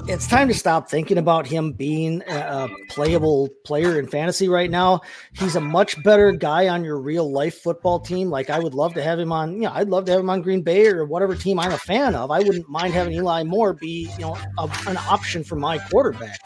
it's 0.07 0.27
time 0.27 0.47
to 0.47 0.53
stop 0.53 0.89
thinking 0.89 1.17
about 1.17 1.47
him 1.47 1.71
being 1.71 2.21
a 2.27 2.67
playable 2.89 3.49
player 3.63 3.99
in 3.99 4.07
fantasy 4.07 4.49
right 4.49 4.69
now. 4.69 5.01
He's 5.33 5.55
a 5.55 5.61
much 5.61 6.01
better 6.03 6.31
guy 6.31 6.67
on 6.67 6.83
your 6.83 6.99
real 6.99 7.31
life 7.31 7.61
football 7.61 7.99
team. 7.99 8.29
Like 8.29 8.49
I 8.49 8.59
would 8.59 8.73
love 8.73 8.93
to 8.95 9.03
have 9.03 9.19
him 9.19 9.31
on, 9.31 9.53
you 9.53 9.61
know, 9.61 9.71
I'd 9.73 9.89
love 9.89 10.05
to 10.05 10.11
have 10.11 10.21
him 10.21 10.29
on 10.29 10.41
Green 10.41 10.61
Bay 10.61 10.87
or 10.87 11.05
whatever 11.05 11.35
team 11.35 11.59
I'm 11.59 11.71
a 11.71 11.77
fan 11.77 12.15
of. 12.15 12.31
I 12.31 12.39
wouldn't 12.39 12.69
mind 12.69 12.93
having 12.93 13.13
Eli 13.13 13.43
Moore 13.43 13.73
be, 13.73 14.09
you 14.17 14.21
know, 14.21 14.37
a, 14.57 14.69
an 14.87 14.97
option 14.97 15.43
for 15.43 15.55
my 15.55 15.77
quarterback, 15.77 16.39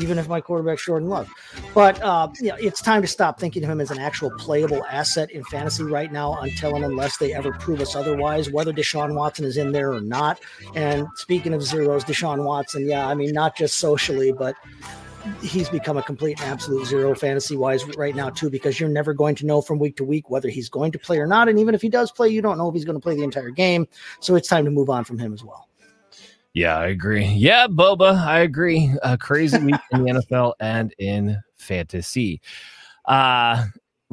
even 0.00 0.18
if 0.18 0.28
my 0.28 0.40
quarterback's 0.40 0.84
Jordan 0.84 1.08
Love. 1.08 1.28
But 1.74 2.00
uh, 2.02 2.28
you 2.40 2.48
know, 2.48 2.56
it's 2.56 2.80
time 2.80 3.02
to 3.02 3.08
stop 3.08 3.38
thinking 3.38 3.62
of 3.64 3.70
him 3.70 3.80
as 3.80 3.90
an 3.90 3.98
actual 3.98 4.30
playable 4.38 4.84
asset 4.86 5.30
in 5.30 5.44
fantasy 5.44 5.84
right 5.84 6.10
now 6.10 6.38
until 6.40 6.74
and 6.76 6.84
unless 6.84 7.18
they 7.18 7.34
ever 7.34 7.52
prove 7.52 7.80
us 7.80 7.94
otherwise, 7.94 8.50
whether 8.50 8.72
Deshaun 8.72 9.14
Watson 9.14 9.44
is 9.44 9.56
in 9.56 9.72
there 9.72 9.92
or 9.92 10.00
not. 10.00 10.40
And 10.74 11.06
speaking 11.16 11.52
of 11.52 11.62
zeros, 11.62 12.04
Deshaun 12.04 12.44
Watson 12.44 12.75
and 12.76 12.88
yeah, 12.88 13.08
I 13.08 13.14
mean, 13.14 13.32
not 13.32 13.56
just 13.56 13.76
socially, 13.78 14.32
but 14.32 14.54
he's 15.42 15.68
become 15.68 15.96
a 15.96 16.02
complete 16.02 16.40
and 16.40 16.50
absolute 16.50 16.86
zero 16.86 17.14
fantasy 17.14 17.56
wise 17.56 17.84
right 17.96 18.14
now 18.14 18.30
too 18.30 18.50
because 18.50 18.78
you're 18.78 18.88
never 18.88 19.12
going 19.12 19.34
to 19.34 19.46
know 19.46 19.60
from 19.60 19.78
week 19.78 19.96
to 19.96 20.04
week 20.04 20.30
whether 20.30 20.48
he's 20.48 20.68
going 20.68 20.92
to 20.92 20.98
play 20.98 21.18
or 21.18 21.26
not. 21.26 21.48
And 21.48 21.58
even 21.58 21.74
if 21.74 21.82
he 21.82 21.88
does 21.88 22.12
play 22.12 22.28
you 22.28 22.42
don't 22.42 22.58
know 22.58 22.68
if 22.68 22.74
he's 22.74 22.84
going 22.84 22.96
to 22.96 23.00
play 23.00 23.16
the 23.16 23.22
entire 23.22 23.50
game. 23.50 23.86
So 24.20 24.34
it's 24.34 24.48
time 24.48 24.64
to 24.64 24.70
move 24.70 24.90
on 24.90 25.04
from 25.04 25.18
him 25.18 25.32
as 25.32 25.42
well. 25.42 25.68
Yeah 26.54 26.78
i 26.78 26.86
agree. 26.86 27.26
Yeah 27.26 27.66
boba 27.66 28.16
i 28.16 28.40
agree. 28.40 28.92
A 29.02 29.18
crazy 29.18 29.58
week 29.58 29.80
in 29.92 30.04
the 30.04 30.10
nfl 30.30 30.54
and 30.60 30.94
in 30.98 31.40
fantasy. 31.56 32.40
Uh 33.04 33.66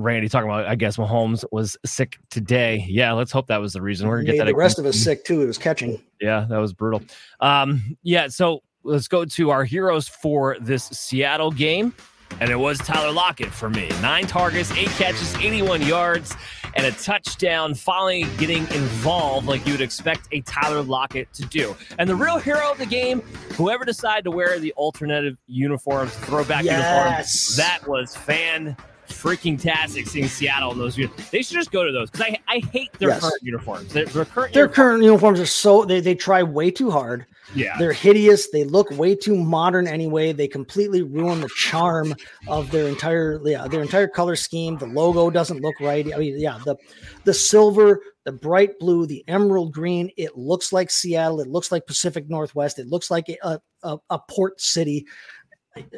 Randy 0.03 0.29
talking 0.29 0.49
about, 0.49 0.65
I 0.65 0.75
guess 0.75 0.97
Mahomes 0.97 1.43
was 1.51 1.77
sick 1.85 2.17
today. 2.29 2.85
Yeah, 2.87 3.13
let's 3.13 3.31
hope 3.31 3.47
that 3.47 3.61
was 3.61 3.73
the 3.73 3.81
reason. 3.81 4.07
We're 4.07 4.17
gonna 4.17 4.33
get 4.33 4.37
that. 4.39 4.45
The 4.45 4.55
rest 4.55 4.79
of 4.79 4.85
us 4.85 4.97
sick 4.97 5.23
too. 5.25 5.41
It 5.41 5.45
was 5.45 5.57
catching. 5.57 6.01
Yeah, 6.21 6.45
that 6.49 6.57
was 6.57 6.73
brutal. 6.73 7.01
Um, 7.39 7.97
yeah, 8.03 8.27
so 8.27 8.61
let's 8.83 9.07
go 9.07 9.25
to 9.25 9.49
our 9.49 9.63
heroes 9.63 10.07
for 10.07 10.57
this 10.59 10.85
Seattle 10.85 11.51
game. 11.51 11.93
And 12.39 12.49
it 12.49 12.55
was 12.55 12.79
Tyler 12.79 13.11
Lockett 13.11 13.51
for 13.51 13.69
me. 13.69 13.89
Nine 14.01 14.25
targets, 14.25 14.71
eight 14.71 14.89
catches, 14.89 15.35
81 15.35 15.83
yards, 15.83 16.35
and 16.75 16.85
a 16.85 16.91
touchdown, 16.91 17.75
finally 17.75 18.25
getting 18.37 18.63
involved 18.73 19.47
like 19.47 19.65
you 19.67 19.73
would 19.73 19.81
expect 19.81 20.27
a 20.31 20.41
Tyler 20.41 20.81
Lockett 20.81 21.31
to 21.33 21.45
do. 21.45 21.75
And 21.99 22.09
the 22.09 22.15
real 22.15 22.39
hero 22.39 22.71
of 22.71 22.79
the 22.79 22.87
game, 22.87 23.21
whoever 23.55 23.85
decided 23.85 24.23
to 24.23 24.31
wear 24.31 24.57
the 24.59 24.73
alternative 24.73 25.37
uniforms, 25.45 26.13
throwback 26.15 26.63
yes. 26.63 26.73
uniforms, 26.75 27.55
that 27.57 27.87
was 27.87 28.15
fan 28.15 28.75
freaking 29.23 29.59
tastic 29.59 30.05
seeing 30.05 30.27
Seattle 30.27 30.73
in 30.73 30.77
those. 30.77 30.97
They 30.97 31.41
should 31.41 31.55
just 31.55 31.71
go 31.71 31.85
to 31.85 31.91
those 31.93 32.11
because 32.11 32.27
I, 32.27 32.37
I 32.47 32.59
hate 32.59 32.91
their 32.99 33.09
yes. 33.09 33.21
current 33.21 33.41
uniforms. 33.41 33.93
Their, 33.93 34.05
their 34.05 34.25
current 34.25 34.53
their 34.53 34.63
uniforms. 34.63 34.75
current 34.75 35.03
uniforms 35.03 35.39
are 35.39 35.45
so 35.45 35.85
they 35.85 36.01
they 36.01 36.13
try 36.13 36.43
way 36.43 36.69
too 36.69 36.91
hard. 36.91 37.25
Yeah, 37.55 37.77
they're 37.77 37.93
hideous. 37.93 38.49
They 38.49 38.65
look 38.65 38.91
way 38.91 39.15
too 39.15 39.37
modern 39.37 39.87
anyway. 39.87 40.33
They 40.33 40.47
completely 40.47 41.03
ruin 41.03 41.39
the 41.39 41.49
charm 41.55 42.15
of 42.47 42.69
their 42.71 42.87
entire 42.87 43.39
yeah 43.45 43.67
their 43.67 43.81
entire 43.81 44.09
color 44.09 44.35
scheme. 44.35 44.77
The 44.77 44.87
logo 44.87 45.29
doesn't 45.29 45.61
look 45.61 45.79
right. 45.79 46.05
I 46.13 46.17
mean, 46.17 46.37
yeah, 46.37 46.59
the 46.65 46.75
the 47.23 47.33
silver, 47.33 48.01
the 48.25 48.33
bright 48.33 48.77
blue, 48.77 49.05
the 49.05 49.23
emerald 49.29 49.71
green. 49.71 50.11
It 50.17 50.37
looks 50.37 50.73
like 50.73 50.91
Seattle. 50.91 51.39
It 51.39 51.47
looks 51.47 51.71
like 51.71 51.87
Pacific 51.87 52.29
Northwest. 52.29 52.77
It 52.77 52.87
looks 52.87 53.09
like 53.09 53.29
a, 53.29 53.59
a, 53.83 53.97
a 54.09 54.19
port 54.29 54.59
city. 54.59 55.05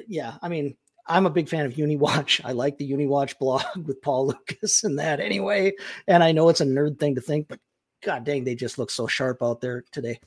Yeah, 0.07 0.36
I 0.43 0.47
mean 0.47 0.78
I'm 1.07 1.25
a 1.25 1.29
big 1.29 1.49
fan 1.49 1.65
of 1.65 1.73
UniWatch. 1.73 2.41
I 2.45 2.51
like 2.53 2.77
the 2.77 2.89
UniWatch 2.91 3.37
blog 3.37 3.63
with 3.85 4.01
Paul 4.01 4.27
Lukas 4.27 4.83
and 4.83 4.99
that 4.99 5.19
anyway. 5.19 5.73
And 6.07 6.23
I 6.23 6.31
know 6.31 6.49
it's 6.49 6.61
a 6.61 6.65
nerd 6.65 6.99
thing 6.99 7.15
to 7.15 7.21
think, 7.21 7.47
but 7.47 7.59
god 8.03 8.23
dang, 8.23 8.43
they 8.43 8.55
just 8.55 8.77
look 8.77 8.91
so 8.91 9.07
sharp 9.07 9.41
out 9.41 9.61
there 9.61 9.83
today. 9.91 10.19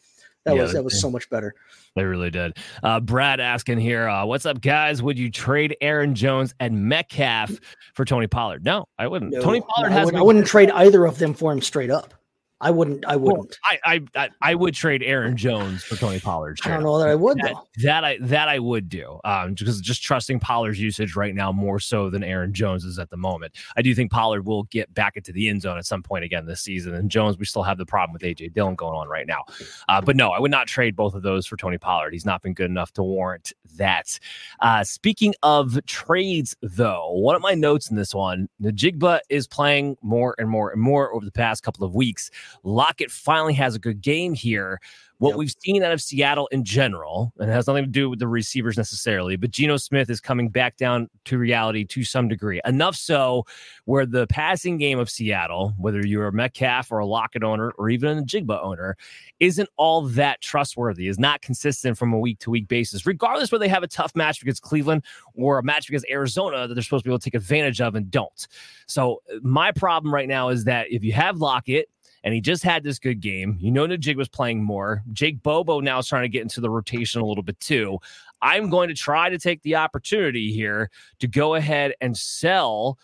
That 0.44 0.56
yeah, 0.56 0.62
was 0.62 0.72
that 0.72 0.84
was 0.84 0.98
so 0.98 1.10
much 1.10 1.28
better. 1.28 1.54
They 1.94 2.04
really 2.04 2.30
did. 2.30 2.56
Uh, 2.82 3.00
Brad 3.00 3.38
asking 3.40 3.80
here, 3.80 4.08
uh, 4.08 4.24
what's 4.24 4.46
up, 4.46 4.60
guys? 4.60 5.02
Would 5.02 5.18
you 5.18 5.30
trade 5.30 5.76
Aaron 5.80 6.14
Jones 6.14 6.54
and 6.58 6.88
Metcalf 6.88 7.50
for 7.94 8.04
Tony 8.04 8.28
Pollard? 8.28 8.64
No, 8.64 8.86
I 8.98 9.08
wouldn't. 9.08 9.32
No, 9.32 9.42
Tony 9.42 9.60
Pollard 9.60 9.90
no, 9.90 9.94
has. 9.94 10.02
I, 10.02 10.04
would, 10.06 10.14
I 10.14 10.22
wouldn't 10.22 10.46
trade 10.54 10.70
either 10.70 11.04
of 11.04 11.18
them 11.18 11.34
for 11.34 11.52
him 11.52 11.60
straight 11.60 11.90
up. 11.90 12.14
I 12.60 12.70
wouldn't. 12.70 13.04
I 13.06 13.14
wouldn't. 13.14 13.56
Well, 13.70 13.78
I, 13.84 14.02
I 14.16 14.28
I 14.42 14.54
would 14.54 14.74
trade 14.74 15.02
Aaron 15.04 15.36
Jones 15.36 15.84
for 15.84 15.94
Tony 15.94 16.18
Pollard. 16.18 16.58
I 16.64 16.70
don't 16.70 16.82
know 16.82 16.98
that 16.98 17.08
I 17.08 17.14
would 17.14 17.38
that, 17.38 17.52
though. 17.52 17.68
That 17.84 18.04
I 18.04 18.18
that 18.20 18.48
I 18.48 18.58
would 18.58 18.88
do. 18.88 19.20
Um, 19.24 19.54
because 19.54 19.80
just 19.80 20.02
trusting 20.02 20.40
Pollard's 20.40 20.80
usage 20.80 21.14
right 21.14 21.34
now 21.34 21.52
more 21.52 21.78
so 21.78 22.10
than 22.10 22.24
Aaron 22.24 22.52
Jones 22.52 22.84
is 22.84 22.98
at 22.98 23.10
the 23.10 23.16
moment. 23.16 23.54
I 23.76 23.82
do 23.82 23.94
think 23.94 24.10
Pollard 24.10 24.44
will 24.44 24.64
get 24.64 24.92
back 24.92 25.16
into 25.16 25.30
the 25.30 25.48
end 25.48 25.62
zone 25.62 25.78
at 25.78 25.86
some 25.86 26.02
point 26.02 26.24
again 26.24 26.46
this 26.46 26.60
season. 26.60 26.94
And 26.94 27.10
Jones, 27.10 27.38
we 27.38 27.44
still 27.44 27.62
have 27.62 27.78
the 27.78 27.86
problem 27.86 28.12
with 28.12 28.22
AJ 28.22 28.54
Dillon 28.54 28.74
going 28.74 28.94
on 28.94 29.08
right 29.08 29.26
now. 29.26 29.44
Uh, 29.88 30.00
but 30.00 30.16
no, 30.16 30.30
I 30.30 30.40
would 30.40 30.50
not 30.50 30.66
trade 30.66 30.96
both 30.96 31.14
of 31.14 31.22
those 31.22 31.46
for 31.46 31.56
Tony 31.56 31.78
Pollard. 31.78 32.12
He's 32.12 32.26
not 32.26 32.42
been 32.42 32.54
good 32.54 32.70
enough 32.70 32.92
to 32.94 33.02
warrant 33.04 33.52
that. 33.76 34.18
Uh, 34.60 34.82
speaking 34.82 35.34
of 35.44 35.78
trades, 35.86 36.56
though, 36.60 37.10
one 37.12 37.36
of 37.36 37.42
my 37.42 37.54
notes 37.54 37.88
in 37.88 37.96
this 37.96 38.14
one, 38.14 38.48
Njigba 38.60 39.20
is 39.28 39.46
playing 39.46 39.96
more 40.02 40.34
and 40.38 40.48
more 40.48 40.70
and 40.70 40.80
more 40.80 41.14
over 41.14 41.24
the 41.24 41.32
past 41.32 41.62
couple 41.62 41.84
of 41.84 41.94
weeks. 41.94 42.30
Lockett 42.62 43.10
finally 43.10 43.54
has 43.54 43.74
a 43.74 43.78
good 43.78 44.00
game 44.00 44.34
here. 44.34 44.80
What 45.18 45.30
yep. 45.30 45.38
we've 45.38 45.54
seen 45.58 45.82
out 45.82 45.90
of 45.90 46.00
Seattle 46.00 46.46
in 46.52 46.62
general, 46.62 47.32
and 47.40 47.50
it 47.50 47.52
has 47.52 47.66
nothing 47.66 47.84
to 47.84 47.90
do 47.90 48.08
with 48.08 48.20
the 48.20 48.28
receivers 48.28 48.76
necessarily, 48.76 49.34
but 49.34 49.50
Geno 49.50 49.76
Smith 49.76 50.08
is 50.10 50.20
coming 50.20 50.48
back 50.48 50.76
down 50.76 51.10
to 51.24 51.38
reality 51.38 51.84
to 51.86 52.04
some 52.04 52.28
degree. 52.28 52.60
Enough 52.64 52.94
so 52.94 53.44
where 53.84 54.06
the 54.06 54.28
passing 54.28 54.78
game 54.78 55.00
of 55.00 55.10
Seattle, 55.10 55.74
whether 55.76 56.06
you're 56.06 56.28
a 56.28 56.32
Metcalf 56.32 56.92
or 56.92 57.00
a 57.00 57.06
Lockett 57.06 57.42
owner 57.42 57.72
or 57.78 57.90
even 57.90 58.16
a 58.16 58.22
Njigba 58.22 58.62
owner, 58.62 58.96
isn't 59.40 59.68
all 59.76 60.02
that 60.02 60.40
trustworthy, 60.40 61.08
is 61.08 61.18
not 61.18 61.42
consistent 61.42 61.98
from 61.98 62.12
a 62.12 62.18
week 62.18 62.38
to 62.38 62.50
week 62.50 62.68
basis, 62.68 63.04
regardless 63.04 63.50
whether 63.50 63.64
they 63.64 63.68
have 63.68 63.82
a 63.82 63.88
tough 63.88 64.14
match 64.14 64.40
against 64.40 64.62
Cleveland 64.62 65.04
or 65.34 65.58
a 65.58 65.64
match 65.64 65.88
against 65.88 66.06
Arizona 66.08 66.68
that 66.68 66.74
they're 66.74 66.82
supposed 66.82 67.02
to 67.02 67.08
be 67.08 67.12
able 67.12 67.18
to 67.18 67.24
take 67.24 67.34
advantage 67.34 67.80
of 67.80 67.96
and 67.96 68.08
don't. 68.08 68.46
So, 68.86 69.20
uh, 69.34 69.38
my 69.42 69.72
problem 69.72 70.14
right 70.14 70.28
now 70.28 70.50
is 70.50 70.62
that 70.64 70.86
if 70.92 71.02
you 71.02 71.12
have 71.12 71.38
Lockett, 71.38 71.88
and 72.24 72.34
he 72.34 72.40
just 72.40 72.62
had 72.62 72.82
this 72.82 72.98
good 72.98 73.20
game. 73.20 73.56
You 73.60 73.70
know, 73.70 73.86
Najig 73.86 74.16
was 74.16 74.28
playing 74.28 74.62
more. 74.62 75.02
Jake 75.12 75.42
Bobo 75.42 75.80
now 75.80 75.98
is 75.98 76.08
trying 76.08 76.22
to 76.22 76.28
get 76.28 76.42
into 76.42 76.60
the 76.60 76.70
rotation 76.70 77.20
a 77.20 77.26
little 77.26 77.42
bit 77.42 77.58
too. 77.60 77.98
I'm 78.40 78.70
going 78.70 78.88
to 78.88 78.94
try 78.94 79.28
to 79.30 79.38
take 79.38 79.62
the 79.62 79.76
opportunity 79.76 80.52
here 80.52 80.90
to 81.20 81.26
go 81.26 81.54
ahead 81.54 81.94
and 82.00 82.16
sell. 82.16 82.98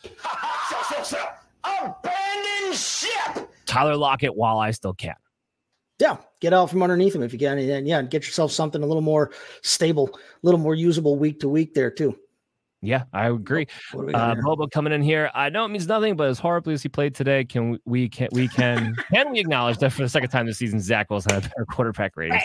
sell, 0.68 0.84
sell, 0.84 1.04
sell. 1.04 1.34
Abandon 1.64 2.72
ship. 2.72 3.50
Tyler 3.66 3.96
Lockett 3.96 4.36
while 4.36 4.58
I 4.58 4.70
still 4.70 4.94
can. 4.94 5.16
Yeah, 6.00 6.16
get 6.40 6.52
out 6.52 6.70
from 6.70 6.82
underneath 6.82 7.14
him 7.14 7.22
if 7.22 7.32
you 7.32 7.38
can, 7.38 7.56
and 7.56 7.86
yeah, 7.86 8.02
get 8.02 8.26
yourself 8.26 8.50
something 8.50 8.82
a 8.82 8.86
little 8.86 9.00
more 9.00 9.30
stable, 9.62 10.10
a 10.12 10.18
little 10.42 10.58
more 10.58 10.74
usable 10.74 11.16
week 11.16 11.40
to 11.40 11.48
week 11.48 11.72
there 11.72 11.90
too. 11.90 12.18
Yeah, 12.84 13.04
I 13.12 13.28
agree. 13.28 13.66
Uh, 13.94 14.34
Bobo 14.36 14.66
coming 14.66 14.92
in 14.92 15.02
here. 15.02 15.30
I 15.34 15.48
know 15.48 15.64
it 15.64 15.68
means 15.68 15.86
nothing, 15.86 16.16
but 16.16 16.28
as 16.28 16.38
horribly 16.38 16.74
as 16.74 16.82
he 16.82 16.88
played 16.88 17.14
today, 17.14 17.44
can 17.44 17.78
we 17.84 18.08
can 18.08 18.28
we 18.32 18.48
can 18.48 18.94
can 19.12 19.30
we 19.32 19.40
acknowledge 19.40 19.78
that 19.78 19.92
for 19.92 20.02
the 20.02 20.08
second 20.08 20.30
time 20.30 20.46
this 20.46 20.58
season, 20.58 20.80
Zach 20.80 21.10
Wilson 21.10 21.32
had 21.34 21.46
a 21.46 21.48
better 21.48 21.66
quarterback 21.70 22.16
rating? 22.16 22.38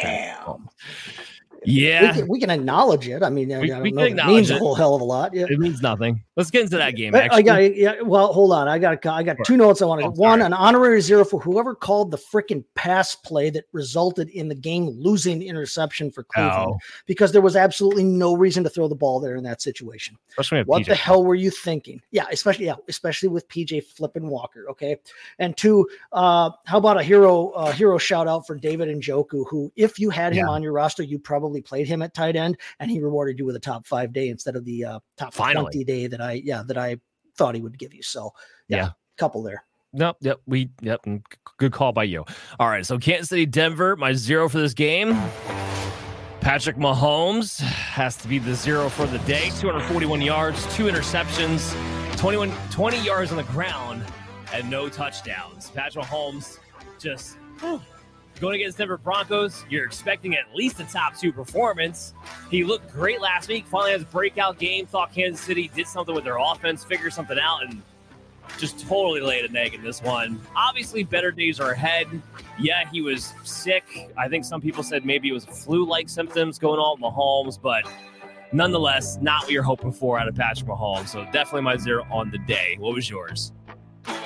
Yeah, 1.66 2.02
we 2.02 2.20
can, 2.20 2.28
we 2.28 2.40
can, 2.40 2.50
acknowledge 2.50 3.08
it. 3.08 3.22
I 3.22 3.30
mean, 3.30 3.50
we, 3.50 3.72
I 3.72 3.82
we 3.82 3.90
it 3.90 4.26
means 4.26 4.50
it. 4.50 4.56
a 4.56 4.60
whole 4.60 4.76
hell 4.76 4.96
of 4.96 5.02
a 5.02 5.04
lot. 5.04 5.34
Yeah, 5.34 5.46
it 5.50 5.60
means 5.60 5.82
nothing. 5.82 6.24
Let's 6.36 6.50
get 6.50 6.64
into 6.64 6.78
that 6.78 6.96
game. 6.96 7.14
Actually. 7.14 7.38
I 7.38 7.42
got 7.42 7.76
yeah. 7.76 8.02
Well, 8.02 8.32
hold 8.32 8.54
on. 8.54 8.68
I 8.68 8.80
got 8.80 9.06
I 9.06 9.24
got 9.24 9.38
two 9.46 9.58
notes 9.58 9.82
I 9.82 9.86
want 9.86 10.02
to. 10.02 10.08
Oh, 10.08 10.12
One, 10.12 10.42
an 10.42 10.54
honorary 10.54 11.02
zero 11.02 11.26
for 11.26 11.40
whoever 11.40 11.76
called 11.76 12.12
the 12.12 12.18
freaking 12.18 12.64
pass 12.76 13.16
play 13.16 13.50
that 13.50 13.66
resulted 13.74 14.30
in 14.30 14.48
the 14.48 14.56
game 14.56 14.88
losing 14.90 15.42
interception 15.42 16.12
for 16.12 16.24
Cleveland 16.24 16.76
oh. 16.76 16.78
because 17.06 17.34
there 17.34 17.42
was 17.42 17.56
absolutely 17.56 18.06
no 18.06 18.36
reason 18.36 18.64
to 18.64 18.70
throw 18.70 18.88
the 18.88 18.96
ball 18.96 19.20
there 19.20 19.36
in 19.36 19.44
that 19.44 19.62
situation. 19.62 20.18
What 20.38 20.46
PJ. 20.84 20.86
the 20.86 20.96
hell 20.96 21.26
were 21.26 21.36
you 21.36 21.52
thinking? 21.52 22.02
Yeah, 22.12 22.26
especially 22.32 22.68
yeah, 22.68 22.76
especially 22.88 23.30
with 23.30 23.48
PJ 23.50 23.84
flipping 23.84 24.30
Walker. 24.30 24.66
Okay, 24.70 24.98
and 25.40 25.58
two, 25.58 25.90
uh, 26.14 26.52
how 26.66 26.78
about 26.78 26.98
a 26.98 27.04
hero 27.04 27.50
uh, 27.50 27.72
hero 27.72 27.98
shout 27.98 28.28
out 28.28 28.48
for 28.48 28.56
David 28.56 28.88
Njoku, 28.88 29.46
who 29.50 29.72
if 29.76 30.00
you 30.00 30.10
had 30.10 30.32
him 30.32 30.46
yeah. 30.46 30.52
on 30.52 30.64
your 30.64 30.72
roster, 30.72 31.04
you 31.04 31.20
probably 31.20 31.49
played 31.62 31.88
him 31.88 32.02
at 32.02 32.14
tight 32.14 32.36
end, 32.36 32.58
and 32.80 32.90
he 32.90 33.00
rewarded 33.00 33.40
you 33.40 33.46
with 33.46 33.56
a 33.56 33.60
top 33.60 33.86
five 33.86 34.14
day 34.14 34.30
instead 34.30 34.56
of 34.56 34.66
the 34.66 34.86
uh, 34.86 35.00
top 35.18 35.34
Finally. 35.34 35.64
twenty 35.64 35.84
day 35.84 36.08
that 36.08 36.22
I 36.22 36.34
yeah 36.34 36.64
that 36.68 36.78
I 36.78 36.98
thought 37.38 37.56
he 37.56 37.62
would 37.62 37.78
give 37.78 37.94
you. 37.94 38.04
So 38.04 38.32
yeah, 38.68 38.78
yeah. 38.78 38.90
couple 39.18 39.44
there. 39.44 39.64
Nope. 39.94 40.18
Yep. 40.22 40.42
We. 40.46 40.70
Yep. 40.82 41.06
Good 41.58 41.72
call 41.72 41.92
by 41.92 42.04
you. 42.04 42.24
All 42.60 42.70
right. 42.70 42.86
So 42.86 43.00
Kansas 43.00 43.30
City, 43.30 43.46
Denver. 43.46 43.96
My 43.96 44.14
zero 44.14 44.48
for 44.48 44.60
this 44.60 44.74
game. 44.74 45.20
Patrick 46.42 46.78
Mahomes 46.78 47.60
has 47.60 48.16
to 48.18 48.28
be 48.28 48.40
the 48.40 48.56
zero 48.56 48.88
for 48.88 49.06
the 49.06 49.20
day. 49.20 49.50
241 49.60 50.22
yards, 50.22 50.74
two 50.74 50.86
interceptions, 50.86 51.76
21, 52.18 52.52
20 52.72 53.04
yards 53.04 53.32
on 53.32 53.38
the 53.38 53.44
ground, 53.44 54.06
and 54.54 54.70
no 54.70 54.88
touchdowns. 54.88 55.70
Patrick 55.72 56.06
Mahomes 56.06 56.60
just 56.98 57.36
Going 58.40 58.62
against 58.62 58.78
Denver 58.78 58.98
Broncos, 58.98 59.66
you're 59.70 59.86
expecting 59.86 60.36
at 60.36 60.56
least 60.56 60.80
a 60.80 60.86
top 60.86 61.18
two 61.18 61.34
performance. 61.34 62.14
He 62.50 62.64
looked 62.64 62.92
great 62.94 63.20
last 63.20 63.50
week, 63.50 63.68
finally 63.68 63.92
has 63.92 64.04
a 64.04 64.06
breakout 64.06 64.58
game. 64.58 64.86
Thought 64.86 65.14
Kansas 65.14 65.44
City 65.44 65.70
did 65.76 65.88
something 65.88 66.16
with 66.16 66.24
their 66.24 66.38
offense, 66.38 66.86
figured 66.86 67.12
something 67.12 67.38
out, 67.38 67.64
and 67.64 67.82
just 68.58 68.80
totally 68.88 69.20
laid 69.20 69.44
an 69.44 69.58
egg 69.58 69.74
in 69.74 69.84
this 69.84 70.02
one. 70.02 70.40
Obviously, 70.56 71.04
better 71.04 71.32
days 71.32 71.60
are 71.60 71.72
ahead. 71.72 72.08
Yeah, 72.58 72.90
he 72.90 73.02
was 73.02 73.34
sick. 73.44 74.10
I 74.18 74.30
think 74.30 74.46
some 74.46 74.62
people 74.62 74.84
said 74.84 75.06
maybe 75.06 75.28
it 75.30 75.34
was 75.34 75.44
flu 75.44 75.86
like 75.86 76.08
symptoms 76.08 76.58
going 76.58 76.80
on 76.80 77.02
with 77.02 77.14
Mahomes, 77.14 77.62
but 77.62 77.84
nonetheless, 78.54 79.18
not 79.22 79.44
what 79.44 79.52
you're 79.52 79.64
hoping 79.64 79.92
for 79.92 80.18
out 80.18 80.30
of 80.30 80.36
Patrick 80.36 80.70
Mahomes. 80.70 81.10
So 81.10 81.26
definitely 81.26 81.62
my 81.62 81.76
zero 81.76 82.06
on 82.10 82.32
the 82.32 82.38
day. 82.38 82.78
What 82.80 82.96
was 82.96 83.10
yours? 83.10 83.52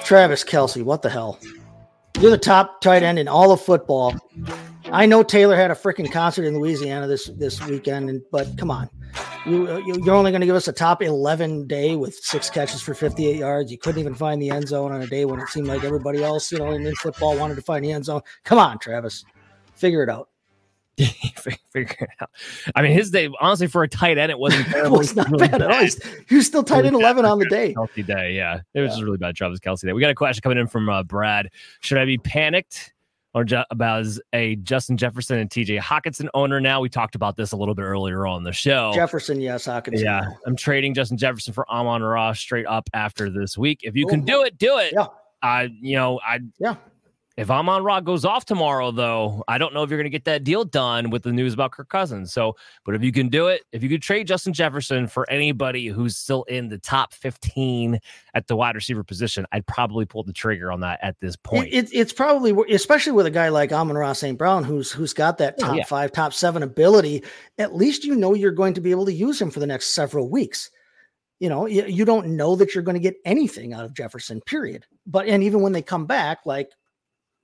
Travis 0.04 0.44
Kelce, 0.44 0.84
what 0.84 1.02
the 1.02 1.10
hell? 1.10 1.40
You're 2.20 2.32
the 2.32 2.38
top 2.38 2.82
tight 2.82 3.04
end 3.04 3.20
in 3.20 3.28
all 3.28 3.52
of 3.52 3.62
football. 3.62 4.16
I 4.92 5.06
know 5.06 5.24
Taylor 5.24 5.56
had 5.56 5.72
a 5.72 5.76
freaking 5.76 6.12
concert 6.12 6.46
in 6.46 6.58
Louisiana 6.58 7.08
this 7.08 7.28
this 7.38 7.66
weekend, 7.66 8.10
and, 8.10 8.22
but 8.32 8.58
come 8.58 8.70
on, 8.70 8.90
you, 9.46 9.84
you 9.86 10.12
are 10.12 10.16
only 10.16 10.32
going 10.32 10.42
to 10.42 10.46
give 10.46 10.56
us 10.56 10.68
a 10.68 10.74
top 10.74 11.02
eleven 11.02 11.68
day 11.68 11.96
with 11.96 12.16
six 12.16 12.50
catches 12.50 12.82
for 12.82 12.94
58 12.94 13.38
yards. 13.38 13.72
You 13.72 13.78
couldn't 13.78 14.00
even 14.00 14.16
find 14.16 14.42
the 14.42 14.52
end 14.52 14.68
zone 14.68 14.92
on 14.92 15.02
a 15.02 15.08
day 15.08 15.26
when 15.26 15.40
it 15.40 15.50
seemed 15.50 15.68
like 15.68 15.84
everybody 15.84 16.24
else, 16.24 16.52
you 16.52 16.60
know, 16.60 16.72
in, 16.72 16.86
in 16.86 16.96
football 16.96 17.38
wanted 17.38 17.56
to 17.56 17.62
find 17.62 17.84
the 17.84 17.92
end 17.92 18.06
zone. 18.06 18.22
Come 18.44 18.60
on, 18.60 18.80
Travis, 18.80 19.26
figure 19.74 20.04
it 20.04 20.10
out. 20.10 20.30
figure 21.72 21.98
it 22.02 22.10
out. 22.22 22.30
I 22.76 22.82
mean, 22.82 22.92
his 22.92 23.10
day, 23.10 23.30
honestly, 23.40 23.68
for 23.68 23.84
a 23.84 23.88
tight 23.88 24.18
end, 24.18 24.32
it 24.32 24.38
wasn't 24.38 24.68
terrible. 24.68 25.02
not 25.16 25.30
really 25.32 25.48
bad, 25.50 25.62
at 25.62 25.72
all. 25.72 25.86
He 26.28 26.36
was 26.36 26.46
still 26.46 26.64
tight 26.64 26.86
end 26.86 26.96
11 26.96 27.26
on 27.26 27.40
the 27.40 27.46
day. 27.46 27.74
Kelce 27.74 28.06
day, 28.06 28.34
yeah. 28.34 28.60
It 28.74 28.82
was 28.82 28.90
yeah. 28.90 28.96
just 28.96 29.04
really 29.04 29.18
bad 29.18 29.36
Travis 29.36 29.60
Kelce 29.60 29.82
day. 29.82 29.94
We 29.94 30.02
got 30.02 30.12
a 30.12 30.16
question 30.16 30.42
coming 30.42 30.58
in 30.58 30.68
from 30.68 30.90
uh, 30.90 31.04
Brad. 31.04 31.50
Should 31.82 31.98
I 31.98 32.06
be 32.06 32.20
panicked 32.20 32.94
or 33.34 33.44
ju- 33.44 33.64
about 33.72 34.06
a 34.34 34.56
Justin 34.58 34.96
Jefferson 34.96 35.40
and 35.40 35.50
TJ 35.50 35.80
Hockenson 35.80 36.28
owner 36.36 36.62
now? 36.62 36.80
We 36.80 36.90
talked 36.90 37.16
about 37.16 37.38
this 37.38 37.54
a 37.54 37.58
little 37.58 37.74
bit 37.74 37.84
earlier 37.84 38.28
on 38.28 38.44
the 38.44 38.54
show. 38.54 38.92
Jefferson, 38.94 39.42
yes. 39.42 39.66
Hockenson. 39.66 40.04
Yeah. 40.04 40.22
No. 40.22 40.38
I'm 40.46 40.56
trading 40.56 40.94
Justin 40.94 41.18
Jefferson 41.18 41.54
for 41.54 41.68
Amon 41.72 42.04
Ra 42.04 42.34
straight 42.34 42.68
up 42.68 42.88
after 42.94 43.32
this 43.32 43.58
week. 43.58 43.80
If 43.82 43.96
you 43.96 44.06
can 44.06 44.22
do 44.22 44.44
it, 44.44 44.60
do 44.60 44.78
it. 44.78 44.94
Yeah. 44.94 45.08
I, 45.42 45.66
uh, 45.66 45.68
you 45.82 45.98
know, 45.98 46.20
I, 46.26 46.40
yeah. 46.60 46.76
If 47.36 47.50
Amon 47.50 47.84
Ra 47.84 48.00
goes 48.00 48.26
off 48.26 48.46
tomorrow, 48.46 48.92
though, 48.92 49.44
I 49.48 49.58
don't 49.58 49.74
know 49.74 49.82
if 49.82 49.90
you're 49.90 49.98
going 49.98 50.06
to 50.06 50.12
get 50.12 50.26
that 50.26 50.44
deal 50.44 50.64
done 50.64 51.10
with 51.10 51.24
the 51.24 51.32
news 51.32 51.56
about 51.56 51.72
Kirk 51.72 51.90
Cousins. 51.90 52.32
So, 52.32 52.56
but 52.86 52.94
if 52.94 53.02
you 53.02 53.12
can 53.12 53.28
do 53.28 53.48
it, 53.48 53.64
if 53.72 53.82
you 53.82 53.90
could 53.90 54.04
trade 54.04 54.28
Justin 54.28 54.54
Jefferson 54.54 55.08
for 55.08 55.28
anybody 55.32 55.88
who's 55.88 56.16
still 56.16 56.44
in 56.44 56.70
the 56.70 56.78
top 56.78 57.12
15 57.12 58.00
at 58.36 58.46
the 58.46 58.56
wide 58.56 58.76
receiver 58.76 59.04
position, 59.04 59.48
I'd 59.52 59.66
probably 59.66 60.06
pull 60.06 60.22
the 60.22 60.32
trigger 60.32 60.72
on 60.72 60.82
that 60.82 61.00
at 61.02 61.20
this 61.22 61.36
point. 61.36 61.70
It, 61.70 61.86
it, 61.86 61.90
it's 61.92 62.14
probably, 62.14 62.54
especially 62.72 63.14
with 63.14 63.26
a 63.26 63.32
guy 63.32 63.50
like 63.50 63.72
Amon 63.72 63.98
Ra 63.98 64.14
St. 64.14 64.38
Brown, 64.38 64.64
who's 64.64 64.92
who's 64.92 65.14
got 65.14 65.40
that 65.40 65.56
oh, 65.58 65.66
top 65.66 65.78
yeah. 65.78 65.86
five, 65.86 66.12
top 66.12 66.34
seven 66.34 66.62
ability. 66.62 67.24
At 67.58 67.76
least 67.76 68.04
you 68.04 68.16
know 68.16 68.36
you're 68.36 68.52
going 68.52 68.76
to 68.76 68.82
be 68.82 68.92
able 68.92 69.06
to 69.06 69.14
use 69.14 69.42
him 69.42 69.50
for 69.50 69.60
the 69.60 69.68
next 69.68 69.96
several 69.96 70.30
weeks 70.30 70.70
you 71.40 71.50
know 71.50 71.66
you, 71.66 71.84
you 71.86 72.06
don't 72.06 72.28
know 72.28 72.56
that 72.56 72.76
you're 72.76 72.84
going 72.84 72.94
to 72.94 73.02
get 73.02 73.16
anything 73.26 73.74
out 73.74 73.84
of 73.84 73.94
jefferson 73.96 74.40
period 74.42 74.86
but 75.08 75.28
and 75.28 75.42
even 75.42 75.62
when 75.62 75.72
they 75.72 75.82
come 75.82 76.06
back 76.06 76.38
like 76.46 76.70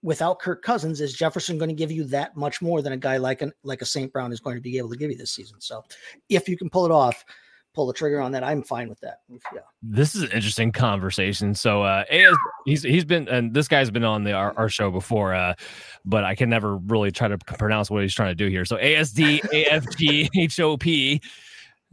without 0.02 0.40
Kirk 0.40 0.62
Cousins, 0.64 1.02
is 1.02 1.14
Jefferson 1.14 1.58
going 1.58 1.70
to 1.70 1.76
give 1.76 1.92
you 1.92 2.04
that 2.06 2.36
much 2.36 2.62
more 2.62 2.82
than 2.82 2.94
a 2.94 2.98
guy 2.98 3.18
like 3.18 3.42
an 3.42 3.52
like 3.64 3.82
a 3.82 3.86
St. 3.86 4.12
Brown 4.12 4.32
is 4.32 4.40
going 4.40 4.56
to 4.56 4.62
be 4.62 4.78
able 4.78 4.90
to 4.90 4.98
give 4.98 5.12
you 5.12 5.18
this 5.18 5.32
season? 5.32 5.60
So 5.60 5.84
if 6.30 6.48
you 6.48 6.58
can 6.58 6.70
pull 6.70 6.86
it 6.86 6.92
off, 6.92 7.26
pull 7.74 7.86
the 7.88 7.94
trigger 7.94 8.20
on 8.20 8.32
that, 8.32 8.44
I'm 8.44 8.64
fine 8.64 8.90
with 8.90 9.00
that. 9.02 9.20
Yeah. 9.54 9.62
This 9.82 10.16
is 10.16 10.24
an 10.24 10.32
interesting 10.32 10.72
conversation. 10.72 11.54
So 11.54 11.84
uh 11.84 12.04
AS, 12.10 12.36
he's 12.66 12.84
he's 12.84 13.06
been 13.06 13.28
and 13.28 13.54
this 13.54 13.68
guy's 13.68 13.92
been 13.92 14.04
on 14.04 14.24
the 14.24 14.34
our, 14.34 14.58
our 14.58 14.70
show 14.70 14.92
before, 14.92 15.34
uh, 15.34 15.54
but 16.06 16.24
I 16.24 16.36
can 16.36 16.50
never 16.50 16.78
really 16.78 17.12
try 17.12 17.28
to 17.28 17.38
pronounce 17.38 17.92
what 17.92 18.02
he's 18.02 18.14
trying 18.14 18.32
to 18.32 18.36
do 18.36 18.48
here. 18.48 18.66
So 18.66 18.78
ASD 18.78 19.42
AFG 19.42 20.58
HOP, 20.58 21.22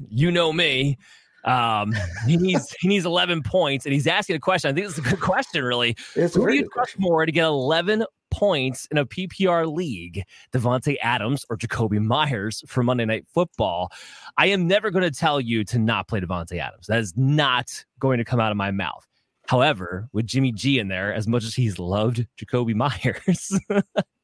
you 0.09 0.31
know 0.31 0.53
me. 0.53 0.99
Um, 1.47 1.95
he 2.27 2.37
needs 2.37 2.75
he 2.81 2.89
needs 2.89 3.07
11 3.07 3.43
points, 3.43 3.87
and 3.87 3.93
he's 3.93 4.07
asking 4.07 4.37
a 4.37 4.41
question. 4.41 4.71
I 4.71 4.75
think 4.75 4.89
it's 4.89 4.99
a 4.99 5.03
good 5.03 5.21
question, 5.21 5.65
really. 5.65 5.97
It's 6.15 6.35
Who 6.35 6.47
do 6.47 6.55
you 6.55 6.69
trust 6.73 6.99
more 6.99 7.25
to 7.25 7.33
get 7.33 7.45
11 7.45 8.05
points 8.31 8.87
in 8.91 8.99
a 8.99 9.07
PPR 9.07 9.73
league, 9.73 10.23
Davante 10.53 10.97
Adams 11.01 11.45
or 11.49 11.57
Jakobi 11.57 12.03
Meyers 12.03 12.63
for 12.67 12.83
Monday 12.83 13.05
Night 13.05 13.25
Football. 13.33 13.91
I 14.37 14.47
am 14.49 14.67
never 14.67 14.91
going 14.91 15.05
to 15.05 15.17
tell 15.17 15.41
you 15.41 15.65
to 15.65 15.79
not 15.79 16.09
play 16.09 16.21
Davante 16.21 16.59
Adams. 16.59 16.87
That 16.89 16.99
is 16.99 17.17
not 17.17 17.85
going 17.99 18.19
to 18.19 18.25
come 18.25 18.41
out 18.41 18.51
of 18.51 18.57
my 18.57 18.71
mouth. 18.71 19.07
However, 19.49 20.09
with 20.13 20.27
Jimmy 20.27 20.53
G 20.53 20.79
in 20.79 20.89
there, 20.89 21.15
as 21.15 21.29
much 21.29 21.45
as 21.45 21.55
he's 21.55 21.79
loved 21.79 22.27
Jakobi 22.37 22.75
Meyers, 22.75 23.59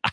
I 0.04 0.10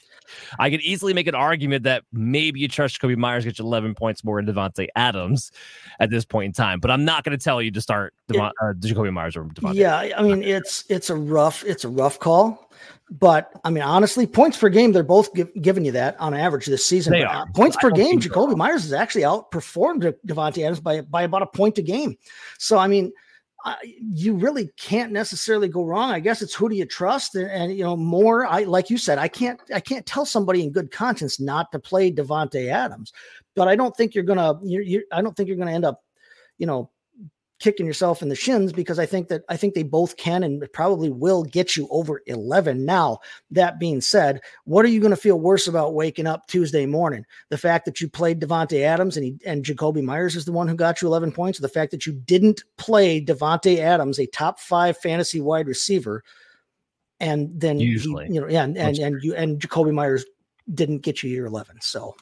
could 0.70 0.82
easily 0.82 1.14
make 1.14 1.28
an 1.28 1.36
argument 1.36 1.84
that 1.84 2.04
maybe 2.12 2.60
you 2.60 2.68
trust 2.68 3.00
Jakobi 3.00 3.18
Meyers 3.18 3.46
gets 3.46 3.60
11 3.60 3.96
points 3.96 4.24
more 4.24 4.42
than 4.42 4.54
Davante 4.54 4.88
Adams 4.96 5.52
at 6.00 6.10
this 6.10 6.26
point 6.26 6.46
in 6.46 6.54
time. 6.54 6.80
But 6.80 6.92
I'm 6.92 7.06
not 7.06 7.24
going 7.24 7.38
to 7.38 7.44
tell 7.44 7.62
you 7.62 7.72
to 7.72 7.82
start 7.82 8.14
Devon, 8.28 8.52
uh, 8.62 8.74
Jakobi 8.74 9.12
Meyers 9.12 9.36
or 9.36 9.46
Davante. 9.46 9.76
Yeah, 9.76 9.98
I 10.16 10.22
mean 10.22 10.44
it's 10.44 10.86
it's 10.90 11.10
a 11.10 11.16
rough 11.16 11.64
it's 11.66 11.84
a 11.84 11.90
rough 11.90 12.20
call. 12.20 12.70
But 13.12 13.52
I 13.64 13.72
mean, 13.72 13.84
honestly, 13.84 14.28
points 14.28 14.58
per 14.58 14.70
game, 14.70 14.92
they're 14.92 15.02
both 15.02 15.34
give, 15.34 15.50
giving 15.62 15.84
you 15.84 15.92
that 15.94 16.20
on 16.20 16.36
average 16.36 16.68
this 16.68 16.86
season. 16.86 17.12
They 17.12 17.22
but, 17.22 17.28
are. 17.28 17.42
uh, 17.42 17.46
points 17.56 17.76
I 17.78 17.82
per 17.82 17.92
game, 17.92 18.20
Jakobi. 18.20 18.56
Meyers 18.56 18.84
has 18.84 18.94
actually 18.94 19.24
outperformed 19.24 20.14
Davante 20.28 20.64
Adams 20.64 20.80
by, 20.80 21.02
by 21.02 21.24
about 21.24 21.42
a 21.42 21.48
point 21.48 21.80
a 21.80 21.82
game. 21.82 22.18
So, 22.60 22.78
I 22.78 22.88
mean, 22.88 23.12
you 24.02 24.36
really 24.36 24.70
can't 24.78 25.12
necessarily 25.12 25.68
go 25.68 25.84
wrong. 25.84 26.12
I 26.12 26.20
guess 26.20 26.42
it's 26.42 26.54
who 26.54 26.70
do 26.70 26.76
you 26.76 26.86
trust, 26.86 27.36
and, 27.36 27.50
and 27.52 27.76
you 27.76 27.84
know 27.84 27.98
more. 27.98 28.46
I 28.46 28.64
like 28.64 28.90
you 28.90 28.98
said, 28.98 29.18
I 29.18 29.28
can't 29.28 29.60
I 29.74 29.80
can't 29.80 30.06
tell 30.06 30.26
somebody 30.26 30.64
in 30.64 30.72
good 30.72 30.92
conscience 30.92 31.40
not 31.40 31.72
to 31.72 31.80
play 31.80 32.12
Davante 32.12 32.70
Adams, 32.72 33.12
but 33.56 33.68
I 33.68 33.76
don't 33.76 33.96
think 33.96 34.16
you're 34.16 34.24
gonna 34.24 34.60
you 34.64 34.82
you 34.82 35.04
I 35.12 35.22
don't 35.22 35.36
think 35.36 35.48
you're 35.48 35.58
gonna 35.58 35.74
end 35.74 35.86
up, 35.86 36.04
you 36.58 36.68
know, 36.68 36.90
kicking 37.60 37.86
yourself 37.86 38.22
in 38.22 38.30
the 38.30 38.36
shins 38.36 38.72
because 38.72 39.00
I 39.00 39.06
think 39.06 39.28
that 39.28 39.44
I 39.50 39.58
think 39.58 39.74
they 39.74 39.84
both 39.84 40.16
can 40.18 40.44
and 40.44 40.66
probably 40.74 41.10
will 41.10 41.44
get 41.44 41.76
you 41.76 41.88
over 41.92 42.22
11. 42.26 42.86
Now, 42.86 43.20
that 43.52 43.80
being 43.80 44.02
said, 44.02 44.42
what 44.64 44.86
are 44.86 44.90
you 44.90 45.00
going 45.02 45.12
to 45.12 45.18
feel 45.18 45.40
worse 45.40 45.68
about 45.68 45.94
waking 45.94 46.26
up 46.26 46.48
Tuesday 46.48 46.86
morning? 46.86 47.26
The 47.50 47.58
fact 47.58 47.86
that 47.86 48.00
you 48.00 48.08
played 48.10 48.40
Davante 48.40 48.82
Adams 48.82 49.18
and 49.18 49.26
he, 49.26 49.36
and 49.46 49.64
Jakobi 49.66 50.02
Meyers 50.02 50.36
is 50.36 50.46
the 50.46 50.52
one 50.54 50.68
who 50.68 50.76
got 50.76 51.02
you 51.02 51.08
11 51.10 51.34
points, 51.34 51.60
or 51.60 51.62
the 51.62 51.70
fact 51.70 51.92
that 51.92 52.06
you 52.06 52.14
didn't 52.14 52.64
play 52.78 53.24
Davante 53.24 53.78
Adams, 53.80 54.20
a 54.20 54.26
top 54.28 54.60
5 54.60 54.98
fantasy 54.98 55.42
wide 55.42 55.68
receiver, 55.68 56.24
and 57.20 57.50
then 57.60 57.78
he- 58.00 58.08
you 58.34 58.40
know, 58.42 58.48
yeah, 58.48 58.64
and 58.64 58.78
and, 58.78 58.98
and 59.08 59.24
you 59.24 59.36
and 59.36 59.60
Jakobi 59.60 59.94
Meyers 59.94 60.26
didn't 60.74 61.00
get 61.00 61.24
you 61.24 61.30
your 61.30 61.48
11. 61.48 61.78
So, 61.82 62.16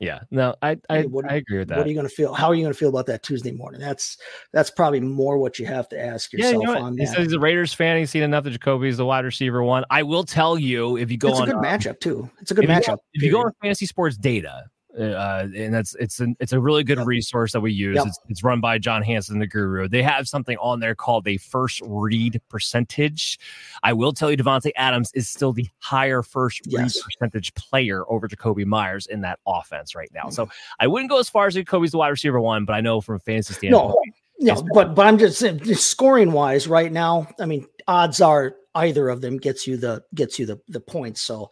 Yeah, 0.00 0.20
no, 0.30 0.54
I 0.62 0.78
I, 0.90 0.98
Hey, 0.98 1.06
what 1.06 1.30
I 1.30 1.36
agree 1.36 1.58
with 1.58 1.68
that. 1.68 1.78
what 1.78 1.86
are 1.86 1.88
you 1.88 1.94
going 1.94 2.08
to 2.08 2.14
feel? 2.14 2.34
How 2.34 2.48
are 2.48 2.54
you 2.54 2.62
going 2.62 2.72
to 2.72 2.78
feel 2.78 2.90
about 2.90 3.06
that 3.06 3.22
Tuesday 3.22 3.52
morning? 3.52 3.80
That's 3.80 4.18
that's 4.52 4.70
probably 4.70 5.00
more 5.00 5.38
what 5.38 5.58
you 5.58 5.66
have 5.66 5.88
to 5.90 6.00
ask 6.00 6.32
yeah, 6.32 6.46
yourself 6.50 6.62
you 6.62 6.74
know 6.74 6.80
on 6.80 6.98
he 6.98 7.06
says 7.06 7.16
he's 7.24 7.32
a 7.32 7.40
Raiders 7.40 7.72
fan. 7.72 7.96
He's 7.98 8.10
seen 8.10 8.22
enough 8.22 8.44
that 8.44 8.58
Jakobi's 8.58 8.98
the 8.98 9.06
wide 9.06 9.24
receiver 9.24 9.62
one. 9.62 9.84
I 9.90 10.02
will 10.02 10.24
tell 10.24 10.58
you 10.58 10.96
if 10.96 11.10
you 11.10 11.16
go 11.16 11.28
on 11.28 11.34
it's 11.34 11.40
a 11.42 11.54
good 11.54 11.56
uh, 11.56 11.60
matchup 11.62 12.00
too. 12.00 12.30
It's 12.40 12.50
a 12.50 12.54
good 12.54 12.64
if 12.64 12.70
you 12.70 12.76
go- 12.76 12.92
matchup. 12.94 12.98
if 13.14 13.22
you 13.22 13.30
go 13.30 13.40
on 13.40 13.52
fantasy 13.62 13.86
sports 13.86 14.16
data, 14.16 14.64
uh, 14.98 15.46
and 15.54 15.74
that's 15.74 15.94
it's 15.96 16.20
an 16.20 16.36
it's 16.40 16.52
a 16.52 16.60
really 16.60 16.82
good 16.82 16.98
Yep. 16.98 17.06
resource 17.06 17.52
that 17.52 17.60
we 17.60 17.72
use. 17.72 17.96
Yep. 17.96 18.06
It's, 18.06 18.18
it's 18.28 18.42
run 18.44 18.60
by 18.60 18.78
John 18.78 19.02
Hansen, 19.02 19.38
the 19.38 19.46
guru. 19.46 19.88
They 19.88 20.02
have 20.02 20.26
something 20.28 20.56
on 20.58 20.80
there 20.80 20.94
called 20.94 21.28
a 21.28 21.36
first 21.36 21.82
read 21.84 22.40
percentage. 22.48 23.38
I 23.82 23.92
will 23.92 24.12
tell 24.12 24.30
you, 24.30 24.36
Davante 24.36 24.70
Adams 24.76 25.10
is 25.14 25.28
still 25.28 25.52
the 25.52 25.68
higher 25.78 26.22
first 26.22 26.62
read 26.72 26.90
percentage 27.04 27.54
player 27.54 28.04
over 28.10 28.28
Jakobi 28.28 28.64
Meyers 28.64 29.06
in 29.06 29.20
that 29.22 29.38
offense 29.46 29.94
right 29.94 30.10
now. 30.14 30.22
Mm-hmm. 30.22 30.30
So 30.30 30.48
I 30.80 30.86
wouldn't 30.86 31.10
go 31.10 31.18
as 31.18 31.28
far 31.28 31.46
as 31.46 31.54
Jakobi's 31.54 31.90
the 31.90 31.98
wide 31.98 32.08
receiver 32.08 32.40
one, 32.40 32.64
but 32.64 32.72
I 32.72 32.80
know 32.80 33.00
from 33.00 33.16
a 33.16 33.20
fantasy 33.20 33.54
standpoint, 33.54 33.94
no, 34.38 34.54
no, 34.54 34.62
but 34.72 34.94
but 34.94 35.06
I'm 35.06 35.18
just 35.18 35.38
saying, 35.38 35.64
scoring 35.74 36.32
wise, 36.32 36.66
right 36.66 36.92
now. 36.92 37.28
I 37.40 37.46
mean, 37.46 37.66
odds 37.86 38.20
are 38.20 38.56
either 38.74 39.08
of 39.08 39.20
them 39.20 39.38
gets 39.38 39.66
you 39.66 39.76
the 39.76 40.04
gets 40.14 40.38
you 40.38 40.46
the 40.46 40.60
the 40.68 40.80
points. 40.80 41.22
So 41.22 41.50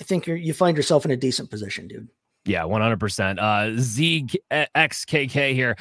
I 0.00 0.04
think 0.04 0.26
you 0.26 0.34
you 0.34 0.54
find 0.54 0.76
yourself 0.76 1.04
in 1.04 1.10
a 1.10 1.16
decent 1.16 1.50
position, 1.50 1.88
dude. 1.88 2.08
Yeah, 2.50 2.62
100%. 2.62 3.38
Uh, 3.38 3.78
ZXKK 3.78 5.54
here. 5.54 5.76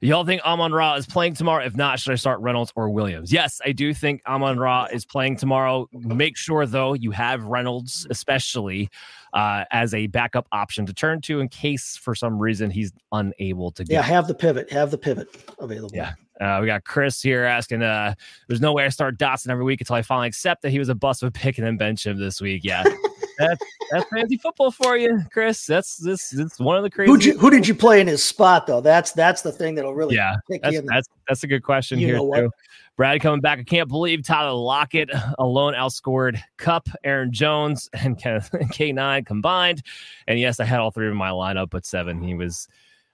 Y'all 0.00 0.24
think 0.24 0.40
Amon 0.42 0.70
Ra 0.70 0.94
is 0.94 1.04
playing 1.04 1.34
tomorrow? 1.34 1.64
If 1.64 1.74
not, 1.74 1.98
should 1.98 2.12
I 2.12 2.14
start 2.14 2.38
Reynolds 2.38 2.72
or 2.76 2.90
Williams? 2.90 3.32
Yes, 3.32 3.60
I 3.64 3.72
do 3.72 3.92
think 3.92 4.22
Amon 4.24 4.56
Ra 4.56 4.86
is 4.92 5.04
playing 5.04 5.34
tomorrow. 5.36 5.88
Make 5.92 6.36
sure, 6.36 6.64
though, 6.64 6.92
you 6.94 7.10
have 7.10 7.42
Reynolds, 7.42 8.06
especially 8.08 8.88
uh, 9.32 9.64
as 9.72 9.94
a 9.94 10.06
backup 10.06 10.46
option 10.52 10.86
to 10.86 10.94
turn 10.94 11.20
to 11.22 11.40
in 11.40 11.48
case 11.48 11.96
for 11.96 12.14
some 12.14 12.38
reason 12.38 12.70
he's 12.70 12.92
unable 13.10 13.72
to 13.72 13.82
get 13.82 13.92
Yeah, 13.92 14.02
have 14.02 14.28
the 14.28 14.34
pivot, 14.34 14.70
have 14.70 14.92
the 14.92 14.98
pivot 14.98 15.26
available. 15.58 15.96
Yeah. 15.96 16.12
Uh, 16.40 16.58
we 16.60 16.68
got 16.68 16.84
Chris 16.84 17.20
here 17.20 17.42
asking, 17.42 17.82
uh, 17.82 18.14
there's 18.46 18.60
no 18.60 18.72
way 18.72 18.84
I 18.84 18.90
start 18.90 19.18
Dotson 19.18 19.48
every 19.48 19.64
week 19.64 19.80
until 19.80 19.96
I 19.96 20.02
finally 20.02 20.28
accept 20.28 20.62
that 20.62 20.70
he 20.70 20.78
was 20.78 20.88
a 20.88 20.94
bust 20.94 21.24
of 21.24 21.28
a 21.28 21.32
pick 21.32 21.58
and 21.58 21.66
then 21.66 21.76
bench 21.76 22.06
him 22.06 22.16
this 22.20 22.40
week. 22.40 22.62
Yeah. 22.62 22.84
that's 23.48 23.64
that's 23.90 24.08
fantasy 24.10 24.36
football 24.38 24.70
for 24.70 24.96
you, 24.96 25.20
Chris. 25.32 25.66
That's 25.66 25.96
this 25.96 26.30
this 26.30 26.58
one 26.58 26.76
of 26.76 26.82
the 26.82 26.90
crazy 26.90 27.10
Who 27.10 27.18
you, 27.18 27.38
who 27.38 27.50
did 27.50 27.66
you 27.66 27.74
play 27.74 28.00
in 28.00 28.06
his 28.06 28.22
spot 28.22 28.66
though? 28.66 28.80
That's 28.80 29.12
that's 29.12 29.42
the 29.42 29.52
thing 29.52 29.74
that'll 29.74 29.94
really 29.94 30.16
Yeah, 30.16 30.36
kick 30.50 30.62
that's 30.62 30.72
you 30.74 30.80
in 30.80 30.86
that's 30.86 31.08
that's 31.28 31.44
a 31.44 31.46
good 31.46 31.62
question 31.62 31.98
You 31.98 32.30
here? 32.34 32.48
Brad 32.96 33.20
coming 33.20 33.40
back. 33.40 33.58
I 33.58 33.62
can't 33.62 33.88
believe 33.88 34.22
Tyler 34.24 34.52
Lockett 34.52 35.10
alone 35.38 35.72
outscored 35.74 36.38
Kupp, 36.58 36.88
Aaron 37.04 37.32
Jones, 37.32 37.88
and 37.94 38.18
K 38.18 38.92
nine 38.92 39.24
combined. 39.24 39.82
And 40.26 40.38
yes, 40.38 40.60
I 40.60 40.64
had 40.64 40.80
all 40.80 40.90
three 40.90 41.08
of 41.08 41.14
my 41.14 41.30
lineup, 41.30 41.70
but 41.70 41.86
seven. 41.86 42.22
He 42.22 42.34
was 42.34 42.68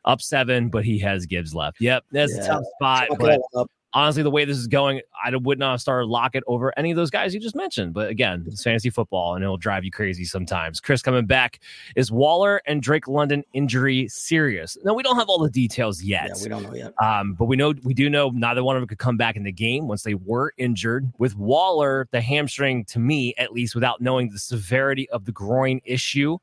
up 0.04 0.20
seven, 0.20 0.68
but 0.68 0.84
he 0.84 0.98
has 0.98 1.26
Gibbs 1.26 1.54
left. 1.54 1.80
Yep, 1.80 2.04
that's 2.10 2.34
Yeah. 2.34 2.42
a 2.42 2.46
tough 2.46 2.64
spot. 2.76 3.08
But 3.18 3.40
up. 3.54 3.70
Honestly, 3.92 4.22
the 4.22 4.30
way 4.30 4.44
this 4.44 4.58
is 4.58 4.66
going, 4.66 5.00
I 5.24 5.34
would 5.34 5.58
not 5.58 5.72
have 5.72 5.80
started 5.80 6.06
Lockett 6.06 6.44
over 6.46 6.76
any 6.78 6.90
of 6.90 6.96
those 6.96 7.10
guys 7.10 7.34
you 7.34 7.40
just 7.40 7.56
mentioned. 7.56 7.94
But 7.94 8.10
again, 8.10 8.44
it's 8.46 8.62
fantasy 8.62 8.90
football, 8.90 9.34
and 9.34 9.42
it'll 9.42 9.56
drive 9.56 9.84
you 9.84 9.90
crazy 9.90 10.24
sometimes. 10.24 10.80
Chris 10.80 11.02
coming 11.02 11.26
back 11.26 11.60
is 11.96 12.12
Waller 12.12 12.60
and 12.66 12.82
Drake 12.82 13.08
London 13.08 13.44
injury 13.52 14.08
serious? 14.08 14.76
No, 14.84 14.94
we 14.94 15.02
don't 15.02 15.16
have 15.16 15.28
all 15.28 15.38
the 15.38 15.50
details 15.50 16.02
yet. 16.02 16.28
Yeah, 16.28 16.42
we 16.42 16.48
don't 16.48 16.62
know 16.62 16.74
yet. 16.74 16.94
Um, 17.02 17.34
but 17.34 17.46
we 17.46 17.56
know 17.56 17.74
we 17.82 17.94
do 17.94 18.10
know 18.10 18.30
neither 18.30 18.62
one 18.62 18.76
of 18.76 18.82
them 18.82 18.88
could 18.88 18.98
come 18.98 19.16
back 19.16 19.36
in 19.36 19.44
the 19.44 19.52
game 19.52 19.88
once 19.88 20.02
they 20.02 20.14
were 20.14 20.52
injured. 20.58 21.10
With 21.18 21.36
Waller, 21.36 22.08
the 22.10 22.20
hamstring, 22.20 22.84
to 22.86 22.98
me 22.98 23.34
at 23.38 23.52
least, 23.52 23.74
without 23.74 24.00
knowing 24.00 24.30
the 24.30 24.38
severity 24.38 25.08
of 25.10 25.24
the 25.24 25.32
groin 25.32 25.80
issue. 25.84 26.38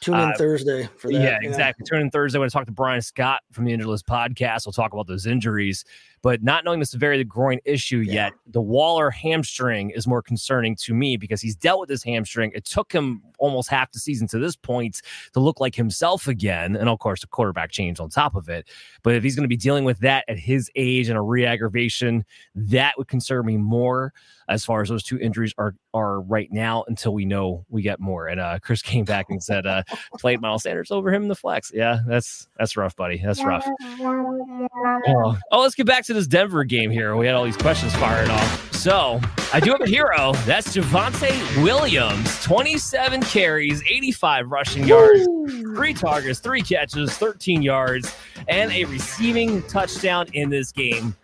Tune 0.00 0.14
in 0.14 0.20
uh, 0.32 0.34
Thursday 0.38 0.88
for 0.96 1.10
that. 1.10 1.20
yeah, 1.20 1.38
exactly. 1.42 1.84
Tune 1.84 2.00
in 2.00 2.10
Thursday 2.10 2.38
when 2.38 2.46
I 2.46 2.48
talk 2.50 2.66
to 2.66 2.72
Brian 2.72 3.02
Scott 3.02 3.42
from 3.52 3.64
the 3.64 3.76
List 3.76 4.06
podcast. 4.06 4.66
We'll 4.66 4.72
talk 4.72 4.92
about 4.92 5.06
those 5.06 5.26
injuries. 5.26 5.84
But 6.20 6.42
not 6.42 6.64
knowing 6.64 6.80
the 6.80 6.86
severity 6.86 7.20
of 7.20 7.26
the 7.28 7.30
groin 7.30 7.58
issue 7.64 7.98
Yeah. 7.98 8.12
yet, 8.12 8.32
the 8.46 8.60
Waller 8.60 9.08
hamstring 9.08 9.90
is 9.90 10.06
more 10.06 10.20
concerning 10.20 10.74
to 10.76 10.92
me 10.92 11.16
because 11.16 11.40
he's 11.40 11.54
dealt 11.54 11.78
with 11.78 11.88
this 11.88 12.02
hamstring. 12.02 12.50
It 12.56 12.64
took 12.64 12.92
him 12.92 13.22
almost 13.38 13.68
half 13.70 13.92
the 13.92 14.00
season 14.00 14.26
to 14.28 14.38
this 14.38 14.56
point 14.56 15.00
to 15.34 15.40
look 15.40 15.60
like 15.60 15.76
himself 15.76 16.26
again. 16.26 16.74
And 16.74 16.88
of 16.88 16.98
course, 16.98 17.20
the 17.20 17.28
quarterback 17.28 17.70
change 17.70 18.00
on 18.00 18.08
top 18.10 18.34
of 18.34 18.48
it. 18.48 18.68
But 19.04 19.14
if 19.14 19.22
he's 19.22 19.36
going 19.36 19.44
to 19.44 19.48
be 19.48 19.56
dealing 19.56 19.84
with 19.84 20.00
that 20.00 20.24
at 20.26 20.38
his 20.40 20.68
age 20.74 21.08
and 21.08 21.16
a 21.16 21.22
re 21.22 21.46
aggravation, 21.46 22.24
that 22.54 22.94
would 22.98 23.06
concern 23.08 23.46
me 23.46 23.56
more 23.56 24.12
as 24.48 24.64
far 24.64 24.80
as 24.82 24.88
those 24.88 25.02
two 25.02 25.18
injuries 25.18 25.54
are 25.58 25.74
are 25.94 26.20
right 26.20 26.50
now 26.50 26.84
until 26.88 27.12
we 27.12 27.24
know 27.24 27.64
we 27.68 27.82
get 27.82 28.00
more. 28.00 28.28
And 28.28 28.40
uh, 28.40 28.58
Chris 28.60 28.82
came 28.82 29.04
back 29.04 29.26
and 29.28 29.42
said, 29.42 29.66
uh, 29.66 29.82
played 30.18 30.40
Miles 30.40 30.62
Sanders 30.62 30.90
over 30.90 31.12
him 31.12 31.22
in 31.22 31.28
the 31.28 31.34
flex. 31.34 31.70
Yeah, 31.74 32.00
that's 32.06 32.48
that's 32.58 32.76
rough, 32.76 32.96
buddy. 32.96 33.18
That's 33.24 33.42
rough. 33.44 33.66
Oh, 34.00 35.38
oh, 35.52 35.60
let's 35.60 35.74
get 35.74 35.86
back 35.86 36.04
to 36.06 36.14
this 36.14 36.26
Denver 36.26 36.64
game 36.64 36.90
here. 36.90 37.16
We 37.16 37.26
had 37.26 37.34
all 37.34 37.44
these 37.44 37.56
questions 37.56 37.94
firing 37.96 38.30
off. 38.30 38.72
So 38.74 39.20
I 39.52 39.60
do 39.60 39.72
have 39.72 39.80
a 39.80 39.88
hero. 39.88 40.32
That's 40.44 40.76
Javonte 40.76 41.62
Williams. 41.62 42.44
27 42.44 43.22
carries, 43.22 43.82
85 43.82 44.50
rushing 44.50 44.86
yards, 44.86 45.26
three 45.74 45.94
targets, 45.94 46.38
three 46.38 46.62
catches, 46.62 47.16
13 47.18 47.60
yards, 47.60 48.14
and 48.46 48.70
a 48.70 48.84
receiving 48.84 49.62
touchdown 49.64 50.26
in 50.32 50.48
this 50.48 50.70
game. 50.70 51.16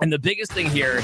And 0.00 0.12
the 0.12 0.18
biggest 0.18 0.52
thing 0.52 0.68
here 0.68 1.02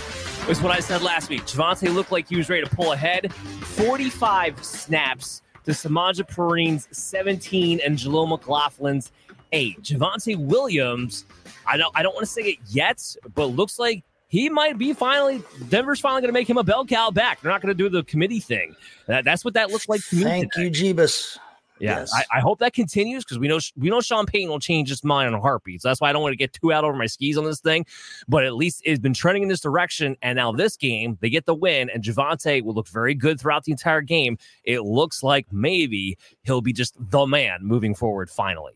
was 0.48 0.60
what 0.62 0.72
I 0.72 0.80
said 0.80 1.02
last 1.02 1.28
week. 1.28 1.42
Javonte 1.42 1.92
looked 1.92 2.10
like 2.10 2.28
he 2.28 2.36
was 2.36 2.48
ready 2.48 2.64
to 2.64 2.74
pull 2.74 2.92
ahead. 2.92 3.32
45 3.32 4.64
snaps 4.64 5.42
to 5.64 5.72
Samaje 5.72 6.26
Perine's 6.26 6.88
17 6.90 7.80
and 7.84 7.98
Jaleel 7.98 8.38
McLaughlin's 8.38 9.12
eight. 9.52 9.82
Javonte 9.82 10.36
Williams, 10.36 11.26
I 11.66 11.76
don't 11.76 11.94
I 11.96 12.02
don't 12.02 12.14
want 12.14 12.26
to 12.26 12.32
say 12.32 12.42
it 12.42 12.58
yet, 12.68 13.16
but 13.34 13.46
looks 13.46 13.78
like 13.78 14.02
he 14.28 14.48
might 14.48 14.78
be 14.78 14.92
finally 14.92 15.42
Denver's 15.68 16.00
finally 16.00 16.22
going 16.22 16.28
to 16.28 16.38
make 16.38 16.48
him 16.48 16.58
a 16.58 16.64
bell 16.64 16.86
cow 16.86 17.10
back. 17.10 17.40
They're 17.40 17.50
not 17.50 17.62
going 17.62 17.74
to 17.74 17.82
do 17.82 17.88
the 17.88 18.02
committee 18.04 18.40
thing. 18.40 18.74
That, 19.06 19.24
that's 19.24 19.44
what 19.44 19.54
that 19.54 19.70
looks 19.70 19.88
like 19.88 20.02
to 20.06 20.16
me. 20.16 20.22
Thank 20.22 20.52
today. 20.52 20.64
you, 20.64 20.94
Jeebus. 20.94 21.38
Yeah, 21.80 22.00
Yes. 22.00 22.12
I, 22.14 22.38
I 22.38 22.40
hope 22.40 22.58
that 22.60 22.72
continues 22.72 23.24
because 23.24 23.38
we 23.38 23.48
know 23.48 23.58
we 23.76 23.90
know 23.90 24.00
Sean 24.00 24.26
Payton 24.26 24.48
will 24.48 24.60
change 24.60 24.88
his 24.88 25.04
mind 25.04 25.28
on 25.28 25.34
a 25.34 25.40
heartbeat. 25.40 25.82
So 25.82 25.88
that's 25.88 26.00
why 26.00 26.08
I 26.08 26.12
don't 26.12 26.22
want 26.22 26.32
to 26.32 26.36
get 26.36 26.52
too 26.52 26.72
out 26.72 26.84
over 26.84 26.96
my 26.96 27.06
skis 27.06 27.38
on 27.38 27.44
this 27.44 27.60
thing. 27.60 27.86
But 28.28 28.44
at 28.44 28.54
least 28.54 28.82
it's 28.84 29.00
been 29.00 29.14
trending 29.14 29.42
in 29.42 29.48
this 29.48 29.60
direction. 29.60 30.16
And 30.22 30.36
now 30.36 30.52
this 30.52 30.76
game, 30.76 31.18
they 31.20 31.30
get 31.30 31.46
the 31.46 31.54
win, 31.54 31.90
and 31.90 32.02
Javonte 32.02 32.62
will 32.62 32.74
look 32.74 32.88
very 32.88 33.14
good 33.14 33.40
throughout 33.40 33.64
the 33.64 33.72
entire 33.72 34.02
game. 34.02 34.38
It 34.64 34.80
looks 34.80 35.22
like 35.22 35.46
maybe 35.52 36.18
he'll 36.42 36.60
be 36.60 36.72
just 36.72 36.94
the 36.98 37.26
man 37.26 37.60
moving 37.62 37.94
forward 37.94 38.30
finally. 38.30 38.72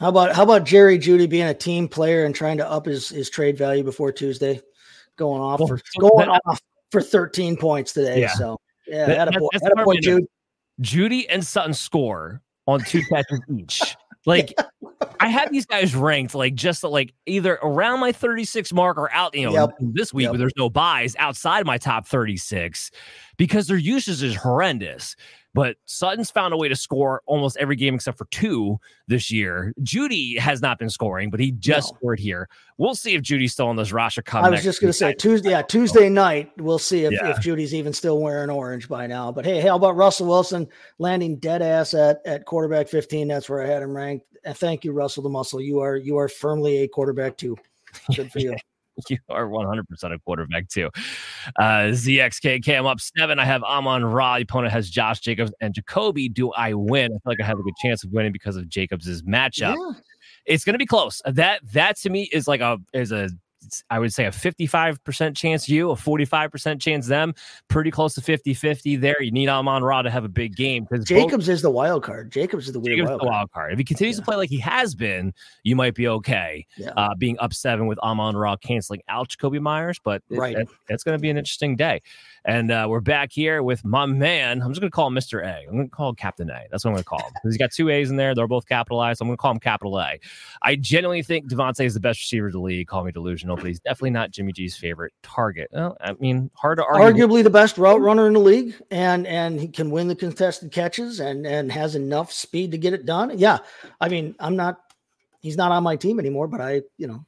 How 0.00 0.08
about 0.08 0.34
how 0.34 0.42
about 0.42 0.64
Jerry 0.64 0.98
Jeudy 0.98 1.28
being 1.28 1.46
a 1.46 1.54
team 1.54 1.86
player 1.86 2.24
and 2.24 2.34
trying 2.34 2.56
to 2.58 2.68
up 2.68 2.86
his 2.86 3.08
his 3.08 3.30
trade 3.30 3.56
value 3.56 3.84
before 3.84 4.10
Tuesday, 4.10 4.60
going 5.16 5.40
off 5.40 5.60
well, 5.60 5.68
for 5.68 5.80
going 6.00 6.28
that, 6.28 6.40
off 6.44 6.60
for 6.90 7.00
13 7.00 7.56
points 7.56 7.92
today. 7.92 8.20
Yeah. 8.22 8.34
So 8.34 8.58
yeah, 8.86 9.06
that, 9.06 9.28
a, 9.28 9.30
that's, 9.30 9.62
that's 9.62 9.80
a 9.80 9.84
point, 9.84 10.02
Jude. 10.02 10.24
Jeudy 10.80 11.26
and 11.28 11.44
Sutton 11.44 11.74
score 11.74 12.40
on 12.66 12.80
two 12.84 13.02
catches 13.12 13.40
each. 13.56 13.96
Like 14.24 14.54
I 15.18 15.28
had 15.28 15.50
these 15.50 15.66
guys 15.66 15.94
ranked 15.96 16.34
like 16.34 16.54
just 16.54 16.84
like 16.84 17.12
either 17.26 17.58
around 17.62 18.00
my 18.00 18.12
36 18.12 18.72
mark 18.72 18.96
or 18.96 19.12
out, 19.12 19.34
you 19.34 19.46
know, 19.46 19.52
yep. 19.52 19.70
this 19.80 20.14
week 20.14 20.24
yep. 20.24 20.32
where 20.32 20.38
there's 20.38 20.52
no 20.56 20.70
buys 20.70 21.16
outside 21.18 21.66
my 21.66 21.76
top 21.76 22.06
36 22.06 22.90
because 23.36 23.66
their 23.66 23.76
usage 23.76 24.22
is 24.22 24.36
horrendous. 24.36 25.16
But 25.54 25.76
Sutton's 25.84 26.30
found 26.30 26.54
a 26.54 26.56
way 26.56 26.68
to 26.68 26.76
score 26.76 27.22
almost 27.26 27.56
every 27.58 27.76
game 27.76 27.94
except 27.94 28.16
for 28.16 28.24
two 28.26 28.78
this 29.06 29.30
year. 29.30 29.74
Jeudy 29.82 30.38
has 30.38 30.62
not 30.62 30.78
been 30.78 30.88
scoring, 30.88 31.30
but 31.30 31.40
he 31.40 31.52
just 31.52 31.92
no. 31.92 31.96
scored 31.98 32.20
here. 32.20 32.48
We'll 32.78 32.94
see 32.94 33.14
if 33.14 33.22
Jeudy's 33.22 33.52
still 33.52 33.68
on 33.68 33.76
this 33.76 33.92
roster. 33.92 34.22
Come 34.22 34.44
I 34.44 34.50
was 34.50 34.64
just 34.64 34.80
going 34.80 34.88
to 34.88 34.96
say 34.96 35.12
Tuesday, 35.12 35.50
yeah, 35.50 35.62
Tuesday 35.62 36.08
night. 36.08 36.52
We'll 36.56 36.78
see 36.78 37.04
if, 37.04 37.12
yeah. 37.12 37.28
if 37.28 37.36
Jeudy's 37.38 37.74
even 37.74 37.92
still 37.92 38.20
wearing 38.20 38.48
orange 38.48 38.88
by 38.88 39.06
now. 39.06 39.30
But 39.30 39.44
hey, 39.44 39.60
how 39.60 39.76
about 39.76 39.96
Russell 39.96 40.26
Wilson 40.26 40.66
landing 40.98 41.36
dead 41.36 41.60
ass 41.60 41.92
at 41.92 42.20
at 42.24 42.46
quarterback 42.46 42.88
15? 42.88 43.28
That's 43.28 43.48
where 43.48 43.62
I 43.62 43.66
had 43.66 43.82
him 43.82 43.94
ranked. 43.94 44.26
And 44.44 44.56
thank 44.56 44.84
you, 44.84 44.92
Russell 44.92 45.22
the 45.22 45.28
Muscle. 45.28 45.60
You 45.60 45.80
are 45.80 45.96
you 45.96 46.16
are 46.16 46.28
firmly 46.28 46.78
a 46.78 46.88
quarterback 46.88 47.36
too. 47.36 47.56
Good 48.16 48.32
for 48.32 48.38
you. 48.38 48.56
you 49.08 49.18
are 49.28 49.46
100% 49.46 49.82
a 50.04 50.18
quarterback 50.20 50.68
too. 50.68 50.90
Uh, 51.58 51.92
ZXK 51.92 52.64
Cam 52.64 52.86
up 52.86 53.00
seven. 53.00 53.38
I 53.38 53.44
have 53.44 53.62
Amon 53.62 54.04
Ra. 54.04 54.36
The 54.36 54.42
opponent 54.42 54.72
has 54.72 54.90
Josh 54.90 55.20
Jacobs 55.20 55.52
and 55.60 55.74
Jakobi. 55.74 56.32
Do 56.32 56.52
I 56.52 56.74
win? 56.74 57.06
I 57.06 57.08
feel 57.08 57.20
like 57.24 57.40
I 57.40 57.46
have 57.46 57.58
a 57.58 57.62
good 57.62 57.74
chance 57.82 58.04
of 58.04 58.12
winning 58.12 58.32
because 58.32 58.56
of 58.56 58.68
Jacobs' 58.68 59.22
matchup. 59.22 59.76
Yeah. 59.76 59.92
It's 60.44 60.64
going 60.64 60.74
to 60.74 60.78
be 60.78 60.86
close. 60.86 61.22
That 61.24 61.60
that 61.72 61.96
to 61.98 62.10
me 62.10 62.28
is 62.32 62.48
like 62.48 62.60
a 62.60 62.78
is 62.92 63.12
a 63.12 63.30
I 63.90 63.98
would 63.98 64.12
say 64.12 64.26
a 64.26 64.30
55% 64.30 65.36
chance 65.36 65.68
you, 65.68 65.90
a 65.90 65.94
45% 65.94 66.80
chance 66.80 67.06
them, 67.06 67.34
pretty 67.68 67.90
close 67.90 68.14
to 68.14 68.20
50 68.20 68.54
50 68.54 68.96
there. 68.96 69.20
You 69.20 69.30
need 69.30 69.48
Amon 69.48 69.82
Ra 69.82 70.02
to 70.02 70.10
have 70.10 70.24
a 70.24 70.28
big 70.28 70.56
game 70.56 70.86
because 70.88 71.04
Jacobs 71.04 71.46
both, 71.46 71.54
is 71.54 71.62
the 71.62 71.70
wild 71.70 72.02
card. 72.02 72.30
Jacobs 72.30 72.66
is 72.66 72.72
the 72.72 72.80
weird 72.80 73.06
wild, 73.06 73.20
the 73.20 73.26
wild 73.26 73.50
card. 73.52 73.72
If 73.72 73.78
he 73.78 73.84
continues 73.84 74.16
yeah. 74.16 74.20
to 74.20 74.24
play 74.24 74.36
like 74.36 74.50
he 74.50 74.58
has 74.60 74.94
been, 74.94 75.32
you 75.62 75.76
might 75.76 75.94
be 75.94 76.08
okay. 76.08 76.66
Yeah. 76.76 76.90
Uh, 76.96 77.14
being 77.14 77.38
up 77.38 77.54
seven 77.54 77.86
with 77.86 77.98
Amon 78.00 78.36
Ra 78.36 78.56
canceling 78.56 79.02
out 79.08 79.28
Jakobi 79.28 79.60
Meyers, 79.60 80.00
but 80.02 80.22
it, 80.30 80.38
right. 80.38 80.56
It, 80.56 80.68
it's 80.88 81.04
going 81.04 81.16
to 81.16 81.22
be 81.22 81.30
an 81.30 81.38
interesting 81.38 81.76
day. 81.76 82.00
And 82.44 82.72
uh, 82.72 82.86
we're 82.88 83.00
back 83.00 83.30
here 83.30 83.62
with 83.62 83.84
my 83.84 84.04
man. 84.04 84.62
I'm 84.62 84.70
just 84.70 84.80
going 84.80 84.90
to 84.90 84.94
call 84.94 85.06
him 85.06 85.14
Mr. 85.14 85.44
A. 85.44 85.60
I'm 85.60 85.76
going 85.76 85.88
to 85.88 85.94
call 85.94 86.08
him 86.08 86.16
Captain 86.16 86.50
A. 86.50 86.64
That's 86.70 86.84
what 86.84 86.90
I'm 86.90 86.94
going 86.94 87.04
to 87.04 87.08
call 87.08 87.20
him. 87.20 87.32
He's 87.44 87.56
got 87.56 87.70
two 87.70 87.88
A's 87.88 88.10
in 88.10 88.16
there. 88.16 88.34
They're 88.34 88.48
both 88.48 88.66
capitalized. 88.66 89.18
So 89.18 89.22
I'm 89.22 89.28
going 89.28 89.36
to 89.36 89.40
call 89.40 89.52
him 89.52 89.60
Capital 89.60 90.00
A. 90.00 90.18
I 90.60 90.74
genuinely 90.74 91.22
think 91.22 91.48
Davante 91.48 91.84
is 91.84 91.94
the 91.94 92.00
best 92.00 92.20
receiver 92.20 92.48
of 92.48 92.52
the 92.52 92.58
league. 92.58 92.88
Call 92.88 93.04
me 93.04 93.12
delusional, 93.12 93.54
but 93.54 93.66
he's 93.66 93.78
definitely 93.78 94.10
not 94.10 94.32
Jimmy 94.32 94.52
G's 94.52 94.76
favorite 94.76 95.12
target. 95.22 95.68
Well, 95.72 95.96
I 96.00 96.14
mean, 96.14 96.50
hard 96.54 96.78
to 96.78 96.84
argue. 96.84 97.26
Arguably 97.26 97.44
the 97.44 97.50
best 97.50 97.78
route 97.78 98.00
runner 98.00 98.26
in 98.26 98.32
the 98.32 98.40
league, 98.40 98.74
and 98.90 99.24
and 99.26 99.60
he 99.60 99.68
can 99.68 99.90
win 99.90 100.08
the 100.08 100.16
contested 100.16 100.72
catches 100.72 101.20
and 101.20 101.46
and 101.46 101.70
has 101.70 101.94
enough 101.94 102.32
speed 102.32 102.72
to 102.72 102.78
get 102.78 102.92
it 102.92 103.06
done. 103.06 103.38
Yeah, 103.38 103.58
I 104.00 104.08
mean, 104.08 104.34
I'm 104.40 104.56
not. 104.56 104.80
He's 105.40 105.56
not 105.56 105.70
on 105.70 105.84
my 105.84 105.96
team 105.96 106.18
anymore, 106.18 106.48
but 106.48 106.60
I, 106.60 106.82
you 106.98 107.06
know, 107.06 107.24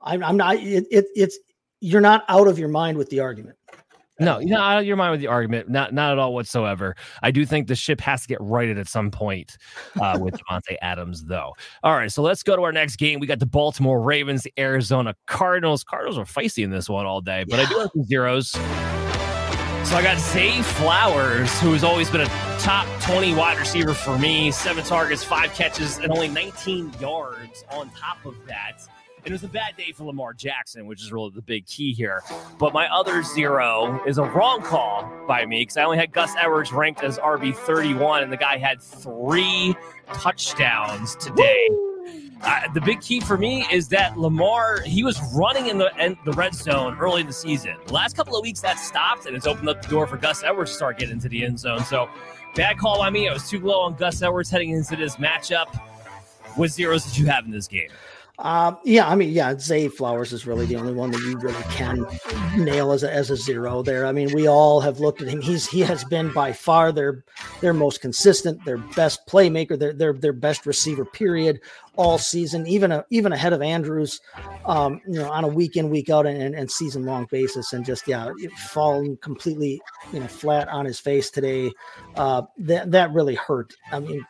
I'm, 0.00 0.22
I'm 0.22 0.36
not. 0.36 0.56
It, 0.56 0.86
it, 0.90 1.06
it's 1.14 1.38
you're 1.80 2.00
not 2.00 2.24
out 2.28 2.46
of 2.46 2.58
your 2.58 2.68
mind 2.68 2.96
with 2.96 3.10
the 3.10 3.20
argument. 3.20 3.56
No, 4.20 4.38
you're 4.38 4.50
not 4.50 4.74
out 4.74 4.80
of 4.80 4.86
your 4.86 5.10
with 5.10 5.20
the 5.20 5.26
argument. 5.26 5.68
Not 5.68 5.94
not 5.94 6.12
at 6.12 6.18
all 6.18 6.34
whatsoever. 6.34 6.94
I 7.22 7.30
do 7.30 7.46
think 7.46 7.66
the 7.66 7.74
ship 7.74 8.00
has 8.02 8.22
to 8.22 8.28
get 8.28 8.38
righted 8.40 8.78
at 8.78 8.86
some 8.86 9.10
point 9.10 9.56
uh, 10.00 10.18
with 10.20 10.34
Davante 10.50 10.76
Adams, 10.82 11.24
though. 11.24 11.52
All 11.82 11.94
right, 11.94 12.12
so 12.12 12.22
let's 12.22 12.42
go 12.42 12.54
to 12.54 12.62
our 12.62 12.72
next 12.72 12.96
game. 12.96 13.20
We 13.20 13.26
got 13.26 13.38
the 13.38 13.46
Baltimore 13.46 14.00
Ravens, 14.00 14.42
the 14.42 14.52
Arizona 14.58 15.14
Cardinals. 15.26 15.82
Cardinals 15.82 16.18
are 16.18 16.24
feisty 16.24 16.62
in 16.62 16.70
this 16.70 16.88
one 16.88 17.06
all 17.06 17.20
day, 17.20 17.44
but 17.48 17.58
yeah. 17.58 17.64
I 17.64 17.68
do 17.68 17.78
like 17.78 17.90
the 17.94 18.04
zeros. 18.04 18.50
So 18.50 19.96
I 19.96 20.02
got 20.02 20.18
Zay 20.18 20.62
Flowers, 20.62 21.60
who 21.60 21.72
has 21.72 21.82
always 21.82 22.08
been 22.08 22.20
a 22.20 22.58
top 22.58 22.86
20 23.02 23.34
wide 23.34 23.58
receiver 23.58 23.92
for 23.92 24.16
me. 24.18 24.50
Seven 24.50 24.84
targets, 24.84 25.24
five 25.24 25.52
catches, 25.54 25.98
and 25.98 26.12
only 26.12 26.28
19 26.28 26.92
yards 27.00 27.64
on 27.70 27.90
top 27.90 28.24
of 28.24 28.36
that. 28.46 28.80
And 29.24 29.30
it 29.30 29.32
was 29.32 29.44
a 29.44 29.48
bad 29.48 29.76
day 29.76 29.92
for 29.92 30.04
Lamar 30.04 30.34
Jackson, 30.34 30.86
which 30.86 31.00
is 31.00 31.12
really 31.12 31.30
the 31.32 31.42
big 31.42 31.64
key 31.66 31.92
here. 31.92 32.22
But 32.58 32.72
my 32.72 32.88
other 32.88 33.22
zero 33.22 34.02
is 34.04 34.18
a 34.18 34.24
wrong 34.24 34.62
call 34.62 35.08
by 35.28 35.46
me 35.46 35.62
because 35.62 35.76
I 35.76 35.84
only 35.84 35.98
had 35.98 36.12
Gus 36.12 36.32
Edwards 36.36 36.72
ranked 36.72 37.04
as 37.04 37.18
RB 37.18 37.54
31, 37.54 38.24
and 38.24 38.32
the 38.32 38.36
guy 38.36 38.58
had 38.58 38.82
three 38.82 39.76
touchdowns 40.12 41.14
today. 41.16 41.68
Uh, 42.42 42.62
the 42.74 42.80
big 42.80 43.00
key 43.00 43.20
for 43.20 43.38
me 43.38 43.64
is 43.70 43.86
that 43.86 44.18
Lamar 44.18 44.80
he 44.80 45.04
was 45.04 45.20
running 45.32 45.68
in 45.68 45.78
the 45.78 45.92
in 46.04 46.16
the 46.24 46.32
red 46.32 46.52
zone 46.52 46.98
early 46.98 47.20
in 47.20 47.28
the 47.28 47.32
season. 47.32 47.76
The 47.86 47.92
last 47.92 48.16
couple 48.16 48.36
of 48.36 48.42
weeks 48.42 48.60
that 48.62 48.80
stopped, 48.80 49.26
and 49.26 49.36
it's 49.36 49.46
opened 49.46 49.68
up 49.68 49.80
the 49.80 49.88
door 49.88 50.08
for 50.08 50.16
Gus 50.16 50.42
Edwards 50.42 50.72
to 50.72 50.76
start 50.76 50.98
getting 50.98 51.12
into 51.12 51.28
the 51.28 51.44
end 51.44 51.60
zone. 51.60 51.84
So 51.84 52.10
bad 52.56 52.78
call 52.78 52.98
by 52.98 53.10
me. 53.10 53.28
I 53.28 53.32
was 53.32 53.48
too 53.48 53.60
low 53.60 53.82
on 53.82 53.94
Gus 53.94 54.20
Edwards 54.20 54.50
heading 54.50 54.70
into 54.70 54.96
this 54.96 55.16
matchup. 55.16 55.72
What 56.56 56.70
zeros 56.70 57.04
did 57.04 57.16
you 57.16 57.26
have 57.26 57.44
in 57.44 57.52
this 57.52 57.68
game? 57.68 57.88
Um, 58.38 58.78
yeah, 58.82 59.08
I 59.08 59.14
mean, 59.14 59.30
yeah, 59.30 59.56
Zay 59.58 59.88
Flowers 59.88 60.32
is 60.32 60.46
really 60.46 60.64
the 60.64 60.76
only 60.76 60.94
one 60.94 61.10
that 61.10 61.20
you 61.20 61.38
really 61.38 61.62
can 61.64 62.06
nail 62.56 62.90
as 62.92 63.02
a, 63.02 63.12
as 63.12 63.30
a 63.30 63.36
zero 63.36 63.82
there. 63.82 64.06
I 64.06 64.12
mean, 64.12 64.32
we 64.32 64.48
all 64.48 64.80
have 64.80 65.00
looked 65.00 65.20
at 65.20 65.28
him. 65.28 65.42
He's 65.42 65.68
he 65.68 65.80
has 65.80 66.02
been 66.04 66.32
by 66.32 66.52
far 66.52 66.92
their 66.92 67.24
their 67.60 67.74
most 67.74 68.00
consistent, 68.00 68.64
their 68.64 68.78
best 68.78 69.26
playmaker, 69.28 69.78
their 69.78 69.92
their 69.92 70.14
their 70.14 70.32
best 70.32 70.64
receiver. 70.64 71.04
Period, 71.04 71.60
all 71.96 72.16
season, 72.16 72.66
even 72.66 72.90
a, 72.90 73.04
even 73.10 73.32
ahead 73.32 73.52
of 73.52 73.60
Andrews, 73.60 74.20
um, 74.64 75.00
you 75.06 75.18
know, 75.18 75.30
on 75.30 75.44
a 75.44 75.48
week 75.48 75.76
in 75.76 75.90
week 75.90 76.08
out 76.08 76.26
and, 76.26 76.40
and, 76.40 76.54
and 76.54 76.70
season 76.70 77.04
long 77.04 77.26
basis, 77.30 77.74
and 77.74 77.84
just 77.84 78.08
yeah, 78.08 78.32
falling 78.72 79.18
completely 79.18 79.80
you 80.12 80.20
know 80.20 80.26
flat 80.26 80.68
on 80.68 80.86
his 80.86 80.98
face 80.98 81.30
today. 81.30 81.70
Uh, 82.16 82.42
that 82.56 82.90
that 82.92 83.12
really 83.12 83.34
hurt. 83.34 83.74
I 83.92 84.00
mean, 84.00 84.24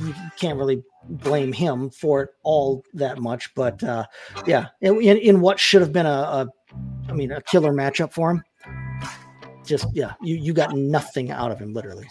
you 0.00 0.14
can't 0.38 0.56
really 0.56 0.84
blame 1.08 1.52
him 1.52 1.90
for 1.90 2.22
it 2.22 2.30
all 2.42 2.84
that 2.94 3.18
much. 3.18 3.54
But 3.54 3.82
uh, 3.82 4.06
yeah, 4.46 4.68
in, 4.80 5.00
in 5.00 5.40
what 5.40 5.58
should 5.58 5.80
have 5.80 5.92
been 5.92 6.06
a, 6.06 6.08
a, 6.08 6.48
I 7.08 7.12
mean, 7.12 7.32
a 7.32 7.42
killer 7.42 7.72
matchup 7.72 8.12
for 8.12 8.30
him. 8.30 8.44
Just 9.64 9.86
yeah, 9.92 10.14
you 10.22 10.36
you 10.36 10.52
got 10.52 10.74
nothing 10.74 11.30
out 11.30 11.52
of 11.52 11.58
him, 11.58 11.72
literally. 11.72 12.08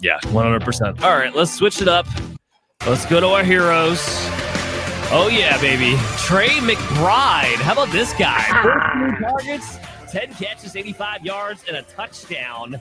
Yeah, 0.00 0.18
one 0.32 0.44
hundred 0.44 0.62
percent. 0.62 1.02
All 1.02 1.16
right, 1.16 1.34
let's 1.34 1.52
switch 1.52 1.80
it 1.80 1.88
up. 1.88 2.06
Let's 2.86 3.06
go 3.06 3.20
to 3.20 3.28
our 3.28 3.44
heroes. 3.44 4.00
Oh 5.12 5.28
yeah, 5.32 5.60
baby, 5.60 5.96
Trey 6.18 6.48
McBride. 6.58 7.56
How 7.56 7.72
about 7.72 7.90
this 7.90 8.12
guy? 8.14 8.42
14 8.62 9.22
targets, 9.22 9.78
ten 10.10 10.32
catches, 10.34 10.76
eighty-five 10.76 11.24
yards, 11.24 11.64
and 11.66 11.76
a 11.76 11.82
touchdown. 11.82 12.80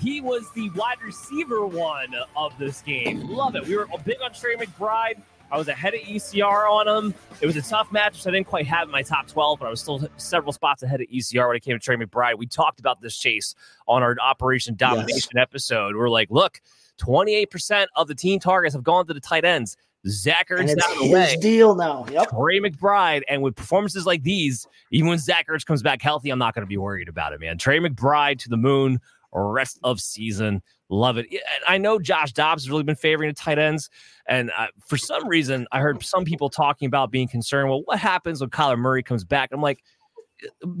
He 0.00 0.20
was 0.20 0.50
the 0.52 0.70
wide 0.70 1.02
receiver 1.02 1.66
one 1.66 2.14
of 2.34 2.56
this 2.58 2.80
game. 2.80 3.28
Love 3.28 3.54
it. 3.54 3.66
We 3.66 3.76
were 3.76 3.86
big 4.04 4.16
on 4.22 4.32
Trey 4.32 4.56
McBride. 4.56 5.20
I 5.52 5.58
was 5.58 5.68
ahead 5.68 5.94
of 5.94 6.00
ECR 6.00 6.70
on 6.70 6.88
him. 6.88 7.14
It 7.40 7.46
was 7.46 7.56
a 7.56 7.62
tough 7.62 7.90
match, 7.92 8.22
so 8.22 8.30
I 8.30 8.32
didn't 8.32 8.46
quite 8.46 8.66
have 8.66 8.88
my 8.88 9.02
top 9.02 9.26
12, 9.26 9.58
but 9.58 9.66
I 9.66 9.70
was 9.70 9.80
still 9.80 10.08
several 10.16 10.52
spots 10.52 10.82
ahead 10.82 11.00
of 11.00 11.08
ECR 11.08 11.48
when 11.48 11.56
it 11.56 11.62
came 11.62 11.76
to 11.76 11.84
Trey 11.84 11.96
McBride. 11.96 12.38
We 12.38 12.46
talked 12.46 12.80
about 12.80 13.00
this 13.00 13.16
chase 13.16 13.54
on 13.88 14.02
our 14.02 14.16
Operation 14.22 14.76
Domination 14.76 15.32
yes. 15.34 15.42
episode. 15.42 15.96
We're 15.96 16.08
like, 16.08 16.30
look, 16.30 16.60
28% 16.98 17.86
of 17.96 18.06
the 18.06 18.14
team 18.14 18.38
targets 18.38 18.74
have 18.74 18.84
gone 18.84 19.06
to 19.06 19.14
the 19.14 19.20
tight 19.20 19.44
ends. 19.44 19.76
Zach 20.06 20.48
Ertz 20.48 20.70
out 20.82 20.92
of 20.92 20.98
the 20.98 21.10
way. 21.12 21.36
deal 21.40 21.74
now. 21.74 22.06
Yep. 22.10 22.30
Trey 22.30 22.60
McBride. 22.60 23.22
And 23.28 23.42
with 23.42 23.54
performances 23.54 24.06
like 24.06 24.22
these, 24.22 24.66
even 24.92 25.10
when 25.10 25.18
Zach 25.18 25.48
Ertz 25.48 25.66
comes 25.66 25.82
back 25.82 26.00
healthy, 26.00 26.30
I'm 26.30 26.38
not 26.38 26.54
going 26.54 26.62
to 26.62 26.68
be 26.68 26.78
worried 26.78 27.08
about 27.08 27.32
it, 27.32 27.40
man. 27.40 27.58
Trey 27.58 27.80
McBride 27.80 28.38
to 28.38 28.48
the 28.48 28.56
moon 28.56 28.98
rest 29.32 29.78
of 29.82 30.00
season. 30.00 30.62
Love 30.88 31.18
it. 31.18 31.26
I 31.68 31.78
know 31.78 31.98
Josh 31.98 32.32
Dobbs 32.32 32.64
has 32.64 32.70
really 32.70 32.82
been 32.82 32.96
favoring 32.96 33.30
the 33.30 33.34
tight 33.34 33.58
ends. 33.58 33.90
And 34.26 34.50
uh, 34.56 34.68
for 34.86 34.96
some 34.96 35.26
reason, 35.28 35.66
I 35.72 35.80
heard 35.80 36.02
some 36.02 36.24
people 36.24 36.50
talking 36.50 36.86
about 36.86 37.10
being 37.10 37.28
concerned. 37.28 37.68
Well, 37.68 37.82
what 37.84 37.98
happens 37.98 38.40
when 38.40 38.50
Kyler 38.50 38.78
Murray 38.78 39.02
comes 39.02 39.24
back? 39.24 39.50
I'm 39.52 39.60
like, 39.60 39.82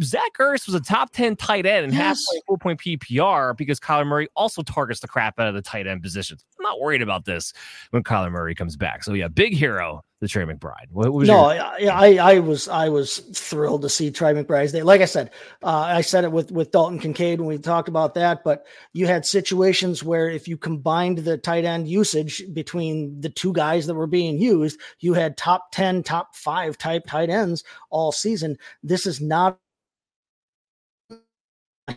Zach 0.02 0.32
Ertz 0.40 0.66
was 0.66 0.74
a 0.74 0.80
top 0.80 1.12
10 1.12 1.36
tight 1.36 1.66
end 1.66 1.84
and 1.84 1.94
yes. 1.94 2.00
half 2.00 2.42
full 2.46 2.58
point 2.58 2.80
PPR 2.80 3.56
because 3.56 3.78
Kyler 3.78 4.06
Murray 4.06 4.28
also 4.34 4.62
targets 4.62 5.00
the 5.00 5.08
crap 5.08 5.38
out 5.38 5.48
of 5.48 5.54
the 5.54 5.62
tight 5.62 5.86
end 5.86 6.02
positions. 6.02 6.44
I'm 6.58 6.62
not 6.62 6.80
worried 6.80 7.02
about 7.02 7.24
this 7.24 7.52
when 7.90 8.02
Kyler 8.02 8.30
Murray 8.32 8.54
comes 8.54 8.76
back. 8.76 9.04
So, 9.04 9.12
yeah, 9.12 9.28
big 9.28 9.54
hero 9.54 10.02
the 10.20 10.28
Trey 10.28 10.44
McBride. 10.44 10.90
What, 10.90 11.12
what 11.12 11.26
no, 11.26 11.50
your- 11.50 11.92
I, 11.92 12.16
I, 12.18 12.32
I 12.34 12.38
was 12.40 12.68
I 12.68 12.88
was 12.90 13.18
thrilled 13.34 13.82
to 13.82 13.88
see 13.88 14.10
Trey 14.10 14.32
McBride's 14.34 14.72
day. 14.72 14.82
Like 14.82 15.00
I 15.00 15.06
said, 15.06 15.30
uh, 15.62 15.68
I 15.68 16.02
said 16.02 16.24
it 16.24 16.32
with 16.32 16.52
with 16.52 16.70
Dalton 16.70 16.98
Kincaid 16.98 17.40
when 17.40 17.48
we 17.48 17.58
talked 17.58 17.88
about 17.88 18.14
that. 18.14 18.44
But 18.44 18.66
you 18.92 19.06
had 19.06 19.24
situations 19.24 20.04
where 20.04 20.28
if 20.28 20.46
you 20.46 20.58
combined 20.58 21.18
the 21.18 21.38
tight 21.38 21.64
end 21.64 21.88
usage 21.88 22.44
between 22.52 23.20
the 23.20 23.30
two 23.30 23.52
guys 23.52 23.86
that 23.86 23.94
were 23.94 24.06
being 24.06 24.38
used, 24.38 24.78
you 25.00 25.14
had 25.14 25.36
top 25.36 25.72
ten, 25.72 26.02
top 26.02 26.36
five 26.36 26.76
type 26.76 27.04
tight 27.06 27.30
ends 27.30 27.64
all 27.88 28.12
season. 28.12 28.58
This 28.82 29.06
is 29.06 29.20
not 29.20 29.58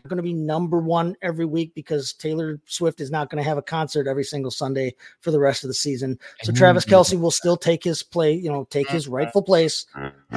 going 0.08 0.18
to 0.18 0.24
be 0.24 0.34
number 0.34 0.80
one 0.80 1.16
every 1.22 1.46
week 1.46 1.74
because 1.76 2.14
Taylor 2.14 2.60
Swift 2.66 3.02
is 3.02 3.12
not 3.12 3.30
going 3.30 3.42
to 3.42 3.48
have 3.48 3.58
a 3.58 3.62
concert 3.62 4.08
every 4.08 4.24
single 4.24 4.52
Sunday 4.52 4.96
for 5.22 5.32
the 5.32 5.40
rest 5.40 5.64
of 5.64 5.68
the 5.68 5.74
season. 5.74 6.20
So 6.42 6.52
mm-hmm. 6.52 6.58
Travis 6.58 6.86
Kelce 6.86 7.20
will 7.20 7.32
still 7.32 7.58
take 7.58 7.84
his 7.84 8.04
play, 8.04 8.34
you 8.34 8.52
know, 8.52 8.66
take 8.70 8.90
his 8.90 9.08
rightful 9.08 9.42
place. 9.42 9.86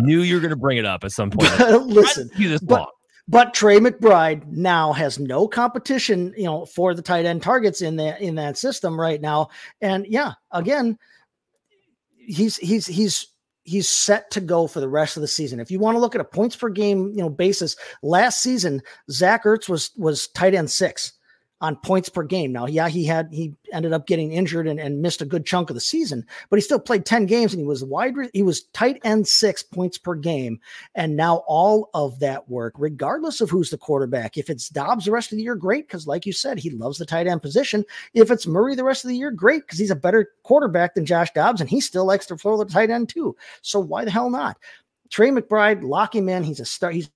Knew 0.00 0.22
you 0.22 0.34
were 0.34 0.40
going 0.40 0.50
to 0.50 0.56
bring 0.56 0.78
it 0.78 0.84
up 0.84 1.04
at 1.04 1.12
some 1.12 1.30
point. 1.30 1.50
Listen, 1.86 2.30
but, 2.62 2.88
but 3.28 3.52
Trey 3.52 3.78
McBride 3.78 4.46
now 4.46 4.92
has 4.92 5.18
no 5.18 5.46
competition, 5.46 6.32
you 6.36 6.44
know, 6.44 6.64
for 6.64 6.94
the 6.94 7.02
tight 7.02 7.26
end 7.26 7.42
targets 7.42 7.82
in 7.82 7.96
that 7.96 8.20
in 8.20 8.34
that 8.36 8.56
system 8.56 8.98
right 8.98 9.20
now. 9.20 9.50
And 9.80 10.06
yeah, 10.06 10.32
again, 10.50 10.98
he's 12.16 12.56
he's 12.56 12.86
he's 12.86 13.28
he's 13.68 13.88
set 13.88 14.30
to 14.30 14.40
go 14.40 14.66
for 14.66 14.80
the 14.80 14.88
rest 14.88 15.16
of 15.16 15.20
the 15.20 15.28
season. 15.28 15.60
If 15.60 15.70
you 15.70 15.78
want 15.78 15.94
to 15.94 16.00
look 16.00 16.14
at 16.14 16.20
a 16.20 16.24
points 16.24 16.56
per 16.56 16.70
game, 16.70 17.12
you 17.14 17.22
know, 17.22 17.28
basis, 17.28 17.76
last 18.02 18.42
season 18.42 18.82
Zach 19.10 19.44
Ertz 19.44 19.68
was 19.68 19.90
was 19.96 20.28
tight 20.28 20.54
end 20.54 20.70
six 20.70 21.12
on 21.60 21.76
points 21.76 22.08
per 22.08 22.22
game. 22.22 22.52
Now, 22.52 22.66
yeah, 22.66 22.88
he 22.88 23.04
had 23.04 23.28
he 23.32 23.54
ended 23.72 23.92
up 23.92 24.06
getting 24.06 24.32
injured 24.32 24.68
and, 24.68 24.78
and 24.78 25.02
missed 25.02 25.20
a 25.20 25.26
good 25.26 25.44
chunk 25.44 25.70
of 25.70 25.74
the 25.74 25.80
season, 25.80 26.24
but 26.50 26.56
he 26.56 26.60
still 26.60 26.78
played 26.78 27.04
10 27.04 27.26
games 27.26 27.52
and 27.52 27.60
he 27.60 27.66
was 27.66 27.84
wide 27.84 28.14
he 28.32 28.42
was 28.42 28.62
tight 28.72 29.00
end 29.04 29.26
six 29.26 29.62
points 29.62 29.98
per 29.98 30.14
game. 30.14 30.60
And 30.94 31.16
now 31.16 31.42
all 31.46 31.90
of 31.94 32.20
that 32.20 32.48
work, 32.48 32.74
regardless 32.78 33.40
of 33.40 33.50
who's 33.50 33.70
the 33.70 33.78
quarterback, 33.78 34.38
if 34.38 34.48
it's 34.48 34.68
Dobbs 34.68 35.06
the 35.06 35.12
rest 35.12 35.32
of 35.32 35.36
the 35.36 35.42
year, 35.42 35.56
great, 35.56 35.88
because 35.88 36.06
like 36.06 36.26
you 36.26 36.32
said, 36.32 36.58
he 36.58 36.70
loves 36.70 36.98
the 36.98 37.06
tight 37.06 37.26
end 37.26 37.42
position. 37.42 37.84
If 38.14 38.30
it's 38.30 38.46
Murray 38.46 38.74
the 38.74 38.84
rest 38.84 39.04
of 39.04 39.08
the 39.08 39.16
year, 39.16 39.30
great, 39.30 39.62
because 39.62 39.78
he's 39.78 39.90
a 39.90 39.96
better 39.96 40.30
quarterback 40.44 40.94
than 40.94 41.06
Josh 41.06 41.32
Dobbs, 41.34 41.60
and 41.60 41.68
he 41.68 41.80
still 41.80 42.04
likes 42.04 42.26
to 42.26 42.36
throw 42.36 42.56
the 42.56 42.64
tight 42.64 42.90
end 42.90 43.08
too. 43.08 43.36
So 43.62 43.80
why 43.80 44.04
the 44.04 44.10
hell 44.10 44.30
not? 44.30 44.58
Trey 45.10 45.30
McBride, 45.30 45.82
lock 45.82 46.14
him 46.14 46.28
in. 46.28 46.44
He's 46.44 46.60
a 46.60 46.64
star. 46.64 46.90
He's 46.90 47.10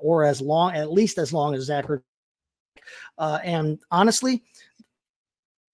or 0.00 0.24
as 0.24 0.40
long, 0.40 0.74
at 0.74 0.92
least 0.92 1.18
as 1.18 1.32
long 1.32 1.54
as 1.54 1.64
Zachary. 1.64 2.00
Uh, 3.18 3.38
and 3.44 3.78
honestly, 3.90 4.42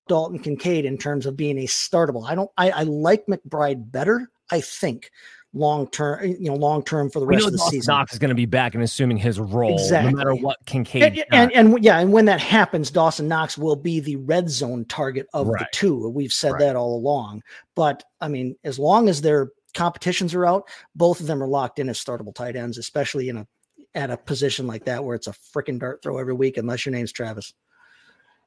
Dalton 0.09 0.39
Kincaid 0.39 0.85
in 0.85 0.99
terms 0.99 1.27
of 1.27 1.37
being 1.37 1.59
a 1.59 1.67
startable. 1.67 2.29
I 2.29 2.35
don't. 2.35 2.51
I, 2.57 2.71
I 2.71 2.83
like 2.85 3.27
McBride 3.27 3.91
better. 3.91 4.31
I 4.51 4.61
think 4.61 5.11
long 5.53 5.89
term, 5.89 6.25
you 6.25 6.49
know, 6.49 6.55
long 6.55 6.85
term 6.85 7.11
for 7.11 7.19
the 7.19 7.27
rest 7.27 7.47
of 7.47 7.53
the 7.53 7.59
season. 7.59 7.93
Knox 7.93 8.13
is 8.13 8.19
going 8.19 8.29
to 8.29 8.35
be 8.35 8.47
back 8.47 8.75
and 8.75 8.85
assuming 8.85 9.17
his 9.17 9.41
role, 9.41 9.75
exactly. 9.75 10.13
no 10.13 10.17
matter 10.17 10.35
what 10.35 10.59
Kincaid. 10.67 11.03
And, 11.03 11.25
and, 11.33 11.53
and, 11.53 11.85
yeah, 11.85 11.99
and 11.99 12.13
when 12.13 12.27
that 12.27 12.41
happens, 12.41 12.91
Dawson 12.91 13.27
Knox 13.27 13.59
will 13.59 13.77
be 13.77 14.01
the 14.01 14.17
red 14.17 14.49
zone 14.49 14.85
target 14.85 15.27
of 15.33 15.49
right. 15.49 15.61
the 15.61 15.67
two. 15.73 16.09
We've 16.09 16.33
said 16.33 16.53
right. 16.53 16.61
that 16.61 16.77
all 16.77 16.97
along. 16.97 17.43
But 17.75 18.05
I 18.21 18.29
mean, 18.29 18.57
as 18.65 18.79
long 18.79 19.09
as 19.09 19.23
their 19.23 19.51
competitions 19.75 20.35
are 20.35 20.47
out, 20.47 20.69
both 20.95 21.21
of 21.21 21.27
them 21.27 21.43
are 21.43 21.49
locked 21.49 21.79
in 21.79 21.89
as 21.89 22.03
startable 22.03 22.35
tight 22.35 22.57
ends, 22.57 22.79
especially 22.79 23.29
in 23.29 23.39
a 23.39 23.47
at 23.97 24.11
a 24.11 24.17
position 24.17 24.67
like 24.67 24.85
that 24.85 25.03
where 25.03 25.17
it's 25.17 25.27
a 25.27 25.33
freaking 25.33 25.81
dart 25.81 26.03
throw 26.03 26.19
every 26.19 26.35
week, 26.35 26.59
unless 26.59 26.87
your 26.87 26.93
name's 26.93 27.13
Travis. 27.13 27.53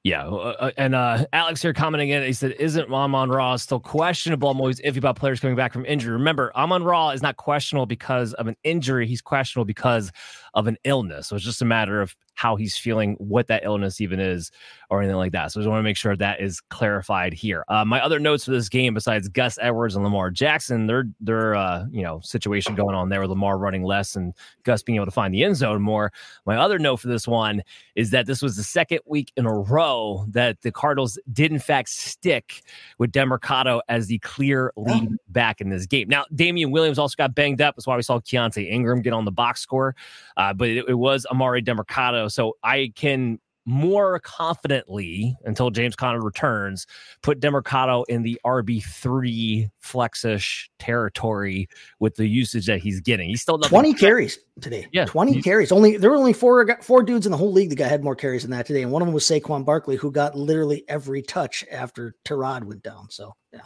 Yeah, 0.03 0.27
uh, 0.27 0.55
uh, 0.59 0.71
and 0.77 0.95
uh, 0.95 1.25
Alex 1.33 1.61
here 1.61 1.73
commenting 1.73 2.07
in, 2.09 2.23
he 2.23 2.31
said, 2.31 2.53
"Isn't 2.53 2.89
Amon 2.89 3.29
Ra 3.29 3.57
still 3.57 3.81
questionable? 3.81 4.49
I'm 4.49 4.61
always 4.61 4.79
iffy 4.79 4.95
about 4.95 5.17
players 5.17 5.41
coming 5.41 5.57
back 5.57 5.73
from 5.73 5.85
injury. 5.85 6.13
Remember, 6.13 6.55
Amon 6.55 6.83
Ra 6.85 7.09
is 7.09 7.21
not 7.21 7.35
questionable 7.35 7.85
because 7.85 8.33
of 8.35 8.47
an 8.47 8.55
injury; 8.63 9.07
he's 9.07 9.21
questionable 9.21 9.65
because 9.65 10.09
of 10.53 10.67
an 10.67 10.77
illness. 10.83 11.27
So 11.27 11.35
it's 11.35 11.45
just 11.45 11.61
a 11.61 11.65
matter 11.65 12.01
of 12.01 12.15
how 12.39 12.55
he's 12.55 12.77
feeling, 12.77 13.15
what 13.19 13.47
that 13.47 13.63
illness 13.65 13.99
even 13.99 14.17
is, 14.19 14.49
or 14.89 15.01
anything 15.01 15.17
like 15.17 15.33
that. 15.33 15.51
So 15.51 15.59
I 15.59 15.61
just 15.61 15.69
want 15.69 15.79
to 15.79 15.83
make 15.83 15.97
sure 15.97 16.15
that 16.15 16.39
is 16.39 16.61
clarified 16.61 17.33
here. 17.33 17.65
Uh, 17.67 17.83
my 17.83 18.01
other 18.01 18.17
notes 18.17 18.45
for 18.45 18.51
this 18.51 18.69
game, 18.69 18.93
besides 18.93 19.27
Gus 19.27 19.59
Edwards 19.61 19.95
and 19.95 20.05
Lamar 20.05 20.31
Jackson, 20.31 20.87
their 20.87 21.03
their 21.19 21.55
uh, 21.55 21.85
you 21.91 22.01
know 22.01 22.21
situation 22.21 22.75
going 22.75 22.95
on 22.95 23.09
there 23.09 23.19
with 23.19 23.29
Lamar 23.29 23.57
running 23.57 23.83
less 23.83 24.15
and 24.15 24.33
Gus 24.63 24.81
being 24.81 24.95
able 24.95 25.05
to 25.05 25.11
find 25.11 25.33
the 25.33 25.43
end 25.43 25.57
zone 25.57 25.81
more. 25.81 26.13
My 26.45 26.55
other 26.55 26.79
note 26.79 26.97
for 26.97 27.09
this 27.09 27.27
one 27.27 27.61
is 27.95 28.11
that 28.11 28.25
this 28.25 28.41
was 28.41 28.55
the 28.55 28.63
second 28.63 29.01
week 29.05 29.33
in 29.35 29.45
a 29.45 29.53
row 29.53 30.25
that 30.29 30.61
the 30.61 30.71
Cardinals 30.71 31.19
did 31.33 31.51
in 31.51 31.59
fact 31.59 31.89
stick 31.89 32.63
with 32.99 33.11
Demercado 33.11 33.81
as 33.89 34.07
the 34.07 34.19
clear 34.19 34.71
lead 34.77 35.09
back 35.27 35.59
in 35.59 35.69
this 35.69 35.85
game. 35.85 36.07
Now 36.07 36.23
Damien 36.33 36.71
Williams 36.71 36.97
also 36.97 37.15
got 37.17 37.35
banged 37.35 37.61
up. 37.61 37.75
That's 37.75 37.85
why 37.85 37.97
we 37.97 38.01
saw 38.01 38.19
Keaontay 38.19 38.71
Ingram 38.71 39.01
get 39.01 39.11
on 39.11 39.25
the 39.25 39.31
box 39.31 39.59
score. 39.59 39.93
Uh, 40.39 40.53
but 40.53 40.69
it, 40.69 40.85
it, 40.87 40.93
was 40.93 41.27
Emari 41.29 41.61
Demercado. 41.61 42.31
So 42.31 42.55
I 42.63 42.93
can 42.95 43.39
more 43.65 44.19
confidently, 44.19 45.35
until 45.43 45.69
James 45.69 45.97
Conner 45.97 46.21
returns, 46.21 46.87
put 47.21 47.41
Demercado 47.41 48.05
in 48.07 48.23
the 48.23 48.39
RB3 48.45 49.69
flexish 49.79 50.71
territory 50.79 51.67
with 51.99 52.15
the 52.15 52.25
usage 52.25 52.67
that 52.67 52.79
he's 52.79 53.01
getting. 53.01 53.29
He's 53.29 53.41
still 53.41 53.59
20 53.59 53.93
carries 53.93 54.39
today. 54.61 54.87
Yeah. 54.93 55.05
20 55.05 55.41
carries. 55.41 55.73
Only 55.73 55.97
there 55.97 56.09
were 56.09 56.15
only 56.15 56.33
four 56.33 56.65
four 56.81 57.03
dudes 57.03 57.25
in 57.25 57.31
the 57.33 57.37
whole 57.37 57.51
league 57.51 57.69
that 57.69 57.75
got 57.75 57.89
had 57.89 58.01
more 58.01 58.15
carries 58.15 58.43
than 58.43 58.51
that 58.51 58.65
today. 58.65 58.81
And 58.81 58.93
one 58.93 59.01
of 59.01 59.07
them 59.07 59.13
was 59.13 59.25
Saquon 59.25 59.65
Barkley, 59.65 59.97
who 59.97 60.09
got 60.09 60.35
literally 60.35 60.85
every 60.87 61.21
touch 61.21 61.65
after 61.69 62.15
Tyrod 62.23 62.63
went 62.63 62.81
down. 62.81 63.09
So 63.09 63.35
yeah. 63.51 63.59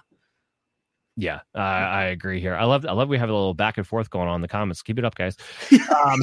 Yeah, 1.15 1.41
I 1.53 2.05
agree 2.05 2.39
here. 2.39 2.55
I 2.55 2.63
love 2.63 2.85
I 2.87 2.91
love 2.91 3.07
we 3.07 3.19
have 3.19 3.29
a 3.29 3.33
little 3.33 3.53
back 3.53 3.77
and 3.77 3.85
forth 3.85 4.09
going 4.09 4.27
on 4.27 4.35
in 4.35 4.41
the 4.41 4.47
comments. 4.47 4.81
Keep 4.81 4.97
it 4.97 5.05
up, 5.05 5.13
guys. 5.13 5.37
um, 5.71 6.19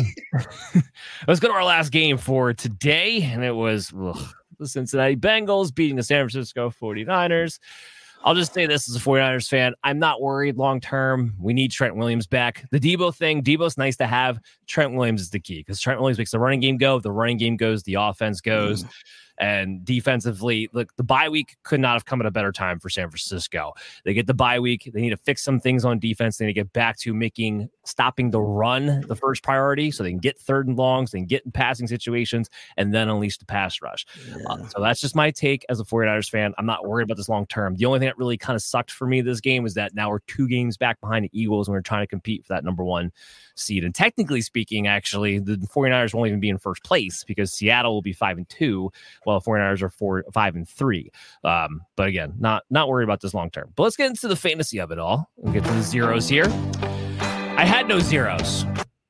let's 1.28 1.38
go 1.38 1.48
to 1.48 1.54
our 1.54 1.64
last 1.64 1.90
game 1.90 2.18
for 2.18 2.52
today, 2.52 3.22
and 3.22 3.44
it 3.44 3.54
was 3.54 3.92
ugh, 3.96 4.20
the 4.58 4.66
Cincinnati 4.66 5.14
Bengals 5.14 5.72
beating 5.72 5.96
the 5.96 6.02
San 6.02 6.28
Francisco 6.28 6.70
49ers. 6.70 7.60
I'll 8.22 8.34
just 8.34 8.52
say 8.52 8.66
this 8.66 8.88
as 8.88 8.96
a 8.96 8.98
49ers 8.98 9.48
fan. 9.48 9.74
I'm 9.82 9.98
not 9.98 10.20
worried 10.20 10.56
long 10.56 10.80
term. 10.80 11.34
We 11.38 11.54
need 11.54 11.70
Trent 11.70 11.96
Williams 11.96 12.26
back. 12.26 12.66
The 12.70 12.78
Deebo 12.80 13.14
thing, 13.14 13.42
Deebo's 13.42 13.78
nice 13.78 13.96
to 13.96 14.06
have. 14.06 14.40
Trent 14.66 14.92
Williams 14.94 15.22
is 15.22 15.30
the 15.30 15.40
key 15.40 15.60
because 15.60 15.80
Trent 15.80 16.00
Williams 16.00 16.18
makes 16.18 16.32
the 16.32 16.38
running 16.38 16.60
game 16.60 16.76
go. 16.76 16.98
The 16.98 17.12
running 17.12 17.38
game 17.38 17.56
goes, 17.56 17.82
the 17.84 17.94
offense 17.94 18.40
goes. 18.40 18.84
Mm. 18.84 18.90
And 19.40 19.84
defensively, 19.84 20.68
look, 20.72 20.94
the 20.96 21.02
bye 21.02 21.28
week 21.28 21.56
could 21.62 21.80
not 21.80 21.94
have 21.94 22.04
come 22.04 22.20
at 22.20 22.26
a 22.26 22.30
better 22.30 22.52
time 22.52 22.78
for 22.78 22.90
San 22.90 23.08
Francisco. 23.08 23.72
They 24.04 24.12
get 24.12 24.26
the 24.26 24.34
bye 24.34 24.60
week. 24.60 24.90
They 24.92 25.00
need 25.00 25.10
to 25.10 25.16
fix 25.16 25.42
some 25.42 25.58
things 25.58 25.84
on 25.84 25.98
defense. 25.98 26.36
They 26.36 26.44
need 26.44 26.52
to 26.52 26.60
get 26.60 26.72
back 26.74 26.98
to 26.98 27.14
making 27.14 27.70
stopping 27.84 28.30
the 28.30 28.40
run 28.40 29.02
the 29.08 29.16
first 29.16 29.42
priority 29.42 29.90
so 29.90 30.02
they 30.02 30.10
can 30.10 30.18
get 30.18 30.38
third 30.38 30.68
and 30.68 30.76
longs, 30.76 31.10
they 31.10 31.18
can 31.18 31.26
get 31.26 31.44
in 31.44 31.52
passing 31.52 31.86
situations, 31.86 32.48
and 32.76 32.94
then 32.94 33.08
unleash 33.08 33.38
the 33.38 33.46
pass 33.46 33.80
rush. 33.82 34.06
Uh, 34.16 34.38
yeah. 34.38 34.44
Uh, 34.48 34.68
so 34.68 34.80
that's 34.80 35.00
just 35.00 35.16
my 35.16 35.30
take 35.30 35.64
as 35.68 35.80
a 35.80 35.84
49ers 35.84 36.30
fan. 36.30 36.54
I'm 36.58 36.66
not 36.66 36.86
worried 36.86 37.04
about 37.04 37.16
this 37.16 37.28
long 37.28 37.46
term. 37.46 37.76
The 37.76 37.86
only 37.86 37.98
thing 37.98 38.06
that 38.06 38.18
really 38.18 38.36
kind 38.38 38.56
of 38.56 38.62
sucked 38.62 38.90
for 38.90 39.06
me 39.06 39.20
this 39.20 39.40
game 39.40 39.62
was 39.62 39.74
that 39.74 39.94
now 39.94 40.10
we're 40.10 40.20
two 40.20 40.46
games 40.48 40.76
back 40.76 41.00
behind 41.00 41.24
the 41.24 41.30
Eagles 41.32 41.68
and 41.68 41.74
we're 41.74 41.80
trying 41.80 42.02
to 42.02 42.06
compete 42.06 42.44
for 42.44 42.52
that 42.54 42.64
number 42.64 42.84
one 42.84 43.12
seed. 43.54 43.84
And 43.84 43.94
technically 43.94 44.40
speaking, 44.40 44.86
actually, 44.86 45.38
the 45.38 45.56
49ers 45.56 46.14
won't 46.14 46.28
even 46.28 46.40
be 46.40 46.48
in 46.48 46.58
first 46.58 46.82
place 46.84 47.24
because 47.24 47.52
Seattle 47.52 47.92
will 47.92 48.02
be 48.02 48.12
five 48.12 48.36
and 48.36 48.48
two, 48.48 48.90
while 49.30 49.40
the 49.40 49.50
49ers 49.50 49.82
are 49.82 49.90
four, 49.90 50.24
five 50.32 50.56
and 50.56 50.68
three. 50.68 51.10
Um, 51.44 51.82
but 51.96 52.08
again, 52.08 52.34
not 52.38 52.64
not 52.70 52.88
worried 52.88 53.04
about 53.04 53.20
this 53.20 53.34
long 53.34 53.50
term. 53.50 53.72
But 53.76 53.84
let's 53.84 53.96
get 53.96 54.08
into 54.08 54.28
the 54.28 54.36
fantasy 54.36 54.78
of 54.80 54.90
it 54.90 54.98
all 54.98 55.30
and 55.42 55.52
get 55.52 55.64
to 55.64 55.72
the 55.72 55.82
zeros 55.82 56.28
here. 56.28 56.46
I 57.56 57.64
had 57.64 57.88
no 57.88 57.98
zeros. 58.00 58.64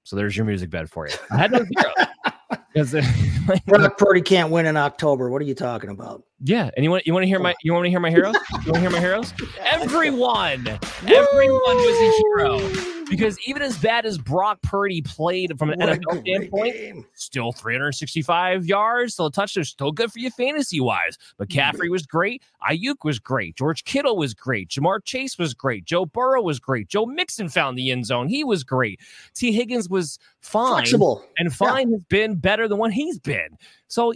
So 0.05 0.17
there's 0.17 0.37
your 0.37 0.47
music 0.47 0.71
bed 0.71 0.91
for 0.91 1.07
you. 1.07 1.15
I 1.31 1.37
had 1.37 1.53
no 1.53 1.59
zeros. 1.79 2.60
Because 2.73 2.93
Brock 3.67 3.99
Purdy 3.99 4.23
can't 4.23 4.51
win 4.51 4.67
in 4.67 4.77
October. 4.77 5.29
What 5.31 5.43
are 5.43 5.45
you 5.45 5.55
talking 5.55 5.91
about? 5.91 6.23
Yeah, 6.43 6.71
and 6.77 6.85
you 6.85 6.91
want 6.91 7.07
you 7.07 7.13
want 7.13 7.25
to 7.25 7.29
hear 7.29 7.39
my 7.39 7.53
oh. 7.53 7.57
you 7.63 7.73
want 7.73 7.85
to 7.85 7.91
hear 7.91 8.01
my 8.01 8.11
heroes? 8.11 8.37
You 8.65 8.73
want 8.73 8.75
to 8.75 8.81
hear 8.81 8.91
my 8.91 9.01
heroes? 9.01 9.33
Everyone, 9.61 10.67
everyone 11.07 11.77
was 11.77 11.97
a 12.01 12.11
hero 12.23 13.01
because 13.11 13.37
even 13.47 13.61
as 13.61 13.77
bad 13.77 14.07
as 14.07 14.17
Brock 14.17 14.63
Purdy 14.63 15.03
played 15.03 15.59
from 15.59 15.71
an 15.71 15.81
what 15.81 15.89
NFL 15.89 16.21
standpoint, 16.21 16.75
game. 16.75 17.07
still 17.15 17.53
365 17.53 18.65
yards, 18.65 19.15
still 19.15 19.27
a 19.27 19.33
touchdown, 19.33 19.65
still 19.65 19.93
good 19.93 20.13
for 20.13 20.21
you 20.21 20.31
fantasy 20.31 20.81
wise. 20.81 21.19
McCaffrey 21.41 21.73
mm-hmm. 21.73 21.91
was 21.91 22.07
great. 22.07 22.43
Aiyuk 22.69 23.05
was 23.05 23.19
great. 23.19 23.57
George 23.57 23.85
Kittle 23.85 24.17
was 24.17 24.33
great. 24.33 24.69
Ja'Marr 24.69 25.05
Chase 25.05 25.39
was 25.39 25.53
great. 25.53 25.85
Joe 25.85 26.07
Burrow 26.07 26.41
was 26.41 26.61
great. 26.61 26.89
Joe 26.89 27.05
Mixon 27.05 27.49
found 27.49 27.77
the 27.77 27.91
end 27.91 28.07
zone. 28.07 28.29
He 28.29 28.45
was 28.45 28.63
great. 28.63 29.01
Tee 29.35 29.53
Higgins 29.53 29.89
was 29.89 30.19
fine. 30.41 30.75
Flexible. 30.75 31.25
And 31.37 31.53
fine 31.53 31.91
yeah. 31.91 31.97
has 31.97 32.05
been 32.09 32.37
better 32.37 32.60
than 32.69 32.79
what 32.79 32.93
he's 32.93 33.19
been. 33.19 33.57
So 33.89 34.13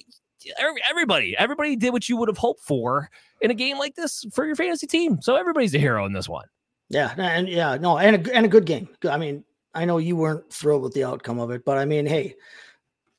everybody, 0.88 1.36
everybody 1.36 1.76
did 1.76 1.92
what 1.92 2.08
you 2.08 2.16
would 2.16 2.28
have 2.28 2.38
hoped 2.38 2.62
for 2.62 3.10
in 3.40 3.50
a 3.50 3.54
game 3.54 3.78
like 3.78 3.94
this 3.94 4.24
for 4.32 4.46
your 4.46 4.56
fantasy 4.56 4.86
team. 4.86 5.20
So 5.22 5.36
everybody's 5.36 5.74
a 5.74 5.78
hero 5.78 6.04
in 6.06 6.12
this 6.12 6.28
one. 6.28 6.46
Yeah, 6.88 7.14
and 7.16 7.48
yeah, 7.48 7.76
no, 7.76 7.98
and 7.98 8.26
a, 8.26 8.34
and 8.34 8.44
a 8.44 8.48
good 8.48 8.66
game. 8.66 8.88
I 9.08 9.16
mean, 9.16 9.44
I 9.74 9.84
know 9.84 9.98
you 9.98 10.16
weren't 10.16 10.52
thrilled 10.52 10.82
with 10.82 10.92
the 10.92 11.04
outcome 11.04 11.40
of 11.40 11.50
it, 11.50 11.64
but 11.64 11.78
I 11.78 11.84
mean, 11.84 12.06
hey, 12.06 12.34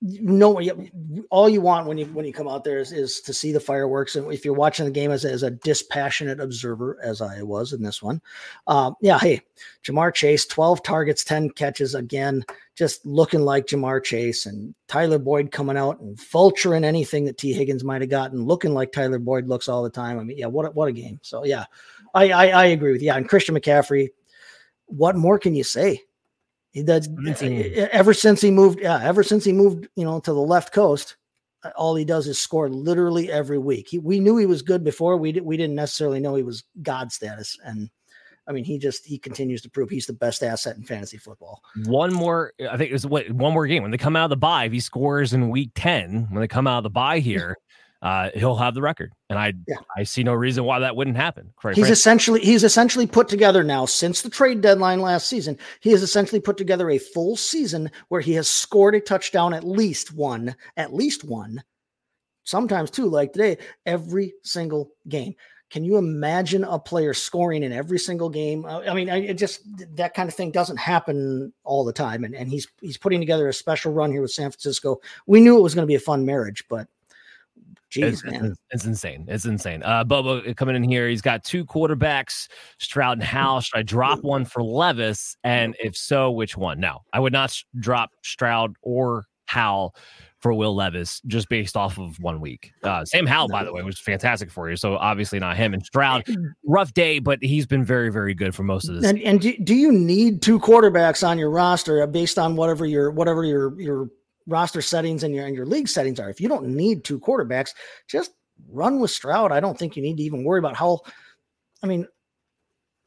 no, 0.08 0.62
all 1.32 1.50
you 1.50 1.62
want 1.62 1.88
when 1.88 1.98
you 1.98 2.06
when 2.08 2.26
you 2.26 2.34
come 2.34 2.48
out 2.48 2.64
there 2.64 2.78
is, 2.78 2.92
is 2.92 3.22
to 3.22 3.34
see 3.34 3.52
the 3.52 3.60
fireworks. 3.60 4.16
And 4.16 4.32
if 4.32 4.46
you're 4.46 4.54
watching 4.54 4.86
the 4.86 4.92
game 4.92 5.10
as, 5.10 5.26
as 5.26 5.42
a 5.42 5.50
dispassionate 5.50 6.40
observer, 6.40 7.00
as 7.02 7.22
I 7.22 7.42
was 7.42 7.74
in 7.74 7.82
this 7.82 8.04
one, 8.04 8.22
um, 8.68 8.96
yeah, 9.02 9.18
hey, 9.18 9.42
Ja'Marr 9.84 10.14
Chase, 10.14 10.46
12 10.46 10.84
targets, 10.84 11.24
10 11.24 11.50
catches 11.52 11.96
again, 11.96 12.46
just 12.76 13.04
looking 13.06 13.42
like 13.42 13.66
Ja'Marr 13.66 14.04
Chase, 14.04 14.46
and 14.46 14.76
Tyler 14.88 15.18
Boyd 15.18 15.52
coming 15.52 15.78
out 15.78 16.00
and 16.00 16.18
vulturing 16.18 16.84
anything 16.84 17.26
that 17.26 17.40
Tee 17.40 17.54
Higgins 17.54 17.84
might 17.84 18.02
have 18.02 18.12
gotten, 18.12 18.44
looking 18.44 18.76
like 18.76 18.92
Tyler 18.92 19.20
Boyd 19.20 19.48
looks 19.48 19.68
all 19.68 19.82
the 19.82 19.90
time. 19.90 20.20
I 20.20 20.24
mean, 20.24 20.38
yeah, 20.38 20.48
what 20.48 20.68
a, 20.68 20.70
what 20.70 20.90
a 20.90 20.94
game. 20.94 21.20
So 21.24 21.46
yeah, 21.46 21.66
I, 22.14 22.30
I, 22.30 22.48
I 22.48 22.66
agree 22.66 22.92
with 22.92 23.02
you. 23.02 23.08
Yeah, 23.08 23.18
and 23.18 23.28
Christian 23.28 23.56
McCaffrey, 23.56 24.10
what 24.86 25.16
more 25.16 25.40
can 25.40 25.56
you 25.56 25.64
say? 25.64 26.04
He 26.76 26.84
does 26.84 27.08
ever 27.94 28.14
since 28.14 28.42
he 28.42 28.52
moved. 28.52 28.82
Yeah, 28.82 29.00
ever 29.02 29.24
since 29.24 29.46
he 29.46 29.54
moved, 29.54 29.88
you 29.96 30.04
know, 30.04 30.20
to 30.20 30.34
the 30.34 30.42
left 30.42 30.74
coast, 30.74 31.16
uh, 31.64 31.70
all 31.78 31.96
he 31.96 32.04
does 32.04 32.28
is 32.28 32.38
score 32.38 32.68
literally 32.68 33.32
every 33.32 33.58
week. 33.58 33.88
He, 33.88 33.98
we 33.98 34.20
knew 34.20 34.36
he 34.36 34.46
was 34.46 34.62
good 34.62 34.84
before. 34.84 35.16
We 35.16 35.32
did, 35.32 35.46
we 35.46 35.56
didn't 35.56 35.78
necessarily 35.78 36.20
know 36.20 36.36
he 36.36 36.44
was 36.44 36.66
God 36.82 37.14
status, 37.14 37.58
and 37.64 37.90
I 38.46 38.52
mean, 38.52 38.66
he 38.66 38.78
just 38.78 39.06
he 39.06 39.18
continues 39.18 39.62
to 39.62 39.70
prove 39.70 39.90
he's 39.90 40.06
the 40.06 40.12
best 40.12 40.44
asset 40.44 40.76
in 40.76 40.84
fantasy 40.84 41.18
football. 41.18 41.62
One 41.86 42.12
more, 42.12 42.52
I 42.70 42.76
think 42.76 42.90
it 42.90 42.94
was 42.94 43.08
what 43.08 43.32
one 43.32 43.54
more 43.54 43.68
game 43.68 43.82
when 43.82 43.92
they 43.92 43.98
come 43.98 44.18
out 44.18 44.26
of 44.26 44.30
the 44.32 44.36
bye. 44.36 44.66
If 44.66 44.74
he 44.74 44.82
scores 44.82 45.32
in 45.32 45.48
week 45.50 45.72
ten, 45.76 46.28
when 46.30 46.42
they 46.42 46.48
come 46.50 46.68
out 46.68 46.80
of 46.80 46.84
the 46.84 46.90
bye 46.90 47.20
here, 47.20 47.56
uh, 48.06 48.30
he'll 48.36 48.56
have 48.56 48.76
the 48.76 48.84
record, 48.84 49.12
and 49.32 49.40
I 49.40 49.54
yeah. 49.68 49.78
I 49.98 50.04
see 50.04 50.22
no 50.22 50.36
reason 50.36 50.64
why 50.64 50.78
that 50.78 50.96
wouldn't 50.96 51.18
happen. 51.18 51.46
He's 51.46 51.62
frankly. 51.62 51.90
essentially 51.90 52.40
he's 52.40 52.64
essentially 52.64 53.08
put 53.08 53.28
together 53.28 53.64
now 53.64 53.88
since 53.88 54.22
the 54.22 54.30
trade 54.30 54.62
deadline 54.62 55.02
last 55.02 55.26
season. 55.26 55.58
He 55.80 55.90
has 55.90 56.04
essentially 56.04 56.40
put 56.40 56.56
together 56.56 56.92
a 56.92 57.00
full 57.00 57.36
season 57.36 57.90
where 58.10 58.22
he 58.22 58.34
has 58.34 58.48
scored 58.48 58.94
a 58.94 59.02
touchdown 59.02 59.56
at 59.56 59.64
least 59.64 60.14
one, 60.14 60.56
at 60.78 60.94
least 60.94 61.24
one, 61.24 61.64
sometimes 62.44 62.92
two, 62.92 63.08
like 63.08 63.34
today, 63.34 63.58
every 63.88 64.36
single 64.44 64.92
game. 65.10 65.34
Can 65.72 65.84
you 65.84 65.98
imagine 65.98 66.64
a 66.64 66.78
player 66.78 67.16
scoring 67.16 67.64
in 67.64 67.74
every 67.74 67.98
single 67.98 68.30
game? 68.30 68.66
Uh, 68.66 68.82
I 68.82 68.94
mean, 68.94 69.10
it 69.10 69.34
just 69.34 69.62
that 69.96 70.14
kind 70.14 70.30
of 70.30 70.36
thing 70.36 70.52
doesn't 70.52 70.78
happen 70.78 71.52
all 71.64 71.84
the 71.84 71.92
time. 71.92 72.24
And, 72.24 72.36
and 72.36 72.50
he's 72.50 72.68
he's 72.82 72.98
putting 72.98 73.20
together 73.20 73.48
a 73.48 73.54
special 73.54 73.92
run 73.94 74.12
here 74.12 74.22
with 74.22 74.30
San 74.30 74.52
Francisco. 74.52 75.02
We 75.26 75.42
knew 75.42 75.58
it 75.58 75.64
was 75.64 75.74
going 75.74 75.86
to 75.86 75.92
be 75.92 75.96
a 75.96 76.00
fun 76.00 76.24
marriage, 76.24 76.66
but 76.70 76.88
Jeez, 77.94 78.04
it's, 78.04 78.24
man. 78.26 78.56
It's, 78.72 78.86
insane. 78.86 79.26
It's 79.28 79.46
insane. 79.46 79.84
Uh, 79.84 80.04
Bobo 80.04 80.40
uh, 80.40 80.54
coming 80.54 80.76
in 80.76 80.84
here. 80.84 81.08
He's 81.08 81.22
got 81.22 81.44
two 81.44 81.66
quarterbacks, 81.66 82.48
Stroud 82.80 83.20
and 83.20 83.24
Howell. 83.24 83.62
Should 83.62 83.78
I 83.78 83.84
drop 83.84 84.24
one 84.24 84.46
for 84.46 84.64
Levis? 84.64 85.38
And 85.44 85.76
if 85.82 85.96
so, 85.96 86.32
which 86.32 86.58
one? 86.58 86.80
No, 86.80 87.04
I 87.14 87.20
would 87.20 87.34
not 87.34 87.58
drop 87.80 88.12
Stroud 88.24 88.76
or 88.82 89.26
Howell 89.46 89.96
for 90.40 90.54
Will 90.54 90.76
Levis 90.76 91.22
just 91.26 91.50
based 91.50 91.76
off 91.76 91.98
of 91.98 92.20
one 92.20 92.40
week. 92.40 92.72
Uh, 92.84 93.04
Sam 93.06 93.26
Howell, 93.26 93.48
by 93.48 93.64
the 93.64 93.74
way, 93.74 93.82
was 93.82 94.00
fantastic 94.00 94.52
for 94.52 94.70
you. 94.70 94.76
So 94.76 94.96
obviously 94.98 95.40
not 95.40 95.58
him. 95.58 95.74
And 95.74 95.84
Stroud, 95.84 96.24
rough 96.66 96.94
day, 96.94 97.20
but 97.20 97.42
he's 97.42 97.66
been 97.66 97.84
very, 97.84 98.12
very 98.12 98.34
good 98.34 98.54
for 98.54 98.64
most 98.64 98.88
of 98.88 98.96
this. 98.96 99.06
And, 99.06 99.20
and 99.22 99.42
do, 99.42 99.58
do 99.64 99.74
you 99.74 99.92
need 99.92 100.42
two 100.42 100.60
quarterbacks 100.60 101.28
on 101.28 101.40
your 101.40 101.50
roster 101.50 102.04
uh, 102.04 102.08
based 102.08 102.38
on 102.38 102.56
whatever 102.56 102.86
your 102.86 103.10
whatever 103.12 103.44
your 103.44 103.80
your 103.80 104.10
roster 104.48 104.82
settings 104.82 105.24
and 105.24 105.34
your 105.34 105.46
and 105.46 105.56
your 105.56 105.66
league 105.66 105.88
settings 105.88 106.20
are? 106.20 106.30
If 106.30 106.42
you 106.42 106.48
don't 106.48 106.68
need 106.68 107.04
two 107.04 107.20
quarterbacks, 107.20 107.72
just 108.08 108.32
run 108.70 109.00
with 109.00 109.12
Stroud. 109.12 109.52
I 109.52 109.60
don't 109.60 109.78
think 109.78 109.96
you 109.96 110.04
need 110.04 110.18
to 110.18 110.24
even 110.24 110.44
worry 110.44 110.60
about 110.60 110.76
how. 110.76 111.02
I 111.84 111.88
mean, 111.88 112.08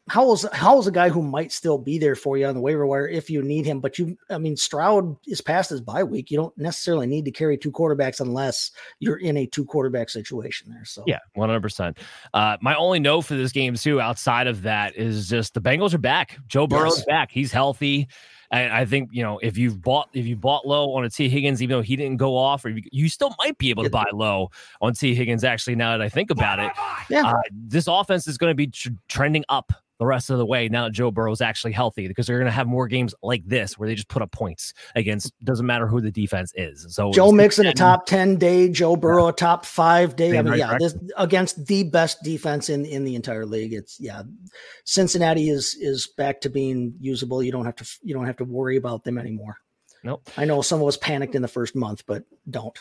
Howell's 0.09 0.47
Howell's 0.53 0.87
a 0.87 0.93
guy 0.93 1.11
who 1.11 1.23
might 1.23 1.53
still 1.53 1.79
be 1.79 1.99
there 1.99 2.15
for 2.15 2.39
you 2.39 2.47
on 2.47 2.55
the 2.55 2.61
waiver 2.61 2.87
wire 2.87 3.07
if 3.07 3.29
you 3.29 3.43
need 3.43 3.67
him. 3.67 3.81
But 3.81 3.99
you, 3.99 4.17
I 4.31 4.39
mean, 4.39 4.57
Stroud 4.57 5.17
is 5.27 5.41
past 5.41 5.71
his 5.71 5.81
bye 5.81 6.05
week. 6.05 6.31
You 6.31 6.39
don't 6.39 6.57
necessarily 6.57 7.07
need 7.07 7.25
to 7.27 7.31
carry 7.31 7.59
two 7.59 7.73
quarterbacks 7.73 8.21
unless 8.21 8.71
you're 9.01 9.19
in 9.19 9.37
a 9.37 9.47
two 9.47 9.65
quarterback 9.65 10.09
situation 10.09 10.71
there. 10.71 10.85
So 10.85 11.05
yeah, 11.07 11.19
one 11.35 11.49
hundred 11.49 11.63
percent. 11.63 11.99
Uh, 12.33 12.57
my 12.61 12.75
only 12.75 13.01
note 13.01 13.23
for 13.23 13.35
this 13.35 13.53
game 13.53 13.75
too, 13.75 14.01
outside 14.01 14.47
of 14.47 14.63
that, 14.63 14.97
is 14.97 15.29
just 15.29 15.55
the 15.55 15.61
Bengals 15.61 15.93
are 15.93 15.99
back. 15.99 16.39
Joe 16.47 16.67
Burrow's 16.67 16.99
yes. 16.99 17.07
back. 17.07 17.31
He's 17.31 17.53
healthy. 17.53 18.09
And 18.51 18.73
I 18.73 18.85
think 18.87 19.11
you 19.13 19.23
know 19.23 19.39
if 19.39 19.59
you've 19.59 19.83
bought 19.83 20.09
if 20.15 20.27
you 20.27 20.35
bought 20.35 20.67
low 20.67 20.95
on 20.95 21.05
a 21.05 21.11
Tee 21.11 21.29
Higgins, 21.29 21.63
even 21.63 21.77
though 21.77 21.83
he 21.83 21.97
didn't 21.97 22.17
go 22.17 22.37
off, 22.37 22.65
or 22.65 22.71
you, 22.71 22.83
you 22.91 23.09
still 23.09 23.35
might 23.39 23.59
be 23.59 23.71
able 23.71 23.85
to 23.85 23.91
buy 23.91 24.07
low 24.13 24.51
on 24.81 24.95
Tee 24.95 25.15
Higgins. 25.15 25.45
Actually, 25.45 25.77
now 25.77 25.97
that 25.97 26.03
I 26.03 26.09
think 26.09 26.31
about 26.31 26.59
it, 26.59 26.73
yeah, 27.11 27.27
uh, 27.27 27.43
this 27.53 27.87
offense 27.87 28.27
is 28.27 28.39
going 28.39 28.51
to 28.51 28.55
be 28.55 28.69
tr- 28.69 28.89
trending 29.09 29.45
up 29.51 29.73
the 29.99 30.07
rest 30.07 30.31
of 30.31 30.39
the 30.39 30.47
way 30.47 30.69
now 30.69 30.85
that 30.85 30.93
Joe 30.93 31.11
Burrow 31.11 31.33
is 31.33 31.41
actually 31.41 31.73
healthy 31.73 32.09
because 32.09 32.27
they're 32.27 32.39
going 32.39 32.47
to 32.47 32.53
have 32.53 32.67
more 32.67 32.87
games 32.87 33.15
like 33.23 33.45
this 33.47 33.79
where 33.79 33.89
they 33.89 33.95
just 33.95 34.09
put 34.09 34.23
up 34.23 34.31
points 34.33 34.73
against 34.95 35.33
doesn't 35.45 35.67
matter 35.67 35.87
who 35.87 36.01
the 36.01 36.11
defense 36.11 36.53
is. 36.55 36.87
So 36.95 37.13
Joe 37.13 37.33
Mixon 37.33 37.67
a 37.67 37.75
top 37.75 38.07
10 38.07 38.37
day, 38.37 38.69
Joe 38.69 38.97
Burrow 38.97 39.25
yeah. 39.25 39.31
a 39.31 39.33
top 39.33 39.65
5 39.65 40.17
day. 40.17 40.39
I 40.39 40.43
mean 40.43 40.59
yeah, 40.59 40.77
this 40.79 40.97
against 41.17 41.67
the 41.67 41.85
best 41.85 42.23
defense 42.23 42.69
in 42.69 42.85
in 42.85 43.05
the 43.05 43.15
entire 43.15 43.47
league. 43.47 43.73
It's 43.73 43.99
yeah. 44.01 44.23
Cincinnati 44.85 45.51
is 45.51 45.77
is 45.81 46.07
back 46.17 46.41
to 46.43 46.49
being 46.49 46.95
usable. 47.01 47.43
You 47.43 47.53
don't 47.53 47.65
have 47.65 47.77
to 47.77 47.99
you 48.03 48.15
don't 48.15 48.27
have 48.27 48.37
to 48.37 48.45
worry 48.45 48.77
about 48.77 49.05
them 49.05 49.19
anymore. 49.19 49.59
Nope. 50.05 50.29
I 50.37 50.45
know 50.45 50.63
some 50.63 50.81
of 50.81 50.87
us 50.87 50.97
panicked 50.97 51.35
in 51.35 51.43
the 51.43 51.49
first 51.49 51.75
month, 51.75 52.05
but 52.07 52.25
don't. 52.49 52.79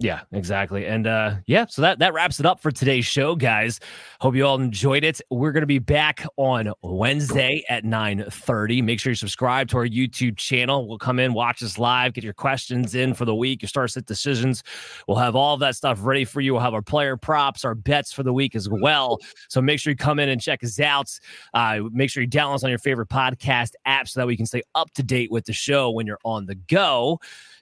Yeah, 0.00 0.20
exactly. 0.30 0.86
And 0.86 1.08
uh 1.08 1.34
yeah, 1.46 1.66
so 1.68 1.82
that 1.82 1.98
that 1.98 2.14
wraps 2.14 2.38
it 2.38 2.46
up 2.46 2.60
for 2.60 2.70
today's 2.70 3.04
show, 3.04 3.34
guys. 3.34 3.80
Hope 4.20 4.36
you 4.36 4.46
all 4.46 4.60
enjoyed 4.60 5.02
it. 5.02 5.20
We're 5.28 5.50
going 5.50 5.62
to 5.62 5.66
be 5.66 5.80
back 5.80 6.24
on 6.36 6.72
Wednesday 6.82 7.64
at 7.68 7.82
9:30. 7.82 8.80
Make 8.80 9.00
sure 9.00 9.10
you 9.10 9.16
subscribe 9.16 9.66
to 9.70 9.76
our 9.78 9.88
YouTube 9.88 10.36
channel. 10.36 10.86
We'll 10.86 10.98
come 10.98 11.18
in, 11.18 11.34
watch 11.34 11.64
us 11.64 11.78
live, 11.78 12.12
get 12.12 12.22
your 12.22 12.32
questions 12.32 12.94
in 12.94 13.12
for 13.12 13.24
the 13.24 13.34
week, 13.34 13.60
your 13.60 13.68
start 13.68 13.90
sit 13.90 14.06
decisions. 14.06 14.62
We'll 15.08 15.16
have 15.18 15.34
all 15.34 15.54
of 15.54 15.60
that 15.60 15.74
stuff 15.74 15.98
ready 16.02 16.24
for 16.24 16.40
you. 16.40 16.52
We'll 16.52 16.62
have 16.62 16.74
our 16.74 16.82
player 16.82 17.16
props, 17.16 17.64
our 17.64 17.74
bets 17.74 18.12
for 18.12 18.22
the 18.22 18.32
week 18.32 18.54
as 18.54 18.68
well. 18.68 19.18
So 19.48 19.60
make 19.60 19.80
sure 19.80 19.90
you 19.90 19.96
come 19.96 20.20
in 20.20 20.28
and 20.28 20.40
check 20.40 20.62
us 20.62 20.78
out. 20.78 21.10
Uh, 21.54 21.80
make 21.90 22.08
sure 22.10 22.22
you 22.22 22.28
download 22.28 22.54
us 22.54 22.62
on 22.64 22.70
your 22.70 22.78
favorite 22.78 23.08
podcast 23.08 23.72
app 23.84 24.06
so 24.06 24.20
that 24.20 24.28
we 24.28 24.36
can 24.36 24.46
stay 24.46 24.62
up 24.76 24.92
to 24.94 25.02
date 25.02 25.32
with 25.32 25.44
the 25.44 25.52
show 25.52 25.90
when 25.90 26.06
you're 26.06 26.20
on 26.24 26.46
the 26.46 26.54
go. 26.54 27.18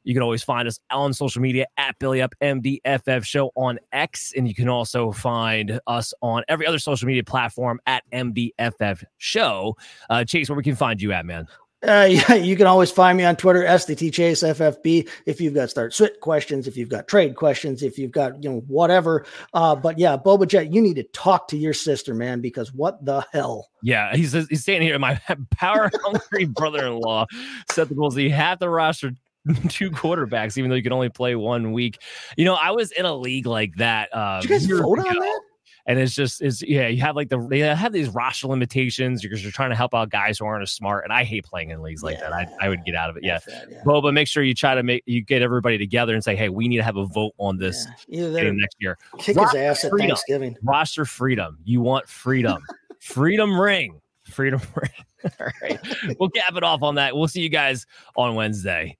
You 0.07 0.15
can 0.15 0.23
always 0.23 0.45
find 0.45 0.69
us 0.69 0.79
on 0.89 1.13
social 1.13 1.43
media 1.43 1.67
at 1.77 1.99
Belly 1.99 2.23
Up 2.23 2.33
MDFF 2.41 3.25
Show 3.25 3.51
on 3.57 3.81
X, 3.91 4.33
and 4.37 4.47
you 4.47 4.55
can 4.55 4.69
also 4.69 5.11
find 5.11 5.81
us 5.89 6.15
on 6.23 6.45
every 6.47 6.65
other 6.65 6.79
social 6.79 7.09
media 7.09 7.25
platform 7.25 7.81
at 7.89 8.05
MDFF 8.13 9.03
Show. 9.19 9.77
Uh, 10.09 10.23
Chase, 10.23 10.49
where 10.49 10.57
we 10.57 10.63
can 10.63 10.77
find 10.77 11.03
you 11.03 11.11
at, 11.11 11.27
man. 11.27 11.49
Uh, 11.85 12.07
yeah, 12.11 12.35
you 12.35 12.55
can 12.57 12.69
always 12.69 12.93
find 12.93 13.19
me 13.19 13.25
on 13.25 13.35
Twitter, 13.35 13.65
SDT 13.65 14.13
Chase 14.13 14.45
FFB. 14.45 15.09
If 15.27 15.41
you've 15.41 15.55
got 15.55 15.71
start 15.71 15.93
sit 15.93 16.21
questions, 16.21 16.69
if 16.69 16.77
you've 16.77 16.89
got 16.89 17.09
trade 17.09 17.35
questions, 17.35 17.83
if 17.83 17.99
you've 17.99 18.13
got 18.13 18.41
you 18.45 18.51
know 18.51 18.61
whatever. 18.69 19.27
Uh, 19.55 19.75
but 19.75 19.99
yeah, 19.99 20.17
Boba 20.17 20.47
Jet, 20.47 20.73
you 20.73 20.81
need 20.81 20.95
to 20.95 21.05
talk 21.05 21.49
to 21.49 21.57
your 21.57 21.75
sister, 21.75 22.15
man, 22.15 22.41
because 22.41 22.73
what 22.73 23.05
the 23.05 23.27
hell? 23.33 23.71
Yeah, 23.83 24.15
he's 24.15 24.33
he's 24.33 24.63
standing 24.63 24.89
here. 24.89 24.99
My 25.01 25.21
power 25.51 25.91
hungry 26.05 26.45
brother-in-law 26.45 27.27
set 27.73 27.89
the 27.89 27.97
goals. 27.97 28.17
You 28.17 28.31
have 28.31 28.61
the 28.61 28.71
roster 28.71 29.11
two 29.69 29.91
quarterbacks, 29.91 30.59
even 30.59 30.71
though 30.71 30.77
you 30.77 30.83
can 30.83 30.93
only 30.93 31.09
play 31.09 31.35
one 31.35 31.73
week. 31.73 32.01
You 32.37 32.45
know, 32.45 32.55
I 32.55 32.71
was 32.71 32.93
in 32.93 33.05
a 33.05 33.15
league 33.15 33.47
like 33.47 33.75
that. 33.77 34.15
Uh, 34.15 34.41
Did 34.41 34.51
you 34.51 34.57
guys 34.57 34.81
vote 34.81 34.99
on 34.99 35.19
that? 35.19 35.41
And 35.89 36.01
it's 36.01 36.17
just 36.17 36.43
is 36.43 36.63
yeah, 36.63 36.89
you 36.89 37.01
have 37.03 37.15
like 37.15 37.29
the 37.29 37.39
they 37.39 37.61
have 37.61 37.93
these 37.93 38.09
roster 38.09 38.49
limitations 38.49 39.23
because 39.23 39.45
you're 39.45 39.53
trying 39.53 39.71
to 39.71 39.77
help 39.77 39.95
out 39.95 40.11
guys 40.11 40.37
who 40.37 40.45
aren't 40.45 40.63
as 40.63 40.73
smart. 40.73 41.05
And 41.05 41.13
I 41.13 41.23
hate 41.23 41.45
playing 41.45 41.71
in 41.71 41.81
leagues 41.81 42.03
like 42.03 42.17
yeah, 42.17 42.31
that. 42.31 42.33
I, 42.33 42.67
I 42.67 42.69
would 42.69 42.85
get 42.85 42.97
out 42.97 43.09
of 43.09 43.17
it. 43.17 43.23
Yeah. 43.23 43.39
That, 43.47 43.71
yeah. 43.71 43.83
But 43.85 44.13
make 44.13 44.27
sure 44.27 44.43
you 44.43 44.53
try 44.53 44.75
to 44.75 44.83
make 44.83 45.05
you 45.07 45.23
get 45.23 45.43
everybody 45.43 45.79
together 45.79 46.13
and 46.13 46.25
say, 46.25 46.35
hey, 46.35 46.49
we 46.49 46.67
need 46.67 46.79
to 46.79 46.83
have 46.83 46.97
a 46.97 47.07
vote 47.07 47.35
on 47.39 47.59
this 47.59 47.87
yeah. 48.09 48.29
next 48.29 48.77
year. 48.81 48.99
Kick 49.19 49.37
roster 49.37 49.59
his 49.59 49.79
ass 49.79 49.85
at 49.85 49.91
freedom. 49.91 50.09
Thanksgiving. 50.09 50.57
Roster 50.65 51.05
freedom. 51.05 51.59
You 51.63 51.83
want 51.83 52.09
freedom. 52.09 52.65
freedom 52.99 53.59
ring. 53.61 54.01
Freedom 54.25 54.61
ring. 54.75 55.31
All 55.39 55.47
right. 55.63 55.79
we'll 56.19 56.31
cap 56.31 56.57
it 56.57 56.65
off 56.65 56.83
on 56.83 56.97
that. 56.97 57.15
We'll 57.15 57.29
see 57.29 57.43
you 57.43 57.49
guys 57.49 57.87
on 58.17 58.35
Wednesday. 58.35 58.97